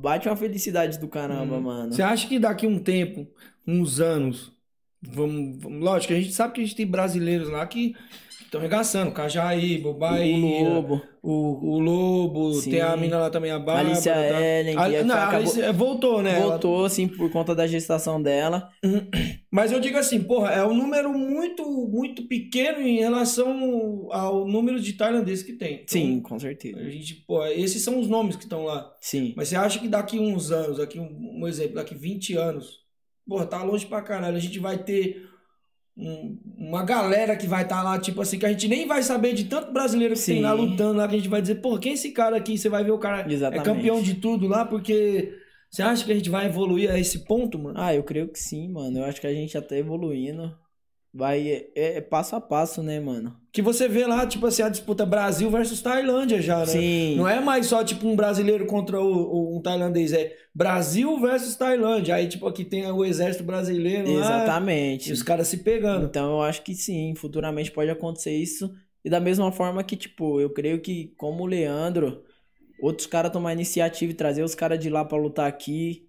Bate 0.00 0.28
uma 0.28 0.36
felicidade 0.36 0.98
do 0.98 1.08
caramba, 1.08 1.56
Uhum. 1.56 1.62
mano. 1.62 1.92
Você 1.92 2.02
acha 2.02 2.28
que 2.28 2.38
daqui 2.38 2.66
um 2.66 2.78
tempo, 2.78 3.26
uns 3.66 4.00
anos, 4.00 4.52
vamos, 5.12 5.58
vamos- 5.62 5.82
lógico, 5.82 6.12
a 6.12 6.16
gente 6.20 6.32
sabe 6.32 6.54
que 6.54 6.60
a 6.60 6.64
gente 6.64 6.76
tem 6.76 6.86
brasileiros 6.86 7.48
lá 7.48 7.66
que 7.66 7.94
estão 8.42 8.60
regaçando, 8.60 9.10
Cajaí, 9.10 9.78
Bobaí, 9.78 10.34
o 10.62 10.68
Lobo, 10.74 11.02
o, 11.20 11.72
o 11.74 11.78
Lobo, 11.80 12.54
Sim. 12.54 12.70
tem 12.70 12.80
a 12.80 12.96
mina 12.96 13.18
lá 13.18 13.28
também, 13.28 13.50
a 13.50 13.58
Bárbara. 13.58 13.88
Alicia 13.88 14.12
tá? 14.14 14.40
Ellen, 14.40 14.76
A- 14.78 15.04
não, 15.04 15.14
acabou- 15.16 15.36
Alicia 15.40 15.72
voltou, 15.72 16.22
né? 16.22 16.38
Ela- 16.38 16.50
voltou, 16.50 16.84
assim, 16.84 17.08
por 17.08 17.28
conta 17.32 17.54
da 17.56 17.66
gestação 17.66 18.22
dela. 18.22 18.68
Mas 19.50 19.72
eu 19.72 19.80
digo 19.80 19.96
assim, 19.98 20.22
porra, 20.22 20.52
é 20.52 20.64
um 20.64 20.74
número 20.76 21.12
muito, 21.12 21.64
muito 21.88 22.28
pequeno 22.28 22.80
em 22.80 22.98
relação 22.98 24.08
ao 24.12 24.46
número 24.46 24.78
de 24.80 24.92
tailandeses 24.92 25.42
que 25.44 25.54
tem. 25.54 25.74
Então, 25.74 25.86
Sim, 25.88 26.20
com 26.20 26.38
certeza. 26.38 26.78
A 26.78 26.90
gente, 26.90 27.14
pô, 27.26 27.44
esses 27.46 27.82
são 27.82 27.98
os 27.98 28.06
nomes 28.06 28.36
que 28.36 28.44
estão 28.44 28.64
lá. 28.64 28.92
Sim. 29.00 29.32
Mas 29.36 29.48
você 29.48 29.56
acha 29.56 29.78
que 29.78 29.88
daqui 29.88 30.18
uns 30.18 30.52
anos, 30.52 30.78
daqui 30.78 31.00
um, 31.00 31.40
um 31.42 31.48
exemplo, 31.48 31.74
daqui 31.76 31.94
20 31.94 32.34
anos, 32.36 32.85
porra, 33.28 33.46
tá 33.46 33.62
longe 33.62 33.86
pra 33.86 34.02
caralho, 34.02 34.36
a 34.36 34.40
gente 34.40 34.58
vai 34.58 34.78
ter 34.78 35.26
um- 35.96 36.38
uma 36.58 36.84
galera 36.84 37.36
que 37.36 37.46
vai 37.46 37.62
estar 37.62 37.82
lá, 37.82 37.98
tipo 37.98 38.20
assim, 38.20 38.38
que 38.38 38.44
a 38.46 38.50
gente 38.50 38.68
nem 38.68 38.86
vai 38.86 39.02
saber 39.02 39.32
de 39.32 39.44
tanto 39.44 39.72
brasileiro 39.72 40.14
que 40.14 40.20
tem 40.24 40.36
Sim. 40.36 40.42
lá 40.42 40.52
lutando 40.52 40.98
lá, 40.98 41.08
que 41.08 41.14
a 41.14 41.18
gente 41.18 41.28
vai 41.28 41.40
dizer, 41.40 41.56
pô, 41.56 41.78
quem 41.78 41.92
é 41.92 41.94
esse 41.94 42.10
cara 42.12 42.36
aqui? 42.36 42.58
Você 42.58 42.68
vai 42.68 42.84
ver 42.84 42.90
o 42.90 42.98
cara 42.98 43.30
Exatamente. 43.32 43.60
é 43.68 43.72
campeão 43.74 44.02
de 44.02 44.14
tudo 44.14 44.46
lá, 44.46 44.64
porque 44.64 45.32
você 45.70 45.82
acha 45.82 46.04
que 46.04 46.12
a 46.12 46.14
gente 46.14 46.28
vai 46.30 46.46
evoluir 46.46 46.90
a 46.90 46.98
esse 46.98 47.24
ponto, 47.24 47.58
mano? 47.58 47.78
Ah, 47.80 47.94
eu 47.94 48.02
creio 48.02 48.28
que 48.28 48.38
sim, 48.38 48.68
mano. 48.68 48.98
Eu 48.98 49.04
acho 49.04 49.20
que 49.20 49.26
a 49.26 49.32
gente 49.32 49.52
já 49.54 49.62
tá 49.62 49.76
evoluindo. 49.76 50.54
Vai, 51.16 51.48
é, 51.74 51.96
é 51.96 52.00
passo 52.02 52.36
a 52.36 52.40
passo, 52.42 52.82
né, 52.82 53.00
mano? 53.00 53.34
Que 53.50 53.62
você 53.62 53.88
vê 53.88 54.06
lá, 54.06 54.26
tipo 54.26 54.46
assim, 54.46 54.60
a 54.62 54.68
disputa 54.68 55.06
Brasil 55.06 55.50
versus 55.50 55.80
Tailândia 55.80 56.42
já, 56.42 56.58
né? 56.58 56.66
Sim. 56.66 57.16
Não 57.16 57.26
é 57.26 57.40
mais 57.40 57.66
só, 57.66 57.82
tipo, 57.82 58.06
um 58.06 58.14
brasileiro 58.14 58.66
contra 58.66 59.00
o, 59.00 59.06
o- 59.06 59.56
um 59.56 59.62
tailandês, 59.62 60.12
é 60.12 60.34
Brasil 60.54 61.18
versus 61.18 61.56
Tailândia. 61.56 62.16
Aí, 62.16 62.28
tipo, 62.28 62.46
aqui 62.46 62.66
tem 62.66 62.84
o 62.90 63.02
exército 63.02 63.44
brasileiro 63.44 64.12
lá 64.12 64.20
Exatamente. 64.20 65.08
e 65.08 65.12
os 65.14 65.22
caras 65.22 65.48
se 65.48 65.58
pegando. 65.58 66.04
Então 66.04 66.32
eu 66.32 66.42
acho 66.42 66.60
que 66.62 66.74
sim, 66.74 67.14
futuramente 67.16 67.70
pode 67.72 67.88
acontecer 67.90 68.36
isso. 68.36 68.70
E 69.02 69.08
da 69.08 69.18
mesma 69.18 69.50
forma 69.50 69.82
que, 69.82 69.96
tipo, 69.96 70.38
eu 70.38 70.50
creio 70.50 70.80
que 70.82 71.14
como 71.16 71.44
o 71.44 71.46
Leandro, 71.46 72.24
outros 72.82 73.06
caras 73.06 73.32
tomar 73.32 73.54
iniciativa 73.54 74.12
e 74.12 74.14
trazer 74.14 74.42
os 74.42 74.54
caras 74.54 74.78
de 74.78 74.90
lá 74.90 75.02
pra 75.02 75.16
lutar 75.16 75.46
aqui. 75.48 76.06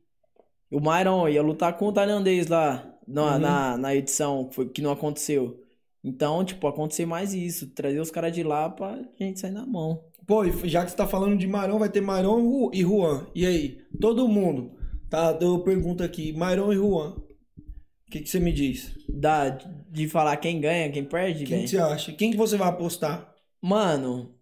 O 0.69 0.81
Myron 0.81 1.29
ia 1.29 1.41
lutar 1.41 1.77
com 1.77 1.87
o 1.87 1.93
tailandês 1.93 2.47
lá 2.47 2.85
na, 3.07 3.33
Uhum. 3.33 3.39
na, 3.39 3.77
na 3.77 3.95
edição 3.95 4.45
que, 4.49 4.55
foi, 4.55 4.69
que 4.69 4.81
não 4.81 4.91
aconteceu. 4.91 5.63
Então, 6.03 6.43
tipo, 6.45 6.67
acontecer 6.67 7.05
mais 7.05 7.33
isso. 7.33 7.67
Trazer 7.73 7.99
os 7.99 8.11
caras 8.11 8.33
de 8.33 8.43
lá 8.43 8.69
pra 8.69 8.99
gente 9.19 9.39
sair 9.39 9.51
na 9.51 9.65
mão. 9.65 10.03
Pô, 10.25 10.43
e 10.43 10.67
já 10.69 10.83
que 10.83 10.91
você 10.91 10.97
tá 10.97 11.07
falando 11.07 11.37
de 11.37 11.47
Marão, 11.47 11.79
vai 11.79 11.89
ter 11.89 12.01
Marão 12.01 12.69
e 12.73 12.81
Juan. 12.81 13.27
E 13.33 13.45
aí? 13.45 13.81
Todo 13.99 14.27
mundo. 14.27 14.71
Tá, 15.09 15.37
eu 15.39 15.59
pergunto 15.63 16.03
aqui, 16.03 16.33
Marão 16.33 16.71
e 16.71 16.75
Juan. 16.75 17.11
O 17.15 18.11
que, 18.11 18.19
que 18.21 18.29
você 18.29 18.39
me 18.39 18.51
diz? 18.53 18.93
Da, 19.09 19.49
de 19.49 20.07
falar 20.07 20.37
quem 20.37 20.59
ganha, 20.61 20.91
quem 20.91 21.03
perde, 21.03 21.45
Quem 21.45 21.65
você 21.67 21.77
acha? 21.77 22.13
Quem 22.13 22.31
que 22.31 22.37
você 22.37 22.55
vai 22.57 22.69
apostar? 22.69 23.33
Mano, 23.61 24.35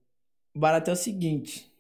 o 0.56 0.60
barato 0.60 0.90
é 0.90 0.94
o 0.94 0.96
seguinte. 0.96 1.72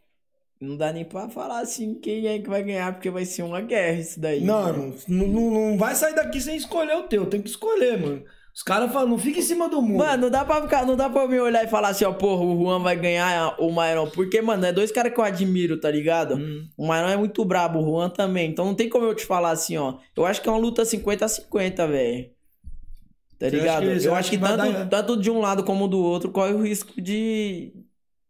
Não 0.65 0.75
dá 0.77 0.91
nem 0.91 1.05
pra 1.05 1.29
falar 1.29 1.59
assim 1.59 1.95
quem 1.95 2.27
é 2.27 2.39
que 2.39 2.49
vai 2.49 2.63
ganhar, 2.63 2.93
porque 2.93 3.09
vai 3.09 3.23
ser 3.25 3.43
uma 3.43 3.61
guerra 3.61 3.99
isso 3.99 4.19
daí. 4.19 4.41
Não, 4.43 4.73
não, 4.73 4.93
não, 5.07 5.51
não 5.71 5.77
vai 5.77 5.95
sair 5.95 6.15
daqui 6.15 6.41
sem 6.41 6.55
escolher 6.57 6.95
o 6.97 7.03
teu. 7.03 7.25
Tem 7.25 7.41
que 7.41 7.49
escolher, 7.49 7.99
mano. 7.99 8.23
Os 8.53 8.63
caras 8.63 8.89
falam, 8.93 9.09
não 9.09 9.17
fica 9.17 9.39
em 9.39 9.41
cima 9.41 9.67
do 9.67 9.81
muro. 9.81 9.97
Mano, 10.05 10.23
não 10.23 10.29
dá 10.29 10.45
pra 10.45 10.61
ficar, 10.61 10.85
não 10.85 10.95
dá 10.95 11.09
pra 11.09 11.23
eu 11.23 11.27
me 11.27 11.37
olhar 11.37 11.65
e 11.65 11.67
falar 11.67 11.89
assim, 11.89 12.05
ó, 12.05 12.13
porra, 12.13 12.41
o 12.41 12.57
Juan 12.63 12.79
vai 12.79 12.95
ganhar 12.95 13.53
o 13.59 13.69
Myron. 13.69 14.09
Porque, 14.09 14.41
mano, 14.41 14.65
é 14.65 14.71
dois 14.71 14.93
caras 14.93 15.13
que 15.13 15.19
eu 15.19 15.25
admiro, 15.25 15.77
tá 15.77 15.91
ligado? 15.91 16.35
Hum. 16.35 16.65
O 16.77 16.83
Myron 16.87 17.09
é 17.09 17.17
muito 17.17 17.43
brabo, 17.43 17.79
o 17.79 17.83
Juan 17.83 18.09
também. 18.09 18.49
Então 18.49 18.63
não 18.63 18.73
tem 18.73 18.87
como 18.87 19.03
eu 19.05 19.13
te 19.13 19.25
falar 19.25 19.51
assim, 19.51 19.75
ó. 19.75 19.95
Eu 20.15 20.25
acho 20.25 20.41
que 20.41 20.47
é 20.47 20.51
uma 20.53 20.57
luta 20.57 20.85
50 20.85 21.25
a 21.25 21.27
50, 21.27 21.85
velho. 21.85 22.29
Tá 23.37 23.49
ligado? 23.49 23.81
que- 23.99 24.05
eu 24.07 24.15
acho 24.15 24.29
que, 24.29 24.37
que 24.37 24.41
vai 24.41 24.55
tanto, 24.55 24.71
dar- 24.71 24.87
tanto 24.89 25.17
de 25.21 25.29
um 25.29 25.39
lado 25.41 25.61
como 25.65 25.89
do 25.89 25.99
outro 26.01 26.31
corre 26.31 26.53
o 26.53 26.61
risco 26.63 26.93
de, 27.01 27.73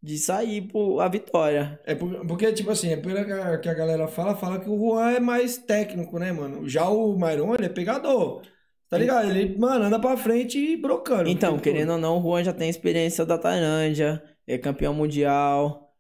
de 0.05 0.19
sair 0.19 0.61
por 0.61 1.01
a 1.01 1.07
vitória. 1.07 1.79
É 1.83 1.95
por- 1.95 2.23
porque, 2.27 2.51
tipo 2.53 2.69
assim, 2.69 2.91
é 2.91 2.97
pela 2.97 3.25
que 3.57 3.67
a, 3.67 3.73
galera 3.73 4.07
fala, 4.07 4.35
fala 4.35 4.59
que 4.59 4.69
o 4.69 4.77
Juan 4.77 5.13
é 5.13 5.19
mais 5.19 5.57
técnico, 5.57 6.19
né, 6.19 6.31
mano? 6.31 6.69
Já 6.69 6.87
o 6.87 7.17
Myron, 7.17 7.55
ele 7.55 7.65
é 7.65 7.69
pegador. 7.69 8.43
Tá 8.87 8.99
ligado? 8.99 9.27
Ele, 9.31 9.57
mano, 9.57 9.85
anda 9.85 9.97
pra 9.97 10.15
frente 10.15 10.59
e 10.59 10.77
brocando. 10.77 11.27
Então, 11.27 11.57
querendo 11.57 11.87
todo. 11.87 11.95
ou 11.95 12.01
não, 12.01 12.19
o 12.19 12.21
Juan 12.21 12.43
já 12.43 12.53
tem 12.53 12.69
experiência 12.69 13.25
da 13.25 13.35
Tailândia, 13.35 14.21
é 14.45 14.59
campeão 14.59 14.93
mundial. 14.93 15.91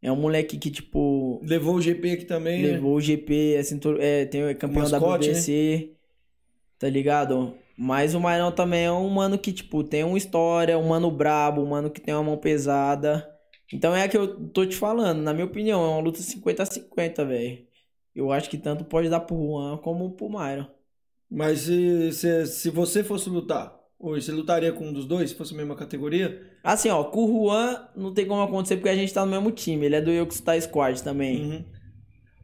É 0.00 0.10
um 0.10 0.16
moleque 0.16 0.56
que, 0.56 0.70
tipo, 0.70 1.40
Levou 1.44 1.74
o 1.74 1.82
GP 1.82 2.12
aqui 2.12 2.24
também, 2.24 2.62
né? 2.62 2.72
levou 2.72 2.94
o 2.94 3.00
GP, 3.00 3.54
é, 3.54 3.62
cintur... 3.64 3.98
é, 4.00 4.24
tem, 4.24 4.42
é 4.42 4.54
campeão 4.54 4.84
da 4.84 5.00
mascote, 5.00 5.28
né? 5.28 5.34
BBC, 5.34 5.90
tá 6.78 6.88
ligado? 6.88 7.54
Mas 7.76 8.14
o 8.14 8.20
Mairão 8.20 8.52
também 8.52 8.84
é 8.84 8.92
um 8.92 9.08
mano 9.08 9.36
que, 9.36 9.52
tipo, 9.52 9.82
tem 9.82 10.04
uma 10.04 10.16
história, 10.18 10.78
um 10.78 10.86
mano 10.88 11.10
brabo, 11.10 11.62
um 11.62 11.66
mano 11.66 11.90
que 11.90 12.00
tem 12.00 12.14
uma 12.14 12.22
mão 12.22 12.36
pesada. 12.36 13.28
Então 13.72 13.94
é 13.94 14.02
a 14.02 14.08
que 14.08 14.16
eu 14.16 14.48
tô 14.50 14.66
te 14.66 14.76
falando, 14.76 15.22
na 15.22 15.32
minha 15.32 15.46
opinião, 15.46 15.82
é 15.82 15.88
uma 15.88 16.00
luta 16.00 16.20
50 16.20 16.62
a 16.62 16.66
50, 16.66 17.24
velho. 17.24 17.66
Eu 18.14 18.30
acho 18.30 18.50
que 18.50 18.58
tanto 18.58 18.84
pode 18.84 19.08
dar 19.08 19.20
pro 19.20 19.36
Juan 19.36 19.78
como 19.78 20.12
pro 20.12 20.28
Myron. 20.28 20.66
Mas 21.30 21.60
se, 21.60 22.12
se, 22.12 22.46
se 22.46 22.70
você 22.70 23.02
fosse 23.02 23.30
lutar, 23.30 23.74
hoje, 23.98 24.26
você 24.26 24.32
lutaria 24.32 24.72
com 24.72 24.88
um 24.88 24.92
dos 24.92 25.06
dois, 25.06 25.30
se 25.30 25.36
fosse 25.36 25.54
a 25.54 25.56
mesma 25.56 25.74
categoria? 25.74 26.42
Assim, 26.62 26.90
ó, 26.90 27.02
com 27.04 27.24
o 27.24 27.46
Juan 27.46 27.88
não 27.96 28.12
tem 28.12 28.26
como 28.26 28.42
acontecer 28.42 28.76
porque 28.76 28.90
a 28.90 28.94
gente 28.94 29.14
tá 29.14 29.24
no 29.24 29.30
mesmo 29.30 29.50
time. 29.50 29.86
Ele 29.86 29.96
é 29.96 30.00
do 30.00 30.10
Yokustar 30.10 30.60
Squad 30.60 31.02
também. 31.02 31.42
Uhum. 31.42 31.64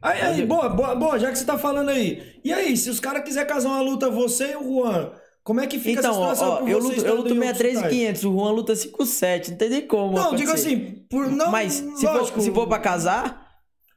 Aí, 0.01 0.21
aí, 0.21 0.45
boa, 0.45 0.69
boa, 0.69 0.95
boa, 0.95 1.19
já 1.19 1.29
que 1.29 1.37
você 1.37 1.45
tá 1.45 1.57
falando 1.57 1.89
aí. 1.89 2.39
E 2.43 2.53
aí, 2.53 2.75
se 2.75 2.89
os 2.89 2.99
caras 2.99 3.23
quiserem 3.23 3.47
casar 3.47 3.69
uma 3.69 3.81
luta, 3.81 4.09
você 4.09 4.53
e 4.53 4.55
o 4.55 4.63
Juan, 4.63 5.11
como 5.49 5.61
é 5.61 5.65
que 5.65 5.79
fica 5.79 5.99
Então, 5.99 6.11
essa 6.11 6.19
ó, 6.19 6.33
situação 6.35 6.63
ó, 6.63 6.67
eu 6.69 6.77
luto, 6.77 7.01
eu 7.03 7.15
luto 7.15 7.33
em 7.33 7.39
63 7.39 7.73
e 7.73 7.77
Yokusai? 7.77 7.89
500, 7.89 8.23
o 8.23 8.31
Juan 8.31 8.51
luta 8.51 8.75
57, 8.75 9.49
não 9.51 9.57
tem 9.57 9.69
nem 9.71 9.81
como. 9.87 10.15
Não, 10.15 10.35
digo 10.35 10.51
assim, 10.51 10.77
por 11.09 11.27
não. 11.27 11.49
Mas 11.49 11.73
se 11.73 12.05
for, 12.05 12.41
se 12.41 12.51
for 12.51 12.67
pra 12.67 12.77
casar, 12.77 13.49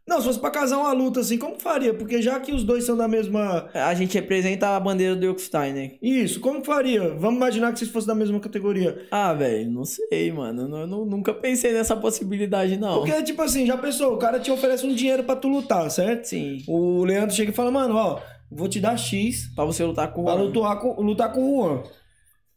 Não, 0.08 0.18
se 0.18 0.26
fosse 0.26 0.40
pra 0.40 0.50
casar 0.50 0.78
uma 0.78 0.92
luta 0.92 1.20
assim, 1.20 1.38
como 1.38 1.60
faria? 1.60 1.94
Porque 1.94 2.20
já 2.20 2.40
que 2.40 2.52
os 2.52 2.64
dois 2.64 2.84
são 2.84 2.96
da 2.96 3.06
mesma. 3.06 3.68
a 3.72 3.94
gente 3.94 4.14
representa 4.14 4.74
a 4.74 4.80
bandeira 4.80 5.14
do 5.14 5.24
Yokustar, 5.26 5.72
né? 5.72 5.92
Isso, 6.02 6.40
como 6.40 6.64
faria? 6.64 7.14
Vamos 7.14 7.36
imaginar 7.36 7.72
que 7.72 7.78
vocês 7.78 7.90
fossem 7.90 8.08
da 8.08 8.14
mesma 8.14 8.40
categoria. 8.40 9.06
Ah, 9.12 9.32
velho, 9.32 9.70
não 9.70 9.84
sei, 9.84 10.32
mano. 10.32 10.62
Eu 10.76 10.86
não- 10.88 11.04
nunca 11.06 11.32
pensei 11.32 11.72
nessa 11.72 11.94
possibilidade, 11.94 12.76
não. 12.76 12.94
Porque, 12.98 13.22
tipo 13.22 13.40
assim, 13.42 13.64
já 13.64 13.76
pensou, 13.76 14.14
o 14.14 14.18
cara 14.18 14.40
te 14.40 14.50
oferece 14.50 14.84
um 14.84 14.92
dinheiro 14.92 15.22
pra 15.22 15.36
tu 15.36 15.46
lutar, 15.46 15.88
certo? 15.88 16.24
Sim. 16.24 16.64
O 16.66 17.04
Leandro 17.04 17.34
chega 17.36 17.52
e 17.52 17.54
fala, 17.54 17.70
mano, 17.70 17.94
ó, 17.94 18.18
vou 18.54 18.68
te 18.68 18.80
dar 18.80 18.96
X 18.96 19.50
Pra 19.54 19.64
você 19.64 19.84
lutar 19.84 20.12
com 20.12 20.22
o 20.22 20.24
pra 20.24 20.34
Juan. 20.34 20.42
lutar 20.44 20.78
com, 20.80 21.00
lutar 21.02 21.32
com 21.32 21.42
o 21.42 21.62
Juan. 21.66 21.82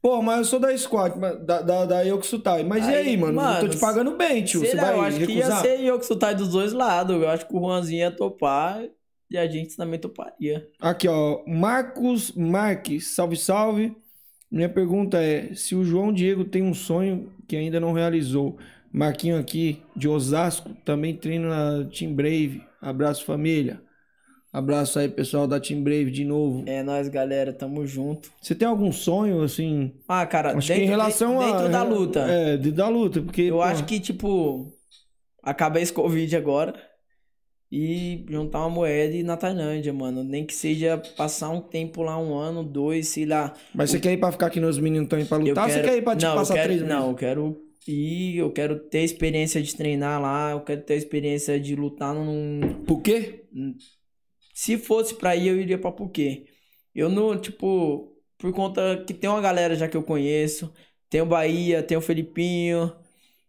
Pô, 0.01 0.21
mas 0.21 0.37
eu 0.39 0.45
sou 0.45 0.59
da 0.59 0.75
squad, 0.77 1.17
da, 1.45 1.61
da, 1.61 1.85
da 1.85 2.01
Yokusutai. 2.01 2.63
Mas 2.63 2.87
e 2.87 2.93
Aí, 2.93 2.95
aí, 2.95 3.17
mano? 3.17 3.41
eu 3.41 3.57
tô 3.57 3.67
te 3.67 3.77
mano, 3.77 3.79
pagando 3.79 4.15
bem, 4.15 4.43
tio. 4.43 4.61
Sei 4.61 4.71
Você 4.71 4.75
lá, 4.75 4.83
vai 4.83 4.93
eu 4.93 5.01
acho 5.01 5.21
que 5.21 5.31
ia 5.33 5.45
recusar? 5.45 5.61
ser 5.61 5.79
Yokustar 5.79 6.35
dos 6.35 6.49
dois 6.49 6.73
lados. 6.73 7.15
Eu 7.19 7.27
acho 7.29 7.47
que 7.47 7.55
o 7.55 7.59
Juanzinho 7.59 7.99
ia 8.01 8.11
topar 8.11 8.83
e 9.31 9.37
a 9.37 9.47
gente 9.47 9.75
também 9.75 9.99
toparia. 9.99 10.67
Aqui, 10.79 11.07
ó. 11.07 11.43
Marcos 11.47 12.31
Marques, 12.33 13.15
salve, 13.15 13.35
salve. 13.35 13.95
Minha 14.51 14.69
pergunta 14.69 15.17
é: 15.17 15.55
se 15.55 15.73
o 15.75 15.83
João 15.83 16.13
Diego 16.13 16.45
tem 16.45 16.61
um 16.61 16.73
sonho 16.73 17.31
que 17.47 17.55
ainda 17.55 17.79
não 17.79 17.91
realizou, 17.91 18.57
Marquinho 18.93 19.39
aqui, 19.39 19.81
de 19.95 20.07
Osasco, 20.07 20.69
também 20.85 21.15
treino 21.15 21.49
na 21.49 21.83
Team 21.85 22.13
Brave. 22.13 22.61
Abraço, 22.79 23.25
família. 23.25 23.81
Abraço 24.55 24.99
aí, 24.99 25.09
pessoal 25.09 25.45
da 25.47 25.59
Team 25.59 25.83
Brave 25.83 26.09
de 26.09 26.23
novo. 26.23 26.63
É 26.65 26.81
nóis, 26.81 27.09
galera. 27.09 27.51
Tamo 27.51 27.85
junto. 27.85 28.31
Você 28.41 28.55
tem 28.55 28.65
algum 28.65 28.89
sonho, 28.89 29.41
assim? 29.41 29.91
Ah, 30.07 30.25
cara, 30.25 30.57
Acho 30.57 30.69
dentro, 30.69 30.75
que 30.75 30.87
em 30.87 30.89
relação 30.89 31.39
de- 31.39 31.43
a. 31.43 31.51
dentro 31.51 31.71
da 31.73 31.83
luta. 31.83 32.19
É, 32.21 32.55
dentro 32.55 32.77
da 32.77 32.87
luta, 32.87 33.21
porque. 33.21 33.41
Eu 33.41 33.55
pô, 33.55 33.61
acho 33.63 33.83
que, 33.83 33.99
tipo, 33.99 34.71
acaba 35.43 35.81
esse 35.81 35.91
Covid 35.91 36.33
agora 36.37 36.73
e 37.69 38.25
juntar 38.29 38.59
uma 38.59 38.69
moeda 38.69 39.13
e 39.13 39.19
ir 39.19 39.23
na 39.23 39.35
Tailândia, 39.35 39.91
mano. 39.91 40.23
Nem 40.23 40.45
que 40.45 40.53
seja 40.53 41.01
passar 41.17 41.49
um 41.49 41.59
tempo 41.59 42.01
lá, 42.01 42.17
um 42.17 42.33
ano, 42.33 42.63
dois, 42.63 43.09
sei 43.09 43.25
lá. 43.25 43.53
Mas 43.73 43.89
você 43.91 43.99
quer 43.99 44.13
ir 44.13 44.17
pra 44.19 44.31
ficar 44.31 44.45
aqui 44.47 44.61
nos 44.61 44.79
meninos 44.79 45.07
estão 45.07 45.19
indo 45.19 45.27
pra 45.27 45.37
Eu 45.37 45.47
lutar? 45.47 45.65
ou 45.65 45.69
quero... 45.69 45.83
Você 45.83 45.89
quer 45.89 45.97
ir 45.97 46.01
pra 46.01 46.15
te 46.15 46.23
não, 46.23 46.31
eu 46.31 46.35
passar 46.37 46.53
quero... 46.53 46.67
três 46.67 46.81
meses? 46.81 46.95
Não, 46.95 47.09
eu 47.09 47.15
quero 47.15 47.61
ir, 47.85 48.37
eu 48.37 48.51
quero 48.53 48.79
ter 48.79 49.01
experiência 49.03 49.61
de 49.61 49.75
treinar 49.75 50.21
lá, 50.21 50.51
eu 50.51 50.61
quero 50.61 50.81
ter 50.81 50.95
experiência 50.95 51.59
de 51.59 51.75
lutar 51.75 52.15
num... 52.15 52.81
Por 52.87 53.01
quê? 53.01 53.43
Se 54.55 54.77
fosse 54.77 55.15
pra 55.15 55.35
ir, 55.35 55.49
eu 55.49 55.59
iria 55.59 55.77
pra 55.77 55.91
Puquê. 55.91 56.47
Eu 56.95 57.09
não, 57.09 57.37
tipo, 57.37 58.15
por 58.37 58.53
conta 58.53 59.03
que 59.05 59.13
tem 59.13 59.29
uma 59.29 59.41
galera 59.41 59.75
já 59.75 59.87
que 59.89 59.97
eu 59.97 60.03
conheço. 60.03 60.73
Tem 61.09 61.21
o 61.21 61.25
Bahia, 61.25 61.83
tem 61.83 61.97
o 61.97 62.01
Felipinho, 62.01 62.95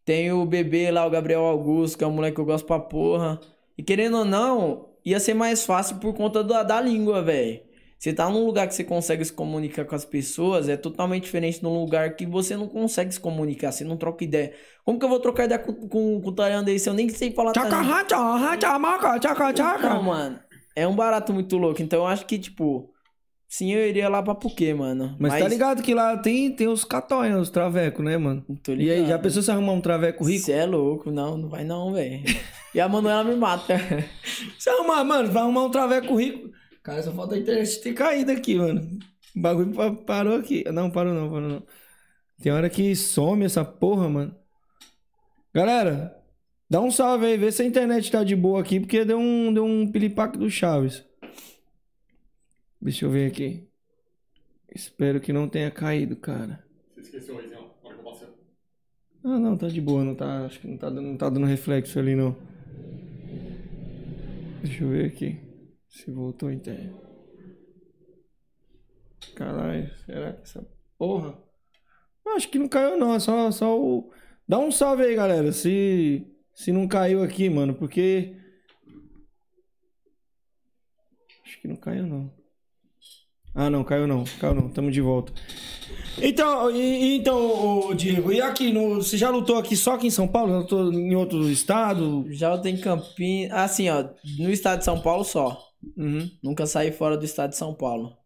tem 0.05 0.33
o 0.33 0.45
bebê 0.45 0.91
lá, 0.91 1.07
o 1.07 1.11
Gabriel 1.11 1.45
Augusto, 1.47 1.97
que 1.99 2.05
é 2.05 2.07
um 2.09 2.11
moleque 2.11 2.35
que 2.35 2.41
eu 2.41 2.45
gosto 2.45 2.67
pra 2.67 2.81
porra. 2.81 3.41
E 3.79 3.85
querendo 3.85 4.19
ou 4.19 4.25
não, 4.25 4.91
ia 5.05 5.21
ser 5.21 5.35
mais 5.35 5.65
fácil 5.65 5.99
por 5.99 6.13
conta 6.13 6.43
da, 6.43 6.65
da 6.65 6.81
língua, 6.81 7.23
velho. 7.23 7.61
Você 7.99 8.13
tá 8.13 8.29
num 8.29 8.45
lugar 8.45 8.69
que 8.69 8.75
você 8.75 8.85
consegue 8.85 9.25
se 9.25 9.33
comunicar 9.33 9.85
com 9.85 9.95
as 9.95 10.05
pessoas, 10.05 10.69
é 10.69 10.77
totalmente 10.77 11.25
diferente 11.25 11.63
num 11.63 11.81
lugar 11.81 12.15
que 12.15 12.27
você 12.27 12.57
não 12.57 12.69
consegue 12.69 13.13
se 13.13 13.21
comunicar, 13.21 13.73
você 13.73 13.85
não 13.85 13.97
troca 13.97 14.23
ideia. 14.25 14.53
Como 14.85 14.99
que 14.99 15.05
eu 15.05 15.09
vou 15.09 15.21
trocar 15.21 15.45
ideia 15.45 15.59
com, 15.59 15.73
com, 15.73 16.21
com 16.21 16.29
o 16.29 16.33
tailandês 16.33 16.83
se 16.83 16.91
eu 16.91 16.95
nem 16.95 17.09
sei 17.09 17.33
falar 17.33 17.53
Tchaca, 17.53 17.81
racha, 17.81 18.79
maca, 18.79 19.19
tchaca, 19.19 19.53
tchaca. 19.53 19.89
Não, 19.89 20.03
mano. 20.03 20.39
É 20.77 20.87
um 20.87 20.95
barato 20.95 21.33
muito 21.33 21.57
louco. 21.57 21.83
Então 21.83 22.01
eu 22.01 22.07
acho 22.07 22.27
que, 22.27 22.39
tipo, 22.39 22.93
sim, 23.49 23.73
eu 23.73 23.89
iria 23.89 24.09
lá 24.09 24.23
pra 24.23 24.35
Puquê, 24.35 24.75
mano. 24.75 25.17
Mas, 25.19 25.33
tá 25.43 25.49
ligado 25.49 25.83
que 25.83 25.95
lá 25.95 26.17
tem, 26.19 26.53
tem 26.55 26.69
os 26.69 26.85
catonhas, 26.85 27.41
os 27.41 27.51
travecos, 27.51 28.05
né, 28.05 28.17
mano? 28.19 28.45
Tô 28.63 28.73
E 28.73 28.91
aí, 28.91 28.99
já 28.99 29.03
ligado. 29.05 29.23
pensou 29.23 29.43
se 29.43 29.51
arrumar 29.51 29.73
um 29.73 29.81
traveco 29.81 30.23
rico? 30.23 30.45
Você 30.45 30.53
é 30.53 30.67
louco. 30.67 31.11
Não, 31.11 31.37
não 31.39 31.49
vai 31.49 31.65
não, 31.65 31.93
velho. 31.95 32.23
E 32.75 32.81
a 32.81 32.89
Manuela 32.89 33.25
me 33.25 33.35
mata. 33.35 33.75
Se 34.59 34.69
arrumar, 34.69 35.03
mano, 35.03 35.33
vai 35.33 35.43
arrumar 35.43 35.65
um 35.65 35.71
traveco 35.71 36.15
rico. 36.15 36.51
Cara, 36.83 37.03
só 37.03 37.11
falta 37.11 37.35
a 37.35 37.39
internet 37.39 37.81
ter 37.81 37.95
caído 37.95 38.31
aqui, 38.33 38.55
mano. 38.57 38.83
O 39.35 39.41
bagulho 39.41 39.73
pa- 39.73 39.93
parou 40.05 40.37
aqui. 40.37 40.63
Não, 40.71 40.91
parou 40.91 41.15
não, 41.15 41.31
parou 41.31 41.49
não. 41.49 41.63
Tem 42.43 42.53
hora 42.53 42.69
que 42.69 42.95
some 42.95 43.45
essa 43.47 43.65
porra, 43.65 44.09
mano. 44.11 44.37
Galera, 45.55 46.15
dá 46.69 46.81
um 46.81 46.91
salve 46.91 47.27
aí, 47.27 47.37
vê 47.37 47.51
se 47.53 47.63
a 47.63 47.67
internet 47.67 48.11
tá 48.11 48.25
de 48.25 48.35
boa 48.37 48.61
aqui, 48.61 48.81
porque 48.81 49.05
deu 49.05 49.19
um, 49.19 49.53
deu 49.53 49.65
um 49.65 49.91
pilipaque 49.91 50.39
do 50.39 50.51
Chaves. 50.51 51.05
Deixa 52.81 53.05
eu 53.05 53.11
ver 53.11 53.31
aqui. 53.31 53.69
Espero 54.75 55.21
que 55.21 55.33
não 55.33 55.49
tenha 55.49 55.71
caído, 55.71 56.17
cara. 56.17 56.65
Você 56.95 57.01
esqueceu 57.01 57.39
aí, 57.39 57.49
não? 57.49 57.71
Hora 57.83 57.95
que 57.95 58.01
eu 58.01 58.05
passei. 58.05 58.29
Ah, 59.25 59.39
não, 59.39 59.57
tá 59.57 59.69
de 59.69 59.81
boa, 59.81 60.05
não 60.05 60.15
tá, 60.15 60.45
acho 60.45 60.61
que 60.61 60.69
não 60.69 60.77
tá, 60.77 60.91
dando- 60.91 61.09
não 61.09 61.17
tá 61.17 61.29
dando 61.31 61.47
reflexo 61.47 61.99
ali, 61.99 62.15
não. 62.15 62.37
Deixa 64.63 64.85
eu 64.85 64.91
ver 64.91 65.07
aqui. 65.07 65.41
Se 65.89 66.11
voltou 66.11 66.49
a 66.49 66.53
internet. 66.55 66.95
Caralho, 69.35 69.91
será 70.05 70.33
que 70.33 70.43
essa 70.43 70.67
porra... 70.99 71.39
Acho 72.35 72.49
que 72.51 72.59
não 72.59 72.69
caiu 72.69 72.99
não, 72.99 73.15
é 73.15 73.21
só, 73.21 73.51
só 73.51 73.81
o... 73.81 74.11
Dá 74.49 74.59
um 74.59 74.71
salve 74.71 75.05
aí, 75.05 75.15
galera, 75.15 75.53
se, 75.53 76.27
se 76.57 76.73
não 76.73 76.89
caiu 76.89 77.23
aqui, 77.23 77.51
mano, 77.51 77.75
porque... 77.75 78.35
Acho 81.45 81.61
que 81.61 81.69
não 81.69 81.77
caiu 81.77 82.07
não. 82.07 82.33
Ah, 83.55 83.69
não, 83.69 83.85
caiu 83.85 84.07
não, 84.07 84.25
caiu 84.41 84.55
não, 84.55 84.71
tamo 84.71 84.91
de 84.91 85.03
volta. 85.03 85.35
Então, 86.21 86.71
e, 86.71 87.17
então, 87.17 87.95
Diego, 87.95 88.33
e 88.33 88.41
aqui, 88.41 88.73
no, 88.73 88.97
você 88.97 89.19
já 89.19 89.29
lutou 89.29 89.59
aqui 89.59 89.77
só 89.77 89.95
aqui 89.95 90.07
em 90.07 90.11
São 90.11 90.27
Paulo? 90.27 90.53
Já 90.53 90.59
lutou 90.59 90.93
em 90.93 91.15
outro 91.15 91.49
estado? 91.51 92.25
Já 92.31 92.53
eu 92.53 92.63
tenho 92.63 92.81
Campinas. 92.81 93.53
Assim, 93.53 93.91
ó, 93.91 94.09
no 94.39 94.51
estado 94.51 94.79
de 94.79 94.87
São 94.87 95.01
Paulo 95.01 95.25
só. 95.25 95.63
Uhum. 95.95 96.31
Nunca 96.43 96.67
saí 96.67 96.91
fora 96.91 97.19
do 97.19 97.25
estado 97.25 97.51
de 97.51 97.57
São 97.57 97.75
Paulo. 97.75 98.17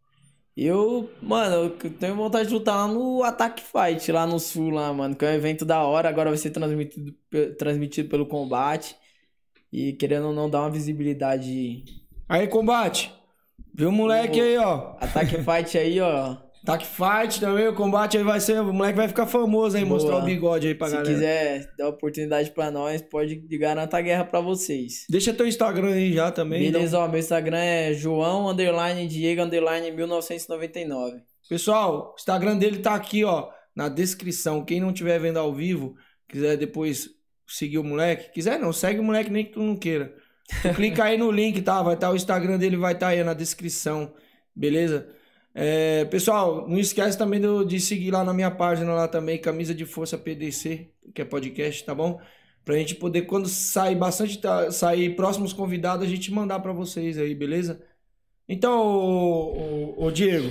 Eu, 0.56 1.10
mano, 1.22 1.54
eu 1.82 1.90
tenho 1.90 2.14
vontade 2.16 2.48
de 2.48 2.54
lutar 2.54 2.76
lá 2.76 2.92
no 2.92 3.22
Attack 3.22 3.62
Fight, 3.62 4.10
lá 4.12 4.26
no 4.26 4.38
sul, 4.38 4.70
lá, 4.70 4.92
mano, 4.92 5.16
que 5.16 5.24
é 5.24 5.30
um 5.30 5.34
evento 5.34 5.64
da 5.64 5.82
hora, 5.82 6.08
agora 6.08 6.30
vai 6.30 6.38
ser 6.38 6.50
transmitido, 6.50 7.14
transmitido 7.58 8.08
pelo 8.08 8.26
combate. 8.26 8.96
E 9.72 9.92
querendo 9.92 10.26
ou 10.26 10.32
não 10.32 10.50
dar 10.50 10.62
uma 10.62 10.70
visibilidade. 10.70 11.84
Aí, 12.28 12.48
combate. 12.48 13.12
Viu 13.72 13.88
o 13.88 13.92
moleque 13.92 14.40
Ô. 14.40 14.44
aí, 14.44 14.56
ó. 14.58 14.96
Attack 15.00 15.36
Fight 15.44 15.78
aí, 15.78 16.00
ó. 16.00 16.36
Tac 16.64 16.84
fight 16.84 17.40
também, 17.40 17.66
o 17.68 17.74
combate 17.74 18.18
aí 18.18 18.22
vai 18.22 18.38
ser. 18.38 18.60
O 18.60 18.72
moleque 18.72 18.96
vai 18.96 19.08
ficar 19.08 19.26
famoso 19.26 19.76
aí, 19.76 19.84
Boa. 19.84 19.94
mostrar 19.94 20.16
o 20.18 20.22
bigode 20.22 20.66
aí 20.68 20.74
pra 20.74 20.88
Se 20.88 20.92
galera. 20.94 21.12
quiser 21.14 21.74
dar 21.78 21.88
oportunidade 21.88 22.50
pra 22.50 22.70
nós, 22.70 23.00
pode 23.00 23.36
garantir 23.58 23.96
a 23.96 24.00
guerra 24.02 24.24
pra 24.24 24.40
vocês. 24.40 25.06
Deixa 25.08 25.32
teu 25.32 25.46
Instagram 25.46 25.92
aí 25.94 26.12
já 26.12 26.30
também. 26.30 26.66
então. 26.66 26.72
Beleza, 26.80 26.98
ó, 26.98 27.08
meu 27.08 27.18
Instagram 27.18 27.58
é 27.58 27.94
João 27.94 28.48
underline 28.48 29.08
Diego 29.08 29.42
underline 29.42 29.90
1999. 29.90 31.22
Pessoal, 31.48 32.12
o 32.12 32.14
Instagram 32.18 32.56
dele 32.58 32.78
tá 32.78 32.94
aqui, 32.94 33.24
ó, 33.24 33.48
na 33.74 33.88
descrição. 33.88 34.64
Quem 34.64 34.80
não 34.80 34.90
estiver 34.90 35.18
vendo 35.18 35.38
ao 35.38 35.52
vivo, 35.54 35.94
quiser 36.28 36.56
depois 36.56 37.08
seguir 37.46 37.78
o 37.78 37.84
moleque, 37.84 38.32
quiser 38.32 38.58
não, 38.58 38.72
segue 38.72 39.00
o 39.00 39.02
moleque 39.02 39.30
nem 39.30 39.44
que 39.46 39.52
tu 39.52 39.60
não 39.60 39.76
queira. 39.76 40.14
Tu 40.62 40.74
clica 40.74 41.04
aí 41.04 41.16
no 41.16 41.30
link, 41.30 41.60
tá? 41.62 41.82
Vai 41.82 41.94
estar 41.94 42.10
o 42.10 42.16
Instagram 42.16 42.58
dele, 42.58 42.76
vai 42.76 42.92
estar 42.92 43.08
aí 43.08 43.24
na 43.24 43.34
descrição, 43.34 44.12
beleza? 44.54 45.08
É, 45.54 46.04
pessoal, 46.06 46.68
não 46.68 46.78
esquece 46.78 47.18
também 47.18 47.40
do- 47.40 47.64
de 47.64 47.80
seguir 47.80 48.10
lá 48.12 48.22
na 48.22 48.32
minha 48.32 48.50
página 48.50 48.92
lá 48.94 49.08
também, 49.08 49.36
Camisa 49.38 49.74
de 49.74 49.84
Força 49.84 50.16
PDC, 50.16 50.88
que 51.14 51.22
é 51.22 51.24
podcast, 51.24 51.84
tá 51.84 51.94
bom? 51.94 52.20
Pra 52.64 52.76
gente 52.76 52.94
poder, 52.94 53.22
quando 53.22 53.48
sair 53.48 53.96
bastante, 53.96 54.38
tá- 54.38 54.70
sair 54.70 55.16
próximos 55.16 55.52
convidados, 55.52 56.06
a 56.06 56.08
gente 56.08 56.32
mandar 56.32 56.60
pra 56.60 56.72
vocês 56.72 57.18
aí, 57.18 57.34
beleza? 57.34 57.82
Então, 58.48 58.80
ô, 58.80 59.94
ô- 59.98 60.04
ô, 60.06 60.10
Diego, 60.10 60.50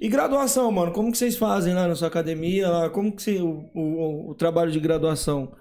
e 0.00 0.08
graduação, 0.08 0.70
mano? 0.72 0.92
Como 0.92 1.12
que 1.12 1.18
vocês 1.18 1.36
fazem 1.36 1.74
lá 1.74 1.86
na 1.86 1.94
sua 1.94 2.08
academia? 2.08 2.68
Lá? 2.68 2.90
Como 2.90 3.12
que 3.14 3.22
você, 3.22 3.40
o, 3.40 3.68
o- 3.74 4.30
o 4.30 4.34
trabalho 4.34 4.72
de 4.72 4.80
graduação? 4.80 5.52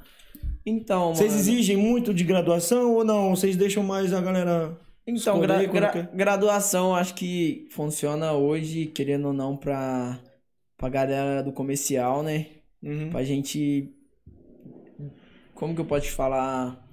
Então, 0.65 1.13
Vocês 1.13 1.31
mano. 1.31 1.41
exigem 1.41 1.77
muito 1.77 2.13
de 2.13 2.23
graduação 2.23 2.93
ou 2.95 3.03
não? 3.03 3.35
Vocês 3.35 3.55
deixam 3.55 3.83
mais 3.83 4.13
a 4.13 4.21
galera 4.21 4.77
Então, 5.09 5.39
gra- 5.39 5.63
gra- 5.65 5.89
quer? 5.89 6.09
graduação 6.13 6.95
acho 6.95 7.15
que 7.15 7.67
funciona 7.71 8.33
hoje, 8.33 8.85
querendo 8.87 9.27
ou 9.27 9.33
não, 9.33 9.57
pra, 9.57 10.19
pra 10.77 10.89
galera 10.89 11.41
do 11.43 11.51
comercial, 11.51 12.21
né? 12.23 12.47
Uhum. 12.81 13.09
Pra 13.09 13.23
gente. 13.23 13.93
Como 15.53 15.75
que 15.75 15.81
eu 15.81 15.85
posso 15.85 16.05
te 16.05 16.11
falar? 16.11 16.85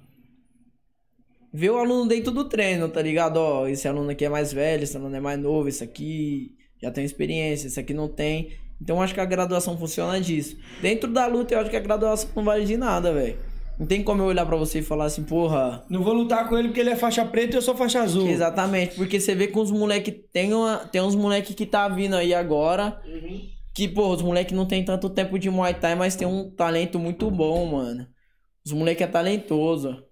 Ver 1.53 1.69
o 1.71 1.77
aluno 1.77 2.07
dentro 2.07 2.31
do 2.31 2.43
treino, 2.43 2.89
tá 2.89 3.01
ligado? 3.01 3.37
Ó, 3.37 3.67
esse 3.67 3.87
aluno 3.87 4.09
aqui 4.11 4.25
é 4.25 4.29
mais 4.29 4.51
velho, 4.51 4.83
esse 4.83 4.97
aluno 4.97 5.15
é 5.15 5.19
mais 5.19 5.39
novo, 5.39 5.69
esse 5.69 5.83
aqui 5.83 6.55
já 6.81 6.91
tem 6.91 7.05
experiência, 7.05 7.67
esse 7.67 7.79
aqui 7.79 7.93
não 7.93 8.07
tem. 8.07 8.51
Então 8.81 9.01
acho 9.01 9.13
que 9.13 9.19
a 9.19 9.25
graduação 9.25 9.77
funciona 9.77 10.19
disso. 10.19 10.57
Dentro 10.81 11.11
da 11.11 11.25
luta, 11.25 11.55
eu 11.55 11.59
acho 11.59 11.69
que 11.69 11.77
a 11.77 11.79
graduação 11.79 12.29
não 12.35 12.43
vale 12.43 12.65
de 12.65 12.77
nada, 12.77 13.11
velho. 13.13 13.37
Não 13.79 13.85
tem 13.85 14.03
como 14.03 14.21
eu 14.23 14.25
olhar 14.27 14.45
pra 14.45 14.55
você 14.55 14.79
e 14.79 14.83
falar 14.83 15.05
assim, 15.05 15.23
porra, 15.23 15.85
Não 15.89 16.01
vou 16.03 16.13
lutar 16.13 16.49
com 16.49 16.57
ele 16.57 16.69
porque 16.69 16.79
ele 16.79 16.89
é 16.89 16.95
faixa 16.95 17.23
preta 17.23 17.55
e 17.55 17.57
eu 17.57 17.61
sou 17.61 17.75
faixa 17.75 18.01
azul. 18.01 18.27
Exatamente, 18.27 18.95
porque 18.95 19.19
você 19.19 19.35
vê 19.35 19.47
com 19.47 19.59
os 19.61 19.69
moleque 19.71 20.11
tem 20.11 20.53
uma, 20.53 20.77
tem 20.77 21.01
uns 21.01 21.13
moleque 21.15 21.53
que 21.53 21.65
tá 21.65 21.87
vindo 21.87 22.15
aí 22.15 22.33
agora, 22.33 22.99
que 23.75 23.87
pô, 23.87 24.07
os 24.13 24.21
moleque 24.23 24.53
não 24.55 24.65
tem 24.65 24.83
tanto 24.83 25.09
tempo 25.09 25.37
de 25.37 25.49
Muay 25.49 25.75
Thai, 25.75 25.93
mas 25.93 26.15
tem 26.15 26.27
um 26.27 26.49
talento 26.49 26.97
muito 26.97 27.29
bom, 27.29 27.65
mano. 27.67 28.07
Os 28.65 28.71
moleque 28.73 29.03
é 29.03 29.07
talentoso. 29.07 30.03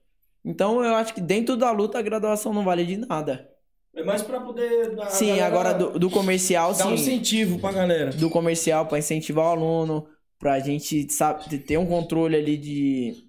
Então 0.46 0.84
eu 0.84 0.94
acho 0.94 1.14
que 1.16 1.22
dentro 1.22 1.58
da 1.58 1.72
luta 1.72 1.98
a 1.98 2.04
graduação 2.04 2.54
não 2.54 2.64
vale 2.64 2.86
de 2.86 2.98
nada. 2.98 3.50
É 3.96 4.04
mais 4.04 4.22
pra 4.22 4.40
poder. 4.42 4.94
a 5.02 5.08
Sim, 5.08 5.28
galera 5.38 5.46
agora 5.48 5.74
do, 5.74 5.98
do 5.98 6.10
comercial, 6.12 6.74
Dar 6.76 6.86
um 6.86 6.90
sim. 6.90 7.02
incentivo 7.02 7.58
pra 7.60 7.72
galera. 7.72 8.12
Do 8.12 8.30
comercial 8.30 8.86
pra 8.86 9.00
incentivar 9.00 9.46
o 9.46 9.50
aluno, 9.50 10.06
pra 10.38 10.60
gente 10.60 11.12
sabe, 11.12 11.58
ter 11.60 11.78
um 11.80 11.86
controle 11.88 12.36
ali 12.36 12.58
de 12.58 13.25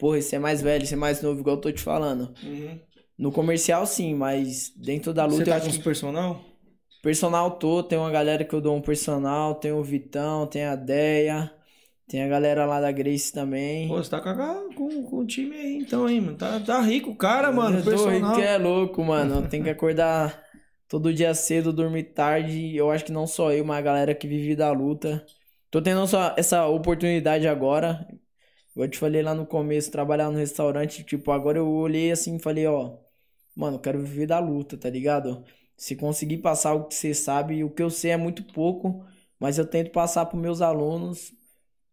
porra, 0.00 0.18
esse 0.18 0.34
é 0.34 0.38
mais 0.38 0.62
velho, 0.62 0.82
esse 0.82 0.94
é 0.94 0.96
mais 0.96 1.20
novo, 1.22 1.40
igual 1.40 1.56
eu 1.56 1.60
tô 1.60 1.70
te 1.70 1.82
falando. 1.82 2.32
No 3.18 3.30
comercial 3.30 3.86
sim, 3.86 4.14
mas 4.14 4.72
dentro 4.74 5.12
da 5.12 5.26
luta 5.26 5.36
Você 5.36 5.42
eu 5.42 5.46
tá 5.46 5.56
acho 5.56 5.66
com 5.66 5.72
que 5.72 5.78
os 5.78 5.84
personal? 5.84 6.40
Personal 7.02 7.50
tô, 7.52 7.82
tem 7.82 7.98
uma 7.98 8.10
galera 8.10 8.44
que 8.44 8.54
eu 8.54 8.60
dou 8.60 8.74
um 8.74 8.80
personal, 8.80 9.54
tem 9.54 9.72
o 9.72 9.82
Vitão, 9.82 10.46
tem 10.46 10.64
a 10.64 10.74
Deia, 10.74 11.52
tem 12.08 12.22
a 12.22 12.28
galera 12.28 12.64
lá 12.64 12.80
da 12.80 12.90
Grace 12.90 13.30
também. 13.32 13.88
Pô, 13.88 14.02
você 14.02 14.10
tá 14.10 14.20
com, 14.20 14.74
com, 14.74 15.04
com 15.04 15.18
o 15.18 15.26
time 15.26 15.54
aí 15.54 15.76
então, 15.76 16.08
hein, 16.08 16.20
mano. 16.20 16.36
Tá, 16.36 16.58
tá 16.58 16.80
rico 16.80 17.10
o 17.10 17.16
cara, 17.16 17.52
mano. 17.52 17.78
eu 17.78 17.84
tô 17.84 17.90
Personal. 17.90 18.14
rico 18.14 18.34
que 18.34 18.42
é 18.42 18.58
louco, 18.58 19.04
mano. 19.04 19.46
Tem 19.48 19.62
que 19.62 19.70
acordar 19.70 20.42
todo 20.88 21.14
dia 21.14 21.32
cedo, 21.34 21.72
dormir 21.72 22.04
tarde. 22.04 22.74
Eu 22.74 22.90
acho 22.90 23.04
que 23.04 23.12
não 23.12 23.26
só 23.26 23.52
eu, 23.52 23.64
mas 23.64 23.78
a 23.78 23.82
galera 23.82 24.14
que 24.14 24.26
vive 24.26 24.56
da 24.56 24.72
luta. 24.72 25.24
Tô 25.70 25.80
tendo 25.80 26.02
essa, 26.02 26.34
essa 26.36 26.66
oportunidade 26.66 27.46
agora. 27.46 28.06
Eu 28.74 28.88
te 28.88 28.98
falei 28.98 29.22
lá 29.22 29.34
no 29.34 29.46
começo, 29.46 29.90
trabalhar 29.90 30.30
no 30.30 30.38
restaurante, 30.38 31.04
tipo, 31.04 31.30
agora 31.32 31.58
eu 31.58 31.68
olhei 31.68 32.10
assim 32.12 32.36
e 32.36 32.38
falei, 32.42 32.66
ó, 32.66 32.98
mano, 33.54 33.76
eu 33.76 33.80
quero 33.80 34.00
viver 34.00 34.26
da 34.26 34.38
luta, 34.38 34.76
tá 34.78 34.88
ligado? 34.88 35.44
Se 35.76 35.96
conseguir 35.96 36.38
passar 36.38 36.74
o 36.74 36.86
que 36.86 36.94
você 36.94 37.14
sabe, 37.14 37.64
o 37.64 37.70
que 37.70 37.82
eu 37.82 37.90
sei 37.90 38.12
é 38.12 38.16
muito 38.16 38.44
pouco, 38.44 39.04
mas 39.38 39.58
eu 39.58 39.66
tento 39.66 39.90
passar 39.90 40.26
pros 40.26 40.40
meus 40.40 40.60
alunos. 40.62 41.32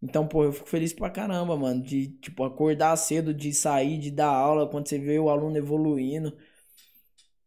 Então, 0.02 0.28
pô, 0.28 0.44
eu 0.44 0.54
fico 0.54 0.70
feliz 0.70 0.94
pra 0.94 1.10
caramba, 1.10 1.58
mano, 1.58 1.82
de, 1.84 2.10
tipo, 2.20 2.44
acordar 2.44 2.96
cedo, 2.98 3.34
de 3.34 3.54
sair, 3.54 3.98
de 3.98 4.12
dar 4.12 4.28
aula, 4.30 4.70
quando 4.70 4.88
você 4.88 5.00
vê 5.00 5.18
o 5.20 5.30
aluno 5.30 5.58
evoluindo. 5.58 6.38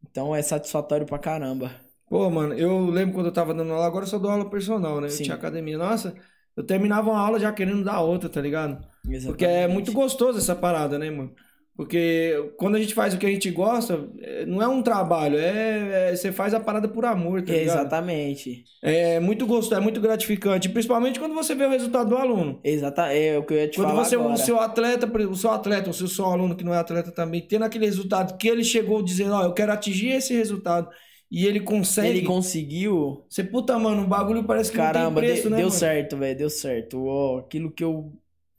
Então, 0.03 0.35
é 0.35 0.43
satisfatório 0.43 1.07
pra 1.07 1.19
caramba. 1.19 1.71
Pô, 2.09 2.29
mano, 2.29 2.55
eu 2.55 2.87
lembro 2.91 3.15
quando 3.15 3.27
eu 3.27 3.33
tava 3.33 3.55
dando 3.55 3.73
aula, 3.73 3.87
agora 3.87 4.05
eu 4.05 4.09
só 4.09 4.19
dou 4.19 4.31
aula 4.31 4.51
personal, 4.51 5.01
né? 5.01 5.07
Eu 5.07 5.13
Sim. 5.13 5.25
tinha 5.25 5.37
academia. 5.37 5.79
Nossa, 5.79 6.13
eu 6.57 6.67
terminava 6.67 7.09
uma 7.09 7.21
aula 7.21 7.39
já 7.39 7.53
querendo 7.53 7.85
dar 7.85 8.01
outra, 8.01 8.29
tá 8.29 8.41
ligado? 8.41 8.85
Porque 9.03 9.45
é 9.45 9.49
Exatamente. 9.49 9.73
muito 9.75 9.93
gostoso 9.93 10.39
essa 10.39 10.55
parada, 10.55 10.99
né, 10.99 11.11
mano? 11.11 11.33
Porque 11.77 12.53
quando 12.59 12.75
a 12.77 12.79
gente 12.79 12.93
faz 12.93 13.15
o 13.15 13.19
que 13.19 13.25
a 13.25 13.31
gente 13.31 13.51
gosta, 13.51 14.07
é- 14.21 14.45
não 14.45 14.61
é 14.61 14.69
um 14.69 14.83
trabalho, 14.83 15.39
é, 15.39 16.11
é- 16.11 16.17
você 16.17 16.31
faz 16.31 16.53
a 16.53 16.61
parada 16.61 16.87
por 16.87 17.07
amor, 17.07 17.41
tá? 17.41 17.55
Exatamente. 17.55 18.65
É 18.83 19.19
muito 19.19 19.47
gostoso, 19.47 19.81
é 19.81 19.83
muito 19.83 19.99
gratificante, 20.01 20.69
principalmente 20.69 21.19
quando 21.19 21.35
você 21.35 21.55
vê 21.55 21.65
o 21.65 21.71
resultado 21.71 22.11
do 22.11 22.17
aluno. 22.19 22.61
Exata, 22.63 23.07
é 23.13 23.39
o 23.39 23.45
que 23.45 23.55
eu 23.55 23.59
ia 23.59 23.69
te 23.69 23.77
Quando 23.77 23.89
falar 23.91 24.05
você, 24.05 24.15
agora. 24.17 24.35
o 24.35 24.37
seu 24.37 24.61
atleta, 24.61 25.07
o 25.07 25.35
seu 25.35 25.51
atleta, 25.51 25.89
o 25.89 25.95
seu 25.95 26.07
só 26.07 26.27
aluno 26.27 26.55
que 26.55 26.65
não 26.65 26.75
é 26.75 26.79
atleta 26.79 27.11
também, 27.13 27.41
tendo 27.41 27.65
aquele 27.65 27.87
resultado 27.87 28.37
que 28.37 28.47
ele 28.49 28.63
chegou 28.65 29.03
dizendo, 29.03 29.33
ó, 29.33 29.45
eu 29.45 29.55
quero 29.55 29.73
atingir 29.73 30.09
esse 30.11 30.35
resultado, 30.35 30.89
e 31.31 31.47
ele 31.47 31.61
consegue. 31.61 32.09
Ele 32.19 32.27
conseguiu. 32.27 33.25
Você, 33.29 33.43
puta, 33.43 33.79
mano, 33.79 34.03
o 34.03 34.07
bagulho 34.07 34.45
parece 34.45 34.71
que 34.71 34.77
Caramba, 34.77 35.21
preço, 35.21 35.45
de- 35.45 35.51
né, 35.51 35.57
deu 35.59 35.69
mano? 35.69 35.79
certo, 35.79 36.17
velho. 36.19 36.37
Deu 36.37 36.51
certo. 36.51 37.07
Ó, 37.07 37.39
aquilo 37.39 37.71
que 37.71 37.83
eu. 37.85 38.13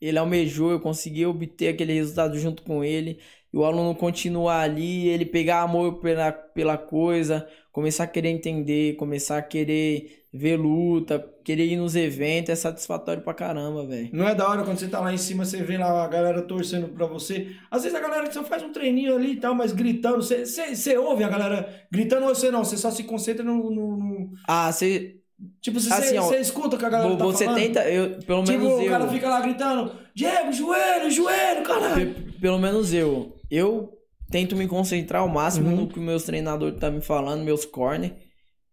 Ele 0.06 0.18
almejou, 0.18 0.70
eu 0.72 0.80
consegui 0.80 1.24
obter 1.24 1.68
aquele 1.68 1.92
resultado 1.94 2.38
junto 2.38 2.62
com 2.62 2.82
ele. 2.84 3.18
E 3.52 3.56
o 3.56 3.64
aluno 3.64 3.94
continuar 3.94 4.60
ali, 4.60 5.08
ele 5.08 5.26
pegar 5.26 5.60
amor 5.62 6.00
pela, 6.00 6.32
pela 6.32 6.78
coisa, 6.78 7.46
começar 7.70 8.04
a 8.04 8.06
querer 8.06 8.30
entender, 8.30 8.96
começar 8.96 9.36
a 9.38 9.42
querer 9.42 10.24
ver 10.32 10.56
luta, 10.56 11.18
querer 11.44 11.66
ir 11.66 11.76
nos 11.76 11.94
eventos, 11.94 12.48
é 12.50 12.56
satisfatório 12.56 13.22
pra 13.22 13.34
caramba, 13.34 13.86
velho. 13.86 14.08
Não 14.14 14.26
é 14.26 14.34
da 14.34 14.48
hora 14.48 14.64
quando 14.64 14.78
você 14.78 14.88
tá 14.88 14.98
lá 15.00 15.12
em 15.12 15.18
cima, 15.18 15.44
você 15.44 15.62
vê 15.62 15.76
lá 15.76 16.02
a 16.02 16.08
galera 16.08 16.40
torcendo 16.40 16.88
pra 16.88 17.04
você. 17.06 17.48
Às 17.70 17.82
vezes 17.82 17.96
a 17.96 18.00
galera 18.00 18.32
só 18.32 18.42
faz 18.42 18.62
um 18.62 18.72
treininho 18.72 19.14
ali 19.14 19.32
e 19.32 19.36
tal, 19.40 19.54
mas 19.54 19.72
gritando. 19.72 20.22
Você, 20.22 20.46
você, 20.46 20.74
você 20.74 20.96
ouve 20.96 21.22
a 21.22 21.28
galera 21.28 21.86
gritando 21.92 22.26
ou 22.26 22.34
você 22.34 22.50
não? 22.50 22.64
Você 22.64 22.78
só 22.78 22.90
se 22.90 23.04
concentra 23.04 23.44
no. 23.44 23.70
no- 23.70 23.96
no- 23.98 24.30
Ah, 24.48 24.72
você. 24.72 25.18
Tipo, 25.60 25.80
você, 25.80 25.92
Assim, 25.92 26.08
você, 26.08 26.18
ó, 26.18 26.22
você 26.22 26.36
escuta 26.38 26.76
o 26.76 26.78
que 26.78 26.84
a 26.84 26.88
galera 26.88 27.16
tá 27.16 27.24
Você 27.24 27.44
falando. 27.44 27.60
tenta. 27.60 27.80
Eu, 27.88 28.10
pelo 28.22 28.44
Tipo, 28.44 28.58
menos 28.58 28.78
o 28.78 28.82
eu. 28.82 28.90
cara 28.90 29.08
fica 29.08 29.28
lá 29.28 29.40
gritando: 29.40 29.92
Diego, 30.14 30.52
joelho, 30.52 31.10
joelho, 31.10 31.62
caralho. 31.62 32.14
Pe- 32.14 32.32
Pelo 32.40 32.58
menos 32.58 32.92
eu. 32.92 33.36
Eu 33.50 33.92
tento 34.30 34.56
me 34.56 34.66
concentrar 34.66 35.22
ao 35.22 35.28
máximo 35.28 35.68
Uhum. 35.70 35.76
no 35.82 35.86
que 35.88 36.00
meus 36.00 36.22
treinadores 36.24 36.78
tá 36.78 36.90
me 36.90 37.00
falando, 37.00 37.44
meus 37.44 37.64
corner. 37.64 38.14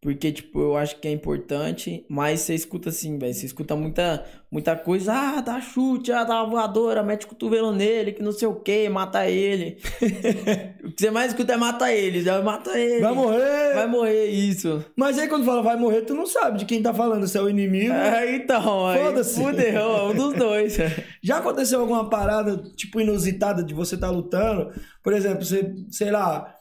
Porque, 0.02 0.32
tipo, 0.32 0.62
eu 0.62 0.78
acho 0.78 0.98
que 1.00 1.10
é 1.10 1.12
importante. 1.12 2.06
Mas 2.08 2.42
você 2.42 2.56
escuta 2.56 2.88
assim, 2.88 3.18
velho. 3.18 3.34
Você 3.34 3.46
escuta 3.46 3.76
muita, 3.76 4.24
muita 4.50 4.74
coisa. 4.76 5.12
Ah, 5.14 5.42
dá 5.42 5.60
chute, 5.60 6.10
ah, 6.14 6.24
dá 6.24 6.42
uma 6.42 6.50
voadora, 6.50 7.04
mete 7.04 7.26
o 7.26 7.28
cotovelo 7.28 7.74
nele, 7.74 8.14
que 8.14 8.24
não 8.24 8.32
sei 8.32 8.48
o 8.48 8.56
que, 8.56 8.88
mata 8.88 9.30
ele. 9.30 9.78
o 10.86 10.92
que 10.92 11.02
você 11.02 11.12
mais 11.12 11.34
escuta 11.34 11.54
é 11.54 11.58
mata 11.58 11.92
ele. 11.92 12.22
Já 12.22 12.42
mata 12.42 12.80
ele. 12.80 13.02
Vai 13.02 13.14
morrer. 13.14 13.74
Vai 13.74 13.88
morrer, 13.88 14.26
isso. 14.28 14.86
Mas 14.96 15.20
aí 15.20 15.28
quando 15.28 15.44
fala 15.44 15.62
vai 15.62 15.76
morrer, 15.76 16.02
tu 16.04 16.16
não 16.16 16.26
sabe 16.26 16.60
de 16.60 16.66
quem 16.66 16.82
tá 16.82 16.94
falando, 16.94 17.28
se 17.28 17.38
é 17.38 17.42
o 17.42 17.50
inimigo. 17.50 17.94
É, 17.94 18.38
então, 18.38 18.88
aí. 18.88 19.04
Foda-se. 19.04 19.42
Fudeu, 19.42 19.82
é 19.82 20.04
um 20.04 20.16
dos 20.16 20.34
dois. 20.34 20.78
Já 21.22 21.40
aconteceu 21.40 21.82
alguma 21.82 22.10
parada, 22.10 22.56
tipo, 22.78 23.02
inusitada 23.02 23.62
de 23.62 23.74
você 23.74 23.96
estar 23.96 24.10
lutando? 24.10 24.72
Por 25.04 25.12
exemplo, 25.12 25.44
você, 25.44 25.74
sei 25.92 26.10
lá, 26.10 26.56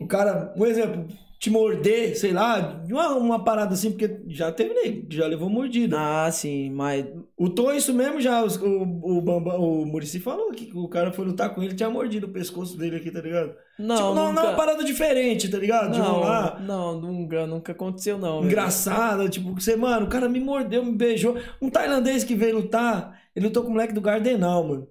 o 0.00 0.06
cara, 0.06 0.54
um 0.56 0.64
exemplo, 0.64 1.06
te 1.40 1.48
morder, 1.48 2.14
sei 2.18 2.34
lá, 2.34 2.84
uma, 2.86 3.14
uma 3.16 3.42
parada 3.42 3.72
assim, 3.72 3.90
porque 3.92 4.20
já 4.28 4.52
teve 4.52 4.74
nego, 4.74 5.06
já 5.10 5.26
levou 5.26 5.48
mordida. 5.48 5.96
ah, 5.98 6.30
sim, 6.30 6.68
mas. 6.70 7.06
O 7.34 7.48
Tom, 7.48 7.72
isso 7.72 7.94
mesmo 7.94 8.20
já, 8.20 8.44
os- 8.44 8.58
o, 8.58 8.82
o, 8.82 9.22
Bambam, 9.22 9.58
o 9.58 9.86
Murici 9.86 10.20
falou 10.20 10.50
que 10.52 10.70
o 10.74 10.86
cara 10.86 11.10
foi 11.10 11.24
lutar 11.24 11.54
com 11.54 11.62
ele, 11.62 11.74
tinha 11.74 11.88
mordido 11.88 12.26
o 12.26 12.30
pescoço 12.30 12.76
dele 12.76 12.96
aqui, 12.96 13.10
tá 13.10 13.22
ligado? 13.22 13.54
Não, 13.78 13.96
tipo, 13.96 14.08
não, 14.08 14.14
não 14.14 14.28
é 14.28 14.32
nunca... 14.34 14.42
uma 14.48 14.54
parada 14.54 14.84
diferente, 14.84 15.48
tá 15.50 15.56
ligado? 15.56 15.92
De 15.92 15.98
Não, 15.98 16.12
rolar. 16.12 16.60
não, 16.62 17.00
nunca, 17.00 17.46
nunca 17.46 17.72
aconteceu 17.72 18.18
não. 18.18 18.44
engraçada, 18.44 19.26
tipo, 19.26 19.54
você, 19.58 19.74
mano, 19.76 20.04
o 20.04 20.08
cara 20.10 20.28
me 20.28 20.38
mordeu, 20.40 20.84
me 20.84 20.92
beijou. 20.92 21.38
Um 21.62 21.70
tailandês 21.70 22.22
que 22.22 22.34
veio 22.34 22.56
lutar, 22.56 23.18
ele 23.34 23.46
lutou 23.46 23.62
com 23.62 23.70
o 23.70 23.72
moleque 23.72 23.94
do 23.94 24.02
Gardenal, 24.02 24.62
mano. 24.68 24.86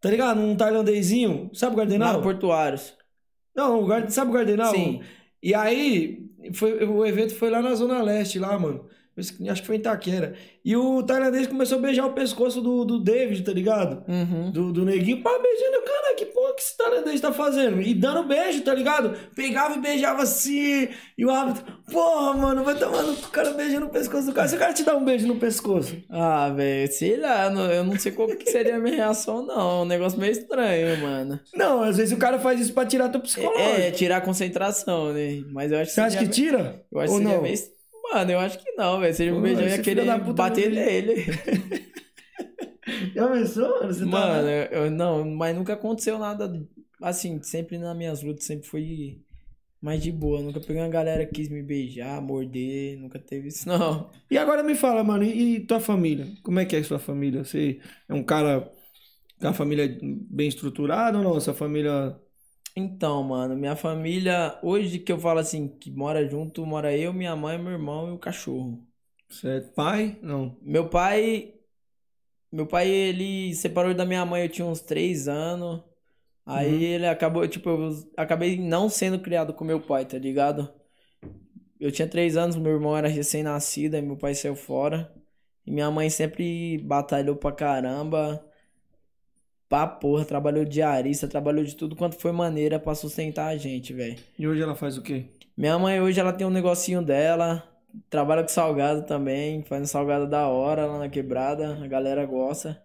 Tá 0.00 0.08
ligado? 0.10 0.40
Um 0.40 0.56
tailandezinho, 0.56 1.50
sabe 1.52 1.74
o 1.74 1.78
Lá 1.78 1.84
Gardenal? 1.84 2.14
no 2.14 2.22
Portuários. 2.22 2.94
Não, 3.54 3.82
o 3.82 3.86
Gar- 3.86 4.10
sabe 4.10 4.30
o 4.30 4.34
Gardenal? 4.34 4.70
Sim. 4.74 5.00
E 5.48 5.54
aí, 5.54 6.28
foi, 6.54 6.72
o 6.84 7.04
evento 7.06 7.34
foi 7.36 7.50
lá 7.50 7.60
na 7.62 7.74
Zona 7.74 8.02
Leste, 8.02 8.38
lá, 8.38 8.58
mano. 8.58 8.88
Acho 9.18 9.60
que 9.62 9.66
foi 9.66 9.76
em 9.76 9.78
Itaquera. 9.78 10.34
E 10.64 10.76
o 10.76 11.02
tailandês 11.02 11.46
começou 11.46 11.78
a 11.78 11.80
beijar 11.80 12.04
o 12.06 12.12
pescoço 12.12 12.60
do, 12.60 12.84
do 12.84 12.98
David, 12.98 13.42
tá 13.42 13.52
ligado? 13.52 14.04
Uhum. 14.06 14.50
Do, 14.50 14.72
do 14.72 14.84
neguinho, 14.84 15.22
pá, 15.22 15.30
beijando, 15.38 15.82
cara, 15.86 16.14
que 16.16 16.26
porra 16.26 16.54
que 16.54 16.60
esse 16.60 16.76
tailandês 16.76 17.20
tá 17.20 17.32
fazendo? 17.32 17.80
E 17.80 17.94
dando 17.94 18.24
beijo, 18.24 18.62
tá 18.62 18.74
ligado? 18.74 19.14
Pegava 19.34 19.76
e 19.76 19.80
beijava 19.80 20.22
assim, 20.22 20.88
e 21.16 21.24
o 21.24 21.30
árbitro, 21.30 21.64
porra, 21.90 22.34
mano, 22.34 22.64
vai 22.64 22.74
tomando 22.76 23.12
o 23.12 23.16
cara 23.28 23.52
beijando 23.52 23.86
o 23.86 23.90
pescoço 23.90 24.26
do 24.26 24.32
cara. 24.34 24.48
Se 24.48 24.56
o 24.56 24.58
cara 24.58 24.72
te 24.74 24.82
dá 24.84 24.94
um 24.96 25.04
beijo 25.04 25.26
no 25.26 25.36
pescoço, 25.36 25.96
Ah, 26.10 26.50
velho, 26.50 26.92
sei 26.92 27.16
lá, 27.16 27.46
eu 27.72 27.84
não 27.84 27.98
sei 27.98 28.12
qual 28.12 28.28
que 28.28 28.50
seria 28.50 28.76
a 28.76 28.78
minha 28.78 28.96
reação, 28.96 29.46
não. 29.46 29.80
É 29.80 29.82
um 29.82 29.86
negócio 29.86 30.18
meio 30.18 30.32
estranho, 30.32 31.00
mano. 31.00 31.40
não, 31.54 31.82
às 31.82 31.96
vezes 31.96 32.12
o 32.12 32.18
cara 32.18 32.38
faz 32.38 32.60
isso 32.60 32.72
pra 32.74 32.84
tirar 32.84 33.08
teu 33.08 33.20
psicológico. 33.20 33.62
É, 33.80 33.90
tirar 33.92 34.18
a 34.18 34.20
concentração, 34.20 35.12
né? 35.12 35.42
Mas 35.52 35.70
eu 35.72 35.78
acho 35.78 35.90
que 35.90 35.94
Você 35.94 36.00
acha 36.00 36.18
que 36.18 36.28
tira? 36.28 36.82
Eu 36.92 37.00
acho 37.00 37.12
Ou 37.12 37.18
que 37.18 37.24
seria 37.24 37.36
não? 37.36 37.42
meio. 37.42 37.75
Mano, 38.12 38.30
eu 38.30 38.38
acho 38.38 38.58
que 38.58 38.72
não, 38.72 39.00
velho. 39.00 39.14
Se 39.14 39.22
ele 39.24 39.32
me 39.32 39.42
beijar, 39.42 39.62
eu 39.64 39.68
ia 39.68 39.82
querer 39.82 40.20
bater 40.34 40.70
nele. 40.70 41.24
Já 43.14 43.28
pensou, 43.28 43.68
mano? 43.80 43.92
Você 43.92 44.00
tá- 44.04 44.10
Mano, 44.10 44.48
eu, 44.48 44.84
eu- 44.84 44.90
não, 44.90 45.24
mas 45.30 45.56
nunca 45.56 45.72
aconteceu 45.74 46.18
nada 46.18 46.50
assim. 47.02 47.42
Sempre 47.42 47.78
nas 47.78 47.96
minhas 47.96 48.22
lutas, 48.22 48.44
sempre 48.44 48.66
foi 48.66 49.20
mais 49.80 50.02
de 50.02 50.12
boa. 50.12 50.40
Nunca 50.40 50.60
peguei 50.60 50.80
uma 50.82 50.88
galera 50.88 51.26
que 51.26 51.32
quis 51.32 51.48
me 51.48 51.62
beijar, 51.62 52.20
morder. 52.22 52.98
Nunca 52.98 53.18
teve 53.18 53.48
isso, 53.48 53.68
não. 53.68 54.10
E 54.30 54.38
agora 54.38 54.62
me 54.62 54.74
fala, 54.74 55.02
mano, 55.04 55.24
e, 55.24 55.56
e 55.56 55.60
tua 55.66 55.80
família? 55.80 56.26
Como 56.42 56.60
é 56.60 56.64
que 56.64 56.76
é 56.76 56.82
sua 56.82 56.98
família? 56.98 57.44
Você 57.44 57.80
é 58.08 58.14
um 58.14 58.22
cara 58.22 58.70
com 59.40 59.48
a 59.48 59.52
família 59.52 59.98
bem 60.02 60.48
estruturada 60.48 61.18
ou 61.18 61.24
não? 61.24 61.40
Sua 61.40 61.54
família. 61.54 62.16
Então, 62.76 63.22
mano, 63.24 63.56
minha 63.56 63.74
família, 63.74 64.58
hoje 64.62 64.98
que 65.00 65.10
eu 65.10 65.18
falo 65.18 65.40
assim, 65.40 65.66
que 65.68 65.90
mora 65.90 66.28
junto, 66.28 66.64
mora 66.66 66.96
eu, 66.96 67.12
minha 67.12 67.34
mãe, 67.34 67.58
meu 67.58 67.72
irmão 67.72 68.08
e 68.08 68.12
o 68.12 68.18
cachorro. 68.18 68.86
Você 69.28 69.48
é 69.58 69.60
pai? 69.60 70.18
Não. 70.22 70.56
Meu 70.60 70.88
pai. 70.88 71.54
Meu 72.52 72.66
pai, 72.66 72.88
ele 72.90 73.54
separou 73.54 73.94
da 73.94 74.04
minha 74.06 74.24
mãe, 74.26 74.42
eu 74.44 74.48
tinha 74.48 74.66
uns 74.66 74.80
três 74.80 75.28
anos. 75.28 75.82
Aí 76.46 76.72
Uhum. 76.72 76.80
ele 76.84 77.06
acabou, 77.06 77.46
tipo, 77.48 77.68
eu 77.70 77.90
acabei 78.16 78.58
não 78.58 78.88
sendo 78.90 79.20
criado 79.20 79.54
com 79.54 79.64
meu 79.64 79.80
pai, 79.82 80.06
tá 80.06 80.18
ligado? 80.18 80.72
Eu 81.78 81.92
tinha 81.92 82.08
três 82.08 82.36
anos, 82.36 82.56
meu 82.56 82.72
irmão 82.72 82.96
era 82.96 83.08
recém-nascido, 83.08 83.96
aí 83.96 84.02
meu 84.02 84.16
pai 84.16 84.34
saiu 84.34 84.56
fora. 84.56 85.12
E 85.66 85.70
minha 85.70 85.90
mãe 85.90 86.08
sempre 86.10 86.78
batalhou 86.78 87.36
pra 87.36 87.52
caramba. 87.52 88.44
Pra 89.68 89.86
porra, 89.86 90.24
trabalhou 90.24 90.64
diarista, 90.64 91.26
trabalhou 91.26 91.64
de 91.64 91.74
tudo 91.74 91.96
quanto 91.96 92.16
foi 92.20 92.30
maneira 92.32 92.78
pra 92.78 92.94
sustentar 92.94 93.48
a 93.48 93.56
gente, 93.56 93.92
velho. 93.92 94.16
E 94.38 94.46
hoje 94.46 94.62
ela 94.62 94.76
faz 94.76 94.96
o 94.96 95.02
quê? 95.02 95.24
Minha 95.56 95.78
mãe 95.78 96.00
hoje 96.00 96.20
ela 96.20 96.32
tem 96.32 96.46
um 96.46 96.50
negocinho 96.50 97.02
dela, 97.02 97.62
trabalha 98.08 98.42
com 98.42 98.48
salgado 98.48 99.02
também, 99.02 99.62
faz 99.64 99.82
um 99.82 99.86
salgado 99.86 100.26
da 100.28 100.46
hora 100.46 100.86
lá 100.86 100.98
na 100.98 101.08
quebrada, 101.08 101.78
a 101.82 101.86
galera 101.88 102.24
gosta. 102.24 102.80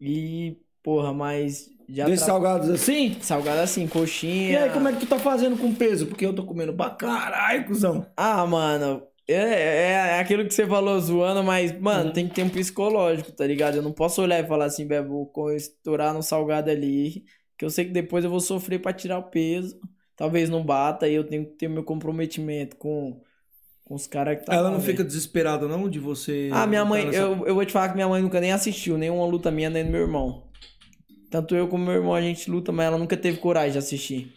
E, 0.00 0.56
porra, 0.82 1.12
mas 1.12 1.68
já 1.88 2.04
Desses 2.06 2.20
tra- 2.20 2.32
salgados 2.34 2.70
assim? 2.70 3.18
salgado 3.20 3.60
assim, 3.60 3.86
coxinha. 3.86 4.50
E 4.52 4.56
aí, 4.56 4.70
como 4.70 4.88
é 4.88 4.92
que 4.92 5.00
tu 5.00 5.06
tá 5.06 5.18
fazendo 5.18 5.58
com 5.58 5.74
peso? 5.74 6.06
Porque 6.06 6.24
eu 6.24 6.34
tô 6.34 6.44
comendo 6.44 6.72
pra 6.72 6.90
caralho, 6.90 7.66
cuzão. 7.66 8.06
Ah, 8.16 8.46
mano, 8.46 9.02
é, 9.32 9.54
é, 9.54 9.90
é 10.16 10.20
aquilo 10.20 10.44
que 10.46 10.52
você 10.54 10.66
falou 10.66 10.98
zoando, 11.00 11.42
mas, 11.42 11.78
mano, 11.80 12.06
Uhum. 12.08 12.12
tem 12.12 12.28
que 12.28 12.34
ter 12.34 12.42
um 12.42 12.48
psicológico, 12.48 13.32
tá 13.32 13.46
ligado? 13.46 13.76
Eu 13.76 13.82
não 13.82 13.92
posso 13.92 14.22
olhar 14.22 14.42
e 14.42 14.46
falar 14.46 14.66
assim, 14.66 14.86
"Bé, 14.86 15.02
vou 15.02 15.30
estourar 15.54 16.12
no 16.14 16.22
salgado 16.22 16.70
ali, 16.70 17.24
que 17.58 17.64
eu 17.64 17.70
sei 17.70 17.84
que 17.86 17.90
depois 17.92 18.24
eu 18.24 18.30
vou 18.30 18.40
sofrer 18.40 18.80
pra 18.80 18.92
tirar 18.92 19.18
o 19.18 19.24
peso. 19.30 19.78
Talvez 20.16 20.48
não 20.50 20.62
bata 20.64 21.08
e 21.08 21.14
eu 21.14 21.24
tenho 21.24 21.44
que 21.46 21.52
ter 21.52 21.68
meu 21.68 21.82
comprometimento 21.82 22.76
com, 22.76 23.20
com 23.84 23.94
os 23.94 24.06
caras 24.06 24.38
que 24.38 24.44
tá 24.46 24.52
Ela 24.54 24.64
lá, 24.64 24.70
não 24.70 24.78
velho. 24.80 24.90
fica 24.92 25.04
desesperada, 25.04 25.66
não, 25.66 25.88
de 25.88 25.98
você. 25.98 26.50
Ah, 26.52 26.66
minha 26.66 26.82
tá 26.82 26.88
mãe, 26.88 27.06
nessa- 27.06 27.18
eu, 27.18 27.46
eu 27.46 27.54
vou 27.54 27.64
te 27.64 27.72
falar 27.72 27.88
que 27.88 27.94
minha 27.94 28.08
mãe 28.08 28.20
nunca 28.22 28.40
nem 28.40 28.52
assistiu 28.52 28.98
nenhuma 28.98 29.24
luta 29.26 29.50
minha 29.50 29.70
nem 29.70 29.84
do 29.84 29.90
meu 29.90 30.02
irmão. 30.02 30.44
Tanto 31.30 31.54
eu 31.56 31.68
como 31.68 31.84
meu 31.84 31.94
irmão 31.94 32.14
a 32.14 32.20
gente 32.20 32.50
luta, 32.50 32.72
mas 32.72 32.86
ela 32.86 32.98
nunca 32.98 33.16
teve 33.16 33.38
coragem 33.38 33.72
de 33.72 33.78
assistir. 33.78 34.32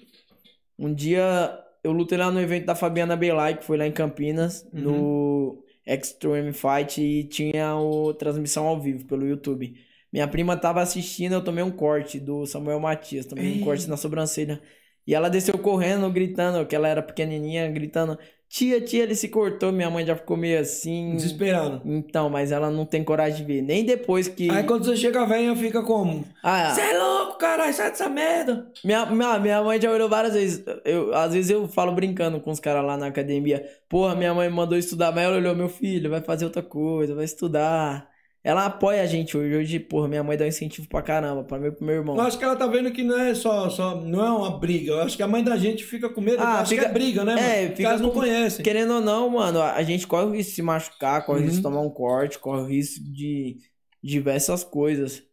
Um 0.78 0.94
dia 0.94 1.58
eu 1.84 1.92
lutei 1.92 2.18
lá 2.18 2.32
no 2.32 2.40
evento 2.40 2.66
da 2.66 2.76
Fabiana 2.76 3.16
Belay, 3.16 3.58
que 3.58 3.64
foi 3.66 3.78
lá 3.78 3.86
em 3.88 3.92
Campinas, 3.92 4.68
Uhum. 4.74 4.82
no 4.82 5.66
Extreme 5.86 6.54
Fight, 6.54 7.02
e 7.02 7.24
tinha 7.26 7.76
o 7.76 8.14
transmissão 8.14 8.68
ao 8.68 8.80
vivo 8.82 9.06
pelo 9.06 9.26
YouTube. 9.28 9.76
Minha 10.12 10.28
prima 10.28 10.56
tava 10.58 10.82
assistindo, 10.82 11.34
eu 11.34 11.44
tomei 11.44 11.64
um 11.64 11.72
corte 11.72 12.20
do 12.20 12.46
Samuel 12.46 12.80
Matias, 12.80 13.26
tomei 13.26 13.46
Ei. 13.46 13.58
um 13.60 13.60
corte 13.60 13.88
na 13.90 13.98
sobrancelha. 13.98 14.62
E 15.06 15.14
ela 15.14 15.30
desceu 15.30 15.58
correndo, 15.60 16.10
gritando, 16.12 16.66
que 16.66 16.76
ela 16.76 16.88
era 16.88 17.02
pequenininha, 17.04 17.70
gritando: 17.72 18.18
Tia, 18.54 18.80
tia, 18.80 19.02
ele 19.02 19.16
se 19.16 19.30
cortou. 19.30 19.72
Minha 19.72 19.90
mãe 19.90 20.06
já 20.06 20.16
ficou 20.16 20.38
meio 20.38 20.60
assim. 20.60 21.16
Desesperado. 21.16 21.82
Então, 21.84 22.30
mas 22.30 22.52
ela 22.52 22.70
não 22.70 22.86
tem 22.86 23.04
coragem 23.04 23.38
de 23.38 23.52
ver. 23.52 23.64
Nem 23.64 23.84
depois 23.84 24.28
que. 24.28 24.48
Aí 24.52 24.64
quando 24.64 24.86
você 24.86 24.96
chega 24.96 25.26
velha, 25.26 25.56
fica 25.56 25.82
como? 25.82 26.24
Ah, 26.44 26.70
Você 26.70 26.82
é 26.82 27.00
louco, 27.00 27.40
caralho, 27.40 27.74
sai 27.74 27.90
dessa 27.90 28.08
merda. 28.08 28.68
minha, 28.86 29.08
minha, 29.08 29.40
minha 29.40 29.64
mãe 29.64 29.82
já 29.82 29.90
olhou 29.90 30.08
várias 30.08 30.36
vezes. 30.36 30.64
Eu, 30.86 31.16
às 31.16 31.34
vezes 31.34 31.50
eu 31.50 31.68
falo 31.68 31.94
brincando 31.94 32.40
com 32.40 32.52
os 32.52 32.60
caras 32.60 32.86
lá 32.86 32.96
na 32.96 33.08
academia. 33.08 33.68
Porra, 33.90 34.14
minha 34.16 34.36
mãe 34.36 34.48
me 34.48 34.56
mandou 34.56 34.78
estudar, 34.78 35.12
mas 35.12 35.24
ela 35.24 35.38
olhou, 35.38 35.56
meu 35.56 35.68
filho, 35.68 36.12
vai 36.12 36.22
fazer 36.22 36.46
outra 36.46 36.62
coisa, 36.62 37.16
vai 37.16 37.26
estudar. 37.26 38.08
Ela 38.44 38.66
apoia 38.66 39.02
a 39.02 39.06
gente 39.06 39.38
hoje. 39.38 39.56
Hoje, 39.56 39.80
porra, 39.80 40.08
minha 40.10 40.22
mãe 40.24 40.36
dá 40.38 40.44
um 40.44 40.48
incentivo 40.50 40.88
pra 40.90 41.02
caramba, 41.02 41.44
pra 41.46 41.58
mim 41.58 41.68
e 41.68 41.72
pro 41.72 41.86
meu 41.86 41.96
irmão. 41.96 42.16
Eu 42.18 42.22
acho 42.24 42.38
que 42.38 42.44
ela 42.44 42.58
tá 42.58 42.68
vendo 42.68 42.92
que 42.92 43.02
não 43.02 43.18
é 43.18 43.34
só, 43.34 43.70
só. 43.70 43.96
Não 44.02 44.26
é 44.26 44.30
uma 44.32 44.60
briga. 44.60 44.92
Eu 44.92 45.02
acho 45.02 45.16
que 45.16 45.24
a 45.24 45.28
mãe 45.28 45.42
da 45.44 45.56
gente 45.58 45.84
fica 45.86 46.10
com 46.10 46.20
medo. 46.20 46.42
Ah, 46.44 46.60
acho 46.60 46.72
fica- 46.72 46.82
que 46.84 46.88
é 46.90 46.92
briga, 46.94 47.24
né? 47.24 47.64
É, 47.64 47.70
fica 47.70 47.88
elas 47.90 48.02
não 48.02 48.10
com- 48.10 48.20
conhecem. 48.20 48.62
Querendo 48.64 48.96
ou 48.96 49.02
não, 49.02 49.30
mano, 49.30 49.62
a 49.62 49.82
gente 49.84 50.06
corre 50.06 50.26
o 50.26 50.32
risco 50.32 50.50
de 50.50 50.56
se 50.56 50.62
machucar, 50.62 51.26
corre 51.26 51.40
o 51.40 51.44
risco 51.44 51.62
de 51.62 51.66
Uhum. 51.66 51.72
tomar 51.74 51.82
um 51.88 51.90
corte, 51.90 52.38
corre 52.38 52.62
o 52.64 52.66
risco 52.68 53.02
de 53.02 53.60
diversas 54.04 54.62
coisas. 54.64 55.24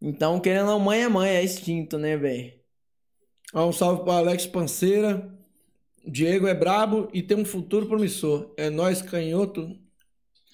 Então, 0.00 0.40
querendo 0.40 0.62
ou 0.66 0.72
não, 0.72 0.80
mãe 0.80 1.00
é 1.02 1.08
mãe, 1.08 1.30
é 1.30 1.44
instinto, 1.44 1.96
né, 1.96 2.16
velho? 2.16 2.52
Um 3.54 3.70
salve 3.72 4.02
pro 4.02 4.10
Alex 4.12 4.46
Panceira. 4.46 5.30
Diego 6.04 6.48
é 6.48 6.54
brabo 6.54 7.08
e 7.12 7.22
tem 7.22 7.36
um 7.36 7.44
futuro 7.44 7.86
promissor. 7.86 8.52
É 8.56 8.68
nós, 8.68 9.00
canhoto. 9.00 9.76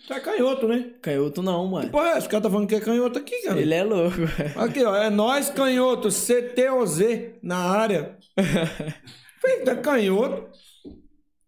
Tu 0.08 0.14
é 0.14 0.20
canhoto, 0.20 0.66
né? 0.66 0.94
Canhoto 1.02 1.42
não, 1.42 1.66
mano. 1.66 1.90
Pô, 1.90 2.02
esse 2.02 2.26
cara 2.26 2.42
tá 2.42 2.48
falando 2.50 2.66
que 2.66 2.74
é 2.74 2.80
canhoto 2.80 3.18
aqui, 3.18 3.42
cara. 3.42 3.60
Ele 3.60 3.74
é 3.74 3.84
louco. 3.84 4.16
Aqui, 4.56 4.82
ó. 4.82 4.94
É 4.96 5.10
nós, 5.10 5.50
canhoto. 5.50 6.08
CTOZ 6.08 7.00
na 7.42 7.58
área. 7.58 8.16
Feito, 9.38 9.70
é 9.70 9.76
canhoto. 9.76 10.48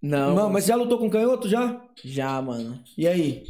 Não, 0.02 0.34
Não, 0.34 0.50
mas 0.50 0.64
você 0.64 0.68
já 0.68 0.76
lutou 0.76 0.98
com 0.98 1.08
canhoto 1.08 1.48
já? 1.48 1.82
já, 2.04 2.40
mano. 2.42 2.82
E 2.98 3.08
aí? 3.08 3.44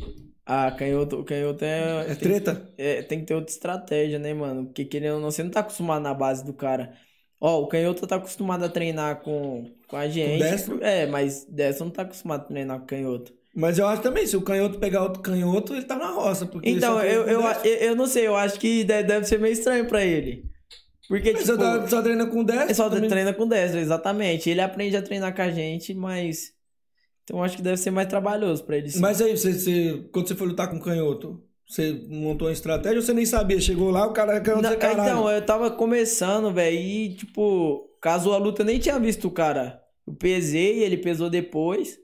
Ah, 0.47 0.71
canhoto, 0.71 1.25
canhoto 1.25 1.65
é. 1.65 2.13
É 2.13 2.15
tem, 2.15 2.17
treta? 2.17 2.73
é, 2.79 3.03
tem 3.03 3.21
que 3.21 3.27
ter 3.27 3.35
outra 3.35 3.53
estratégia, 3.53 4.19
né, 4.21 4.33
mano? 4.33 4.67
Porque 4.67 4.85
querendo 4.85 5.15
ou 5.17 5.21
não, 5.21 5.31
você 5.33 5.43
não 5.43 5.51
tá 5.51 5.61
acostumado 5.61 6.03
na 6.03 6.15
base 6.15 6.45
do 6.45 6.55
cara. 6.55 6.97
Ó, 7.41 7.63
o 7.63 7.69
canhoto 7.69 8.07
tá 8.07 8.17
acostumado 8.17 8.65
a 8.65 8.69
treinar 8.69 9.23
com, 9.23 9.75
com 9.89 9.97
a 9.97 10.09
gente. 10.09 10.39
destro? 10.39 10.83
É, 10.83 11.07
mas 11.07 11.45
destro 11.47 11.85
não 11.87 11.93
tá 11.93 12.03
acostumado 12.03 12.43
a 12.43 12.45
treinar 12.45 12.81
com 12.81 12.87
canhoto. 12.87 13.40
Mas 13.55 13.79
eu 13.79 13.87
acho 13.87 14.01
também, 14.03 14.27
se 14.27 14.37
o 14.37 14.43
canhoto 14.43 14.79
pegar 14.79 15.03
outro 15.03 15.21
canhoto, 15.23 15.75
ele 15.75 15.85
tá 15.85 15.97
na 15.97 16.11
roça. 16.11 16.47
Porque 16.47 16.71
Então, 16.71 16.99
você 16.99 17.07
eu, 17.07 17.23
eu, 17.27 17.41
eu, 17.41 17.75
eu 17.89 17.97
não 17.97 18.07
sei, 18.07 18.27
eu 18.27 18.37
acho 18.37 18.59
que 18.61 18.85
de- 18.85 19.03
deve 19.03 19.27
ser 19.27 19.41
meio 19.41 19.53
estranho 19.53 19.87
pra 19.87 20.05
ele. 20.05 20.45
Porque, 21.09 21.33
Você 21.33 21.45
tipo, 21.45 21.59
tá- 21.59 21.89
só 21.89 22.01
treina 22.01 22.27
com 22.27 22.45
destro? 22.45 22.71
é 22.71 22.75
só 22.75 22.89
também. 22.89 23.11
treina 23.11 23.33
com 23.35 23.49
destro, 23.49 23.81
exatamente. 23.81 24.49
Ele 24.49 24.61
aprende 24.61 24.97
a 24.97 25.03
treinar 25.03 25.35
com 25.35 25.43
a 25.43 25.51
gente, 25.51 25.93
mas... 25.93 26.53
Então, 27.25 27.39
eu 27.39 27.43
acho 27.45 27.57
que 27.57 27.63
deve 27.63 27.77
ser 27.77 27.91
mais 27.91 28.07
trabalhoso 28.09 28.63
pra 28.65 28.77
ele. 28.77 28.89
sim. 28.89 29.01
Mas 29.01 29.21
aí, 29.21 29.37
você, 29.37 29.53
você- 29.53 30.05
quando 30.13 30.29
você 30.29 30.37
foi 30.37 30.47
lutar 30.47 30.71
com 30.71 30.79
canhoto, 30.79 31.43
você 31.69 31.93
montou 32.09 32.47
uma 32.47 32.53
estratégia 32.53 32.99
ou 32.99 33.03
você 33.03 33.13
nem 33.13 33.27
sabia? 33.27 33.61
Chegou 33.61 33.91
lá, 33.91 34.07
o 34.07 34.13
cara 34.13 34.37
é 34.37 34.41
canhoto, 34.41 34.63
Não, 34.63 34.77
caralho. 34.77 35.03
então, 35.03 35.29
eu 35.31 35.43
tava 35.45 35.71
começando, 35.73 36.53
velho, 36.55 36.77
e, 36.79 37.15
tipo, 37.17 37.89
casou 38.01 38.33
a 38.33 38.39
luta, 38.39 38.63
eu 38.63 38.67
nem 38.67 38.79
tinha 38.79 38.99
visto 39.01 39.27
o 39.27 39.31
cara. 39.33 39.81
Eu 40.07 40.15
pesei, 40.15 40.85
ele 40.85 40.97
pesou 40.97 41.29
depois. 41.29 41.99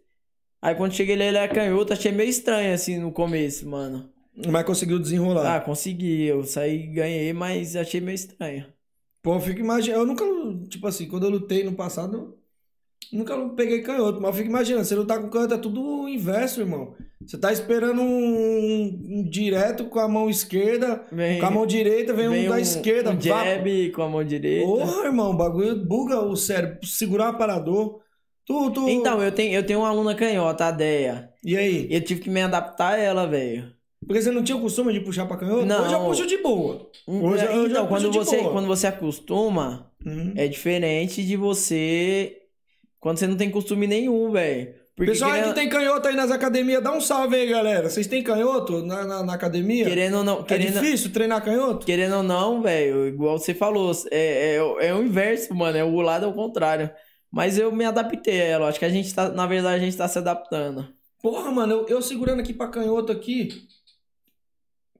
Aí, 0.60 0.74
quando 0.74 0.92
cheguei 0.94 1.16
lá, 1.16 1.24
ele 1.24 1.36
era 1.36 1.52
canhoto, 1.52 1.92
achei 1.92 2.10
meio 2.12 2.28
estranho, 2.30 2.74
assim, 2.74 2.98
no 2.98 3.12
começo, 3.12 3.68
mano. 3.68 4.08
Mas 4.50 4.64
conseguiu 4.64 4.98
desenrolar. 4.98 5.56
Ah, 5.56 5.60
consegui, 5.60 6.24
eu 6.24 6.42
saí, 6.44 6.86
ganhei, 6.88 7.32
mas 7.32 7.74
achei 7.76 8.00
meio 8.00 8.14
estranho. 8.14 8.66
Pô, 9.22 9.34
eu 9.34 9.40
fico 9.40 9.60
imaginando. 9.60 10.02
Eu 10.02 10.06
nunca, 10.06 10.24
tipo 10.68 10.86
assim, 10.86 11.06
quando 11.08 11.24
eu 11.24 11.30
lutei 11.30 11.64
no 11.64 11.72
passado, 11.72 12.36
eu 13.12 13.18
nunca 13.18 13.36
peguei 13.50 13.80
canhoto, 13.82 14.20
mas 14.20 14.28
eu 14.30 14.36
fico 14.36 14.48
imaginando, 14.50 14.84
você 14.84 14.94
lutar 14.94 15.20
com 15.20 15.28
canhoto 15.30 15.54
é 15.54 15.58
tudo 15.58 15.82
o 16.02 16.08
inverso, 16.08 16.60
irmão. 16.60 16.94
Você 17.24 17.38
tá 17.38 17.50
esperando 17.52 18.02
um, 18.02 18.98
um 19.20 19.28
direto 19.28 19.86
com 19.86 19.98
a 19.98 20.06
mão 20.06 20.28
esquerda, 20.28 21.02
Vem, 21.10 21.40
com 21.40 21.46
a 21.46 21.50
mão 21.50 21.66
direita 21.66 22.12
vem, 22.12 22.46
um 22.46 22.50
da 22.50 22.60
esquerda. 22.60 23.10
um 23.10 23.14
vá- 23.14 23.20
jab 23.44 23.90
com 23.92 24.02
a 24.02 24.08
mão 24.08 24.24
direita. 24.24 24.66
Porra, 24.66 25.06
irmão, 25.06 25.30
o 25.30 25.36
bagulho 25.36 25.76
buga 25.84 26.20
o 26.20 26.36
cérebro, 26.36 26.86
segurar 26.86 27.26
o 27.26 27.28
aparador. 27.30 28.00
Tu, 28.46 28.70
tu... 28.70 28.88
Então, 28.88 29.20
eu 29.22 29.32
tenho, 29.32 29.52
eu 29.54 29.66
tenho 29.66 29.80
uma 29.80 29.88
aluna 29.88 30.14
canhota, 30.14 30.66
a 30.66 30.70
Deia. 30.70 31.30
E 31.44 31.56
aí? 31.56 31.88
Eu 31.90 32.00
tive 32.00 32.20
que 32.20 32.30
me 32.30 32.40
adaptar 32.40 32.94
a 32.94 32.98
ela, 32.98 33.26
velho. 33.26 33.72
Porque 34.06 34.22
você 34.22 34.30
não 34.30 34.44
tinha 34.44 34.56
o 34.56 34.60
costume 34.60 34.92
de 34.92 35.00
puxar 35.00 35.26
pra 35.26 35.36
canhoto? 35.36 35.66
Não. 35.66 35.82
Hoje 35.84 35.94
eu 35.94 36.00
puxo 36.04 36.26
de 36.26 36.36
boa. 36.38 36.88
Hoje- 37.06 37.44
então, 37.44 37.62
hoje 37.64 37.74
eu 37.74 37.86
puxo 37.86 37.88
quando 37.88 38.10
de 38.10 38.18
você, 38.18 38.36
boa. 38.38 38.52
quando 38.52 38.66
você 38.68 38.86
acostuma, 38.86 39.90
Uhum. 40.04 40.32
é 40.36 40.46
diferente 40.46 41.24
de 41.24 41.36
você 41.36 42.36
quando 43.00 43.18
você 43.18 43.26
não 43.26 43.36
tem 43.36 43.50
costume 43.50 43.86
nenhum, 43.86 44.30
velho. 44.30 44.74
Pessoal 44.96 45.32
aí 45.32 45.40
querendo, 45.40 45.54
que 45.54 45.60
tem 45.60 45.68
canhoto 45.68 46.08
aí 46.08 46.14
nas 46.16 46.30
academias, 46.30 46.82
dá 46.82 46.90
um 46.92 47.00
salve 47.02 47.36
aí, 47.36 47.46
galera. 47.48 47.90
Vocês 47.90 48.06
têm 48.06 48.22
canhoto 48.22 48.80
na, 48.82 49.04
na, 49.04 49.22
na 49.24 49.34
academia? 49.34 49.84
querendo 49.84 50.18
ou 50.18 50.24
não, 50.24 50.40
É 50.40 50.44
querendo, 50.44 50.80
difícil 50.80 51.12
treinar 51.12 51.44
canhoto? 51.44 51.84
querendo 51.84 52.16
ou 52.16 52.22
não, 52.22 52.62
velho, 52.62 53.06
igual 53.06 53.38
você 53.38 53.52
falou, 53.52 53.92
é, 54.10 54.56
é, 54.56 54.86
é 54.88 54.94
o 54.94 55.02
inverso, 55.02 55.54
mano, 55.54 55.76
é 55.76 55.84
o 55.84 56.00
lado 56.00 56.24
ao 56.26 56.32
contrário. 56.32 56.88
Mas 57.36 57.58
eu 57.58 57.70
me 57.70 57.84
adaptei 57.84 58.40
a 58.40 58.44
ela, 58.44 58.68
acho 58.68 58.78
que 58.78 58.84
a 58.86 58.88
gente 58.88 59.14
tá, 59.14 59.28
na 59.28 59.46
verdade, 59.46 59.76
a 59.76 59.84
gente 59.84 59.94
tá 59.94 60.08
se 60.08 60.16
adaptando. 60.16 60.88
Porra, 61.22 61.50
mano, 61.50 61.74
eu, 61.74 61.86
eu 61.86 62.00
segurando 62.00 62.40
aqui 62.40 62.54
pra 62.54 62.68
canhoto 62.68 63.12
aqui. 63.12 63.68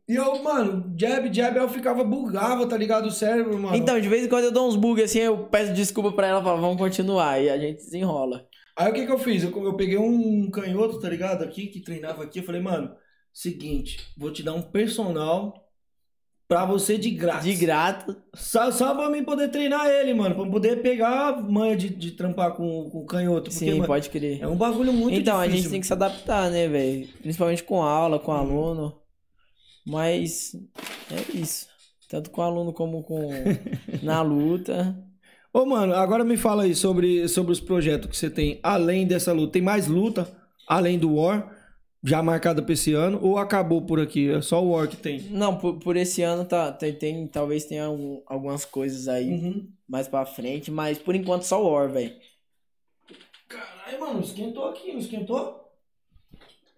E 0.07 0.17
eu, 0.17 0.43
mano, 0.43 0.95
jab, 0.99 1.33
jab, 1.33 1.57
eu 1.57 1.67
ficava, 1.67 2.05
bugava, 2.05 2.67
tá 2.67 2.77
ligado? 2.77 3.07
O 3.07 3.11
cérebro, 3.11 3.59
mano. 3.59 3.75
Então, 3.75 3.99
de 3.99 4.07
vez 4.07 4.27
em 4.27 4.29
quando 4.29 4.45
eu 4.45 4.53
dou 4.53 4.69
uns 4.69 4.77
bugs 4.77 5.03
assim, 5.03 5.21
eu 5.21 5.47
peço 5.47 5.73
desculpa 5.73 6.13
pra 6.13 6.27
ela, 6.27 6.43
falo, 6.43 6.61
vamos 6.61 6.77
continuar, 6.77 7.43
e 7.43 7.49
a 7.49 7.57
gente 7.57 7.79
desenrola. 7.79 8.47
Aí 8.77 8.91
o 8.91 8.93
que 8.93 9.07
que 9.07 9.13
eu 9.13 9.19
fiz? 9.19 9.43
Eu, 9.43 9.65
eu 9.65 9.75
peguei 9.75 9.97
um 9.97 10.51
canhoto, 10.51 11.01
tá 11.01 11.09
ligado? 11.09 11.43
Aqui, 11.43 11.69
que 11.69 11.81
treinava 11.81 12.23
aqui. 12.23 12.41
Eu 12.41 12.45
falei, 12.45 12.61
mano, 12.61 12.95
seguinte, 13.33 14.13
vou 14.15 14.31
te 14.31 14.43
dar 14.43 14.53
um 14.53 14.61
personal 14.61 15.66
pra 16.49 16.65
você 16.65 16.97
de 16.99 17.11
graça. 17.11 17.43
De 17.45 17.55
grato. 17.55 18.17
Só, 18.35 18.71
só 18.71 18.95
pra 18.95 19.11
mim 19.11 19.25
poder 19.25 19.49
treinar 19.49 19.87
ele, 19.87 20.15
mano. 20.15 20.35
Pra 20.35 20.47
poder 20.47 20.83
pegar 20.83 21.29
a 21.29 21.41
manha 21.41 21.77
de, 21.77 21.89
de 21.91 22.13
trampar 22.13 22.53
com, 22.53 22.89
com 22.91 23.05
canhoto. 23.05 23.45
Porque, 23.51 23.59
Sim, 23.59 23.73
mano, 23.75 23.87
pode 23.87 24.09
crer. 24.11 24.43
é 24.43 24.47
um 24.47 24.57
bagulho 24.57 24.93
muito 24.93 25.19
então, 25.19 25.39
a 25.39 25.45
difícil. 25.47 25.63
gente 25.65 25.71
tem 25.73 25.81
que 25.81 25.87
se 25.87 25.93
adaptar, 25.93 26.51
né, 26.51 26.69
velho? 26.69 27.09
Principalmente 27.21 27.65
com 27.65 27.83
aula, 27.83 28.19
com 28.19 28.33
aluno. 28.33 28.95
Mas 29.87 30.53
é 31.11 31.37
isso. 31.37 31.67
Tanto 32.09 32.31
com 32.31 32.43
aluno 32.43 32.73
como 32.73 33.03
com 33.03 33.29
na 34.03 34.23
luta. 34.23 34.97
Ô, 35.53 35.65
mano, 35.65 35.95
agora 35.95 36.25
me 36.25 36.37
fala 36.37 36.65
aí 36.65 36.75
sobre, 36.75 37.27
sobre 37.29 37.53
os 37.53 37.61
projetos 37.61 38.09
que 38.11 38.17
você 38.17 38.29
tem 38.29 38.61
além 38.63 39.07
dessa 39.07 39.33
luta. 39.33 39.53
Tem 39.55 39.63
mais 39.63 39.87
luta 39.87 40.29
além 40.69 40.99
do 40.99 41.15
War, 41.15 41.56
já 42.03 42.23
marcada 42.23 42.63
pra 42.63 42.73
esse 42.73 42.93
ano, 42.93 43.19
ou 43.23 43.39
acabou 43.39 43.83
por 43.83 43.99
aqui? 44.01 44.31
É 44.31 44.41
só 44.41 44.63
o 44.63 44.71
War 44.71 44.89
que 44.89 44.97
tem? 44.97 45.21
Não, 45.31 45.57
por, 45.57 45.79
por 45.79 45.97
esse 45.97 46.23
ano 46.23 46.45
tá, 46.45 46.71
tem, 46.73 46.93
tem- 46.93 47.27
talvez 47.27 47.65
tenha 47.65 47.87
algum- 47.87 48.21
algumas 48.27 48.65
coisas 48.65 49.09
aí 49.09 49.29
Uhum. 49.31 49.69
mais 49.89 50.07
pra 50.09 50.25
frente, 50.25 50.71
mas 50.71 50.99
por 50.99 51.15
enquanto 51.15 51.43
só 51.43 51.63
o 51.65 51.71
War, 51.73 51.89
velho. 51.91 52.15
Caralho, 53.49 54.01
mano, 54.01 54.21
esquentou 54.21 54.69
aqui, 54.69 54.93
não 54.93 54.99
esquentou? 55.01 55.63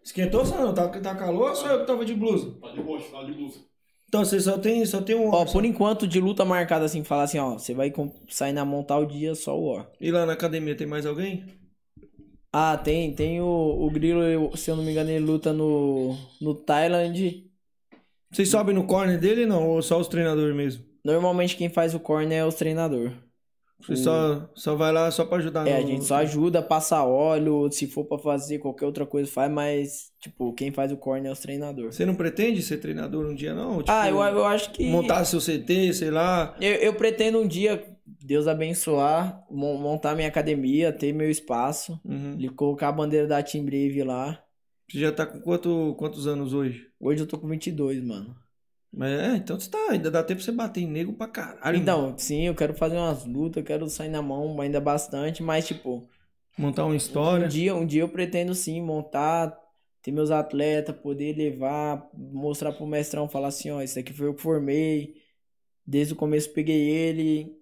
Esquentou, 0.02 0.44
só 0.44 0.56
não? 0.58 0.72
Tá, 0.74 0.88
tá 0.88 1.14
calor 1.14 1.50
ou 1.50 1.56
só 1.56 1.66
eu 1.68 1.80
que 1.80 1.86
tava 1.86 2.04
de 2.04 2.14
blusa? 2.14 2.54
Tá 2.60 2.70
de 2.70 2.80
boa, 2.80 3.00
tá 3.00 3.22
de 3.24 3.32
blusa. 3.32 3.58
Então 4.08 4.24
você 4.24 4.40
só 4.40 4.56
tem, 4.56 4.84
só 4.86 5.02
tem 5.02 5.14
um 5.14 5.28
Ó, 5.30 5.44
por 5.44 5.64
enquanto 5.66 6.06
de 6.08 6.18
luta 6.18 6.42
marcada 6.42 6.86
assim, 6.86 7.04
falar 7.04 7.24
assim, 7.24 7.38
ó, 7.38 7.58
você 7.58 7.74
vai 7.74 7.92
sair 8.30 8.54
na 8.54 8.64
mão 8.64 8.82
tal 8.82 9.04
dia 9.04 9.34
só 9.34 9.58
o 9.58 9.66
War. 9.74 9.90
E 10.00 10.10
lá 10.10 10.24
na 10.24 10.32
academia 10.32 10.74
tem 10.74 10.86
mais 10.86 11.04
alguém? 11.04 11.44
Ah, 12.52 12.76
tem, 12.78 13.14
tem 13.14 13.40
o, 13.40 13.46
o 13.46 13.90
Grilo, 13.90 14.56
se 14.56 14.70
eu 14.70 14.76
não 14.76 14.82
me 14.84 14.90
engano, 14.92 15.10
ele 15.10 15.24
luta 15.24 15.52
no, 15.52 16.16
no 16.40 16.54
Thailand. 16.54 17.46
Vocês 18.30 18.48
sobem 18.48 18.74
no 18.74 18.86
corner 18.86 19.18
dele 19.20 19.46
não? 19.46 19.68
Ou 19.68 19.82
só 19.82 19.98
os 19.98 20.08
treinadores 20.08 20.54
mesmo? 20.54 20.84
Normalmente 21.04 21.56
quem 21.56 21.68
faz 21.68 21.94
o 21.94 22.00
corner 22.00 22.38
é 22.38 22.44
os 22.46 22.54
treinador. 22.54 23.12
Você 23.80 23.94
só, 23.94 24.50
só 24.56 24.74
vai 24.74 24.92
lá 24.92 25.08
só 25.10 25.24
pra 25.24 25.38
ajudar 25.38 25.66
É, 25.68 25.76
a 25.76 25.80
no- 25.80 25.86
gente 25.86 26.04
só 26.04 26.16
ajuda, 26.16 26.60
passa 26.60 27.04
óleo, 27.04 27.70
se 27.70 27.86
for 27.86 28.04
pra 28.04 28.18
fazer 28.18 28.58
qualquer 28.58 28.86
outra 28.86 29.06
coisa 29.06 29.30
faz, 29.30 29.50
mas, 29.52 30.10
tipo, 30.20 30.52
quem 30.52 30.72
faz 30.72 30.90
o 30.90 30.96
corner 30.96 31.30
é 31.30 31.32
os 31.32 31.38
treinador. 31.38 31.92
Você 31.92 32.04
não 32.04 32.16
pretende 32.16 32.60
ser 32.60 32.78
treinador 32.78 33.24
um 33.24 33.34
dia, 33.34 33.54
não? 33.54 33.78
Tipo, 33.78 33.90
Ah, 33.92 34.08
eu, 34.08 34.18
eu 34.18 34.44
acho 34.44 34.72
que... 34.72 34.84
Montar 34.90 35.24
seu 35.24 35.40
CT, 35.40 35.92
sei 35.94 36.10
lá. 36.10 36.56
Eu, 36.60 36.72
eu 36.74 36.94
pretendo 36.94 37.38
um 37.38 37.46
dia, 37.46 37.82
Deus 38.24 38.46
abençoar, 38.46 39.44
mon- 39.50 39.78
montar 39.78 40.14
minha 40.14 40.28
academia, 40.28 40.92
ter 40.92 41.12
meu 41.12 41.30
espaço, 41.30 42.00
Uhum. 42.04 42.48
colocar 42.54 42.88
a 42.88 42.92
bandeira 42.92 43.26
da 43.26 43.42
Team 43.42 43.64
Brave 43.64 44.02
lá. 44.02 44.42
Você 44.90 44.98
já 45.00 45.12
tá 45.12 45.26
com 45.26 45.40
quanto, 45.40 45.94
quantos 45.98 46.26
anos 46.26 46.54
hoje? 46.54 46.90
Hoje 46.98 47.22
eu 47.22 47.26
tô 47.26 47.38
com 47.38 47.46
22, 47.48 48.02
mano. 48.02 48.34
Mas 48.90 49.10
é, 49.20 49.36
então 49.36 49.60
você 49.60 49.68
tá, 49.70 49.78
ainda 49.90 50.10
dá 50.10 50.22
tempo 50.22 50.38
pra 50.38 50.44
você 50.46 50.52
bater 50.52 50.80
em 50.80 50.86
nego 50.88 51.12
pra 51.12 51.28
caralho. 51.28 51.60
mano. 51.78 51.82
Então, 51.82 52.18
sim, 52.18 52.46
eu 52.46 52.54
quero 52.54 52.72
fazer 52.74 52.96
umas 52.96 53.26
lutas, 53.26 53.58
eu 53.60 53.66
quero 53.66 53.88
sair 53.90 54.08
na 54.08 54.22
mão 54.22 54.58
ainda 54.60 54.80
bastante, 54.80 55.42
mas, 55.42 55.66
tipo, 55.66 56.08
Montar 56.56 56.84
uma 56.84 56.92
um 56.92 56.96
história. 56.96 57.46
dia, 57.48 57.74
um 57.74 57.86
dia 57.86 58.00
eu 58.02 58.08
pretendo 58.08 58.54
sim 58.54 58.80
montar, 58.80 59.54
ter 60.02 60.10
meus 60.10 60.30
atletas, 60.30 60.96
poder 60.96 61.36
levar, 61.36 62.08
mostrar 62.14 62.72
pro 62.72 62.86
mestrão, 62.86 63.28
falar 63.28 63.48
assim, 63.48 63.70
ó, 63.70 63.82
isso 63.82 63.98
aqui 63.98 64.12
foi 64.14 64.26
eu 64.28 64.34
que 64.34 64.42
formei, 64.42 65.14
desde 65.86 66.14
o 66.14 66.16
começo 66.16 66.52
peguei 66.54 66.88
ele, 66.88 67.57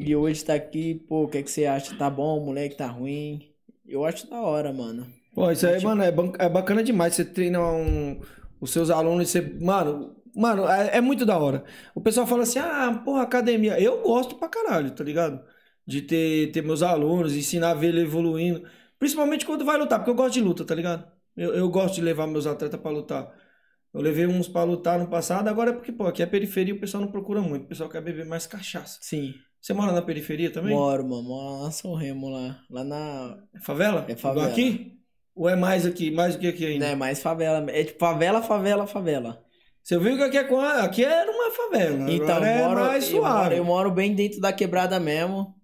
e 0.00 0.16
hoje 0.16 0.44
tá 0.44 0.54
aqui, 0.54 0.94
pô, 1.08 1.24
o 1.24 1.28
que 1.28 1.38
é 1.38 1.42
que 1.42 1.50
você 1.50 1.66
acha? 1.66 1.96
Tá 1.96 2.08
bom, 2.10 2.44
moleque, 2.44 2.76
tá 2.76 2.86
ruim? 2.86 3.54
Eu 3.86 4.04
acho 4.04 4.28
da 4.28 4.40
hora, 4.40 4.72
mano. 4.72 5.06
Pô, 5.34 5.50
isso 5.50 5.66
aí, 5.66 5.80
Tipo- 5.80 5.88
mano, 5.88 6.02
é, 6.02 6.08
é 6.44 6.48
bacana 6.48 6.82
demais. 6.82 7.14
Você 7.14 7.24
treina 7.24 7.60
um, 7.60 8.20
os 8.60 8.70
seus 8.72 8.90
alunos 8.90 9.28
e 9.28 9.32
você. 9.32 9.40
Mano, 9.60 10.16
mano, 10.34 10.66
é, 10.68 10.96
é 10.98 11.00
muito 11.00 11.24
da 11.24 11.38
hora. 11.38 11.64
O 11.94 12.00
pessoal 12.00 12.26
fala 12.26 12.42
assim, 12.42 12.58
ah, 12.58 13.00
porra, 13.04 13.22
academia. 13.22 13.80
Eu 13.80 14.02
gosto 14.02 14.36
pra 14.36 14.48
caralho, 14.48 14.90
tá 14.94 15.04
ligado? 15.04 15.44
De 15.86 16.02
ter, 16.02 16.52
ter 16.52 16.62
meus 16.62 16.82
alunos, 16.82 17.34
ensinar 17.36 17.70
a 17.70 17.74
ver 17.74 17.88
ele 17.88 18.00
evoluindo. 18.02 18.66
Principalmente 18.98 19.46
quando 19.46 19.64
vai 19.64 19.78
lutar, 19.78 19.98
porque 19.98 20.10
eu 20.10 20.14
gosto 20.14 20.34
de 20.34 20.40
luta, 20.40 20.64
tá 20.64 20.74
ligado? 20.74 21.10
Eu, 21.36 21.54
eu 21.54 21.68
gosto 21.70 21.94
de 21.96 22.02
levar 22.02 22.26
meus 22.26 22.46
atletas 22.46 22.80
pra 22.80 22.90
lutar. 22.90 23.32
Eu 23.92 24.00
levei 24.00 24.26
uns 24.26 24.46
pra 24.48 24.62
lutar 24.64 24.98
no 24.98 25.08
passado, 25.08 25.48
agora 25.48 25.70
é 25.70 25.72
porque, 25.72 25.90
pô, 25.92 26.06
aqui 26.06 26.22
é 26.22 26.26
periferia 26.26 26.74
o 26.74 26.78
pessoal 26.80 27.02
não 27.02 27.10
procura 27.10 27.40
muito. 27.40 27.64
O 27.64 27.68
pessoal 27.68 27.88
quer 27.90 28.00
beber 28.02 28.24
mais 28.26 28.46
cachaça. 28.46 28.98
Sim, 29.00 29.34
Você 29.60 29.72
mora 29.74 29.92
na 29.92 30.00
periferia 30.02 30.50
também? 30.50 30.74
moro, 30.74 31.02
mano, 31.06 31.22
moro 31.22 31.58
lá 31.58 31.64
na 31.64 31.70
São 31.70 31.94
Remo, 31.94 32.28
lá, 32.30 32.58
lá 32.70 32.82
na... 32.82 33.38
É 33.54 33.60
favela? 33.60 34.04
É 34.08 34.16
favela. 34.16 34.46
Igual 34.46 34.52
aqui? 34.52 34.96
Ou 35.34 35.48
é 35.48 35.56
mais 35.56 35.84
aqui? 35.86 36.10
Mais 36.10 36.34
do 36.34 36.40
que 36.40 36.48
aqui 36.48 36.66
ainda? 36.66 36.86
Não 36.86 36.92
é 36.92 36.96
mais 36.96 37.20
favela, 37.22 37.70
é 37.70 37.84
tipo 37.84 37.98
favela, 37.98 38.42
favela, 38.42 38.86
favela. 38.86 39.44
Você 39.82 39.98
viu 39.98 40.16
que 40.16 40.22
aqui, 40.22 40.36
é, 40.54 40.80
aqui 40.80 41.04
era 41.04 41.30
uma 41.30 41.50
favela. 41.50 42.10
Então, 42.10 42.36
agora 42.36 42.46
é 42.48 42.60
eu 42.60 42.68
moro, 42.68 42.80
mais 42.80 43.10
eu, 43.10 43.16
moro, 43.20 43.32
suave. 43.32 43.56
eu 43.56 43.64
moro 43.64 43.90
bem 43.90 44.14
dentro 44.14 44.40
da 44.40 44.52
quebrada 44.52 44.98
mesmo. 45.00 45.54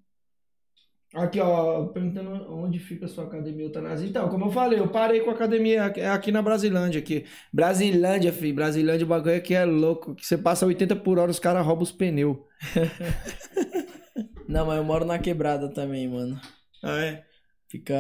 Aqui, 1.15 1.41
ó, 1.41 1.87
perguntando 1.87 2.31
onde 2.55 2.79
fica 2.79 3.07
a 3.07 3.09
sua 3.09 3.25
academia 3.25 3.65
eutanásia. 3.65 4.07
Então, 4.07 4.29
como 4.29 4.47
eu 4.47 4.51
falei, 4.51 4.79
eu 4.79 4.89
parei 4.89 5.21
com 5.21 5.31
a 5.31 5.33
academia 5.33 5.85
aqui- 5.87 6.01
aqui 6.03 6.31
na 6.33 6.43
Brasilândia. 6.43 6.99
Aqui. 6.99 7.25
Brasilândia, 7.53 8.33
filho. 8.33 8.55
Brasilândia, 8.55 9.05
o 9.05 9.09
bagulho 9.09 9.37
aqui 9.37 9.55
é 9.55 9.65
louco. 9.65 10.15
Que 10.15 10.27
você 10.27 10.37
passa 10.37 10.67
80 10.67 10.95
por 10.97 11.19
hora, 11.19 11.31
os 11.31 11.39
caras 11.39 11.65
roubam 11.65 11.85
os 11.85 11.93
pneus. 11.93 12.37
Não, 14.49 14.67
mas 14.67 14.79
eu 14.79 14.85
moro 14.85 15.05
na 15.05 15.19
quebrada 15.19 15.69
também, 15.69 16.09
mano. 16.09 16.41
Ah, 16.83 16.99
é? 17.05 17.25
Fica. 17.69 17.95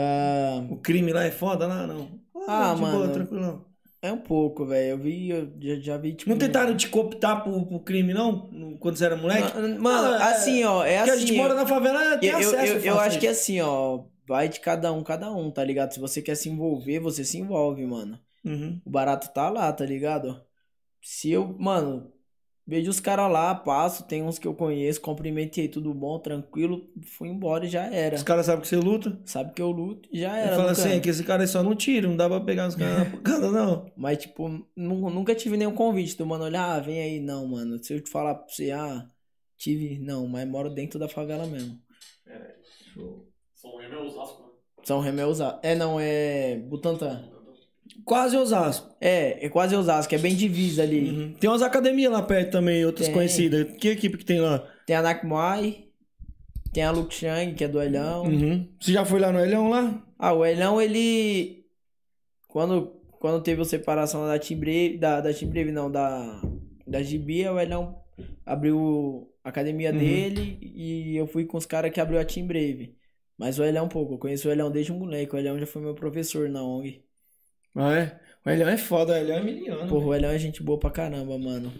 O 0.70 0.76
crime 0.78 1.12
lá 1.12 1.24
é 1.24 1.30
foda 1.30 1.66
lá? 1.66 1.86
Não. 1.86 2.20
Ah, 2.46 2.74
boa, 2.74 2.92
mano. 2.92 3.12
tranquilão. 3.12 3.66
É 4.00 4.12
um 4.12 4.18
pouco, 4.18 4.64
velho. 4.64 4.90
Eu 4.90 4.98
vi, 4.98 5.30
eu 5.30 5.52
já, 5.60 5.74
já 5.80 5.96
vi, 5.96 6.14
tipo. 6.14 6.30
Não 6.30 6.38
tentaram 6.38 6.76
te 6.76 6.88
cooptar 6.88 7.42
pro, 7.42 7.66
pro 7.66 7.80
crime, 7.80 8.14
não? 8.14 8.76
Quando 8.78 8.96
você 8.96 9.04
era 9.06 9.16
moleque? 9.16 9.52
Mano, 9.80 10.14
é- 10.14 10.22
assim, 10.22 10.62
ó, 10.64 10.84
é 10.84 10.98
Porque 10.98 11.10
assim. 11.10 11.24
a 11.24 11.26
gente 11.26 11.36
mora 11.36 11.54
na 11.54 11.66
favela, 11.66 12.16
tem 12.18 12.30
eu, 12.30 12.40
eu, 12.40 12.48
acesso 12.50 12.72
eu, 12.74 12.80
eu 12.80 12.98
a 13.00 13.04
acho 13.04 13.18
que 13.18 13.26
é 13.26 13.32
isso. 13.32 13.40
assim, 13.40 13.60
ó. 13.60 14.04
Vai 14.28 14.48
de 14.48 14.60
cada 14.60 14.92
um, 14.92 15.02
cada 15.02 15.30
um, 15.32 15.50
tá 15.50 15.62
ligado? 15.64 15.92
Se 15.92 16.00
você 16.00 16.20
quer 16.20 16.34
se 16.34 16.48
envolver, 16.48 16.98
você 17.00 17.24
se 17.24 17.38
envolve, 17.38 17.84
mano. 17.86 18.18
Uhum. 18.44 18.80
O 18.84 18.90
barato 18.90 19.32
tá 19.32 19.48
lá, 19.50 19.72
tá 19.72 19.84
ligado? 19.84 20.40
Se 21.02 21.30
eu, 21.30 21.56
mano, 21.58 22.12
vejo 22.66 22.90
os 22.90 22.98
caras 23.00 23.30
lá, 23.30 23.54
passo, 23.54 24.04
tem 24.04 24.22
uns 24.22 24.38
que 24.38 24.46
eu 24.48 24.54
conheço, 24.54 25.00
cumprimentei, 25.00 25.68
tudo 25.68 25.94
bom, 25.94 26.18
tranquilo, 26.18 26.88
fui 27.16 27.28
embora 27.28 27.64
e 27.64 27.68
já 27.68 27.84
era. 27.86 28.16
Os 28.16 28.22
caras 28.22 28.46
sabem 28.46 28.60
que 28.62 28.68
você 28.68 28.76
luta. 28.76 29.18
Sabe 29.24 29.52
que 29.54 29.62
eu 29.62 29.70
luto 29.70 30.08
e 30.12 30.20
já 30.20 30.36
era. 30.36 30.56
fala 30.56 30.70
nunca- 30.70 30.82
assim, 30.82 31.00
que 31.00 31.08
esse 31.08 31.22
cara 31.24 31.42
aí 31.42 31.48
só 31.48 31.62
não 31.62 31.74
tira, 31.76 32.08
não 32.08 32.16
dá 32.16 32.28
pra 32.28 32.40
pegar 32.40 32.68
os 32.68 32.74
caras 32.74 32.98
na 32.98 33.04
pancada, 33.16 33.50
não. 33.50 33.90
Mas, 33.96 34.18
tipo, 34.18 34.48
nu- 34.74 35.10
nunca 35.10 35.34
tive 35.34 35.56
nenhum 35.56 35.74
convite 35.74 36.16
do 36.16 36.26
mano 36.26 36.44
olhar, 36.44 36.76
ah, 36.76 36.80
vem 36.80 37.00
aí. 37.00 37.20
Não, 37.20 37.46
mano. 37.46 37.82
Se 37.82 37.94
eu 37.94 38.00
te 38.02 38.10
falar 38.10 38.34
pra 38.34 38.48
você, 38.48 38.70
ah, 38.72 39.06
tive, 39.56 39.98
não, 39.98 40.26
mas 40.26 40.46
moro 40.48 40.68
dentro 40.68 40.98
da 40.98 41.08
favela 41.08 41.46
mesmo. 41.46 41.78
São 43.54 43.76
Remo 43.78 43.94
é 43.94 43.98
Osasco, 43.98 44.42
né? 44.42 44.48
São 44.84 45.00
Remo 45.00 45.20
é 45.20 45.26
Osasco. 45.26 45.60
É, 45.62 45.74
não, 45.74 45.98
é 46.00 46.56
Butantã. 46.56 47.22
Quase 48.04 48.36
Osasco. 48.36 48.94
É, 49.00 49.46
é 49.46 49.48
quase 49.48 49.74
Osasco, 49.74 50.14
é 50.14 50.18
bem 50.18 50.34
divisa 50.34 50.82
ali. 50.82 51.10
Uhum. 51.10 51.32
Tem 51.34 51.50
umas 51.50 51.62
academias 51.62 52.12
lá 52.12 52.22
perto 52.22 52.52
também, 52.52 52.84
outras 52.84 53.06
Tem. 53.06 53.14
conhecidas. 53.14 53.72
Que 53.78 53.88
equipe 53.88 54.16
que 54.18 54.24
tem 54.24 54.40
lá? 54.40 54.58
Tem 54.86 54.94
a 54.96 55.02
Nakmuai, 55.02 55.84
tem 56.72 56.82
a 56.84 56.90
Luxiang, 56.90 57.54
que 57.54 57.64
é 57.64 57.68
do 57.68 57.80
Elhão. 57.82 58.24
Uhum. 58.24 58.68
Você 58.80 58.92
já 58.92 59.04
foi 59.04 59.18
lá 59.18 59.32
no 59.32 59.40
Elhão 59.40 59.68
lá? 59.68 60.02
Ah, 60.18 60.32
o 60.32 60.44
Elhão, 60.44 60.80
ele. 60.80 61.64
Quando, 62.48 62.92
quando 63.18 63.42
teve 63.42 63.60
a 63.62 63.64
separação 63.64 64.26
da 64.26 64.38
Team 64.38 64.60
Brave, 64.60 64.98
da, 64.98 65.20
da 65.20 65.32
Team 65.34 65.50
Brave, 65.50 65.72
não, 65.72 65.90
da, 65.90 66.40
da 66.86 67.02
Gibia, 67.02 67.52
o 67.52 67.58
Elhão 67.60 67.98
abriu 68.44 69.30
a 69.44 69.48
academia 69.50 69.92
Uhum. 69.92 69.98
dele 69.98 70.58
e 70.62 71.16
eu 71.16 71.26
fui 71.26 71.44
com 71.44 71.58
os 71.58 71.66
caras 71.66 71.90
que 71.92 72.00
abriu 72.00 72.18
a 72.18 72.24
Team 72.24 72.46
Brave. 72.46 72.94
Mas 73.38 73.58
o 73.58 73.64
Elhão, 73.64 73.88
pouco, 73.88 74.14
eu 74.14 74.18
conheço 74.18 74.48
o 74.48 74.50
Elhão 74.52 74.70
desde 74.70 74.92
um 74.92 74.98
moleque, 74.98 75.34
o 75.34 75.38
Elhão 75.38 75.58
já 75.58 75.66
foi 75.66 75.82
meu 75.82 75.94
professor 75.94 76.48
na 76.48 76.64
ONG. 76.64 77.02
É? 77.76 78.18
O 78.44 78.50
Elhão 78.50 78.68
é 78.68 78.78
foda, 78.78 79.12
o 79.12 79.16
Elhão 79.16 79.38
é 79.38 79.42
miliano. 79.42 79.88
Porra, 79.88 80.06
o 80.06 80.14
Elhão 80.14 80.30
é 80.30 80.38
gente 80.38 80.62
boa 80.62 80.78
pra 80.78 80.90
caramba, 80.90 81.38
mano. 81.38 81.72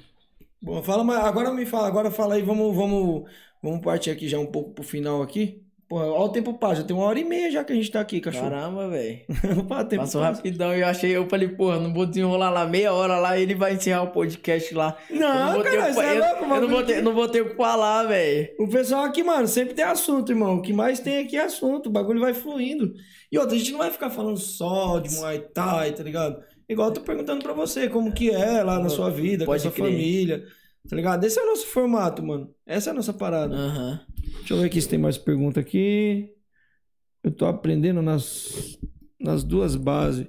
Bom, 0.61 0.83
fala, 0.83 1.05
mas 1.05 1.19
agora 1.25 1.53
me 1.53 1.67
fala, 1.67 1.89
agora 1.89 2.11
fala 2.11 2.35
aí, 2.35 2.43
vamos, 2.43 2.75
vamos, 2.75 3.31
vamos 3.63 3.81
partir 3.83 4.11
aqui 4.11 4.29
já 4.29 4.39
um 4.39 4.47
pouco 4.51 4.73
pro 4.75 4.85
final 4.85 5.23
aqui. 5.23 5.66
Porra, 5.89 6.07
olha 6.07 6.21
o 6.25 6.29
tempo 6.31 6.53
passa, 6.55 6.77
já 6.81 6.83
tem 6.83 6.97
uma 6.97 7.05
hora 7.07 7.19
e 7.19 7.25
meia 7.25 7.49
já 7.49 7.63
que 7.63 7.73
a 7.73 7.77
gente 7.77 7.91
tá 7.93 8.01
aqui, 8.01 8.21
cachorro. 8.21 8.51
Caramba, 8.51 8.89
velho. 8.89 9.21
Passou 9.69 10.21
passa. 10.21 10.21
rapidão 10.21 10.75
e 10.77 10.81
eu 10.81 10.87
achei, 10.87 11.17
eu 11.17 11.29
falei, 11.29 11.47
porra, 11.49 11.79
não 11.79 11.95
vou 11.95 12.05
desenrolar 12.05 12.51
lá 12.51 12.67
meia 12.67 12.93
hora 12.93 13.19
lá, 13.19 13.39
ele 13.39 13.55
vai 13.55 13.75
encerrar 13.75 14.03
o 14.03 14.09
podcast 14.11 14.75
lá. 14.75 14.97
Eu 15.09 15.17
Não, 15.21 15.63
ter 15.63 15.71
cara, 15.77 15.93
você 15.95 16.01
é 16.01 16.19
louco, 16.19 16.45
eu 16.45 16.61
não 16.61 16.69
vou 16.69 16.83
ter, 16.83 17.03
não 17.03 17.15
vou 17.15 17.29
ter 17.29 17.41
o 17.43 17.51
que 17.51 17.57
falar, 17.57 18.03
velho. 18.03 18.49
O 18.59 18.67
pessoal 18.69 19.05
aqui, 19.05 19.23
mano, 19.23 19.47
sempre 19.47 19.75
tem 19.75 19.85
assunto, 19.85 20.33
irmão. 20.33 20.57
O 20.57 20.63
que 20.63 20.73
mais 20.73 20.99
tem 20.99 21.19
aqui 21.19 21.37
é 21.37 21.45
assunto. 21.45 21.87
O 21.87 21.93
bagulho 21.93 22.19
vai 22.21 22.35
fluindo. 22.35 22.93
E 23.31 23.39
outra, 23.39 23.55
a 23.55 23.59
gente 23.59 23.71
não 23.71 23.79
vai 23.79 23.91
ficar 23.93 24.11
falando 24.11 24.39
só 24.39 24.99
de 24.99 25.15
Muay 25.15 25.39
Thai, 25.55 25.93
tá 25.93 26.03
ligado? 26.03 26.43
Igual 26.69 26.89
eu 26.89 26.95
tô 26.95 27.01
perguntando 27.03 27.45
pra 27.45 27.53
você 27.53 27.89
como 27.89 28.13
que 28.13 28.29
é 28.31 28.61
lá 28.65 28.81
na 28.81 28.89
sua 28.89 29.09
vida, 29.09 29.45
com 29.45 29.53
a 29.53 29.55
Pode 29.55 29.63
sua 29.63 29.71
crer. 29.71 29.87
família. 29.87 30.45
Tá 30.89 30.95
ligado? 30.97 31.25
Esse 31.25 31.39
é 31.39 31.43
o 31.43 31.47
nosso 31.47 31.67
formato, 31.67 32.25
mano. 32.25 32.51
Essa 32.67 32.91
é 32.91 32.93
a 32.93 32.95
nossa 32.95 33.13
parada. 33.13 33.55
Aham. 33.55 34.01
Deixa 34.39 34.55
eu 34.55 34.59
ver 34.61 34.67
aqui 34.67 34.81
se 34.81 34.89
tem 34.89 34.99
mais 34.99 35.19
pergunta 35.19 35.61
aqui. 35.61 36.31
Eu 37.23 37.31
tô 37.33 37.47
aprendendo 37.47 38.01
nas, 38.03 38.79
nas 39.21 39.43
duas 39.43 39.75
bases. 39.75 40.27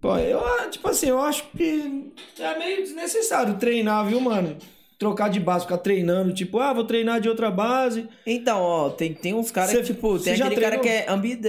Pô, 0.00 0.16
eu, 0.18 0.40
ah, 0.44 0.68
tipo 0.68 0.88
assim, 0.88 1.08
eu 1.08 1.20
acho 1.20 1.44
que 1.50 2.12
é 2.38 2.58
meio 2.58 2.82
desnecessário 2.82 3.56
treinar, 3.58 4.06
viu, 4.06 4.20
mano? 4.20 4.56
Trocar 4.98 5.28
de 5.28 5.38
base, 5.40 5.64
ficar 5.64 5.78
treinando, 5.78 6.32
tipo, 6.32 6.58
ah, 6.58 6.72
vou 6.72 6.84
treinar 6.84 7.20
de 7.20 7.28
outra 7.28 7.50
base. 7.50 8.08
Então, 8.26 8.60
ó, 8.60 8.90
tem, 8.90 9.12
tem 9.12 9.34
uns 9.34 9.50
caras 9.50 9.72
que, 9.76 9.82
tipo, 9.82 10.18
tem 10.18 10.32
aquele 10.34 10.60
cara 10.60 10.78
que 10.78 10.88
é, 10.88 11.10
ambide- 11.10 11.48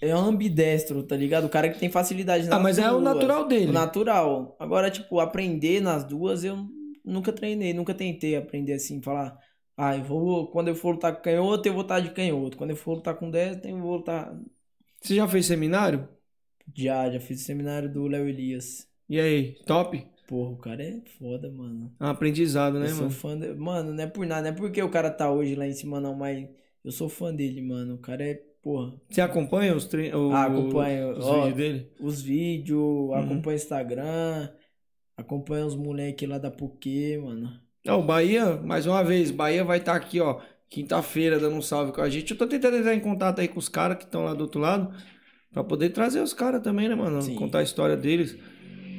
é 0.00 0.10
ambidestro, 0.10 1.02
tá 1.02 1.16
ligado? 1.16 1.44
O 1.46 1.48
cara 1.48 1.70
que 1.70 1.78
tem 1.78 1.90
facilidade 1.90 2.44
nas 2.46 2.54
Ah, 2.58 2.62
mas 2.62 2.78
é 2.78 2.88
o 2.88 2.92
duas. 3.00 3.02
natural 3.04 3.46
dele. 3.48 3.66
O 3.70 3.72
natural. 3.72 4.56
Agora, 4.60 4.90
tipo, 4.90 5.20
aprender 5.20 5.80
nas 5.80 6.04
duas, 6.04 6.44
eu 6.44 6.58
nunca 7.04 7.32
treinei, 7.32 7.72
nunca 7.74 7.94
tentei 7.94 8.36
aprender 8.36 8.74
assim, 8.74 9.00
falar, 9.02 9.38
ah, 9.76 9.96
eu 9.96 10.04
vou, 10.04 10.50
quando 10.50 10.68
eu 10.68 10.74
for 10.74 10.92
lutar 10.92 11.14
com 11.16 11.22
canhoto, 11.22 11.68
eu 11.68 11.72
vou 11.74 11.82
lutar 11.82 12.02
de 12.02 12.12
canhoto. 12.12 12.56
Quando 12.56 12.70
eu 12.70 12.76
for 12.76 12.94
lutar 12.94 13.16
com 13.16 13.30
destro, 13.30 13.70
eu 13.70 13.78
vou 13.78 13.96
lutar... 13.96 14.38
Você 15.00 15.14
já 15.16 15.28
fez 15.28 15.46
seminário? 15.46 16.08
Já, 16.74 17.10
já 17.10 17.20
fiz 17.20 17.42
seminário 17.42 17.90
do 17.92 18.06
Léo 18.06 18.28
Elias. 18.28 18.88
E 19.08 19.20
aí, 19.20 19.54
top? 19.64 20.04
Porra, 20.26 20.50
o 20.52 20.56
cara 20.56 20.82
é 20.82 21.00
foda, 21.18 21.50
mano. 21.50 21.94
É 22.00 22.04
um 22.04 22.08
aprendizado, 22.08 22.78
né, 22.78 22.86
eu 22.86 22.88
sou 22.90 23.06
mano? 23.06 23.10
fã 23.10 23.38
dele. 23.38 23.54
Mano, 23.54 23.92
não 23.92 24.02
é 24.04 24.06
por 24.06 24.26
nada, 24.26 24.42
não 24.42 24.48
é 24.50 24.52
porque 24.58 24.82
o 24.82 24.90
cara 24.90 25.10
tá 25.10 25.30
hoje 25.30 25.54
lá 25.54 25.66
em 25.66 25.72
cima, 25.74 26.00
não, 26.00 26.14
mas 26.14 26.48
eu 26.84 26.92
sou 26.92 27.08
fã 27.08 27.34
dele, 27.34 27.60
mano. 27.62 27.94
O 27.94 27.98
cara 27.98 28.24
é, 28.24 28.34
porra. 28.62 29.00
Você 29.10 29.20
acompanha 29.20 29.76
os 29.76 29.84
tre... 29.86 30.12
o- 30.14 30.32
Ah, 30.32 30.44
acompanho. 30.46 31.18
os 31.18 31.24
Ó, 31.26 31.44
vídeos 31.44 31.56
dele? 31.56 31.92
Os 32.00 32.22
vídeos, 32.22 33.10
Uhum. 33.12 33.14
acompanha 33.14 33.56
o 33.56 33.60
Instagram, 33.60 34.54
acompanha 35.16 35.66
os 35.66 35.76
moleques 35.76 36.28
lá 36.28 36.38
da 36.38 36.50
Puquê, 36.50 37.18
mano. 37.18 37.61
Não, 37.84 38.00
o 38.00 38.02
Bahia, 38.02 38.60
mais 38.62 38.86
uma 38.86 39.02
vez, 39.02 39.30
Bahia 39.30 39.64
vai 39.64 39.78
estar 39.78 39.94
aqui, 39.94 40.20
ó, 40.20 40.40
quinta-feira, 40.70 41.40
dando 41.40 41.56
um 41.56 41.62
salve 41.62 41.92
com 41.92 42.00
a 42.00 42.08
gente. 42.08 42.30
Eu 42.30 42.38
tô 42.38 42.46
tentando 42.46 42.76
entrar 42.76 42.94
em 42.94 43.00
contato 43.00 43.40
aí 43.40 43.48
com 43.48 43.58
os 43.58 43.68
caras 43.68 43.98
que 43.98 44.04
estão 44.04 44.24
lá 44.24 44.34
do 44.34 44.42
outro 44.42 44.60
lado, 44.60 44.94
pra 45.52 45.64
poder 45.64 45.90
trazer 45.90 46.20
os 46.20 46.32
caras 46.32 46.62
também, 46.62 46.88
né, 46.88 46.94
mano? 46.94 47.20
Sim. 47.20 47.34
Contar 47.34 47.58
a 47.58 47.62
história 47.62 47.96
deles. 47.96 48.36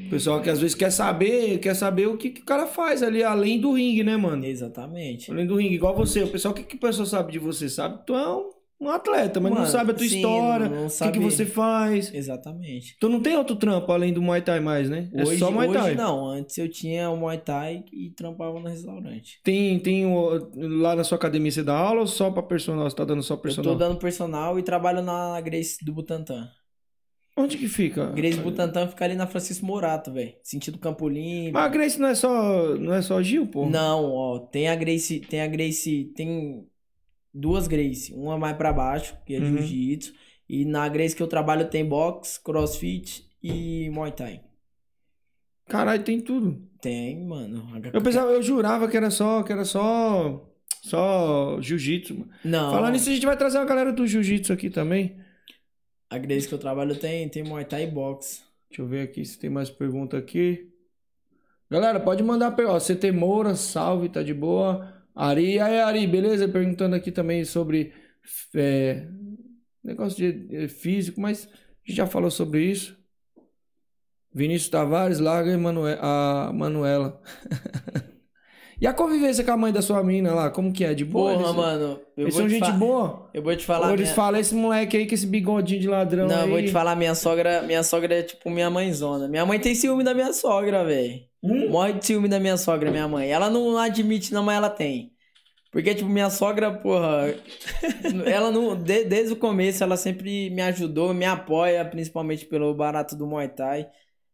O 0.06 0.10
pessoal 0.10 0.42
que 0.42 0.50
às 0.50 0.60
vezes 0.60 0.76
quer 0.76 0.92
saber, 0.92 1.60
quer 1.60 1.74
saber 1.74 2.08
o 2.08 2.18
que, 2.18 2.30
que 2.30 2.42
o 2.42 2.46
cara 2.46 2.68
faz 2.68 3.02
ali, 3.02 3.24
além 3.24 3.60
do 3.60 3.72
ringue, 3.72 4.04
né, 4.04 4.18
mano? 4.18 4.46
Exatamente. 4.46 5.32
Além 5.32 5.48
do 5.48 5.56
ringue, 5.56 5.76
igual 5.76 5.96
você. 5.96 6.22
O 6.22 6.28
pessoal, 6.28 6.54
o 6.54 6.56
que, 6.56 6.64
que 6.64 6.76
o 6.76 6.80
pessoal 6.80 7.06
sabe 7.06 7.32
de 7.32 7.40
você? 7.40 7.70
Sabe 7.70 8.06
tu 8.06 8.14
é 8.14 8.28
um, 8.90 8.92
atleta, 8.92 9.40
mas 9.40 9.52
não 9.52 9.60
Mano, 9.60 9.72
sabe 9.72 9.92
a 9.92 9.94
tua 9.94 10.08
sim, 10.08 10.16
história, 10.18 10.70
não 10.70 10.88
o 10.88 10.90
que, 10.90 11.12
que 11.12 11.20
você 11.20 11.46
faz. 11.46 12.14
Exatamente. 12.14 12.98
Tu 13.00 13.10
não 13.10 13.22
tem 13.22 13.36
outro 13.38 13.56
trampo 13.56 13.92
além 13.92 14.14
do 14.14 14.22
Muay 14.22 14.42
Thai 14.42 14.60
mais, 14.60 14.90
né? 14.90 15.10
É 15.14 15.24
Hoje, 15.24 15.40
só 15.40 15.52
Muay 15.52 15.72
Thai. 15.72 15.84
hoje 15.92 15.96
não, 15.96 16.26
antes 16.28 16.58
eu 16.58 16.70
tinha 16.70 17.10
o 17.10 17.18
Muay 17.18 17.38
Thai 17.40 17.84
e 17.92 18.10
trampava 18.12 18.60
no 18.60 18.68
restaurante. 18.68 19.40
Tem, 19.44 19.80
tem 19.80 20.06
o- 20.06 20.52
lá 20.56 20.96
na 20.96 21.04
sua 21.04 21.18
academia 21.18 21.52
você 21.52 21.64
dá 21.64 21.76
aula 21.78 22.02
ou 22.02 22.08
só 22.08 22.32
pra 22.32 22.44
personal? 22.44 22.90
Você 22.90 22.96
tá 22.96 23.06
dando 23.06 23.24
só 23.24 23.34
Eu 23.36 23.40
personal? 23.40 23.74
tô 23.74 23.80
dando 23.80 23.98
personal 24.00 24.60
e 24.60 24.64
trabalho 24.64 25.02
na 25.02 25.40
Grace 25.42 25.84
do 25.84 25.94
Butantã. 25.94 26.50
Onde 27.36 27.58
que 27.58 27.68
fica? 27.68 28.12
Grace 28.12 28.38
Butantã 28.38 28.88
fica 28.88 29.06
ali 29.06 29.16
na 29.16 29.26
Francisco 29.26 29.66
Morato, 29.66 30.14
velho. 30.14 30.34
Sentido 30.44 30.78
Campo 30.78 31.10
Limpo. 31.10 31.54
Mas 31.54 31.64
a 31.66 31.68
Grace 31.68 32.00
não 32.00 32.08
é 32.08 32.16
só, 32.16 32.76
não 32.76 32.94
é 32.94 33.02
só 33.02 33.22
Gil, 33.24 33.48
pô? 33.48 33.66
Não, 33.66 34.06
ó, 34.12 34.40
tem 34.40 34.68
a 34.70 34.76
Grace, 34.76 35.20
tem 35.22 35.42
a 35.42 35.48
Grace, 35.48 36.12
tem 36.16 36.68
duas 37.34 37.68
Grace, 37.68 38.14
uma 38.14 38.38
mais 38.38 38.56
pra 38.56 38.72
baixo, 38.72 39.18
que 39.26 39.34
é 39.36 39.40
Uhum. 39.40 39.58
jiu-jitsu, 39.58 40.14
e 40.48 40.66
na 40.66 40.88
Grace 40.88 41.16
que 41.16 41.24
eu 41.24 41.28
trabalho 41.28 41.70
tem 41.70 41.84
boxe, 41.86 42.40
crossfit 42.44 43.26
e 43.42 43.90
muay 43.90 44.12
thai. 44.12 44.42
Caralho, 45.68 46.04
tem 46.04 46.20
tudo. 46.20 46.62
Tem, 46.82 47.26
mano. 47.26 47.66
Eu 47.94 48.02
pensava, 48.02 48.32
eu 48.32 48.42
jurava 48.44 48.88
que 48.88 48.98
era 48.98 49.10
só, 49.10 49.42
que 49.44 49.52
era 49.54 49.64
só, 49.64 50.46
só 50.82 51.58
jiu-jitsu. 51.62 52.16
mano. 52.20 52.32
Não. 52.44 52.72
Falando 52.72 52.94
nisso, 52.94 53.10
a 53.10 53.14
gente 53.14 53.26
vai 53.26 53.38
trazer 53.38 53.58
uma 53.58 53.66
galera 53.66 53.92
do 53.94 54.06
jiu-jitsu 54.06 54.52
aqui 54.52 54.70
também. 54.70 55.16
A 56.10 56.18
Grace 56.18 56.48
que 56.48 56.54
eu 56.54 56.60
trabalho 56.60 56.96
tem, 57.00 57.28
tem 57.30 57.44
muay 57.44 57.66
thai 57.66 57.84
e 57.86 57.88
boxe. 57.88 58.42
Deixa 58.70 58.82
eu 58.82 58.88
ver 58.88 59.02
aqui 59.02 59.24
se 59.26 59.40
tem 59.40 59.50
mais 59.50 59.70
pergunta 59.70 60.18
aqui. 60.18 60.70
Galera, 61.72 62.00
pode 62.00 62.22
mandar 62.22 62.52
pergunta. 62.52 62.80
CT 62.82 63.12
Moura, 63.12 63.56
salve, 63.56 64.10
tá 64.10 64.22
de 64.22 64.34
boa. 64.34 64.94
Ari, 65.16 65.60
aí 65.60 65.80
Ari, 65.80 66.08
beleza? 66.08 66.48
Perguntando 66.48 66.96
aqui 66.96 67.12
também 67.12 67.46
sobre 67.46 67.94
é, 68.56 69.06
negócio 69.84 70.18
de 70.18 70.56
é, 70.56 70.68
físico, 70.68 71.22
mas 71.22 71.48
a 71.48 71.88
gente 71.88 71.98
já 71.98 72.08
falou 72.08 72.32
sobre 72.32 72.64
isso. 72.66 72.98
Vinícius 74.34 74.70
Tavares, 74.70 75.20
larga 75.20 75.54
a, 75.54 75.58
Manue- 75.58 75.98
a 76.02 76.52
Manuela. 76.54 77.22
e 78.82 78.88
a 78.88 78.94
convivência 78.94 79.44
com 79.44 79.52
a 79.52 79.58
mãe 79.58 79.72
da 79.72 79.82
sua 79.84 80.04
mina 80.04 80.34
lá, 80.34 80.50
como 80.50 80.74
que 80.74 80.84
é? 80.84 80.96
De 80.96 81.06
boa? 81.06 81.34
Porra, 81.34 81.44
eles, 81.46 81.56
mano. 81.56 82.00
Eles 82.18 82.34
são 82.34 82.48
te 82.48 82.54
gente 82.56 82.72
boa? 82.72 83.30
Eu 83.32 83.44
vou 83.44 83.56
te 83.56 83.64
falar. 83.64 83.88
Ou 83.90 83.94
eles 83.94 84.06
minha- 84.06 84.16
falam, 84.16 84.40
esse 84.40 84.56
moleque 84.56 84.98
aí 84.98 85.08
com 85.08 85.14
esse 85.14 85.28
bigodinho 85.28 85.80
de 85.80 85.88
ladrão 85.88 86.28
Não, 86.28 86.36
aí... 86.36 86.44
eu 86.46 86.50
vou 86.50 86.62
te 86.64 86.72
falar, 86.72 86.96
minha 86.96 87.14
sogra, 87.14 87.62
minha 87.62 87.84
sogra 87.84 88.16
é 88.16 88.24
tipo 88.24 88.50
minha 88.50 88.72
mãezona. 88.72 89.28
Minha 89.28 89.46
mãe 89.46 89.60
tem 89.60 89.76
ciúme 89.76 90.04
da 90.04 90.16
minha 90.16 90.34
sogra, 90.34 90.84
velho. 90.84 91.22
Hum? 91.44 91.70
Morre 91.70 91.94
de 91.94 92.06
ciúme 92.06 92.28
da 92.30 92.40
minha 92.40 92.56
sogra, 92.58 92.90
minha 92.90 93.08
mãe. 93.08 93.30
Ela 93.30 93.50
não 93.50 93.78
admite, 93.78 94.34
não, 94.34 94.44
mas 94.44 94.56
ela 94.58 94.70
tem. 94.70 95.12
Porque, 95.72 95.94
tipo, 95.96 96.10
minha 96.10 96.30
sogra, 96.30 96.72
porra. 96.72 97.36
ela 98.26 98.52
não. 98.52 98.76
de- 98.76 99.06
desde 99.06 99.34
o 99.34 99.38
começo, 99.38 99.84
ela 99.84 99.98
sempre 99.98 100.50
me 100.52 100.62
ajudou, 100.62 101.14
me 101.14 101.26
apoia, 101.26 101.84
principalmente 101.84 102.46
pelo 102.46 102.74
barato 102.74 103.16
do 103.16 103.26
Muay 103.28 103.50
Thai. 103.50 103.88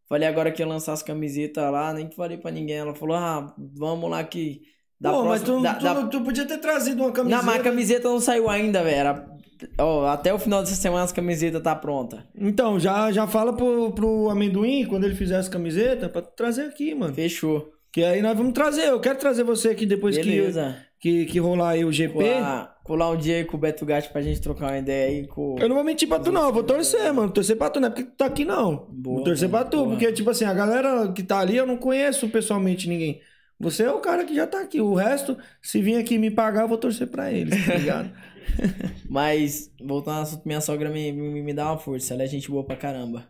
Falei 0.08 0.28
agora 0.28 0.50
que 0.52 0.60
ia 0.60 0.66
lançar 0.66 0.92
as 0.92 1.02
camisetas 1.02 1.70
lá, 1.72 1.92
nem 1.94 2.10
falei 2.10 2.36
pra 2.36 2.50
ninguém. 2.50 2.76
Ela 2.76 2.94
falou, 2.94 3.16
ah, 3.16 3.54
vamos 3.58 4.10
lá 4.10 4.22
que. 4.24 4.62
Da 5.00 5.12
Pô, 5.12 5.24
mas 5.24 5.42
tu, 5.42 5.62
da- 5.62 5.74
tu, 5.74 5.82
da- 5.84 6.06
tu 6.08 6.20
podia 6.22 6.44
ter 6.46 6.58
trazido 6.58 7.02
uma 7.02 7.10
camiseta. 7.12 7.42
Não, 7.42 7.46
mas 7.50 7.60
a 7.60 7.64
camiseta 7.64 8.08
não 8.08 8.20
saiu 8.20 8.50
ainda, 8.50 8.82
velho. 8.84 9.29
Ó, 9.78 10.06
até 10.06 10.32
o 10.32 10.38
final 10.38 10.60
dessa 10.60 10.74
semana 10.74 11.04
as 11.04 11.12
camisetas 11.12 11.62
tá 11.62 11.74
pronta. 11.74 12.26
Então, 12.34 12.78
já, 12.78 13.10
já 13.12 13.26
fala 13.26 13.52
pro, 13.52 13.92
pro 13.92 14.30
amendoim, 14.30 14.86
quando 14.86 15.04
ele 15.04 15.14
fizer 15.14 15.36
as 15.36 15.48
camisetas, 15.48 16.10
pra 16.10 16.22
trazer 16.22 16.62
aqui, 16.62 16.94
mano. 16.94 17.14
Fechou. 17.14 17.72
Que 17.92 18.04
aí 18.04 18.22
nós 18.22 18.36
vamos 18.36 18.52
trazer. 18.52 18.86
Eu 18.86 19.00
quero 19.00 19.18
trazer 19.18 19.42
você 19.42 19.70
aqui 19.70 19.84
depois 19.84 20.16
que, 20.16 20.24
Beleza. 20.24 20.76
que, 21.00 21.24
que 21.24 21.38
rolar 21.40 21.70
aí 21.70 21.84
o 21.84 21.90
GP. 21.90 22.12
Colar, 22.12 22.76
colar 22.84 23.10
um 23.10 23.16
dia 23.16 23.36
aí 23.36 23.44
com 23.44 23.56
o 23.56 23.60
Beto 23.60 23.84
Gatti 23.84 24.10
pra 24.10 24.22
gente 24.22 24.40
trocar 24.40 24.66
uma 24.66 24.78
ideia 24.78 25.08
aí 25.08 25.26
com. 25.26 25.56
Eu 25.58 25.68
não 25.68 25.74
vou 25.74 25.84
mentir 25.84 26.06
pra 26.06 26.20
tu, 26.20 26.30
não. 26.30 26.44
Eu 26.44 26.52
vou 26.52 26.62
torcer, 26.62 27.12
mano. 27.12 27.32
Torcer 27.32 27.56
pra 27.56 27.68
tu, 27.68 27.80
não 27.80 27.88
é 27.88 27.90
porque 27.90 28.04
tu 28.04 28.16
tá 28.16 28.26
aqui, 28.26 28.44
não. 28.44 28.86
Boa, 28.90 29.16
vou 29.16 29.24
torcer 29.24 29.48
pra 29.48 29.60
mano, 29.60 29.70
tu, 29.70 29.76
boa. 29.78 29.88
porque, 29.90 30.12
tipo 30.12 30.30
assim, 30.30 30.44
a 30.44 30.54
galera 30.54 31.10
que 31.12 31.22
tá 31.24 31.40
ali, 31.40 31.56
eu 31.56 31.66
não 31.66 31.76
conheço 31.76 32.28
pessoalmente 32.28 32.88
ninguém. 32.88 33.20
Você 33.58 33.82
é 33.82 33.90
o 33.90 33.98
cara 33.98 34.24
que 34.24 34.34
já 34.34 34.46
tá 34.46 34.60
aqui. 34.60 34.80
O 34.80 34.94
resto, 34.94 35.36
se 35.60 35.82
vir 35.82 35.96
aqui 35.96 36.16
me 36.16 36.30
pagar, 36.30 36.62
eu 36.62 36.68
vou 36.68 36.78
torcer 36.78 37.08
pra 37.08 37.30
eles, 37.32 37.66
tá 37.66 37.74
ligado? 37.74 38.10
Mas, 39.08 39.72
voltando 39.80 40.16
ao 40.16 40.22
assunto, 40.22 40.46
minha 40.46 40.60
sogra 40.60 40.90
me, 40.90 41.12
me, 41.12 41.42
me 41.42 41.54
dá 41.54 41.70
uma 41.70 41.78
força. 41.78 42.14
Ela 42.14 42.24
é 42.24 42.26
gente 42.26 42.50
boa 42.50 42.64
pra 42.64 42.76
caramba. 42.76 43.28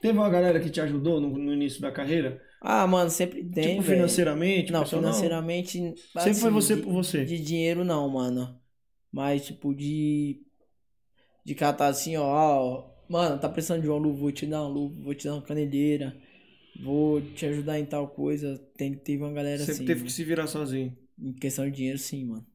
Teve 0.00 0.18
uma 0.18 0.28
galera 0.28 0.60
que 0.60 0.70
te 0.70 0.80
ajudou 0.80 1.20
no, 1.20 1.30
no 1.36 1.52
início 1.52 1.80
da 1.80 1.90
carreira? 1.90 2.40
Ah, 2.60 2.86
mano, 2.86 3.10
sempre 3.10 3.44
tem. 3.44 3.76
tipo, 3.76 3.82
financeiramente? 3.82 4.72
Não, 4.72 4.80
pessoal, 4.82 5.02
financeiramente. 5.02 5.72
Sempre 5.78 6.30
assim, 6.30 6.40
foi 6.40 6.50
você 6.50 6.76
de- 6.76 6.82
por 6.82 6.92
você. 6.92 7.24
De 7.24 7.38
dinheiro 7.38 7.84
não, 7.84 8.08
mano. 8.08 8.58
Mas, 9.12 9.46
tipo, 9.46 9.74
de. 9.74 10.42
De 11.44 11.54
catar 11.54 11.88
assim, 11.88 12.16
ó, 12.16 12.24
ó. 12.24 12.96
Mano, 13.08 13.38
tá 13.38 13.48
precisando 13.48 13.82
de 13.82 13.88
uma 13.88 13.98
luva, 13.98 14.18
vou 14.18 14.32
te 14.32 14.46
dar 14.46 14.62
uma 14.62 14.68
luva, 14.68 15.00
vou 15.00 15.14
te 15.14 15.26
dar 15.26 15.34
uma 15.34 15.42
caneleira. 15.42 16.16
Vou 16.82 17.20
te 17.20 17.46
ajudar 17.46 17.78
em 17.78 17.86
tal 17.86 18.08
coisa. 18.08 18.58
Tem, 18.76 18.94
teve 18.94 19.22
uma 19.22 19.32
galera 19.32 19.58
Sempre 19.58 19.72
assim. 19.72 19.84
teve 19.84 20.00
né? 20.00 20.06
que 20.06 20.12
se 20.12 20.24
virar 20.24 20.46
sozinho. 20.46 20.96
Em 21.18 21.32
questão 21.32 21.64
de 21.64 21.70
dinheiro, 21.76 21.98
sim, 21.98 22.26
mano. 22.26 22.46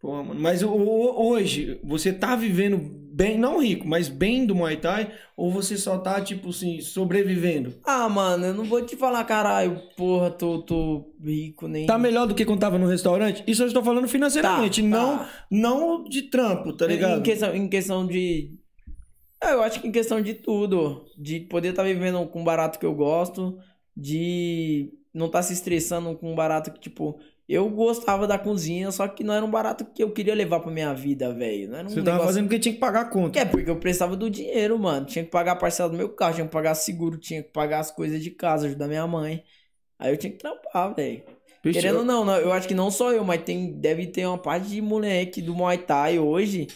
Porra, 0.00 0.22
mano. 0.22 0.40
Mas 0.40 0.62
o- 0.62 0.70
o- 0.70 1.28
hoje, 1.30 1.78
você 1.84 2.10
tá 2.12 2.34
vivendo 2.34 2.78
bem, 3.12 3.36
não 3.38 3.60
rico, 3.60 3.86
mas 3.86 4.08
bem 4.08 4.46
do 4.46 4.54
Muay 4.54 4.76
Thai? 4.78 5.12
Ou 5.36 5.50
você 5.52 5.76
só 5.76 5.98
tá, 5.98 6.20
tipo 6.22 6.48
assim, 6.48 6.80
sobrevivendo? 6.80 7.74
Ah, 7.84 8.08
mano, 8.08 8.46
eu 8.46 8.54
não 8.54 8.64
vou 8.64 8.80
te 8.84 8.96
falar, 8.96 9.22
caralho, 9.24 9.78
porra, 9.96 10.30
tô, 10.30 10.62
tô 10.62 11.12
rico 11.22 11.68
nem. 11.68 11.84
Tá 11.84 11.98
melhor 11.98 12.26
do 12.26 12.34
que 12.34 12.46
quando 12.46 12.60
tava 12.60 12.78
no 12.78 12.86
restaurante? 12.86 13.44
Isso 13.46 13.62
eu 13.62 13.66
estou 13.66 13.84
falando 13.84 14.08
financeiramente, 14.08 14.80
Tá, 14.80 14.88
não, 14.88 15.18
tá. 15.18 15.30
não 15.50 16.04
de 16.04 16.22
trampo, 16.22 16.72
tá 16.72 16.86
ligado? 16.86 17.18
Em 17.18 17.22
questão, 17.22 17.54
em 17.54 17.68
questão 17.68 18.06
de. 18.06 18.58
É, 19.42 19.52
eu 19.52 19.62
acho 19.62 19.80
que 19.82 19.88
em 19.88 19.92
questão 19.92 20.22
de 20.22 20.32
tudo. 20.34 21.04
De 21.18 21.40
poder 21.40 21.68
estar 21.70 21.82
vivendo 21.82 22.26
com 22.28 22.40
um 22.40 22.44
barato 22.44 22.78
que 22.78 22.86
eu 22.86 22.94
gosto. 22.94 23.58
De 23.94 24.92
não 25.12 25.26
estar 25.26 25.42
se 25.42 25.52
estressando 25.52 26.14
com 26.16 26.32
um 26.32 26.34
barato 26.34 26.70
que, 26.72 26.80
tipo. 26.80 27.18
Eu 27.52 27.68
gostava 27.68 28.28
da 28.28 28.38
cozinha, 28.38 28.92
só 28.92 29.08
que 29.08 29.24
não 29.24 29.34
era 29.34 29.44
um 29.44 29.50
barato 29.50 29.84
que 29.84 30.00
eu 30.04 30.12
queria 30.12 30.36
levar 30.36 30.60
pra 30.60 30.70
minha 30.70 30.94
vida, 30.94 31.34
velho. 31.34 31.68
Não 31.68 31.78
era 31.78 31.86
um 31.88 31.90
Você 31.90 31.96
tava 31.96 32.10
negócio- 32.12 32.26
fazendo 32.26 32.44
porque 32.44 32.60
tinha 32.60 32.72
que 32.74 32.78
pagar 32.78 33.00
a 33.00 33.04
conta. 33.06 33.40
É, 33.40 33.44
porque 33.44 33.68
eu 33.68 33.74
precisava 33.76 34.14
do 34.16 34.30
dinheiro, 34.30 34.78
mano. 34.78 35.04
Tinha 35.04 35.24
que 35.24 35.30
pagar 35.32 35.52
a 35.52 35.56
parcela 35.56 35.90
do 35.90 35.96
meu 35.96 36.08
carro, 36.10 36.34
tinha 36.34 36.46
que 36.46 36.52
pagar 36.52 36.74
seguro, 36.76 37.18
tinha 37.18 37.42
que 37.42 37.50
pagar 37.50 37.80
as 37.80 37.90
coisas 37.90 38.22
de 38.22 38.30
casa, 38.30 38.66
ajudar 38.68 38.86
minha 38.86 39.04
mãe. 39.04 39.42
Aí 39.98 40.12
eu 40.12 40.16
tinha 40.16 40.30
que 40.30 40.38
trampar, 40.38 40.94
velho. 40.94 41.22
Querendo 41.72 41.98
ou 41.98 42.04
não, 42.04 42.24
não, 42.24 42.36
eu 42.36 42.52
acho 42.52 42.68
que 42.68 42.74
não 42.74 42.88
só 42.88 43.10
eu, 43.12 43.24
mas 43.24 43.42
tem, 43.42 43.72
deve 43.72 44.06
ter 44.06 44.24
uma 44.26 44.38
parte 44.38 44.68
de 44.68 44.80
moleque 44.80 45.42
do 45.42 45.52
Muay 45.52 45.76
Thai 45.78 46.20
hoje 46.20 46.68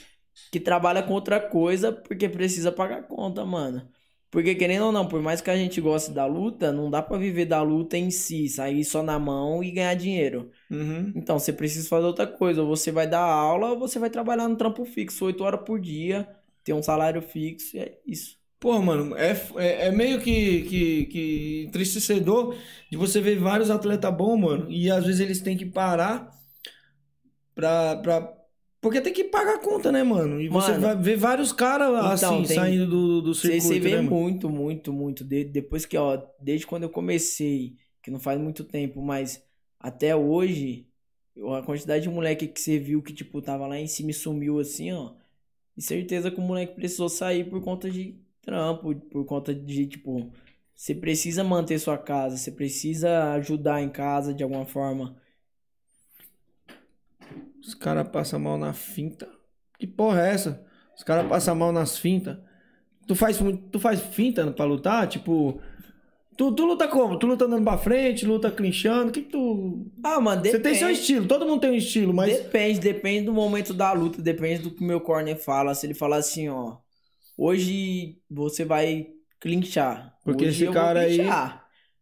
que 0.51 0.59
trabalha 0.59 1.03
com 1.05 1.15
outra 1.15 1.39
coisa 1.41 1.93
porque 1.93 2.29
precisa 2.29 2.73
pagar 2.73 3.05
conta, 3.05 3.45
mano. 3.47 3.89
Porque 4.31 4.55
querendo 4.57 4.87
ou 4.87 4.93
não, 4.93 5.07
por 5.07 5.23
mais 5.23 5.41
que 5.41 5.49
a 5.49 5.57
gente 5.57 5.81
goste 5.81 6.11
da 6.11 6.27
luta, 6.27 6.73
não 6.73 6.91
dá 6.91 7.01
pra 7.01 7.17
viver 7.17 7.45
da 7.45 7.63
luta 7.63 7.97
em 7.97 8.11
si, 8.11 8.49
sair 8.49 8.85
só 8.85 9.01
na 9.03 9.17
mão 9.21 9.63
e 9.63 9.71
ganhar 9.71 9.95
dinheiro. 9.95 10.51
Uhum. 10.71 11.13
Então, 11.15 11.39
você 11.39 11.53
precisa 11.53 11.89
fazer 11.89 12.07
outra 12.07 12.27
coisa. 12.27 12.63
Ou 12.63 12.69
você 12.69 12.91
vai 12.93 13.07
dar 13.07 13.21
aula 13.23 13.71
ou 13.73 13.79
você 13.79 13.99
vai 13.99 14.11
trabalhar 14.11 14.49
no 14.49 14.57
trampo 14.57 14.85
fixo, 14.85 15.25
8 15.25 15.45
horas 15.45 15.61
por 15.65 15.81
dia. 15.81 16.29
ter 16.65 16.73
um 16.73 16.83
salário 16.83 17.21
fixo 17.23 17.77
e 17.77 17.81
é 17.81 18.01
isso. 18.07 18.39
Pô, 18.59 18.81
mano, 18.81 19.15
é, 19.17 19.33
é, 19.57 19.89
é 19.89 19.91
meio 19.93 20.21
que, 20.23 20.63
que, 20.63 21.05
que 21.07 21.65
entristecedor 21.69 22.57
de 22.91 22.97
você 22.97 23.21
ver 23.21 23.39
vários 23.39 23.71
atletas 23.71 24.15
bons, 24.17 24.39
mano, 24.39 24.71
e 24.71 24.91
às 24.91 25.05
vezes 25.05 25.21
eles 25.21 25.41
têm 25.41 25.57
que 25.57 25.67
parar 25.67 26.31
pra, 27.55 27.97
pra... 27.97 28.35
Porque 28.81 29.01
tem 29.01 29.13
que 29.13 29.25
pagar 29.25 29.55
a 29.55 29.59
conta, 29.59 29.91
né, 29.91 30.03
mano? 30.03 30.41
E 30.41 30.49
você 30.49 30.73
Mano, 30.73 30.83
vai 30.83 30.97
ver 30.97 31.17
vários 31.17 31.53
caras 31.53 31.89
então, 32.19 32.37
assim, 32.37 32.47
tem- 32.47 32.57
saindo 32.57 32.87
do, 32.87 33.23
do 33.23 33.35
Você, 33.35 33.49
circuito, 33.49 33.67
você 33.69 33.81
vê 33.81 33.97
né, 33.97 34.03
muito, 34.03 34.51
muito, 34.51 34.93
muito. 34.93 35.25
De- 35.25 35.45
depois 35.45 35.87
que, 35.87 35.97
ó, 35.97 36.23
desde 36.41 36.67
quando 36.67 36.83
eu 36.83 36.91
comecei, 36.91 37.77
que 38.03 38.11
não 38.11 38.21
faz 38.21 38.39
muito 38.39 38.63
tempo, 38.63 39.01
mas 39.03 39.43
até 39.85 40.17
hoje, 40.17 40.89
a 41.59 41.61
quantidade 41.61 42.05
de 42.05 42.09
moleque 42.09 42.49
que 42.49 42.59
você 42.59 42.79
viu 42.79 43.03
que, 43.03 43.13
tipo, 43.13 43.43
tava 43.43 43.67
lá 43.67 43.79
em 43.79 43.87
cima 43.87 44.13
e 44.13 44.15
sumiu 44.15 44.59
assim, 44.59 44.91
ó. 44.93 45.13
E 45.77 45.83
certeza 45.83 46.31
que 46.31 46.39
o 46.39 46.43
moleque 46.43 46.75
precisou 46.75 47.11
sair 47.11 47.51
por 47.51 47.61
conta 47.63 47.91
de 47.91 48.19
trampo, 48.41 48.95
por 48.95 49.27
conta 49.27 49.55
de, 49.55 49.87
tipo, 49.87 50.33
você 50.75 50.95
precisa 50.95 51.45
manter 51.45 51.79
sua 51.79 51.99
casa, 51.99 52.39
você 52.39 52.51
precisa 52.51 53.35
ajudar 53.35 53.83
em 53.83 53.91
casa 53.91 54.33
de 54.33 54.43
alguma 54.43 54.65
forma. 54.65 55.17
Os 57.61 57.75
caras 57.75 58.09
passam 58.09 58.41
mal 58.41 58.57
na 58.57 58.73
finta. 58.73 59.29
Que 59.79 59.87
porra 59.87 60.27
é 60.27 60.33
essa? 60.33 60.67
Os 60.97 61.03
caras 61.03 61.29
passam 61.29 61.55
mal 61.55 61.73
nas 61.73 61.99
fintas. 61.99 62.39
Tu 63.07 63.15
faz, 63.15 63.39
tu 63.71 63.79
faz 63.79 64.01
finta 64.01 64.51
pra 64.51 64.65
lutar? 64.65 65.07
Tipo. 65.07 65.61
Tu, 66.37 66.53
tu 66.53 66.67
luta 66.67 66.89
como? 66.89 67.19
Tu 67.19 67.27
luta 67.27 67.45
andando 67.45 67.63
pra 67.65 67.79
frente, 67.79 68.27
luta 68.27 68.51
clinchando? 68.51 69.09
O 69.11 69.13
que, 69.13 69.23
que 69.23 69.31
tu. 69.31 69.87
Ah, 70.03 70.21
mano, 70.21 70.43
Você 70.43 70.59
tem 70.59 70.75
seu 70.75 70.89
depende. 70.89 71.01
estilo, 71.01 71.27
todo 71.29 71.47
mundo 71.47 71.61
tem 71.61 71.71
um 71.71 71.75
estilo, 71.75 72.13
mas. 72.13 72.37
Depende, 72.37 72.81
depende 72.81 73.27
do 73.27 73.33
momento 73.33 73.73
da 73.73 73.93
luta, 73.93 74.21
depende 74.21 74.63
do 74.63 74.71
que 74.71 74.83
o 74.83 74.87
meu 74.87 75.01
corner 75.01 75.37
fala. 75.37 75.75
Se 75.75 75.87
ele 75.87 75.95
falar 75.95 76.17
assim, 76.17 76.49
ó, 76.49 76.77
hoje 77.37 78.19
você 78.31 78.65
vai 78.65 79.09
clinchar. 79.41 80.15
Porque 80.25 80.47
hoje 80.47 80.65
esse 80.65 80.73
cara 80.73 81.01
aí-. 81.01 81.19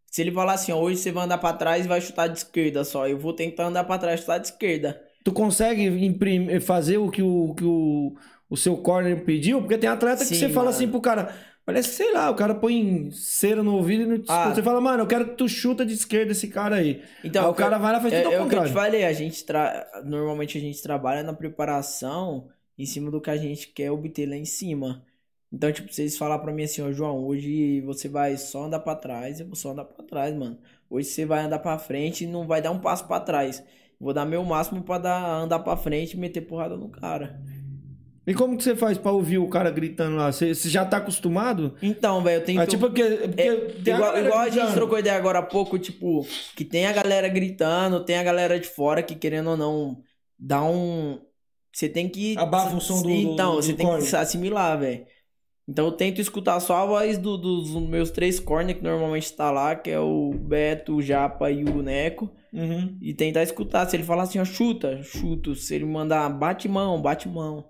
Se 0.06 0.20
ele 0.20 0.30
falar 0.32 0.54
assim, 0.54 0.72
ó, 0.72 0.78
hoje 0.78 0.98
você 0.98 1.10
vai 1.10 1.24
andar 1.24 1.38
pra 1.38 1.52
trás 1.54 1.84
e 1.84 1.88
vai 1.88 2.00
chutar 2.00 2.28
de 2.28 2.38
esquerda 2.38 2.84
só, 2.84 3.08
eu 3.08 3.18
vou 3.18 3.32
tentar 3.32 3.66
andar 3.66 3.84
pra 3.84 3.98
trás 3.98 4.20
e 4.20 4.22
chutar 4.22 4.38
de 4.38 4.46
esquerda. 4.48 5.00
Tu 5.24 5.32
consegue 5.32 5.84
imprimir, 5.86 6.60
fazer 6.60 6.98
o 6.98 7.10
que 7.10 7.22
o, 7.22 7.54
que 7.54 7.64
o, 7.64 8.14
o 8.50 8.56
seu 8.56 8.76
corner 8.76 9.24
pediu? 9.24 9.60
Porque 9.60 9.78
tem 9.78 9.88
atleta 9.88 10.18
que 10.18 10.26
Sim, 10.26 10.34
você 10.34 10.48
fala 10.48 10.66
mano. 10.66 10.76
assim 10.76 10.88
pro 10.88 11.00
cara. 11.00 11.34
Parece 11.64 11.90
sei 11.94 12.12
lá, 12.12 12.28
o 12.28 12.34
cara 12.34 12.54
põe 12.56 13.10
cera 13.12 13.62
no 13.62 13.76
ouvido 13.76 14.02
e 14.02 14.06
no, 14.06 14.24
Ah. 14.28 14.52
você 14.52 14.62
fala, 14.62 14.80
mano, 14.80 15.04
eu 15.04 15.06
quero 15.06 15.26
que 15.30 15.36
tu 15.36 15.48
chuta 15.48 15.86
de 15.86 15.94
esquerda 15.94 16.32
esse 16.32 16.48
cara 16.48 16.76
aí. 16.76 17.02
Então, 17.22 17.44
Aí 17.44 17.50
o 17.50 17.54
cara 17.54 17.78
vai 17.78 17.92
lá 17.92 17.98
e 17.98 18.02
faz 18.02 18.12
é, 18.14 18.22
tudo 18.22 18.34
ao 18.34 18.40
é 18.40 18.44
o 18.44 18.48
que 18.48 18.54
eu 18.56 18.58
te 18.64 18.68
contrário. 18.68 18.72
falei, 18.72 19.04
a 19.04 19.12
gente 19.12 19.44
tra... 19.44 19.86
normalmente 20.04 20.58
a 20.58 20.60
gente 20.60 20.82
trabalha 20.82 21.22
na 21.22 21.32
preparação 21.32 22.48
em 22.76 22.84
cima 22.84 23.10
do 23.10 23.20
que 23.20 23.30
a 23.30 23.36
gente 23.36 23.68
quer 23.68 23.90
obter 23.92 24.28
lá 24.28 24.36
em 24.36 24.44
cima. 24.44 25.04
Então, 25.52 25.70
tipo, 25.70 25.88
eles 25.96 26.16
falar 26.16 26.38
pra 26.38 26.52
mim 26.52 26.64
assim, 26.64 26.82
ó, 26.82 26.90
João, 26.90 27.24
hoje 27.26 27.80
você 27.82 28.08
vai 28.08 28.36
só 28.36 28.64
andar 28.64 28.80
pra 28.80 28.96
trás, 28.96 29.38
eu 29.38 29.46
vou 29.46 29.54
só 29.54 29.70
andar 29.70 29.84
pra 29.84 30.04
trás, 30.04 30.34
mano. 30.34 30.58
Hoje 30.90 31.08
você 31.08 31.24
vai 31.24 31.44
andar 31.44 31.58
pra 31.60 31.78
frente 31.78 32.24
e 32.24 32.26
não 32.26 32.46
vai 32.46 32.60
dar 32.60 32.70
um 32.70 32.78
passo 32.80 33.06
pra 33.06 33.20
trás. 33.20 33.62
Vou 34.00 34.12
dar 34.12 34.24
meu 34.24 34.42
máximo 34.44 34.82
pra 34.82 34.98
dar, 34.98 35.22
andar 35.42 35.60
pra 35.60 35.76
frente 35.76 36.14
e 36.14 36.16
meter 36.18 36.40
porrada 36.40 36.76
no 36.76 36.88
cara. 36.88 37.40
E 38.26 38.34
como 38.34 38.56
que 38.56 38.62
você 38.62 38.76
faz 38.76 38.96
pra 38.96 39.10
ouvir 39.10 39.38
o 39.38 39.48
cara 39.48 39.70
gritando 39.70 40.16
lá? 40.16 40.30
Você, 40.30 40.54
você 40.54 40.68
já 40.68 40.84
tá 40.84 40.98
acostumado? 40.98 41.74
Então, 41.82 42.22
velho, 42.22 42.40
eu 42.40 42.44
tenho 42.44 42.60
Ah, 42.60 42.66
tipo, 42.66 42.86
porque, 42.86 43.02
porque 43.02 43.42
É, 43.42 43.56
tem 43.56 43.94
a 43.94 43.96
igual, 43.96 44.12
galera 44.12 44.26
igual 44.28 44.40
a 44.42 44.48
gente 44.50 44.72
trocou 44.74 44.98
ideia 44.98 45.16
agora 45.16 45.40
há 45.40 45.42
pouco, 45.42 45.78
tipo, 45.78 46.24
que 46.56 46.64
tem 46.64 46.86
a 46.86 46.92
galera 46.92 47.26
gritando, 47.28 48.04
tem 48.04 48.16
a 48.16 48.22
galera 48.22 48.60
de 48.60 48.68
fora 48.68 49.02
que 49.02 49.14
querendo 49.16 49.50
ou 49.50 49.56
não 49.56 49.98
dá 50.38 50.62
um. 50.62 51.18
Você 51.72 51.88
tem 51.88 52.08
que. 52.08 52.36
Abafa 52.38 52.76
o 52.76 52.80
som 52.80 53.02
do- 53.02 53.10
Então, 53.10 53.56
do- 53.56 53.62
você 53.62 53.72
do 53.72 53.76
tem 53.78 53.86
corner. 53.86 54.04
que 54.04 54.10
se 54.10 54.16
assimilar, 54.16 54.78
velho. 54.78 55.04
Então 55.68 55.86
eu 55.86 55.92
tento 55.92 56.20
escutar 56.20 56.58
só 56.60 56.76
a 56.76 56.86
voz 56.86 57.18
do- 57.18 57.36
dos 57.38 57.70
meus 57.88 58.10
três 58.10 58.38
corner 58.38 58.76
que 58.76 58.82
normalmente 58.84 59.32
tá 59.32 59.50
lá, 59.50 59.74
que 59.74 59.90
é 59.90 59.98
o 59.98 60.32
Beto, 60.34 60.96
o 60.96 61.02
Japa 61.02 61.50
e 61.50 61.64
o 61.64 61.82
Neco. 61.82 62.30
Uhum. 62.52 62.98
E 63.00 63.14
tentar 63.14 63.42
escutar. 63.42 63.88
Se 63.88 63.96
ele 63.96 64.02
falar 64.04 64.24
assim, 64.24 64.38
ó, 64.38 64.44
chuta, 64.44 65.02
chuto. 65.02 65.54
Se 65.54 65.74
ele 65.74 65.84
mandar 65.86 66.28
bate 66.28 66.68
mão, 66.68 67.00
bate 67.00 67.28
mão. 67.28 67.64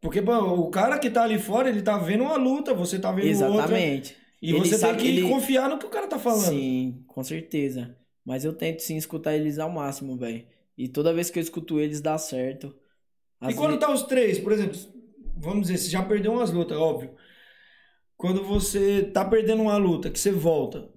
Porque, 0.00 0.20
bom, 0.20 0.58
o 0.60 0.70
cara 0.70 0.98
que 0.98 1.10
tá 1.10 1.22
ali 1.24 1.38
fora, 1.38 1.68
ele 1.68 1.82
tá 1.82 1.96
vendo 1.98 2.24
uma 2.24 2.36
luta, 2.36 2.72
você 2.74 2.98
tá 2.98 3.10
vendo 3.10 3.26
outra. 3.44 3.64
Exatamente. 3.64 4.16
E 4.42 4.50
Ele 4.50 4.58
você 4.58 4.70
tem 4.70 4.78
sabe 4.78 4.98
que 4.98 5.04
que 5.04 5.18
ele- 5.18 5.28
confiar 5.28 5.68
no 5.68 5.78
que 5.78 5.86
o 5.86 5.90
cara 5.90 6.06
tá 6.06 6.18
falando. 6.18 6.50
Sim, 6.50 7.02
com 7.06 7.24
certeza. 7.24 7.96
Mas 8.24 8.44
eu 8.44 8.52
tento 8.52 8.80
sim 8.80 8.96
escutar 8.96 9.34
eles 9.34 9.58
ao 9.58 9.70
máximo, 9.70 10.16
velho. 10.16 10.44
E 10.76 10.88
toda 10.88 11.12
vez 11.14 11.30
que 11.30 11.38
eu 11.38 11.42
escuto 11.42 11.80
eles 11.80 12.00
dá 12.00 12.18
certo. 12.18 12.74
E 13.42 13.46
Às 13.46 13.54
quando 13.54 13.72
ve- 13.72 13.78
tá 13.78 13.90
os 13.90 14.02
três, 14.02 14.38
por 14.38 14.52
exemplo, 14.52 14.78
vamos 15.36 15.62
dizer, 15.68 15.78
você 15.78 15.88
já 15.90 16.02
perdeu 16.02 16.32
umas 16.32 16.52
lutas, 16.52 16.76
óbvio. 16.76 17.10
Quando 18.16 18.42
você 18.44 19.02
tá 19.02 19.24
perdendo 19.24 19.62
uma 19.62 19.76
luta, 19.76 20.10
que 20.10 20.18
você 20.18 20.30
volta, 20.30 20.88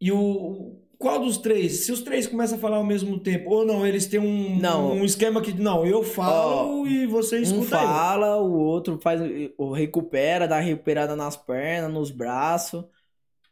e 0.00 0.10
o. 0.12 0.75
Qual 0.98 1.18
dos 1.20 1.36
três? 1.38 1.84
Se 1.84 1.92
os 1.92 2.00
três 2.02 2.26
começam 2.26 2.56
a 2.56 2.60
falar 2.60 2.78
ao 2.78 2.84
mesmo 2.84 3.18
tempo, 3.18 3.50
ou 3.50 3.64
não, 3.66 3.86
eles 3.86 4.06
têm 4.06 4.18
um, 4.20 4.58
Não. 4.58 4.92
um 4.92 5.04
esquema 5.04 5.40
que, 5.42 5.52
não, 5.52 5.84
eu 5.86 6.02
falo 6.02 6.86
e 6.86 7.06
você 7.06 7.38
um 7.38 7.42
escuta 7.42 7.76
ele. 7.76 7.86
fala, 7.86 8.36
o 8.40 8.58
outro 8.58 8.98
faz, 9.02 9.20
o 9.58 9.72
recupera, 9.72 10.48
dá 10.48 10.58
recuperada 10.58 11.14
nas 11.14 11.36
pernas, 11.36 11.92
nos 11.92 12.10
braços. 12.10 12.84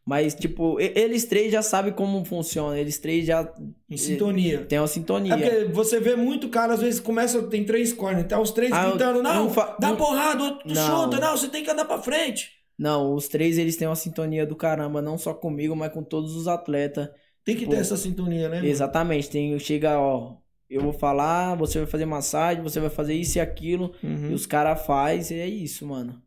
Mas, 0.07 0.35
tipo, 0.35 0.79
eles 0.79 1.25
três 1.25 1.51
já 1.51 1.63
sabem 1.63 1.91
como 1.91 2.23
funciona. 2.27 2.79
Eles 2.79 2.99
três 2.99 3.25
já 3.27 3.51
Em 3.89 3.97
sintonia. 3.97 4.59
têm 4.67 4.79
uma 4.79 4.87
sintonia. 4.87 5.33
É 5.35 5.37
porque 5.39 5.65
você 5.73 5.99
vê 5.99 6.15
muito 6.15 6.51
cara, 6.51 6.75
às 6.75 6.81
vezes 6.83 7.01
começa, 7.01 7.43
tem 7.45 7.65
três 7.65 7.91
corners, 7.91 8.27
tá 8.29 8.39
os 8.39 8.51
três 8.51 8.71
Ah, 8.71 8.91
gritando, 8.91 9.21
um 9.21 9.23
não, 9.23 9.49
fa- 9.49 9.77
dá 9.81 9.93
um- 9.93 9.97
porrada, 9.97 10.43
outro 10.45 10.69
Não. 10.75 10.75
chuta, 11.05 11.19
não, 11.19 11.35
você 11.37 11.49
tem 11.49 11.65
que 11.65 11.71
andar 11.71 11.87
pra 11.87 11.97
frente. 12.03 12.51
Não, 12.79 13.15
os 13.15 13.29
três 13.29 13.57
eles 13.57 13.77
têm 13.77 13.89
uma 13.89 13.97
sintonia 13.97 14.45
do 14.45 14.55
caramba, 14.55 15.01
não 15.01 15.17
só 15.17 15.33
comigo, 15.33 15.75
mas 15.75 15.91
com 15.93 16.03
todos 16.03 16.37
os 16.37 16.49
atletas. 16.49 17.09
Tem 17.45 17.55
que 17.55 17.61
Tipo, 17.61 17.73
ter 17.73 17.79
essa 17.79 17.97
sintonia, 17.97 18.49
né? 18.49 18.65
Exatamente, 18.67 19.29
tem, 19.29 19.59
chega, 19.59 19.99
ó, 20.01 20.37
eu 20.69 20.81
vou 20.81 20.93
falar, 20.93 21.55
você 21.57 21.79
vai 21.79 21.87
fazer 21.87 22.07
massagem, 22.07 22.63
você 22.63 22.81
vai 22.81 22.89
fazer 22.91 23.15
isso 23.15 23.37
e 23.39 23.41
aquilo, 23.41 23.95
Uhum. 24.03 24.31
e 24.31 24.35
os 24.35 24.47
caras 24.47 24.85
faz 24.87 25.31
e 25.31 25.35
é 25.39 25.47
isso, 25.47 25.87
mano. 25.87 26.23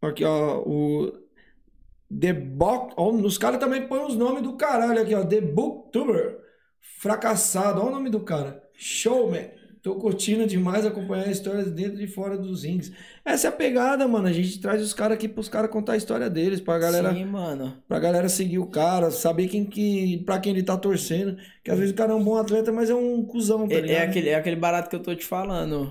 Aqui, 0.00 0.24
ó, 0.24 0.62
o 0.64 1.12
The 2.18 2.32
Book, 2.32 2.94
ó, 2.96 3.10
os 3.10 3.36
caras 3.36 3.58
também 3.60 3.86
põem 3.86 4.06
os 4.06 4.16
nomes 4.16 4.42
do 4.42 4.56
caralho 4.56 5.02
aqui, 5.02 5.14
ó, 5.14 5.24
The 5.24 5.40
Booktuber, 5.40 6.38
fracassado, 6.80 7.80
ó 7.82 7.88
o 7.88 7.90
nome 7.90 8.08
do 8.08 8.20
cara, 8.20 8.62
Showman. 8.74 9.50
Tô 9.88 9.94
curtindo 9.94 10.46
demais 10.46 10.84
acompanhar 10.84 11.30
histórias 11.30 11.70
dentro 11.70 11.98
e 12.02 12.06
fora 12.06 12.36
dos 12.36 12.62
rings. 12.62 12.92
Essa 13.24 13.46
é 13.46 13.48
a 13.48 13.52
pegada, 13.52 14.06
mano. 14.06 14.28
A 14.28 14.32
gente 14.32 14.60
traz 14.60 14.82
os 14.82 14.92
caras 14.92 15.16
aqui 15.16 15.26
pros 15.26 15.48
caras 15.48 15.70
contar 15.70 15.94
a 15.94 15.96
história 15.96 16.28
deles, 16.28 16.60
pra 16.60 16.78
galera, 16.78 17.10
Sim, 17.10 17.24
mano. 17.24 17.82
pra 17.88 17.98
galera 17.98 18.28
seguir 18.28 18.58
o 18.58 18.66
cara, 18.66 19.10
saber 19.10 19.48
quem 19.48 19.64
que, 19.64 20.18
pra 20.26 20.38
quem 20.40 20.52
ele 20.52 20.62
tá 20.62 20.76
torcendo. 20.76 21.38
Que 21.64 21.70
às 21.70 21.78
vezes 21.78 21.94
o 21.94 21.96
cara 21.96 22.12
é 22.12 22.14
um 22.14 22.22
bom 22.22 22.36
atleta, 22.36 22.70
mas 22.70 22.90
é 22.90 22.94
um 22.94 23.24
cuzão, 23.24 23.66
tá 23.66 23.76
É, 23.76 23.92
é 23.92 24.02
aquele, 24.02 24.28
é 24.28 24.34
aquele 24.34 24.56
barato 24.56 24.90
que 24.90 24.96
eu 24.96 25.02
tô 25.02 25.14
te 25.14 25.24
falando. 25.24 25.90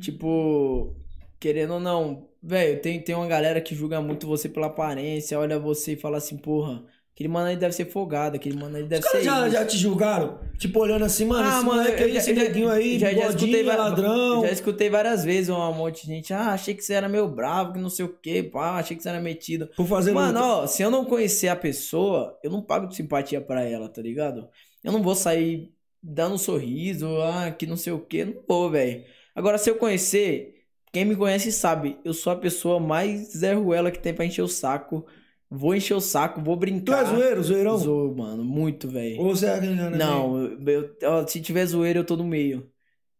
Tipo, 0.00 0.96
querendo 1.38 1.74
ou 1.74 1.80
não, 1.80 2.26
velho, 2.42 2.80
tem, 2.80 3.02
tem 3.02 3.14
uma 3.14 3.26
galera 3.26 3.60
que 3.60 3.74
julga 3.74 4.00
muito 4.00 4.26
você 4.26 4.48
pela 4.48 4.68
aparência, 4.68 5.38
olha 5.38 5.58
você 5.58 5.92
e 5.92 5.96
fala 5.96 6.16
assim, 6.16 6.38
porra, 6.38 6.82
aquele 7.20 7.28
mano 7.28 7.48
aí 7.48 7.56
deve 7.56 7.74
ser 7.74 7.84
folgado, 7.84 8.36
aquele 8.36 8.56
mano 8.56 8.78
aí 8.78 8.82
deve 8.84 9.04
Os 9.04 9.10
ser. 9.10 9.22
já, 9.22 9.42
isso. 9.46 9.50
já 9.54 9.66
te 9.66 9.76
julgaram? 9.76 10.38
Tipo, 10.56 10.80
olhando 10.80 11.04
assim, 11.04 11.26
mano, 11.26 11.46
Ah, 11.46 11.56
esse 11.58 11.66
mano, 11.66 11.82
moleque 11.82 12.02
aí, 12.02 12.12
já- 12.14 12.18
esse 12.18 12.32
neguinho 12.32 12.70
aí, 12.70 12.98
já, 12.98 13.12
já 13.12 13.28
escutei, 13.28 13.62
va- 13.62 13.76
ladrão. 13.76 14.40
já 14.42 14.50
escutei 14.50 14.88
várias 14.88 15.22
vezes 15.22 15.50
um 15.50 15.72
monte 15.74 16.06
de 16.06 16.14
gente, 16.14 16.32
ah, 16.32 16.52
achei 16.52 16.72
que 16.74 16.82
você 16.82 16.94
era 16.94 17.10
meio 17.10 17.28
bravo, 17.28 17.74
que 17.74 17.78
não 17.78 17.90
sei 17.90 18.06
o 18.06 18.08
que, 18.08 18.42
pá, 18.42 18.78
achei 18.78 18.96
que 18.96 19.02
você 19.02 19.10
era 19.10 19.20
metido. 19.20 19.68
Por 19.76 19.86
fazer 19.86 20.12
Mano, 20.12 20.38
luta. 20.38 20.44
ó, 20.62 20.66
se 20.66 20.82
eu 20.82 20.90
não 20.90 21.04
conhecer 21.04 21.48
a 21.48 21.56
pessoa, 21.56 22.38
eu 22.42 22.50
não 22.50 22.62
pago 22.62 22.86
de 22.86 22.96
simpatia 22.96 23.38
pra 23.40 23.62
ela, 23.62 23.86
tá 23.90 24.00
ligado? 24.00 24.48
Eu 24.82 24.90
não 24.90 25.02
vou 25.02 25.14
sair 25.14 25.70
dando 26.02 26.36
um 26.36 26.38
sorriso, 26.38 27.06
ah, 27.20 27.50
que 27.50 27.66
não 27.66 27.76
sei 27.76 27.92
o 27.92 27.98
que, 28.00 28.24
não 28.24 28.34
vou, 28.48 28.70
velho. 28.70 29.04
Agora, 29.36 29.58
se 29.58 29.68
eu 29.68 29.74
conhecer, 29.74 30.54
quem 30.90 31.04
me 31.04 31.14
conhece 31.14 31.52
sabe, 31.52 31.98
eu 32.02 32.14
sou 32.14 32.32
a 32.32 32.36
pessoa 32.36 32.80
mais 32.80 33.32
Zé 33.36 33.52
Ruela 33.52 33.90
que 33.90 33.98
tem 33.98 34.14
pra 34.14 34.24
encher 34.24 34.40
o 34.40 34.48
saco. 34.48 35.04
Vou 35.50 35.74
encher 35.74 35.94
o 35.94 36.00
saco, 36.00 36.40
vou 36.40 36.56
Tu 36.56 36.60
brincar. 36.60 37.02
é 37.02 37.04
zoeiro, 37.06 37.42
zoeirão? 37.42 37.78
Sou, 37.78 38.14
mano, 38.14 38.44
muito, 38.44 38.88
velho. 38.88 39.20
Ou 39.20 39.34
você 39.34 39.46
é 39.46 39.58
ganhando? 39.58 39.96
Não, 39.96 40.40
eu, 40.66 40.96
ó, 41.04 41.26
se 41.26 41.40
tiver 41.40 41.66
zoeiro, 41.66 41.98
eu 42.00 42.04
tô 42.04 42.16
no 42.16 42.24
meio. 42.24 42.70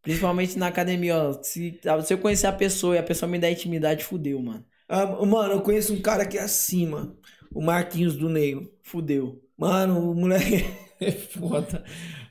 Principalmente 0.02 0.58
na 0.58 0.68
academia, 0.68 1.16
ó. 1.16 1.32
Se, 1.42 1.78
se 2.04 2.14
eu 2.14 2.18
conhecer 2.18 2.46
a 2.46 2.52
pessoa 2.52 2.94
e 2.94 2.98
a 2.98 3.02
pessoa 3.02 3.28
me 3.30 3.38
der 3.38 3.50
intimidade, 3.52 4.04
fudeu, 4.04 4.40
mano. 4.40 4.64
Ah, 4.88 5.06
mano, 5.26 5.54
eu 5.54 5.60
conheço 5.60 5.92
um 5.92 6.00
cara 6.00 6.24
que 6.24 6.38
é 6.38 6.42
assim, 6.42 6.86
mano. 6.86 7.16
O 7.52 7.60
Marquinhos 7.60 8.16
do 8.16 8.28
Negro. 8.28 8.70
Fudeu. 8.82 9.40
Mano, 9.58 10.10
o 10.10 10.14
moleque 10.14 10.64
é 11.00 11.10
foda. 11.12 11.84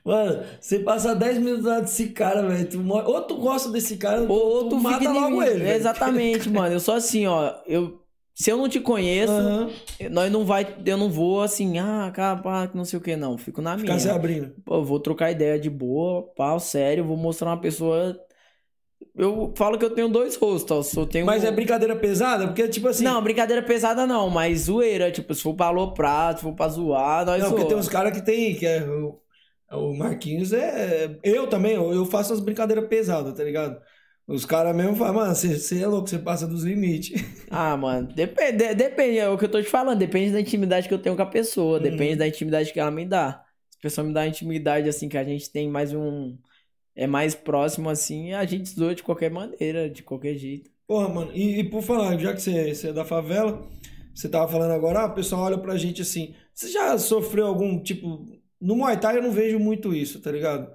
Mano, 0.03 0.43
você 0.59 0.80
passa 0.80 1.13
10 1.13 1.38
minutos 1.38 1.65
lá 1.65 1.80
desse 1.81 2.09
cara, 2.09 2.41
velho. 2.47 2.67
Tu 2.69 2.81
Ou 2.91 3.21
tu 3.21 3.35
gosta 3.38 3.69
desse 3.69 3.97
cara, 3.97 4.21
Ou, 4.23 4.30
ou 4.31 4.63
tu, 4.63 4.69
tu 4.69 4.80
mata 4.80 5.11
logo 5.11 5.27
inimigo. 5.27 5.43
ele. 5.43 5.69
Exatamente, 5.69 6.49
mano. 6.49 6.73
Eu 6.73 6.80
sou 6.80 6.95
assim, 6.95 7.27
ó. 7.27 7.53
Eu, 7.67 8.01
se 8.40 8.49
eu 8.52 8.57
não 8.57 8.70
te 8.70 8.80
conheço, 8.80 9.34
Aham. 9.34 9.70
nós 10.11 10.32
não 10.32 10.45
vai, 10.45 10.66
eu 10.86 10.98
não 10.98 11.10
vou 11.10 11.41
assim, 11.41 11.78
ah, 11.80 12.11
que 12.72 12.78
não 12.78 12.86
sei 12.86 12.98
o 12.98 13.02
que, 13.02 13.16
não. 13.16 13.38
Fico 13.38 13.61
na 13.61 13.78
Ficar 13.78 13.99
se 13.99 14.06
minha. 14.06 14.16
abrindo. 14.16 14.53
Pô, 14.64 14.76
eu 14.76 14.84
vou 14.84 14.99
trocar 14.99 15.32
ideia 15.32 15.60
de 15.60 15.70
boa, 15.70 16.24
pau, 16.36 16.60
sério, 16.60 17.03
vou 17.03 17.18
mostrar 17.18 17.49
uma 17.49 17.60
pessoa 17.61 18.18
Eu 19.16 19.53
falo 19.57 19.78
que 19.78 19.84
eu 19.86 19.90
tenho 19.94 20.07
dois 20.10 20.36
rostos, 20.36 20.72
ó. 20.72 20.80
Eu 20.80 20.84
sou- 20.84 21.06
tenho 21.06 21.26
Mas 21.26 21.44
um- 21.44 21.48
é 21.48 21.52
brincadeira 21.52 21.95
pesada? 21.95 22.48
Porque, 22.48 22.68
tipo 22.68 22.88
assim. 22.88 23.03
Não, 23.03 23.22
brincadeira 23.22 23.61
pesada 23.64 24.06
não, 24.06 24.30
mas 24.30 24.61
zoeira. 24.61 25.11
Tipo, 25.11 25.34
se 25.34 25.41
for 25.41 25.53
pra 25.56 25.68
aloprar, 25.68 26.36
se 26.38 26.44
for 26.44 26.53
pra 26.53 26.68
zoar, 26.70 27.26
nós 27.26 27.41
Não, 27.41 27.49
porque 27.49 27.61
zoa. 27.61 27.70
tem 27.70 27.78
uns 27.78 27.88
caras 27.90 28.14
que 28.14 28.24
tem. 28.26 28.56
Que 28.56 28.66
é, 28.66 28.84
o, 28.84 29.20
o 29.72 29.94
Marquinhos 29.98 30.52
é. 30.53 31.18
Eu 31.24 31.48
também, 31.48 31.74
eu, 31.76 31.91
eu 31.94 32.06
faço 32.06 32.34
as 32.34 32.40
brincadeiras 32.40 32.88
pesadas, 32.88 33.34
tá 33.34 33.44
ligado? 33.44 33.80
Os 34.30 34.45
caras 34.45 34.76
mesmo 34.76 34.95
falam, 34.95 35.15
mano, 35.15 35.35
você 35.35 35.81
é 35.81 35.88
louco, 35.88 36.07
você 36.10 36.19
passa 36.19 36.47
dos 36.47 36.64
limites. 36.64 37.22
Ah, 37.51 37.76
mano, 37.76 38.07
depende, 38.14 38.76
depende, 38.76 39.18
é 39.18 39.27
o 39.27 39.35
que 39.35 39.45
eu 39.45 39.49
tô 39.49 39.60
te 39.60 39.68
falando, 39.68 39.97
depende 39.97 40.31
da 40.31 40.39
intimidade 40.39 40.88
que 40.88 40.93
eu 40.93 40.99
tenho 41.01 41.15
com 41.15 41.22
a 41.23 41.26
pessoa, 41.26 41.77
Uhum. 41.77 41.84
depende 41.84 42.15
da 42.18 42.27
intimidade 42.27 42.72
que 42.72 42.80
ela 42.80 42.91
me 42.91 43.06
dá. 43.06 43.43
Se 43.72 43.77
a 43.80 43.81
pessoa 43.81 44.06
me 44.06 44.14
dá 44.14 44.27
intimidade, 44.27 44.88
assim, 44.88 45.10
que 45.10 45.18
a 45.18 45.23
gente 45.23 45.49
tem 45.51 45.68
mais 45.68 45.91
um... 45.93 46.38
É 46.95 47.07
mais 47.07 47.34
próximo, 47.34 47.89
assim, 47.89 48.34
a 48.34 48.45
gente 48.45 48.69
zoa 48.69 48.93
de 48.93 49.01
qualquer 49.01 49.31
maneira, 49.31 49.89
de 49.89 50.03
qualquer 50.03 50.35
jeito. 50.35 50.69
Porra, 50.85 51.07
mano, 51.10 51.31
e, 51.34 51.60
e 51.60 51.64
por 51.64 51.81
falar, 51.81 52.18
já 52.19 52.34
que 52.34 52.41
você, 52.41 52.76
você 52.76 52.89
é 52.89 52.93
da 52.93 53.06
favela, 53.06 53.68
você 54.14 54.27
tava 54.30 54.51
falando 54.51 54.72
agora, 54.72 54.99
ah, 55.01 55.06
o 55.06 55.14
pessoal 55.15 55.43
olha 55.43 55.57
pra 55.57 55.77
gente 55.77 56.01
assim. 56.03 56.35
Você 56.53 56.69
já 56.69 56.97
sofreu 56.99 57.47
algum 57.47 57.81
tipo. 57.81 58.27
No 58.60 58.76
Muay 58.76 58.99
Thai 58.99 59.18
eu 59.18 59.23
não 59.23 59.31
vejo 59.31 59.57
muito 59.60 59.93
isso, 59.93 60.19
tá 60.22 60.30
ligado? 60.31 60.69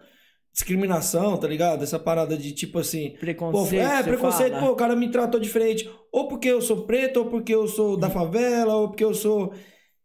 Discriminação, 0.55 1.36
tá 1.36 1.48
ligado? 1.48 1.82
Essa 1.82 1.98
parada 1.98 2.36
de 2.36 2.52
tipo 2.52 2.78
assim. 2.78 3.10
Pô, 3.10 3.18
Preconceito, 3.18 3.82
é, 3.82 3.97
você 3.97 4.02
preconceito, 4.05 4.52
fala. 4.52 4.66
pô, 4.66 4.72
o 4.72 4.76
cara 4.76 4.94
me 4.94 5.10
tratou 5.10 5.40
diferente. 5.40 5.90
Ou 6.12 6.28
porque 6.28 6.47
eu 6.48 6.62
sou 6.62 6.86
preto, 6.86 7.16
ou 7.18 7.26
porque 7.26 7.52
eu 7.52 7.66
sou 7.66 7.97
da 7.97 8.09
favela, 8.09 8.76
ou 8.76 8.89
porque 8.89 9.02
eu 9.05 9.12
sou. 9.12 9.52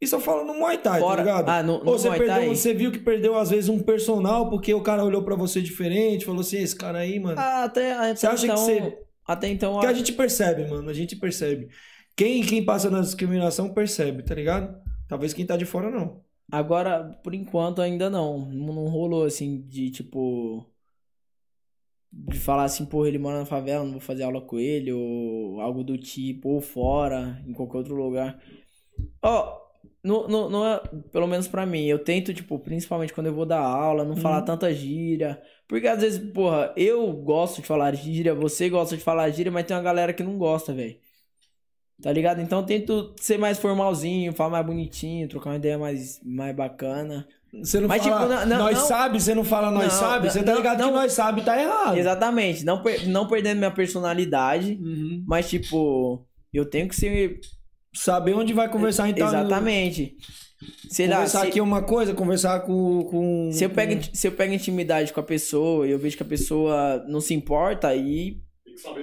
Isso 0.02 0.16
eu 0.16 0.20
falo 0.20 0.44
no 0.46 0.56
Muay 0.56 0.80
Thai, 0.80 1.02
Fora- 1.02 1.18
tá 1.18 1.22
ligado? 1.24 1.50
Ah, 1.50 1.62
no- 1.62 1.84
no 1.84 1.92
ou 1.92 2.00
você, 2.00 2.08
Muay 2.08 2.18
perdeu, 2.20 2.36
Thai? 2.38 2.48
você 2.56 2.74
viu 2.74 2.92
que 2.92 2.98
perdeu, 2.98 3.38
às 3.38 3.52
vezes, 3.52 3.70
um 3.70 3.78
personal 3.80 4.50
porque 4.50 4.74
o 4.74 4.82
cara 4.82 5.04
olhou 5.06 5.22
pra 5.24 5.36
você 5.36 5.62
diferente, 5.62 6.26
falou 6.26 6.42
assim: 6.42 6.58
esse 6.58 6.76
cara 6.76 6.98
aí, 6.98 7.20
mano. 7.20 7.40
Ah, 7.40 7.66
até, 7.66 7.92
até 7.94 8.16
Você 8.16 8.26
acha 8.28 8.46
que 8.48 8.52
então, 8.52 8.58
você- 8.66 8.98
Até 9.28 9.48
então... 9.50 9.74
Porque 9.74 9.86
a 9.86 9.94
gente 9.94 10.14
percebe, 10.14 10.68
mano, 10.68 10.90
a 10.90 10.94
gente 10.94 11.16
percebe. 11.16 11.68
Quem, 12.18 12.42
quem 12.42 12.66
passa 12.66 12.90
na 12.90 13.02
discriminação 13.02 13.72
percebe, 13.72 14.24
tá 14.24 14.34
ligado? 14.34 14.76
Talvez 15.08 15.32
quem 15.32 15.46
tá 15.46 15.56
de 15.56 15.66
fora 15.66 15.92
não. 15.92 16.22
Agora, 16.52 17.14
por 17.24 17.34
enquanto, 17.34 17.82
ainda 17.82 18.10
não. 18.10 18.40
Não 18.52 18.74
não 18.74 18.88
rolou 18.90 19.24
assim 19.26 19.62
de 19.68 19.92
tipo. 19.92 20.66
De 22.12 22.40
falar 22.40 22.64
assim, 22.64 22.86
porra, 22.86 23.08
ele 23.08 23.20
mora 23.20 23.38
na 23.40 23.46
favela, 23.46 23.84
não 23.84 23.92
vou 23.92 24.02
fazer 24.02 24.24
aula 24.24 24.42
com 24.42 24.58
ele, 24.60 24.92
ou 24.92 25.62
algo 25.62 25.84
do 25.84 25.96
tipo, 25.98 26.50
ou 26.50 26.60
fora, 26.62 27.40
em 27.48 27.54
qualquer 27.54 27.78
outro 27.78 27.96
lugar. 27.96 28.42
Ó, 29.24 29.60
no, 30.04 30.28
no, 30.28 30.50
no, 30.50 30.66
é- 30.66 30.80
pelo 31.12 31.28
menos 31.28 31.48
pra 31.48 31.66
mim, 31.66 31.86
eu 31.86 32.00
tento, 32.04 32.34
tipo, 32.34 32.60
principalmente 32.60 33.14
quando 33.14 33.28
eu 33.28 33.36
vou 33.36 33.46
dar 33.46 33.60
aula, 33.62 34.06
não 34.06 34.16
falar 34.16 34.42
tanta 34.44 34.74
gíria. 34.74 35.42
Porque 35.68 35.88
às 35.88 36.02
vezes, 36.02 36.32
porra, 36.34 36.74
eu 36.78 37.12
gosto 37.14 37.62
de 37.62 37.68
falar 37.68 37.96
gíria, 37.96 38.34
você 38.36 38.70
gosta 38.70 38.98
de 38.98 39.04
falar 39.04 39.30
gíria, 39.32 39.52
mas 39.52 39.66
tem 39.66 39.76
uma 39.78 39.84
galera 39.84 40.14
que 40.14 40.24
não 40.24 40.38
gosta, 40.38 40.74
velho. 40.74 41.00
Tá 42.02 42.12
ligado? 42.14 42.40
Então 42.40 42.60
eu 42.60 42.66
tento 42.66 43.14
ser 43.20 43.38
mais 43.38 43.58
formalzinho, 43.60 44.32
falar 44.32 44.50
mais 44.52 44.66
bonitinho, 44.66 45.28
trocar 45.28 45.50
uma 45.50 45.56
ideia 45.58 45.78
mais, 45.78 46.22
mais 46.24 46.56
bacana. 46.56 47.28
Você 47.62 47.80
não 47.80 47.88
Mas, 47.88 48.04
fala, 48.04 48.22
tipo, 48.22 48.34
não- 48.34 48.46
não- 48.46 48.58
nós 48.66 48.78
não- 48.78 48.86
sabe, 48.88 49.22
você 49.22 49.36
não 49.36 49.44
fala 49.44 49.72
nós 49.72 49.92
Não, 49.92 50.00
sabe, 50.00 50.30
você 50.32 50.42
tá 50.44 50.52
não- 50.52 50.58
ligado 50.60 50.78
que 50.78 50.84
não- 50.84 50.94
nós 50.94 51.12
sabe 51.12 51.42
tá 51.42 51.60
errado. 51.62 51.98
Exatamente. 51.98 52.64
Não, 52.64 52.82
per- 52.82 53.08
não 53.10 53.28
perdendo 53.28 53.58
minha 53.58 53.72
personalidade, 53.72 54.80
Uhum. 54.82 55.24
mas, 55.28 55.50
tipo, 55.50 56.26
eu 56.54 56.64
tenho 56.66 56.88
que 56.88 56.96
ser. 56.96 57.40
Saber 57.94 58.34
onde 58.36 58.54
vai 58.54 58.70
conversar 58.70 59.10
então. 59.10 59.28
Exatamente. 59.28 60.16
Sei 60.90 61.08
lá, 61.08 61.16
Conversar 61.16 61.42
se, 61.42 61.48
aqui 61.48 61.60
é 61.60 61.64
uma 61.64 61.82
coisa, 61.82 62.14
conversar 62.14 62.60
com. 62.62 63.04
com 63.06 63.50
se 63.52 63.64
eu 63.64 63.70
pego, 63.72 63.96
com- 63.96 64.14
se 64.14 64.28
eu 64.28 64.32
pego 64.32 64.54
intimidade 64.54 65.12
com 65.12 65.20
a 65.20 65.24
pessoa 65.24 65.88
e 65.88 65.92
eu 65.92 65.98
vejo 65.98 66.16
que 66.16 66.24
a 66.24 66.26
pessoa 66.26 67.04
não 67.08 67.20
se 67.20 67.34
importa, 67.34 67.88
aí 67.88 68.34
que 68.34 68.40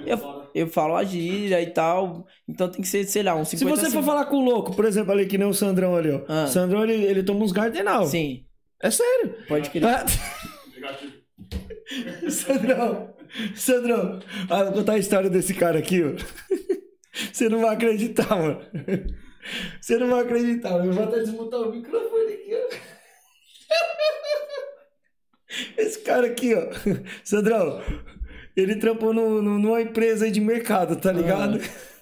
eu, 0.05 0.43
eu 0.53 0.67
falo 0.67 0.95
a 0.95 1.03
gíria 1.03 1.61
e 1.61 1.67
tal. 1.71 2.25
Então 2.47 2.69
tem 2.69 2.81
que 2.81 2.87
ser, 2.87 3.05
sei 3.05 3.23
lá, 3.23 3.35
um 3.35 3.45
50 3.45 3.75
Se 3.75 3.81
você 3.85 3.91
for 3.91 4.03
falar 4.03 4.25
com 4.25 4.37
o 4.37 4.45
louco, 4.45 4.75
por 4.75 4.85
exemplo, 4.85 5.11
ali 5.11 5.25
que 5.25 5.37
nem 5.37 5.47
o 5.47 5.53
Sandrão 5.53 5.95
ali, 5.95 6.11
ó. 6.11 6.21
Ah. 6.27 6.43
O 6.45 6.47
Sandrão, 6.47 6.83
ele, 6.83 6.93
ele 7.05 7.23
toma 7.23 7.43
uns 7.43 7.51
gardenal. 7.51 8.05
Sim, 8.07 8.45
É 8.81 8.89
sério. 8.91 9.35
pode 9.47 9.69
querer. 9.69 9.87
Ah. 9.87 10.05
Sandrão, 12.29 13.13
Sandrão, 13.55 14.19
ah, 14.49 14.63
vou 14.65 14.73
contar 14.73 14.93
a 14.93 14.97
história 14.97 15.29
desse 15.29 15.53
cara 15.53 15.79
aqui, 15.79 16.03
ó. 16.03 16.11
Você 17.31 17.47
não 17.49 17.61
vai 17.61 17.75
acreditar, 17.75 18.29
mano. 18.35 18.59
Você 19.81 19.97
não 19.97 20.09
vai 20.09 20.21
acreditar, 20.21 20.71
mano. 20.71 20.85
Eu 20.87 20.93
vou 20.93 21.03
até 21.05 21.19
desmutar 21.19 21.61
o 21.61 21.71
microfone 21.71 22.33
aqui, 22.33 22.51
ó. 22.53 22.67
Esse 25.77 25.99
cara 25.99 26.27
aqui, 26.27 26.53
ó. 26.53 26.67
Sandrão, 27.23 27.81
ele 28.57 28.75
trampou 28.77 29.13
no, 29.13 29.41
no- 29.41 29.59
numa 29.59 29.81
empresa 29.81 30.25
aí 30.25 30.31
de 30.31 30.41
mercado, 30.41 30.95
tá 30.95 31.11
ligado? 31.11 31.59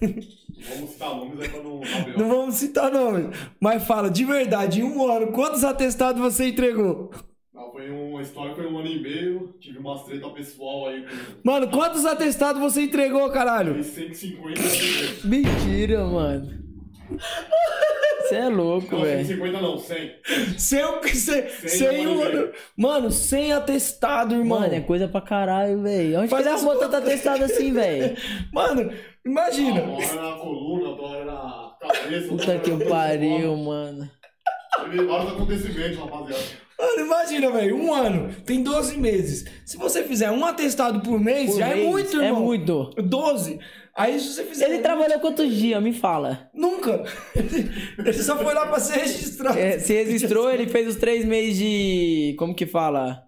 Vamos 0.68 0.90
citar 0.90 1.14
nomes 1.14 1.40
aí 1.40 1.48
pra 1.48 1.62
não 1.62 1.86
saber. 1.86 2.16
Não 2.18 2.28
vamos 2.28 2.54
citar 2.56 2.90
nomes. 2.92 3.26
Mas 3.60 3.84
fala, 3.86 4.10
de 4.10 4.24
verdade, 4.24 4.80
em 4.80 4.84
um 4.84 5.06
ano, 5.10 5.32
quantos 5.32 5.62
atestados 5.62 6.20
você 6.20 6.48
entregou? 6.48 7.10
Não, 7.52 7.70
foi 7.70 7.90
uma 7.90 8.20
história, 8.22 8.54
foi 8.54 8.66
um 8.66 8.78
ano 8.78 8.88
e 8.88 9.00
meio. 9.02 9.54
Tive 9.60 9.78
umas 9.78 10.04
treta 10.04 10.28
pessoal 10.30 10.88
aí 10.88 11.04
com 11.06 11.48
Mano, 11.48 11.70
quantos 11.70 12.04
atestados 12.04 12.60
você 12.60 12.82
entregou, 12.82 13.30
caralho? 13.30 13.82
150 13.82 14.66
atendentes. 14.66 15.24
Mentira, 15.24 16.04
mano. 16.06 16.65
Você 18.20 18.34
é 18.36 18.48
louco, 18.48 18.96
Não, 18.96 19.02
velho. 19.02 19.24
150 19.24 19.60
não, 19.60 19.78
100. 19.78 20.12
Sem, 20.58 20.80
sem, 21.14 21.48
Sem 21.48 21.68
sem 21.68 22.06
um 22.08 22.18
um 22.18 22.22
ano 22.22 22.34
e 22.34 22.36
ano. 22.42 22.52
Mano, 22.76 23.10
sem 23.12 23.52
atestado, 23.52 24.34
irmão. 24.34 24.60
Mano, 24.60 24.74
é 24.74 24.80
coisa 24.80 25.06
pra 25.06 25.20
caralho, 25.20 25.80
velho. 25.82 26.18
Onde 26.20 26.28
Faz 26.28 26.42
que 26.42 26.48
ele 26.48 26.56
as 26.56 26.62
arrumou 26.64 26.80
tanto 26.80 26.96
atestado 26.96 27.44
assim, 27.44 27.72
velho? 27.72 28.16
Mano, 28.52 28.92
imagina. 29.24 29.80
Uma 29.82 29.96
hora 29.96 30.14
na 30.30 30.36
coluna, 30.38 30.88
outra 30.90 31.04
hora 31.06 31.24
na 31.24 31.76
cabeça. 31.80 32.28
Puta 32.28 32.58
que 32.58 32.84
pariu, 32.86 33.56
mano. 33.56 34.10
Vários 34.78 35.32
acontecimentos, 35.32 35.98
rapaziada. 35.98 36.42
Mano, 36.78 37.00
imagina, 37.06 37.50
velho. 37.52 37.76
Um 37.76 37.94
ano. 37.94 38.34
Tem 38.44 38.62
12 38.62 38.98
meses. 38.98 39.44
Se 39.64 39.76
você 39.76 40.02
fizer 40.02 40.30
um 40.30 40.44
atestado 40.44 41.00
por 41.00 41.18
mês, 41.20 41.50
Por 41.52 41.58
já 41.60 41.68
mês, 41.68 41.78
é 41.80 41.90
muito, 41.90 42.20
É 42.20 42.26
irmão. 42.26 42.42
muito. 42.42 42.90
12. 43.02 43.58
Aí 43.96 44.18
se 44.20 44.34
você 44.34 44.44
fizer. 44.44 44.68
Ele 44.70 44.78
trabalhou 44.82 45.18
quantos 45.20 45.54
dias? 45.54 45.82
Me 45.82 45.92
fala. 45.92 46.50
Nunca. 46.54 47.02
Ele 47.98 48.12
só 48.12 48.36
foi 48.36 48.52
lá 48.54 48.66
pra 48.66 48.78
ser 48.78 48.98
registrado. 49.00 49.58
É, 49.58 49.78
se 49.78 49.94
registrou, 49.94 50.50
ele 50.50 50.66
fez 50.68 50.88
os 50.88 50.96
três 50.96 51.24
meses 51.24 51.56
de. 51.56 52.34
Como 52.38 52.54
que 52.54 52.66
fala? 52.66 53.22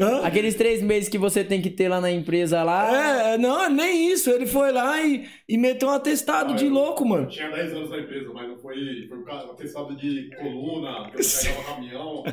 Hã? 0.00 0.22
Aqueles 0.26 0.56
três 0.56 0.82
meses 0.82 1.08
que 1.08 1.16
você 1.16 1.44
tem 1.44 1.62
que 1.62 1.70
ter 1.70 1.88
lá 1.88 2.00
na 2.00 2.10
empresa 2.10 2.64
lá. 2.64 3.34
É, 3.34 3.38
não, 3.38 3.70
nem 3.70 4.10
isso. 4.10 4.28
Ele 4.28 4.44
foi 4.46 4.72
lá 4.72 5.00
e, 5.00 5.24
e 5.48 5.56
meteu 5.56 5.88
um 5.88 5.92
atestado 5.92 6.52
Ah, 6.54 6.56
de 6.56 6.64
eu- 6.64 6.72
louco, 6.72 7.04
Eu 7.04 7.08
mano. 7.08 7.28
tinha 7.28 7.48
10 7.48 7.72
anos 7.74 7.90
na 7.90 7.98
empresa, 8.00 8.28
mas 8.34 8.48
não 8.48 8.58
foi. 8.58 8.74
Foi 9.08 9.18
por 9.18 9.24
causa 9.26 9.52
atestado 9.52 9.94
de 9.96 10.30
coluna, 10.36 11.08
que 11.10 11.20
eu 11.20 11.24
pegava 11.24 11.62
caminhão, 11.76 12.24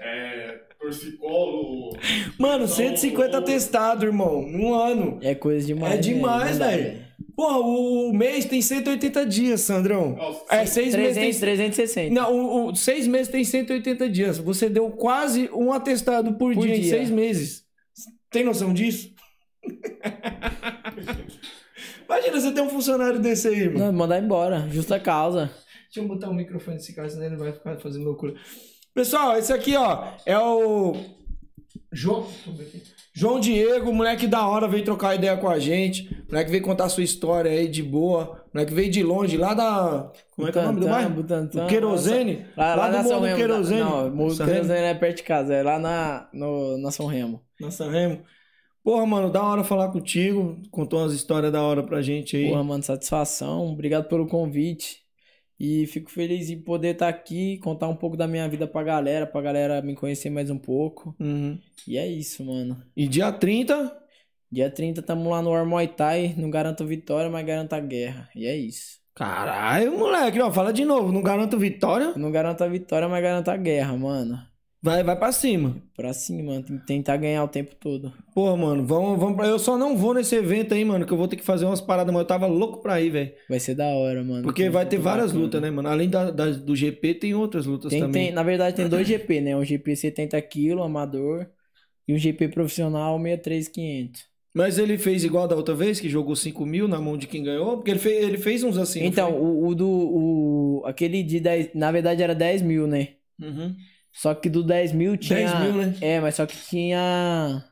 é, 0.00 0.60
torcicolo. 0.82 1.96
Mano, 2.38 2.64
Então, 2.64 2.76
150 2.76 3.36
o- 3.38 3.40
atestado, 3.40 4.04
irmão. 4.04 4.42
Num 4.42 4.74
ano. 4.74 5.18
É 5.22 5.34
coisa 5.34 5.66
demais. 5.66 5.94
É 5.94 5.96
demais, 5.98 6.58
não 6.58 6.66
dá, 6.66 6.76
velho. 6.76 7.02
Porra, 7.36 7.58
o 7.60 8.12
mês 8.12 8.44
tem 8.44 8.60
180 8.60 9.24
dias, 9.24 9.62
Sandrão. 9.62 10.16
Nossa, 10.16 10.44
É, 10.50 10.66
seis 10.66 10.92
300, 10.92 11.16
meses 11.16 11.16
tem... 11.16 11.40
360. 11.40 12.14
Não, 12.14 12.32
o, 12.34 12.66
o- 12.70 12.76
seis 12.76 13.06
meses 13.06 13.28
tem 13.28 13.42
180 13.44 14.08
dias. 14.08 14.38
Você 14.38 14.68
deu 14.68 14.90
quase 14.90 15.48
um 15.52 15.72
atestado 15.72 16.34
por, 16.34 16.52
Por 16.54 16.64
dia, 16.66 16.76
em 16.76 16.80
dia. 16.80 16.90
seis 16.90 17.08
meses. 17.10 17.62
Tem 18.30 18.44
noção 18.44 18.74
disso? 18.74 19.12
Imagina 22.06 22.40
você 22.40 22.52
ter 22.52 22.60
um 22.60 22.68
funcionário 22.68 23.18
desse 23.20 23.48
aí, 23.48 23.66
mano. 23.68 23.78
Não, 23.86 23.92
mandar 23.92 24.22
embora. 24.22 24.68
Justa 24.70 25.00
causa. 25.00 25.46
Deixa 25.84 26.00
eu 26.00 26.08
botar 26.08 26.28
o 26.28 26.34
microfone 26.34 26.76
desse 26.76 26.94
cara, 26.94 27.08
senão 27.08 27.24
ele 27.26 27.36
vai 27.36 27.52
ficar 27.52 27.78
fazendo 27.78 28.04
loucura. 28.04 28.34
Pessoal, 28.94 29.36
esse 29.38 29.52
aqui, 29.52 29.76
ó, 29.76 30.08
é 30.26 30.38
o. 30.38 30.94
João. 31.90 32.26
João 33.14 33.38
Diego, 33.38 33.92
moleque 33.92 34.26
da 34.26 34.46
hora, 34.46 34.66
veio 34.66 34.84
trocar 34.84 35.14
ideia 35.14 35.36
com 35.36 35.48
a 35.48 35.58
gente. 35.58 36.24
Moleque 36.30 36.50
veio 36.50 36.62
contar 36.62 36.88
sua 36.88 37.02
história 37.02 37.50
aí 37.50 37.68
de 37.68 37.82
boa. 37.82 38.42
Moleque 38.52 38.72
veio 38.72 38.90
de 38.90 39.02
longe, 39.02 39.36
lá 39.36 39.52
da. 39.52 40.10
Como 40.34 40.48
é 40.48 40.52
que 40.52 40.58
é 40.58 40.62
o 40.62 40.64
nome 40.64 40.80
do 40.80 40.88
bairro? 40.88 41.10
Butantã, 41.10 41.64
Do 41.64 41.68
Querosene? 41.68 42.46
Lá, 42.56 42.74
lá, 42.74 42.86
do 42.88 42.92
na 42.92 43.02
Morro 43.02 43.08
São 43.08 43.20
do 43.20 43.26
Remo. 43.26 43.36
Querosene. 43.38 43.80
Não, 43.80 44.08
o 44.08 44.10
Morro 44.10 44.34
Remo? 44.34 44.50
Querosene 44.50 44.86
é 44.86 44.94
perto 44.94 45.16
de 45.18 45.22
casa. 45.24 45.54
É 45.54 45.62
lá 45.62 45.78
na, 45.78 46.28
no, 46.32 46.78
na 46.78 46.90
São 46.90 47.06
Remo. 47.06 47.42
Na 47.60 47.70
São 47.70 47.90
Remo. 47.90 48.22
Porra, 48.82 49.06
mano, 49.06 49.30
da 49.30 49.42
hora 49.42 49.62
falar 49.62 49.90
contigo. 49.90 50.60
Contou 50.70 51.00
umas 51.00 51.12
histórias 51.12 51.52
da 51.52 51.62
hora 51.62 51.82
pra 51.82 52.00
gente 52.00 52.36
aí. 52.36 52.48
Porra, 52.48 52.64
mano, 52.64 52.82
satisfação. 52.82 53.72
Obrigado 53.72 54.08
pelo 54.08 54.26
convite. 54.26 55.01
E 55.64 55.86
fico 55.86 56.10
feliz 56.10 56.50
em 56.50 56.60
poder 56.60 56.94
estar 56.94 57.08
aqui, 57.08 57.58
contar 57.58 57.86
um 57.86 57.94
pouco 57.94 58.16
da 58.16 58.26
minha 58.26 58.48
vida 58.48 58.66
pra 58.66 58.82
galera, 58.82 59.28
pra 59.28 59.40
galera 59.40 59.80
me 59.80 59.94
conhecer 59.94 60.28
mais 60.28 60.50
um 60.50 60.58
pouco. 60.58 61.14
Uhum. 61.20 61.56
E 61.86 61.96
é 61.96 62.04
isso, 62.04 62.44
mano. 62.44 62.82
E 62.96 63.06
dia 63.06 63.30
30, 63.30 63.96
Dia 64.50 64.68
30 64.68 65.00
tamo 65.00 65.30
lá 65.30 65.40
no 65.40 65.50
War 65.50 65.64
Muay 65.64 65.86
Thai. 65.88 66.34
Não 66.36 66.50
garanto 66.50 66.84
vitória, 66.84 67.30
mas 67.30 67.46
garanto 67.46 67.72
a 67.72 67.80
guerra. 67.80 68.28
E 68.34 68.44
é 68.44 68.54
isso. 68.54 68.98
Caralho, 69.14 69.96
moleque, 69.96 70.40
ó, 70.40 70.52
fala 70.52 70.72
de 70.72 70.84
novo. 70.84 71.10
Não 71.10 71.22
garanto 71.22 71.58
vitória. 71.58 72.12
Não 72.16 72.30
garanto 72.30 72.62
a 72.62 72.68
vitória, 72.68 73.08
mas 73.08 73.22
garanto 73.22 73.48
a 73.48 73.56
guerra, 73.56 73.96
mano. 73.96 74.38
Vai, 74.84 75.04
vai 75.04 75.16
pra 75.16 75.30
cima. 75.30 75.76
Pra 75.94 76.12
cima, 76.12 76.60
tem 76.60 76.76
que 76.76 76.86
tentar 76.86 77.16
ganhar 77.16 77.44
o 77.44 77.48
tempo 77.48 77.72
todo. 77.76 78.12
Pô, 78.34 78.56
mano, 78.56 78.84
vamos, 78.84 79.16
vamos 79.20 79.36
pra... 79.36 79.46
Eu 79.46 79.58
só 79.58 79.78
não 79.78 79.96
vou 79.96 80.12
nesse 80.12 80.34
evento 80.34 80.74
aí, 80.74 80.84
mano, 80.84 81.06
que 81.06 81.12
eu 81.12 81.16
vou 81.16 81.28
ter 81.28 81.36
que 81.36 81.44
fazer 81.44 81.64
umas 81.66 81.80
paradas, 81.80 82.12
mas 82.12 82.22
eu 82.22 82.26
tava 82.26 82.46
louco 82.48 82.82
pra 82.82 83.00
ir, 83.00 83.10
velho. 83.10 83.32
Vai 83.48 83.60
ser 83.60 83.76
da 83.76 83.86
hora, 83.86 84.24
mano. 84.24 84.42
Porque 84.42 84.68
vai 84.68 84.84
ter 84.84 84.98
várias 84.98 85.26
bacana. 85.28 85.44
lutas, 85.44 85.62
né, 85.62 85.70
mano? 85.70 85.88
Além 85.88 86.10
da, 86.10 86.32
da- 86.32 86.50
do 86.50 86.74
GP, 86.74 87.14
tem 87.14 87.32
outras 87.32 87.64
lutas 87.64 87.90
Tem, 87.90 88.00
também. 88.00 88.26
tem, 88.26 88.32
na 88.34 88.42
verdade, 88.42 88.74
tem 88.74 88.88
dois 88.88 89.06
GP, 89.06 89.40
né? 89.40 89.56
Um 89.56 89.64
GP 89.64 89.94
70 89.94 90.42
kg, 90.42 90.82
amador, 90.82 91.46
e 92.08 92.12
um 92.12 92.18
GP 92.18 92.48
profissional 92.48 93.16
63500. 93.20 94.24
Mas 94.52 94.78
ele 94.78 94.98
fez 94.98 95.22
igual 95.22 95.46
da 95.46 95.54
outra 95.54 95.74
vez, 95.76 96.00
que 96.00 96.08
jogou 96.08 96.34
5 96.34 96.66
mil 96.66 96.88
na 96.88 97.00
mão 97.00 97.16
de 97.16 97.26
quem 97.28 97.42
ganhou? 97.44 97.76
Porque 97.76 97.90
ele 97.92 98.00
fez, 98.00 98.24
ele 98.24 98.36
fez 98.36 98.62
uns 98.64 98.76
assim. 98.76 99.04
Então, 99.04 99.32
o, 99.32 99.68
o 99.68 99.74
do. 99.76 99.88
O, 99.88 100.82
aquele 100.84 101.22
de 101.22 101.38
10. 101.40 101.70
Na 101.72 101.90
verdade 101.92 102.20
era 102.22 102.34
10 102.34 102.60
mil, 102.60 102.86
né? 102.86 103.10
Uhum. 103.40 103.74
Só 104.12 104.34
que 104.34 104.48
do 104.50 104.62
10 104.62 104.92
mil 104.92 105.16
tinha. 105.16 105.38
10 105.38 105.60
mil, 105.60 105.72
né? 105.74 105.96
É, 106.00 106.20
mas 106.20 106.34
só 106.34 106.46
que 106.46 106.56
tinha. 106.56 107.64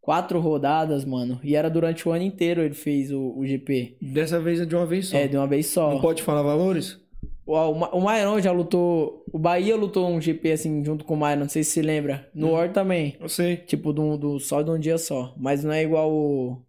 Quatro 0.00 0.40
rodadas, 0.40 1.04
mano. 1.04 1.38
E 1.44 1.54
era 1.54 1.70
durante 1.70 2.08
o 2.08 2.12
ano 2.12 2.24
inteiro 2.24 2.60
ele 2.62 2.74
fez 2.74 3.12
o, 3.12 3.38
o 3.38 3.46
GP. 3.46 3.96
Dessa 4.02 4.40
vez 4.40 4.60
é 4.60 4.64
de 4.66 4.74
uma 4.74 4.84
vez 4.86 5.06
só. 5.08 5.16
É, 5.16 5.28
de 5.28 5.36
uma 5.36 5.46
vez 5.46 5.66
só. 5.66 5.90
Não 5.90 6.00
pode 6.00 6.22
falar 6.22 6.42
valores? 6.42 6.98
O, 7.46 7.54
o, 7.56 7.74
Ma- 7.78 7.90
o 7.90 8.00
Mairon 8.00 8.40
já 8.40 8.50
lutou. 8.50 9.24
O 9.32 9.38
Bahia 9.38 9.76
lutou 9.76 10.08
um 10.08 10.20
GP 10.20 10.52
assim 10.52 10.84
junto 10.84 11.04
com 11.04 11.14
o 11.14 11.16
Mairon, 11.16 11.42
não 11.42 11.48
sei 11.48 11.62
se 11.62 11.70
você 11.72 11.82
lembra. 11.82 12.28
No 12.34 12.48
Hum. 12.48 12.52
War 12.52 12.72
também. 12.72 13.16
Eu 13.20 13.28
sei. 13.28 13.56
Tipo, 13.58 13.92
do, 13.92 14.16
do, 14.16 14.40
só 14.40 14.60
de 14.62 14.70
um 14.70 14.78
dia 14.78 14.98
só. 14.98 15.32
Mas 15.36 15.62
não 15.62 15.72
é 15.72 15.82
igual 15.84 16.10
o, 16.10 16.60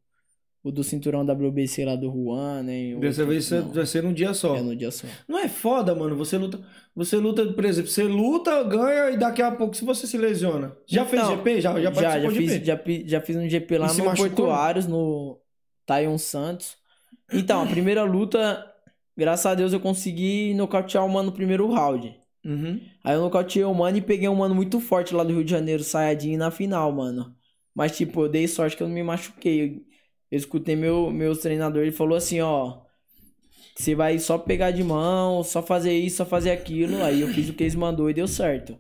o 0.63 0.71
do 0.71 0.83
cinturão 0.83 1.25
WBC 1.25 1.83
lá 1.85 1.95
do 1.95 2.09
Juan, 2.09 2.63
nem 2.63 2.95
o 2.95 2.99
Dessa 2.99 3.25
vez 3.25 3.51
não. 3.51 3.71
vai 3.73 3.85
ser 3.85 4.01
num 4.01 4.13
dia 4.13 4.33
só. 4.33 4.55
É 4.55 4.61
no 4.61 4.75
dia 4.75 4.91
só. 4.91 5.05
Não 5.27 5.37
é 5.37 5.49
foda, 5.49 5.93
mano. 5.93 6.15
Você 6.15 6.37
luta, 6.37 6.59
você 6.95 7.17
luta, 7.17 7.45
por 7.53 7.65
exemplo, 7.65 7.91
você 7.91 8.03
luta, 8.03 8.63
ganha 8.63 9.11
e 9.11 9.17
daqui 9.17 9.41
a 9.41 9.51
pouco 9.51 9.75
se 9.75 9.83
você 9.83 10.07
se 10.07 10.17
lesiona. 10.17 10.75
Já 10.87 11.05
fez 11.05 11.21
Então, 11.21 11.35
GP? 11.35 11.61
Já, 11.61 11.73
já 11.81 11.91
Já, 11.91 11.91
participou 11.91 12.31
já, 12.31 12.37
fiz, 12.37 12.51
GP? 12.65 13.03
já, 13.03 13.09
já 13.09 13.21
fiz 13.21 13.35
um 13.35 13.49
GP 13.49 13.77
lá 13.77 13.87
E 13.93 13.97
no? 13.97 14.15
Portuários, 14.15 14.87
no 14.87 15.39
Taion 15.85 16.17
Santos. 16.17 16.77
Então, 17.31 17.61
a 17.61 17.65
primeira 17.65 18.03
luta, 18.03 18.65
graças 19.17 19.45
a 19.45 19.55
Deus, 19.55 19.73
eu 19.73 19.79
consegui 19.79 20.53
nocautear 20.53 21.05
o 21.05 21.09
mano 21.09 21.27
no 21.29 21.35
primeiro 21.35 21.69
round. 21.71 22.15
Uhum. 22.45 22.79
Aí 23.03 23.15
eu 23.15 23.21
nocauteei 23.21 23.65
o 23.65 23.73
mano 23.73 23.97
e 23.97 24.01
peguei 24.01 24.29
um 24.29 24.35
mano 24.35 24.53
muito 24.55 24.79
forte 24.79 25.13
lá 25.13 25.23
do 25.23 25.33
Rio 25.33 25.43
de 25.43 25.51
Janeiro, 25.51 25.83
Sayajin, 25.83 26.37
na 26.37 26.51
final, 26.51 26.91
mano. 26.91 27.35
Mas, 27.75 27.97
tipo, 27.97 28.23
eu 28.25 28.29
dei 28.29 28.47
sorte 28.47 28.77
que 28.77 28.83
eu 28.83 28.87
não 28.87 28.93
me 28.95 29.03
machuquei. 29.03 29.81
Eu, 30.33 30.37
escutei 30.37 30.75
meu, 30.75 31.11
meu 31.11 31.39
treinador, 31.39 31.83
ele 31.83 31.91
falou 31.91 32.17
assim, 32.17 32.41
ó... 32.41 32.81
Você 33.75 33.93
vai 33.93 34.17
só 34.17 34.35
pegar 34.37 34.71
de 34.71 34.83
mão, 34.83 35.43
só 35.43 35.61
fazer 35.61 35.93
isso, 35.93 36.17
só 36.17 36.25
fazer 36.25 36.49
aquilo. 36.49 37.03
Aí 37.03 37.21
eu 37.21 37.27
fiz 37.27 37.49
o 37.49 37.53
que 37.53 37.63
eles 37.63 37.75
mandou 37.75 38.09
e 38.09 38.13
deu 38.13 38.27
certo. 38.27 38.77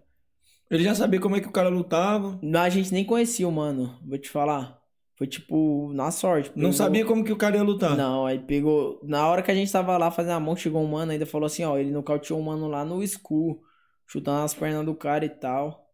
Ele 0.69 0.83
já 0.83 0.95
sabia 0.95 1.19
como 1.19 1.35
é 1.35 1.41
que 1.41 1.47
o 1.47 1.51
cara 1.51 1.69
lutava. 1.69 2.39
A 2.55 2.69
gente 2.69 2.91
nem 2.91 3.03
conhecia 3.05 3.47
o 3.47 3.51
mano, 3.51 3.99
vou 4.03 4.17
te 4.17 4.29
falar. 4.29 4.79
Foi 5.15 5.27
tipo, 5.27 5.91
na 5.93 6.09
sorte. 6.09 6.49
Não 6.49 6.55
pegou- 6.55 6.73
sabia 6.73 7.05
como 7.05 7.23
que 7.23 7.31
o 7.31 7.35
cara 7.37 7.55
ia 7.55 7.63
lutar. 7.63 7.95
Não, 7.95 8.25
aí 8.25 8.39
pegou. 8.39 8.99
Na 9.03 9.27
hora 9.27 9.43
que 9.43 9.51
a 9.51 9.55
gente 9.55 9.71
tava 9.71 9.95
lá 9.97 10.09
fazendo 10.09 10.33
a 10.33 10.39
mão, 10.39 10.55
chegou 10.55 10.81
um 10.83 10.87
mano, 10.87 11.11
ainda 11.11 11.25
falou 11.25 11.45
assim: 11.45 11.63
ó, 11.63 11.77
ele 11.77 11.91
nocauteou 11.91 12.39
um 12.39 12.43
mano 12.43 12.67
lá 12.67 12.83
no 12.83 13.05
school, 13.07 13.61
chutando 14.07 14.43
as 14.43 14.53
pernas 14.55 14.85
do 14.85 14.95
cara 14.95 15.23
e 15.25 15.29
tal. 15.29 15.87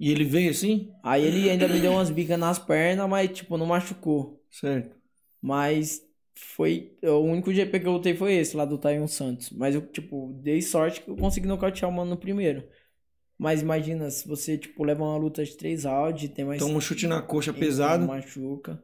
E 0.00 0.10
ele 0.10 0.24
veio 0.24 0.50
assim? 0.50 0.90
Aí 1.02 1.22
ele 1.22 1.50
ainda 1.50 1.68
me 1.68 1.80
deu 1.80 1.92
umas 1.92 2.10
bicas 2.10 2.38
nas 2.38 2.58
pernas, 2.58 3.08
mas 3.08 3.30
tipo, 3.30 3.56
não 3.56 3.66
machucou. 3.66 4.42
Certo. 4.50 5.01
Mas 5.42 6.00
foi. 6.34 6.96
O 7.02 7.18
único 7.18 7.52
GP 7.52 7.80
que 7.80 7.86
eu 7.86 7.92
lutei 7.92 8.14
foi 8.14 8.34
esse, 8.34 8.56
lá 8.56 8.64
do 8.64 8.78
Taiwan 8.78 9.08
Santos. 9.08 9.50
Mas 9.50 9.74
eu, 9.74 9.82
tipo, 9.86 10.32
dei 10.40 10.62
sorte 10.62 11.00
que 11.02 11.08
eu 11.10 11.16
consegui 11.16 11.46
nocautear 11.48 11.90
o 11.90 11.92
mano 11.94 12.10
no 12.12 12.16
primeiro. 12.16 12.62
Mas 13.36 13.60
imagina, 13.60 14.08
se 14.10 14.26
você, 14.28 14.56
tipo, 14.56 14.84
leva 14.84 15.02
uma 15.02 15.16
luta 15.16 15.44
de 15.44 15.56
três 15.56 15.84
rounds, 15.84 16.28
tem 16.30 16.44
mais. 16.44 16.62
Então 16.62 16.74
um 16.76 16.80
chute 16.80 17.06
na 17.08 17.20
coxa 17.20 17.50
então 17.50 17.60
pesado. 17.60 18.06
Machuca. 18.06 18.82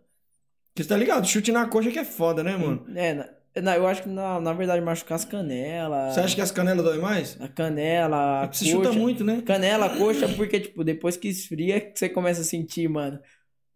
Porque 0.74 0.82
você 0.82 0.88
tá 0.88 0.96
ligado? 0.96 1.26
Chute 1.26 1.52
na 1.52 1.66
coxa 1.68 1.90
que 1.92 1.98
é 1.98 2.04
foda, 2.04 2.42
né, 2.42 2.56
mano? 2.56 2.84
É, 2.96 3.14
na, 3.14 3.28
na- 3.62 3.76
eu 3.76 3.86
acho 3.86 4.02
que 4.02 4.08
na, 4.08 4.40
na 4.40 4.52
verdade 4.52 4.80
machucar 4.84 5.16
as 5.16 5.24
canelas. 5.24 6.14
Você 6.14 6.20
acha 6.20 6.34
que 6.34 6.40
as 6.40 6.50
canelas 6.50 6.84
doem 6.84 7.00
mais? 7.00 7.40
A 7.40 7.48
canela, 7.48 8.42
a 8.42 8.44
É 8.44 8.48
que 8.48 8.56
você 8.56 8.64
chuta 8.66 8.88
coxa. 8.88 8.98
muito, 8.98 9.24
né? 9.24 9.42
Canela, 9.44 9.96
coxa, 9.96 10.28
porque, 10.36 10.60
tipo, 10.60 10.82
depois 10.84 11.16
que 11.16 11.28
esfria, 11.28 11.80
que 11.80 11.98
você 11.98 12.08
começa 12.08 12.40
a 12.40 12.44
sentir, 12.44 12.88
mano. 12.88 13.20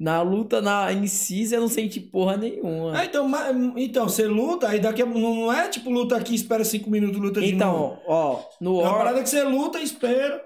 Na 0.02 0.20
luta, 0.20 0.60
na, 0.60 0.92
em 0.92 1.06
si, 1.06 1.46
você 1.46 1.56
não 1.56 1.68
sente 1.68 2.00
porra 2.00 2.36
nenhuma. 2.36 2.98
Ah, 2.98 3.04
então, 3.04 3.28
ma- 3.28 3.50
então, 3.76 4.08
você 4.08 4.26
luta, 4.26 4.68
aí 4.68 4.80
daqui 4.80 5.00
a 5.00 5.06
não 5.06 5.52
é 5.52 5.68
tipo 5.68 5.88
luta 5.90 6.16
aqui, 6.16 6.34
espera 6.34 6.64
cinco 6.64 6.90
minutos, 6.90 7.20
luta 7.20 7.40
de 7.40 7.52
novo. 7.52 7.94
Então, 7.94 8.02
ó, 8.08 8.42
no 8.60 8.80
É 8.80 8.82
uma 8.82 8.88
War, 8.90 8.98
parada 8.98 9.22
que 9.22 9.28
você 9.28 9.44
luta, 9.44 9.78
espera. 9.78 10.42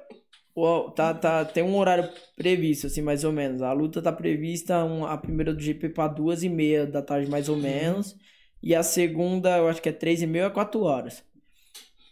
ó, 0.55 0.91
tá, 0.91 1.15
tá, 1.15 1.43
tem 1.43 1.63
um 1.63 1.75
horário 1.79 2.07
previsto, 2.37 2.87
assim, 2.87 3.01
mais 3.01 3.25
ou 3.25 3.33
menos. 3.33 3.63
A 3.63 3.73
luta 3.73 4.03
tá 4.03 4.13
prevista, 4.13 4.85
um- 4.85 5.07
a 5.07 5.17
primeira 5.17 5.55
do 5.55 5.61
GP 5.63 5.89
pra 5.89 6.07
duas 6.07 6.43
e 6.43 6.51
meia 6.51 6.87
da 6.87 7.01
tarde, 7.01 7.31
mais 7.31 7.49
ou 7.49 7.57
menos. 7.57 8.15
E 8.63 8.75
a 8.75 8.83
segunda, 8.83 9.57
eu 9.57 9.69
acho 9.69 9.81
que 9.81 9.89
é 9.89 9.93
três 9.93 10.21
e 10.21 10.27
meia 10.27 10.49
a 10.49 10.51
quatro 10.51 10.83
horas. 10.83 11.25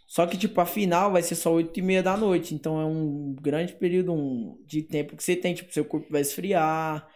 Só 0.07 0.25
que, 0.25 0.35
tipo, 0.37 0.59
a 0.61 0.65
final 0.65 1.11
vai 1.11 1.21
ser 1.21 1.35
só 1.35 1.51
oito 1.53 1.77
e 1.79 1.83
meia 1.83 2.01
da 2.01 2.17
noite. 2.17 2.55
Então 2.55 2.81
é 2.81 2.85
um 2.85 3.35
grande 3.39 3.73
período 3.73 4.13
um, 4.13 4.57
de 4.65 4.81
tempo 4.81 5.15
que 5.15 5.23
você 5.23 5.35
tem. 5.35 5.53
Tipo, 5.53 5.71
seu 5.71 5.85
corpo 5.85 6.07
vai 6.09 6.21
esfriar. 6.21 7.07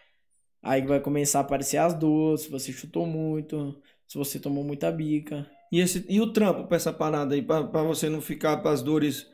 Aí 0.62 0.82
vai 0.82 1.00
começar 1.00 1.40
a 1.40 1.42
aparecer 1.42 1.78
as 1.78 1.94
dores. 1.94 2.42
Se 2.42 2.50
você 2.50 2.72
chutou 2.72 3.06
muito. 3.06 3.82
Se 4.08 4.18
você 4.18 4.40
tomou 4.40 4.64
muita 4.64 4.92
bica. 4.92 5.50
E, 5.72 5.80
esse, 5.80 6.06
e 6.10 6.20
o 6.20 6.34
trampo 6.34 6.68
pra 6.68 6.78
essa 6.78 6.92
parada 6.92 7.36
aí, 7.36 7.42
pra, 7.42 7.64
pra 7.64 7.84
você 7.84 8.10
não 8.10 8.22
ficar 8.22 8.58
pras 8.58 8.82
dores 8.82 9.28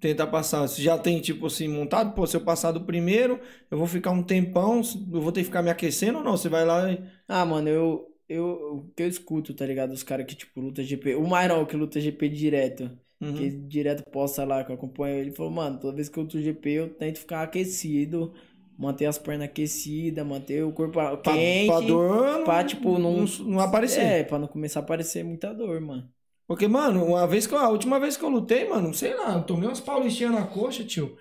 tentar 0.00 0.26
passar. 0.28 0.62
Você 0.62 0.82
já 0.82 0.96
tem, 0.96 1.20
tipo 1.20 1.46
assim, 1.46 1.68
montado? 1.68 2.14
Pô, 2.14 2.26
se 2.26 2.36
eu 2.36 2.40
passar 2.40 2.72
do 2.72 2.82
primeiro, 2.82 3.40
eu 3.70 3.78
vou 3.78 3.86
ficar 3.86 4.10
um 4.10 4.22
tempão, 4.22 4.80
eu 5.12 5.20
vou 5.20 5.32
ter 5.32 5.40
que 5.40 5.46
ficar 5.46 5.62
me 5.62 5.70
aquecendo 5.70 6.18
ou 6.18 6.24
não? 6.24 6.36
Você 6.36 6.48
vai 6.48 6.64
lá 6.64 6.90
e. 6.90 7.02
Ah, 7.26 7.44
mano, 7.44 7.68
eu. 7.68 8.04
Eu, 8.28 8.44
o 8.44 8.92
que 8.94 9.02
eu 9.02 9.08
escuto, 9.08 9.54
tá 9.54 9.64
ligado? 9.64 9.92
Os 9.92 10.02
caras 10.02 10.26
que, 10.26 10.34
tipo, 10.34 10.60
luta 10.60 10.82
GP. 10.82 11.14
O 11.14 11.22
Myron, 11.22 11.64
que 11.64 11.74
luta 11.74 11.98
GP 11.98 12.28
direto. 12.28 12.90
Uhum. 13.18 13.32
Que 13.32 13.50
direto 13.50 14.08
posta 14.10 14.44
lá, 14.44 14.62
que 14.62 14.70
eu 14.70 14.74
acompanho 14.74 15.16
ele. 15.16 15.32
Falou, 15.32 15.50
mano, 15.50 15.80
toda 15.80 15.96
vez 15.96 16.10
que 16.10 16.18
eu 16.18 16.24
luto 16.24 16.40
GP, 16.40 16.70
eu 16.70 16.88
tento 16.90 17.20
ficar 17.20 17.42
aquecido. 17.42 18.34
Manter 18.78 19.06
as 19.06 19.18
pernas 19.18 19.46
aquecidas, 19.48 20.24
manter 20.24 20.62
o 20.64 20.70
corpo 20.72 20.92
Pra, 20.92 21.16
quente. 21.16 21.66
pra 21.66 21.80
dor, 21.80 22.44
pra, 22.44 22.62
tipo, 22.62 22.96
não- 22.98 23.24
não 23.40 23.58
aparecer. 23.60 24.00
É, 24.00 24.22
pra 24.22 24.38
não 24.38 24.46
começar 24.46 24.78
a 24.80 24.82
aparecer 24.84 25.24
muita 25.24 25.52
dor, 25.52 25.80
mano. 25.80 26.08
Porque, 26.46 26.68
mano, 26.68 27.04
uma 27.04 27.26
vez 27.26 27.46
que 27.46 27.54
eu, 27.54 27.58
a 27.58 27.68
última 27.68 27.98
vez 27.98 28.16
que 28.16 28.24
eu 28.24 28.28
lutei, 28.28 28.68
mano, 28.68 28.94
sei 28.94 29.14
lá, 29.16 29.34
eu 29.34 29.42
tomei 29.42 29.68
umas 29.68 29.80
paulistinhas 29.80 30.32
na 30.32 30.46
coxa, 30.46 30.84
tio. 30.84 31.16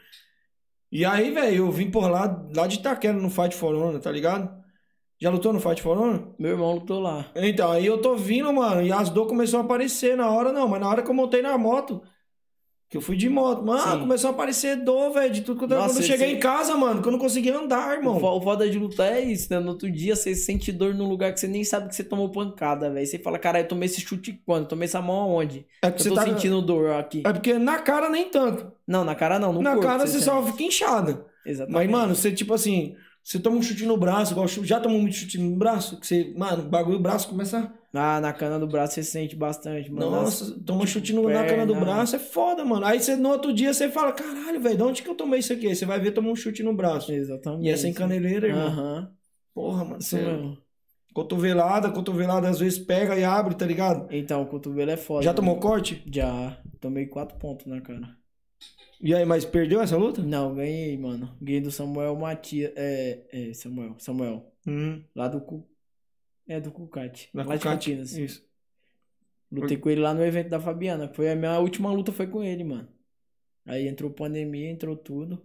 E 0.92 1.04
aí, 1.04 1.32
velho, 1.32 1.58
eu 1.66 1.72
vim 1.72 1.90
por 1.90 2.08
lá, 2.10 2.46
lá 2.56 2.68
de 2.68 2.76
Itaquera 2.78 3.18
no 3.18 3.30
Fight 3.30 3.56
for 3.56 3.76
Honor, 3.76 4.00
tá 4.00 4.12
ligado? 4.12 4.50
Já 5.20 5.30
lutou 5.32 5.52
no 5.52 5.60
Fight 5.60 5.82
for 5.82 5.98
Honor? 5.98 6.36
Meu 6.40 6.52
irmão 6.52 6.76
lutou 6.76 7.00
lá. 7.02 7.26
Então, 7.36 7.72
aí 7.72 7.86
eu 7.88 8.00
tô 8.00 8.16
vindo, 8.16 8.54
mano, 8.54 8.84
e 8.84 8.92
as 8.92 9.10
dores 9.10 9.30
começaram 9.30 9.64
a 9.64 9.66
aparecer 9.66 10.16
na 10.16 10.30
hora, 10.30 10.52
não, 10.54 10.68
mas 10.68 10.80
na 10.80 10.88
hora 10.88 11.02
que 11.02 11.10
eu 11.10 11.14
montei 11.16 11.42
na 11.42 11.58
moto, 11.58 12.02
que 12.90 12.96
eu 12.96 13.02
fui 13.02 13.18
de 13.18 13.28
moto, 13.28 13.66
mano, 13.66 13.92
Sim. 13.94 14.00
começou 14.00 14.30
a 14.30 14.34
aparecer 14.34 14.78
dor, 14.78 15.12
velho, 15.12 15.34
de 15.34 15.42
tudo 15.42 15.58
que 15.60 15.66
eu 15.66 15.68
Nossa, 15.68 15.90
Quando 15.90 15.98
eu 15.98 16.02
você- 16.04 16.08
cheguei 16.08 16.32
em 16.36 16.40
casa, 16.40 16.76
mano, 16.78 17.02
que 17.02 17.08
eu 17.08 17.12
não 17.12 17.20
conseguia 17.20 17.58
andar, 17.58 17.98
irmão. 17.98 18.16
o 18.16 18.42
foda 18.42 18.70
de 18.70 18.80
lutar 18.80 19.12
é 19.12 19.20
isso, 19.20 19.48
né? 19.52 19.60
No 19.60 19.70
outro 19.72 19.92
dia 19.92 20.16
você 20.16 20.34
sente 20.34 20.72
dor 20.72 20.94
num 20.94 21.08
lugar 21.10 21.34
que 21.34 21.40
você 21.40 21.48
nem 21.48 21.64
sabe 21.66 21.90
que 21.90 21.96
você 21.96 22.04
tomou 22.04 22.30
pancada, 22.30 22.90
velho. 22.90 23.06
Você 23.06 23.20
fala, 23.20 23.38
caralho, 23.38 23.66
eu 23.66 23.68
tomei 23.68 23.88
esse 23.88 24.00
chute 24.00 24.42
quando? 24.46 24.64
Eu 24.64 24.70
tomei 24.70 24.86
essa 24.86 25.02
mão 25.02 25.18
aonde? 25.20 25.66
É 25.84 25.88
Eu 25.88 25.92
porque 25.92 26.04
tô 26.08 26.16
você 26.16 26.16
tá. 26.16 26.26
sentindo 26.26 26.62
dor 26.62 26.92
aqui. 26.92 27.24
É 27.26 27.34
porque 27.34 27.54
na 27.60 27.80
cara 27.80 28.10
nem 28.10 28.30
tanto. 28.30 28.72
Não, 28.88 29.04
na 29.04 29.16
cara 29.16 29.38
não, 29.38 29.52
no 29.52 29.62
na 29.62 29.72
corpo. 29.72 29.86
cara 29.86 30.08
você 30.08 30.20
só 30.22 30.40
sente. 30.42 30.52
fica 30.54 30.64
inchada. 30.64 31.26
Exatamente. 31.46 31.74
Mas, 31.76 31.90
mano, 31.90 32.16
você, 32.16 32.32
tipo 32.32 32.54
assim, 32.54 32.96
você 33.28 33.40
toma 33.40 33.58
um 33.58 33.62
chute 33.62 33.86
no 33.86 33.98
braço, 33.98 34.32
igual 34.32 34.48
chu- 34.48 34.64
já 34.64 34.80
tomou 34.80 35.02
muito 35.02 35.18
chute 35.18 35.38
no 35.38 35.54
braço, 35.58 36.00
que 36.00 36.08
você, 36.08 36.34
mano, 36.38 36.64
o 36.64 36.70
bagulho, 36.70 36.96
o 36.98 37.02
braço 37.02 37.28
começa. 37.28 37.74
Ah, 37.94 38.22
na 38.22 38.32
cana 38.32 38.58
do 38.58 38.66
braço 38.66 38.94
você 38.94 39.04
sente 39.04 39.36
bastante, 39.36 39.92
mano. 39.92 40.10
Nossa, 40.10 40.46
toma 40.66 40.86
tipo, 40.86 40.92
chute 40.92 41.12
no, 41.12 41.28
na 41.28 41.44
cana 41.44 41.66
do 41.66 41.76
braço, 41.76 42.16
é 42.16 42.20
foda, 42.20 42.64
mano. 42.64 42.86
Aí 42.86 43.02
você, 43.02 43.18
no 43.18 43.28
outro 43.28 43.54
dia, 43.54 43.74
você 43.74 43.90
fala, 43.90 44.14
caralho, 44.14 44.62
velho, 44.62 44.78
de 44.78 44.84
onde 44.84 45.04
que 45.04 45.10
eu 45.10 45.16
tomei 45.16 45.40
isso 45.40 45.52
aqui? 45.52 45.68
Aí 45.68 45.76
você 45.76 45.86
vai 45.86 46.00
ver, 46.00 46.12
toma 46.12 46.30
um 46.30 46.36
chute 46.38 46.64
no 46.64 46.74
braço. 46.74 47.12
Exatamente. 47.12 47.66
E 47.66 47.70
é 47.70 47.76
sem 47.76 47.94
caneleira, 47.94 48.48
irmão. 48.48 48.68
Aham. 48.68 49.12
Porra, 49.54 49.84
mano, 49.84 49.98
Isso 50.00 50.16
você. 50.16 50.24
mesmo. 50.24 50.58
Cotovelada, 51.14 51.90
cotovelada 51.92 52.48
às 52.48 52.60
vezes 52.60 52.80
pega 52.80 53.18
e 53.18 53.26
abre, 53.26 53.56
tá 53.56 53.66
ligado? 53.66 54.08
Então, 54.10 54.42
o 54.44 54.46
cotovelo 54.46 54.92
é 54.92 54.96
foda. 54.98 55.24
Já 55.24 55.32
mano. 55.32 55.36
tomou 55.36 55.60
corte? 55.60 56.02
Já. 56.10 56.62
Tomei 56.80 57.08
quatro 57.08 57.38
pontos 57.38 57.66
na 57.66 57.82
cara. 57.82 58.08
E 59.00 59.14
aí, 59.14 59.24
mas 59.26 59.46
perdeu 59.46 59.80
essa 59.82 59.96
luta? 59.98 60.22
Não, 60.24 60.56
ganhei, 60.56 60.98
mano. 60.98 61.36
Ganhei 61.42 61.62
do 61.62 61.70
Samuel 61.72 62.16
Matias. 62.16 62.72
É, 62.76 63.24
é, 63.32 63.54
Samuel. 63.54 63.96
Samuel. 64.00 64.52
Hum, 64.68 65.04
Lá 65.16 65.28
do 65.28 65.40
Cu. 65.40 65.68
É, 66.48 66.60
do 66.60 66.72
Cucate. 66.72 67.30
lá 67.34 67.44
de 67.44 67.50
Cucate. 67.50 67.90
Campinas. 67.92 68.18
Isso. 68.18 68.46
Lutei 69.52 69.78
com 69.78 69.90
ele 69.90 70.02
lá 70.02 70.14
no 70.14 70.26
evento 70.26 70.50
da 70.50 70.60
Fabiana. 70.60 71.08
Foi 71.14 71.30
a 71.32 71.36
minha 71.36 71.58
última 71.60 71.92
luta 71.92 72.12
foi 72.12 72.28
com 72.28 72.44
ele, 72.44 72.64
mano. 72.64 72.88
Aí 73.66 73.88
entrou 73.88 74.10
pandemia, 74.10 74.70
entrou 74.70 74.96
tudo. 74.96 75.42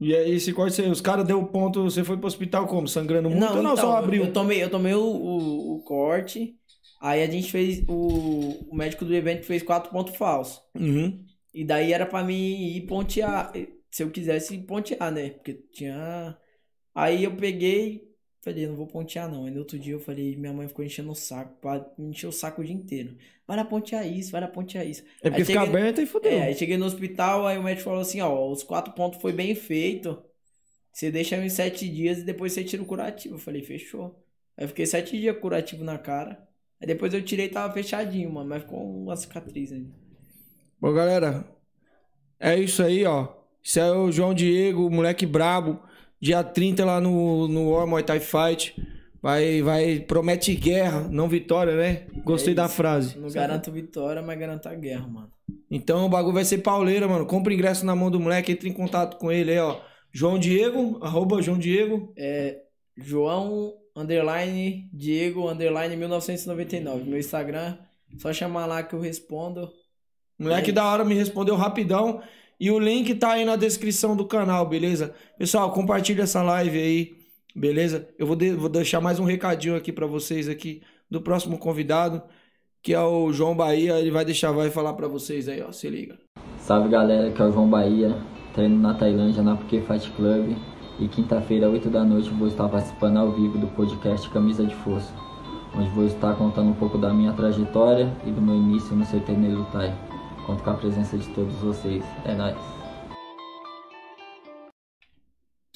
E 0.00 0.14
aí, 0.14 0.32
esse 0.32 0.52
corte, 0.52 0.74
você- 0.76 0.88
os 0.88 1.00
caras 1.00 1.26
deu 1.26 1.44
ponto, 1.46 1.82
você 1.84 2.04
foi 2.04 2.16
pro 2.16 2.26
hospital 2.26 2.66
como? 2.66 2.86
Sangrando 2.86 3.30
muito 3.30 3.42
ou 3.44 3.62
não? 3.62 3.72
então, 3.72 3.76
só 3.76 3.96
abriu? 3.96 4.24
Eu 4.24 4.32
tomei, 4.32 4.62
eu 4.62 4.70
tomei 4.70 4.94
o, 4.94 5.00
o, 5.04 5.76
o 5.76 5.82
corte. 5.82 6.56
Aí 7.00 7.22
a 7.22 7.26
gente 7.26 7.50
fez. 7.50 7.82
O, 7.88 8.68
o 8.70 8.74
médico 8.76 9.04
do 9.04 9.14
evento 9.14 9.44
fez 9.44 9.62
quatro 9.62 9.90
pontos 9.90 10.16
falsos. 10.16 10.60
Uhum. 10.74 11.24
E 11.56 11.64
daí 11.64 11.90
era 11.92 12.04
pra 12.04 12.22
mim 12.22 12.74
ir 12.76 12.82
pontear. 12.86 13.50
se 13.90 14.02
eu 14.02 14.10
quisesse 14.10 14.58
pontear, 14.58 15.10
né? 15.10 15.30
Porque 15.30 15.54
tinha. 15.72 16.36
Aí 16.94 17.24
eu 17.24 17.34
peguei, 17.34 18.06
falei, 18.42 18.66
não 18.66 18.76
vou 18.76 18.86
pontear 18.86 19.30
não. 19.30 19.46
Aí 19.46 19.50
no 19.50 19.60
outro 19.60 19.78
dia 19.78 19.94
eu 19.94 20.00
falei, 20.00 20.36
minha 20.36 20.52
mãe 20.52 20.68
ficou 20.68 20.84
enchendo 20.84 21.10
o 21.10 21.14
saco, 21.14 21.56
me 21.96 22.10
encher 22.10 22.26
o 22.26 22.32
saco 22.32 22.60
o 22.60 22.64
dia 22.64 22.74
inteiro. 22.74 23.16
Vai 23.46 23.56
lá 23.56 23.64
pontear 23.64 24.06
isso, 24.06 24.32
vai 24.32 24.42
lá 24.42 24.48
pontear 24.48 24.86
isso. 24.86 25.02
É 25.22 25.30
porque 25.30 25.42
Aí 25.42 25.44
fica 25.46 25.60
cheguei- 25.64 25.80
aberto 25.80 26.00
e 26.02 26.06
fudeu. 26.06 26.30
É, 26.32 26.42
aí 26.42 26.54
cheguei 26.54 26.76
no 26.76 26.84
hospital, 26.84 27.46
aí 27.46 27.56
o 27.56 27.62
médico 27.62 27.84
falou 27.84 28.00
assim, 28.00 28.20
ó, 28.20 28.50
os 28.50 28.62
quatro 28.62 28.92
pontos 28.92 29.20
foi 29.22 29.32
bem 29.32 29.54
feito. 29.54 30.22
Você 30.92 31.10
deixa 31.10 31.36
em 31.36 31.48
sete 31.48 31.88
dias 31.88 32.18
e 32.18 32.22
depois 32.24 32.52
você 32.52 32.64
tira 32.64 32.82
o 32.82 32.86
curativo. 32.86 33.36
Eu 33.36 33.38
falei, 33.38 33.62
fechou. 33.62 34.22
Aí 34.56 34.64
eu 34.64 34.68
fiquei 34.68 34.84
sete 34.86 35.18
dias 35.18 35.38
curativo 35.38 35.84
na 35.84 35.96
cara. 35.98 36.46
Aí 36.80 36.86
depois 36.86 37.14
eu 37.14 37.22
tirei 37.22 37.46
e 37.46 37.50
tava 37.50 37.72
fechadinho, 37.72 38.30
mano. 38.30 38.48
Mas 38.48 38.62
ficou 38.62 39.02
uma 39.04 39.16
cicatriz 39.16 39.72
ainda. 39.72 40.04
Bom, 40.80 40.92
galera, 40.92 41.44
é 42.38 42.58
isso 42.58 42.82
aí, 42.82 43.04
ó. 43.04 43.28
Isso 43.62 43.80
é 43.80 43.90
o 43.90 44.12
João 44.12 44.34
Diego, 44.34 44.90
moleque 44.90 45.26
brabo. 45.26 45.80
Dia 46.20 46.42
30 46.44 46.84
lá 46.84 47.00
no, 47.00 47.48
no 47.48 47.70
War 47.70 47.86
Muay 47.86 48.02
Thai 48.02 48.20
Fight. 48.20 48.74
Vai, 49.20 49.60
vai, 49.60 50.00
promete 50.00 50.54
guerra, 50.54 51.08
não 51.10 51.28
vitória, 51.28 51.74
né? 51.76 52.06
Gostei 52.24 52.52
É 52.52 52.56
da 52.56 52.68
frase. 52.68 53.18
Não 53.18 53.28
garanto 53.28 53.72
vitória, 53.72 54.22
mas 54.22 54.38
garanto 54.38 54.68
a 54.68 54.74
guerra, 54.74 55.08
mano. 55.08 55.30
Então 55.70 56.06
o 56.06 56.08
bagulho 56.08 56.34
vai 56.34 56.44
ser 56.44 56.58
pauleira, 56.58 57.08
mano. 57.08 57.26
Compra 57.26 57.52
ingresso 57.52 57.84
na 57.84 57.96
mão 57.96 58.10
do 58.10 58.20
moleque, 58.20 58.52
entre 58.52 58.68
em 58.68 58.72
contato 58.72 59.16
com 59.18 59.32
ele 59.32 59.50
aí, 59.50 59.58
ó. 59.58 59.80
João 60.12 60.38
Diego, 60.38 60.98
arroba 61.02 61.42
João 61.42 61.58
Diego. 61.58 62.12
É 62.16 62.62
João 62.96 63.74
underline 63.96 64.88
Diego 64.92 65.48
underline 65.48 65.96
1999. 65.96 67.04
Meu 67.04 67.18
Instagram, 67.18 67.76
só 68.18 68.32
chamar 68.32 68.66
lá 68.66 68.82
que 68.82 68.94
eu 68.94 69.00
respondo. 69.00 69.68
Moleque 70.38 70.70
É 70.70 70.72
da 70.72 70.84
hora 70.84 71.04
me 71.04 71.14
respondeu 71.14 71.56
rapidão. 71.56 72.20
E 72.58 72.70
o 72.70 72.78
link 72.78 73.14
tá 73.14 73.32
aí 73.32 73.44
na 73.44 73.54
descrição 73.56 74.16
do 74.16 74.24
canal, 74.24 74.66
beleza? 74.66 75.14
Pessoal, 75.38 75.70
compartilha 75.72 76.22
essa 76.22 76.42
live 76.42 76.78
aí, 76.78 77.14
beleza? 77.54 78.08
Eu 78.18 78.26
vou, 78.26 78.34
de- 78.36 78.52
vou 78.54 78.68
deixar 78.70 79.00
mais 79.00 79.18
um 79.20 79.24
recadinho 79.24 79.76
aqui 79.76 79.92
pra 79.92 80.06
vocês 80.06 80.48
aqui 80.48 80.80
do 81.10 81.20
próximo 81.20 81.58
convidado, 81.58 82.22
que 82.82 82.94
é 82.94 83.00
o 83.00 83.30
João 83.32 83.54
Bahia. 83.54 83.98
Ele 83.98 84.10
vai 84.10 84.24
deixar, 84.24 84.52
vai 84.52 84.70
falar 84.70 84.94
pra 84.94 85.06
vocês 85.06 85.48
aí, 85.48 85.62
ó. 85.62 85.70
Se 85.70 85.88
liga. 85.90 86.16
Salve 86.58 86.88
galera, 86.88 87.30
que 87.30 87.40
é 87.40 87.44
o 87.44 87.52
João 87.52 87.68
Bahia, 87.68 88.16
treino 88.54 88.78
na 88.78 88.94
Tailândia 88.94 89.42
na 89.42 89.54
Porque 89.54 89.80
Fight 89.82 90.10
Club 90.12 90.56
e 90.98 91.08
quinta-feira, 91.08 91.68
8 91.68 91.90
da 91.90 92.02
noite, 92.04 92.30
vou 92.30 92.48
estar 92.48 92.68
participando 92.70 93.18
ao 93.18 93.32
vivo 93.32 93.58
do 93.58 93.66
podcast 93.68 94.28
Camisa 94.30 94.64
de 94.64 94.74
Força, 94.76 95.12
onde 95.76 95.90
vou 95.90 96.06
estar 96.06 96.34
contando 96.36 96.70
um 96.70 96.74
pouco 96.74 96.96
da 96.96 97.12
minha 97.12 97.34
trajetória 97.34 98.10
e 98.26 98.30
do 98.30 98.40
meu 98.40 98.54
início 98.56 98.96
no 98.96 99.04
CTN 99.04 99.54
Lutai. 99.54 99.94
Conto 100.46 100.62
com 100.62 100.70
a 100.70 100.74
presença 100.74 101.18
de 101.18 101.26
todos 101.30 101.56
vocês. 101.56 102.04
É 102.24 102.32
nóis. 102.32 102.56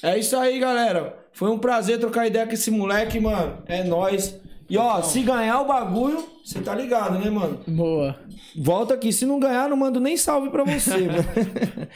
É 0.00 0.16
isso 0.16 0.36
aí, 0.36 0.60
galera. 0.60 1.18
Foi 1.32 1.50
um 1.50 1.58
prazer 1.58 1.98
trocar 1.98 2.28
ideia 2.28 2.46
com 2.46 2.52
esse 2.52 2.70
moleque, 2.70 3.18
mano. 3.18 3.58
É 3.66 3.82
nóis. 3.82 4.38
E 4.68 4.78
ó, 4.78 5.02
se 5.02 5.22
ganhar 5.22 5.60
o 5.62 5.66
bagulho, 5.66 6.24
você 6.44 6.60
tá 6.60 6.72
ligado, 6.72 7.18
né, 7.18 7.28
mano? 7.28 7.58
Boa. 7.66 8.16
Volta 8.56 8.94
aqui. 8.94 9.12
Se 9.12 9.26
não 9.26 9.40
ganhar, 9.40 9.68
não 9.68 9.76
mando 9.76 9.98
nem 9.98 10.16
salve 10.16 10.50
pra 10.50 10.62
você, 10.62 10.98
mano. 11.02 11.88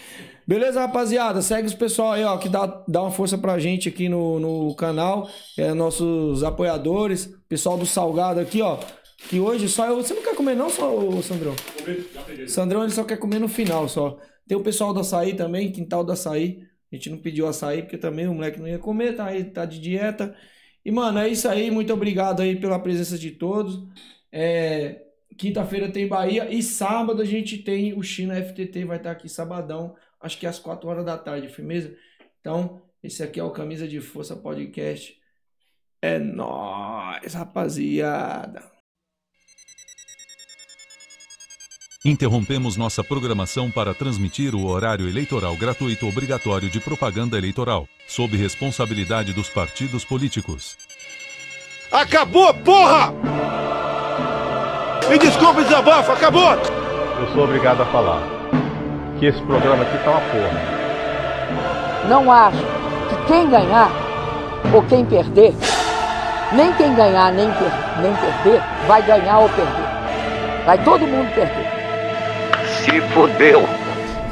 Beleza, 0.47 0.81
rapaziada? 0.81 1.41
Segue 1.41 1.69
os 1.69 1.75
pessoal 1.75 2.13
aí, 2.13 2.25
ó, 2.25 2.37
que 2.37 2.49
dá, 2.49 2.83
dá 2.89 3.03
uma 3.03 3.13
força 3.13 3.39
pra 3.39 3.59
gente 3.61 3.89
aqui 3.89 4.09
no, 4.09 4.41
no 4.41 4.75
canal. 4.75 5.29
É, 5.57 5.73
nossos 5.73 6.43
apoiadores. 6.43 7.33
Pessoal 7.49 7.79
do 7.79 7.87
Salgado 7.87 8.41
aqui, 8.41 8.61
ó. 8.61 8.79
Que 9.29 9.41
hoje 9.41 9.69
só 9.69 9.87
eu. 9.87 9.97
Você 9.97 10.15
não 10.15 10.23
quer 10.23 10.35
comer, 10.35 10.55
não, 10.55 10.69
só, 10.69 10.95
ô, 10.97 11.23
Sandrão? 11.23 11.55
Sandrão, 12.47 12.83
ele 12.83 12.93
só 12.93 13.05
quer 13.05 13.19
comer 13.19 13.39
no 13.39 13.49
final, 13.49 13.89
só. 13.89 14.19
Tem 14.47 14.57
o 14.57 14.63
pessoal 14.63 14.93
do 14.93 15.01
açaí 15.01 15.35
também, 15.35 15.73
quintal 15.73 16.05
do 16.05 16.13
açaí. 16.13 16.67
A 16.93 16.97
gente 16.97 17.11
não 17.11 17.19
pediu 17.19 17.47
açaí, 17.47 17.83
porque 17.83 17.99
também 17.99 18.29
o 18.29 18.35
moleque 18.35 18.61
não 18.61 18.69
ia 18.69 18.79
comer, 18.79 19.17
tá 19.17 19.27
aí, 19.27 19.45
tá 19.45 19.65
de 19.65 19.81
dieta. 19.81 20.37
E, 20.85 20.91
mano, 20.91 21.19
é 21.19 21.29
isso 21.29 21.49
aí. 21.49 21.71
Muito 21.71 21.93
obrigado 21.93 22.41
aí 22.41 22.57
pela 22.57 22.79
presença 22.79 23.19
de 23.19 23.31
todos. 23.31 23.83
É, 24.31 25.05
Quinta-feira 25.37 25.91
tem 25.91 26.07
Bahia 26.07 26.49
e 26.53 26.63
sábado 26.63 27.21
a 27.21 27.25
gente 27.25 27.59
tem 27.59 27.93
o 27.99 28.03
China 28.03 28.41
FTT, 28.41 28.85
vai 28.85 28.99
estar 28.99 29.11
aqui 29.11 29.29
sabadão, 29.29 29.97
acho 30.21 30.39
que 30.39 30.47
às 30.47 30.59
4 30.59 30.89
horas 30.89 31.05
da 31.05 31.19
tarde, 31.19 31.49
firmeza? 31.49 31.97
Então, 32.41 32.83
esse 33.03 33.23
aqui 33.23 33.41
é 33.41 33.45
o 33.45 33.51
Camisa 33.51 33.89
de 33.89 34.01
Força 34.01 34.37
Podcast. 34.37 35.19
É 36.01 36.19
nóis, 36.19 37.35
rapaziada. 37.35 38.74
Interrompemos 42.07 42.77
nossa 42.77 43.03
programação 43.03 43.71
para 43.71 43.95
transmitir 43.95 44.55
o 44.55 44.67
horário 44.67 45.09
eleitoral 45.09 45.57
gratuito 45.57 46.07
obrigatório 46.07 46.69
de 46.69 46.79
propaganda 46.79 47.39
eleitoral, 47.39 47.89
sob 48.07 48.37
responsabilidade 48.37 49.33
dos 49.33 49.49
partidos 49.49 50.05
políticos. 50.05 50.77
Acabou, 51.91 52.53
porra! 52.53 53.11
Me 55.09 55.19
desculpe, 55.19 55.63
desabafo, 55.65 56.13
acabou! 56.13 56.53
Eu 56.53 57.33
sou 57.33 57.45
obrigado 57.45 57.81
a 57.81 57.87
falar 57.87 58.21
que 59.19 59.25
esse 59.25 59.41
programa 59.43 59.85
aqui 59.85 59.97
tá 60.05 60.11
uma 60.11 60.21
porra. 60.21 62.07
Não 62.11 62.31
acho 62.31 62.59
que 62.59 63.27
quem 63.29 63.49
ganhar 63.49 63.91
ou 64.75 64.83
quem 64.83 65.07
perder, 65.07 65.55
nem 66.53 66.71
quem 66.75 66.95
ganhar 66.95 67.33
nem, 67.33 67.51
per- 67.53 68.03
nem 68.03 68.15
perder, 68.15 68.61
vai 68.87 69.03
ganhar 69.07 69.39
ou 69.39 69.49
perder. 69.49 69.95
Vai 70.67 70.85
todo 70.85 71.07
mundo 71.07 71.35
perder. 71.35 71.64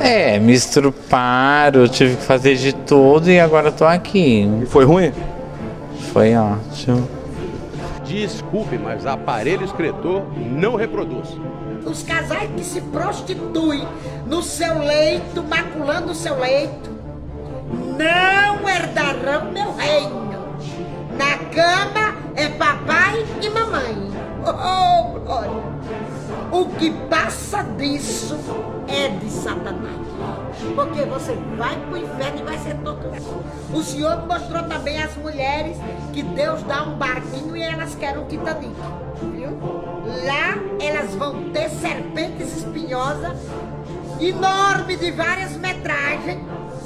É, 0.01 0.39
me 0.39 0.53
estruparam, 0.53 1.87
tive 1.87 2.17
que 2.17 2.23
fazer 2.23 2.57
de 2.57 2.73
tudo 2.73 3.31
e 3.31 3.39
agora 3.39 3.71
tô 3.71 3.85
aqui. 3.85 4.49
Foi 4.67 4.85
ruim? 4.85 5.13
Foi 6.13 6.35
ótimo. 6.35 7.09
Desculpe, 8.05 8.77
mas 8.77 9.07
aparelho 9.07 9.65
excretor 9.65 10.23
não 10.37 10.75
reproduz. 10.75 11.29
Os 11.87 12.03
casais 12.03 12.51
que 12.57 12.65
se 12.65 12.81
prostituem 12.81 13.87
no 14.27 14.43
seu 14.43 14.79
leito, 14.81 15.43
maculando 15.43 16.13
o 16.13 16.15
seu 16.15 16.39
leito, 16.39 16.91
não 17.97 18.69
herdarão 18.69 19.51
meu 19.53 19.75
reino. 19.75 20.33
Na 21.17 21.39
cama 21.55 22.17
é 22.35 22.49
papai 22.49 23.25
e 23.41 23.49
mamãe. 23.49 24.13
Oh, 24.45 25.21
glória! 25.21 25.63
O 26.53 26.67
que 26.67 26.91
passa 27.09 27.63
disso 27.63 28.37
é 28.87 29.09
de 29.09 29.31
Satanás. 29.31 29.97
Porque 30.75 31.03
você 31.07 31.35
vai 31.57 31.75
pro 31.87 31.97
inferno 31.97 32.41
e 32.41 32.43
vai 32.43 32.59
ser 32.59 32.75
torturado. 32.77 33.43
O 33.73 33.83
Senhor 33.83 34.27
mostrou 34.27 34.63
também 34.65 35.03
às 35.03 35.17
mulheres 35.17 35.79
que 36.13 36.23
Deus 36.23 36.63
dá 36.65 36.83
um 36.83 36.97
barquinho 36.97 37.57
e 37.57 37.63
elas 37.63 37.95
querem 37.95 38.21
um 38.21 38.27
Titanic. 38.27 38.75
Viu? 39.35 39.59
Lá 40.27 40.59
elas 40.79 41.15
vão 41.15 41.51
ter 41.53 41.71
serpentes 41.71 42.59
espinhosas, 42.59 43.39
enorme 44.21 44.97
de 44.99 45.11
várias 45.11 45.57
metragens, 45.57 46.39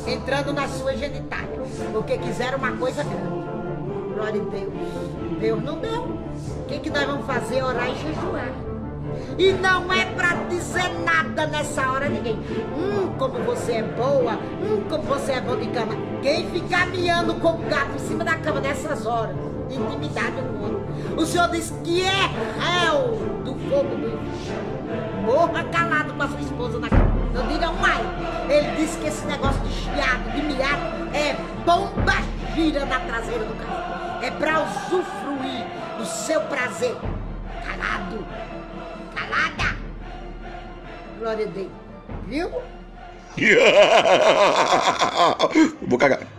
entrando 0.06 0.52
na 0.52 0.68
sua 0.68 0.96
genitália. 0.96 1.60
Porque 1.92 2.18
quiseram 2.18 2.58
uma 2.58 2.70
coisa 2.70 3.02
grande. 3.02 4.14
Glória 4.14 4.40
a 4.40 4.44
Deus. 4.44 5.40
Deus 5.40 5.64
não 5.64 5.80
deu. 5.80 6.02
O 6.02 6.64
que, 6.68 6.78
que 6.78 6.88
nós 6.90 7.04
vamos 7.04 7.26
fazer? 7.26 7.64
Orar 7.64 7.90
e 7.90 7.96
jejuar. 7.96 8.65
E 9.38 9.52
não 9.52 9.92
é 9.92 10.04
pra 10.06 10.34
dizer 10.48 10.88
nada 11.04 11.46
nessa 11.46 11.90
hora 11.90 12.08
ninguém. 12.08 12.36
Hum, 12.76 13.12
como 13.18 13.42
você 13.44 13.72
é 13.72 13.82
boa. 13.82 14.32
Hum, 14.34 14.84
como 14.88 15.02
você 15.04 15.32
é 15.32 15.40
bom 15.40 15.56
de 15.56 15.66
cama. 15.68 15.94
Quem 16.22 16.48
ficar 16.50 16.86
miando 16.88 17.34
com 17.34 17.50
o 17.50 17.58
gato 17.68 17.94
em 17.94 17.98
cima 17.98 18.24
da 18.24 18.36
cama 18.36 18.60
nessas 18.60 19.06
horas, 19.06 19.36
intimidade 19.70 20.32
com 20.32 20.58
o 20.58 20.62
outro. 20.62 20.86
O 21.16 21.26
Senhor 21.26 21.48
diz 21.50 21.72
que 21.84 22.02
é 22.02 22.30
réu 22.58 23.42
do 23.44 23.54
fogo 23.68 23.96
do 23.96 24.08
inferno. 24.08 24.76
Morra 25.24 25.64
calado 25.64 26.14
com 26.14 26.22
a 26.22 26.28
sua 26.28 26.40
esposa 26.40 26.78
na 26.78 26.88
cama. 26.88 27.16
Não 27.34 27.46
diga 27.48 27.68
ai. 27.82 28.46
Ele 28.48 28.76
disse 28.76 28.98
que 28.98 29.08
esse 29.08 29.26
negócio 29.26 29.60
de 29.60 29.72
chiado, 29.72 30.32
de 30.34 30.42
miado, 30.42 31.14
é 31.14 31.36
bomba 31.64 32.14
gira 32.54 32.86
na 32.86 33.00
traseira 33.00 33.44
do 33.44 33.54
carro. 33.54 34.24
É 34.24 34.30
pra 34.30 34.62
usufruir 34.62 35.66
do 35.98 36.06
seu 36.06 36.40
prazer. 36.42 36.96
Calado. 37.66 38.24
Calada. 39.16 39.76
Glória 41.18 41.46
a 41.46 41.48
Deus. 41.48 41.70
Viu? 42.26 42.50
Vou 45.88 45.98
cagar. 45.98 46.35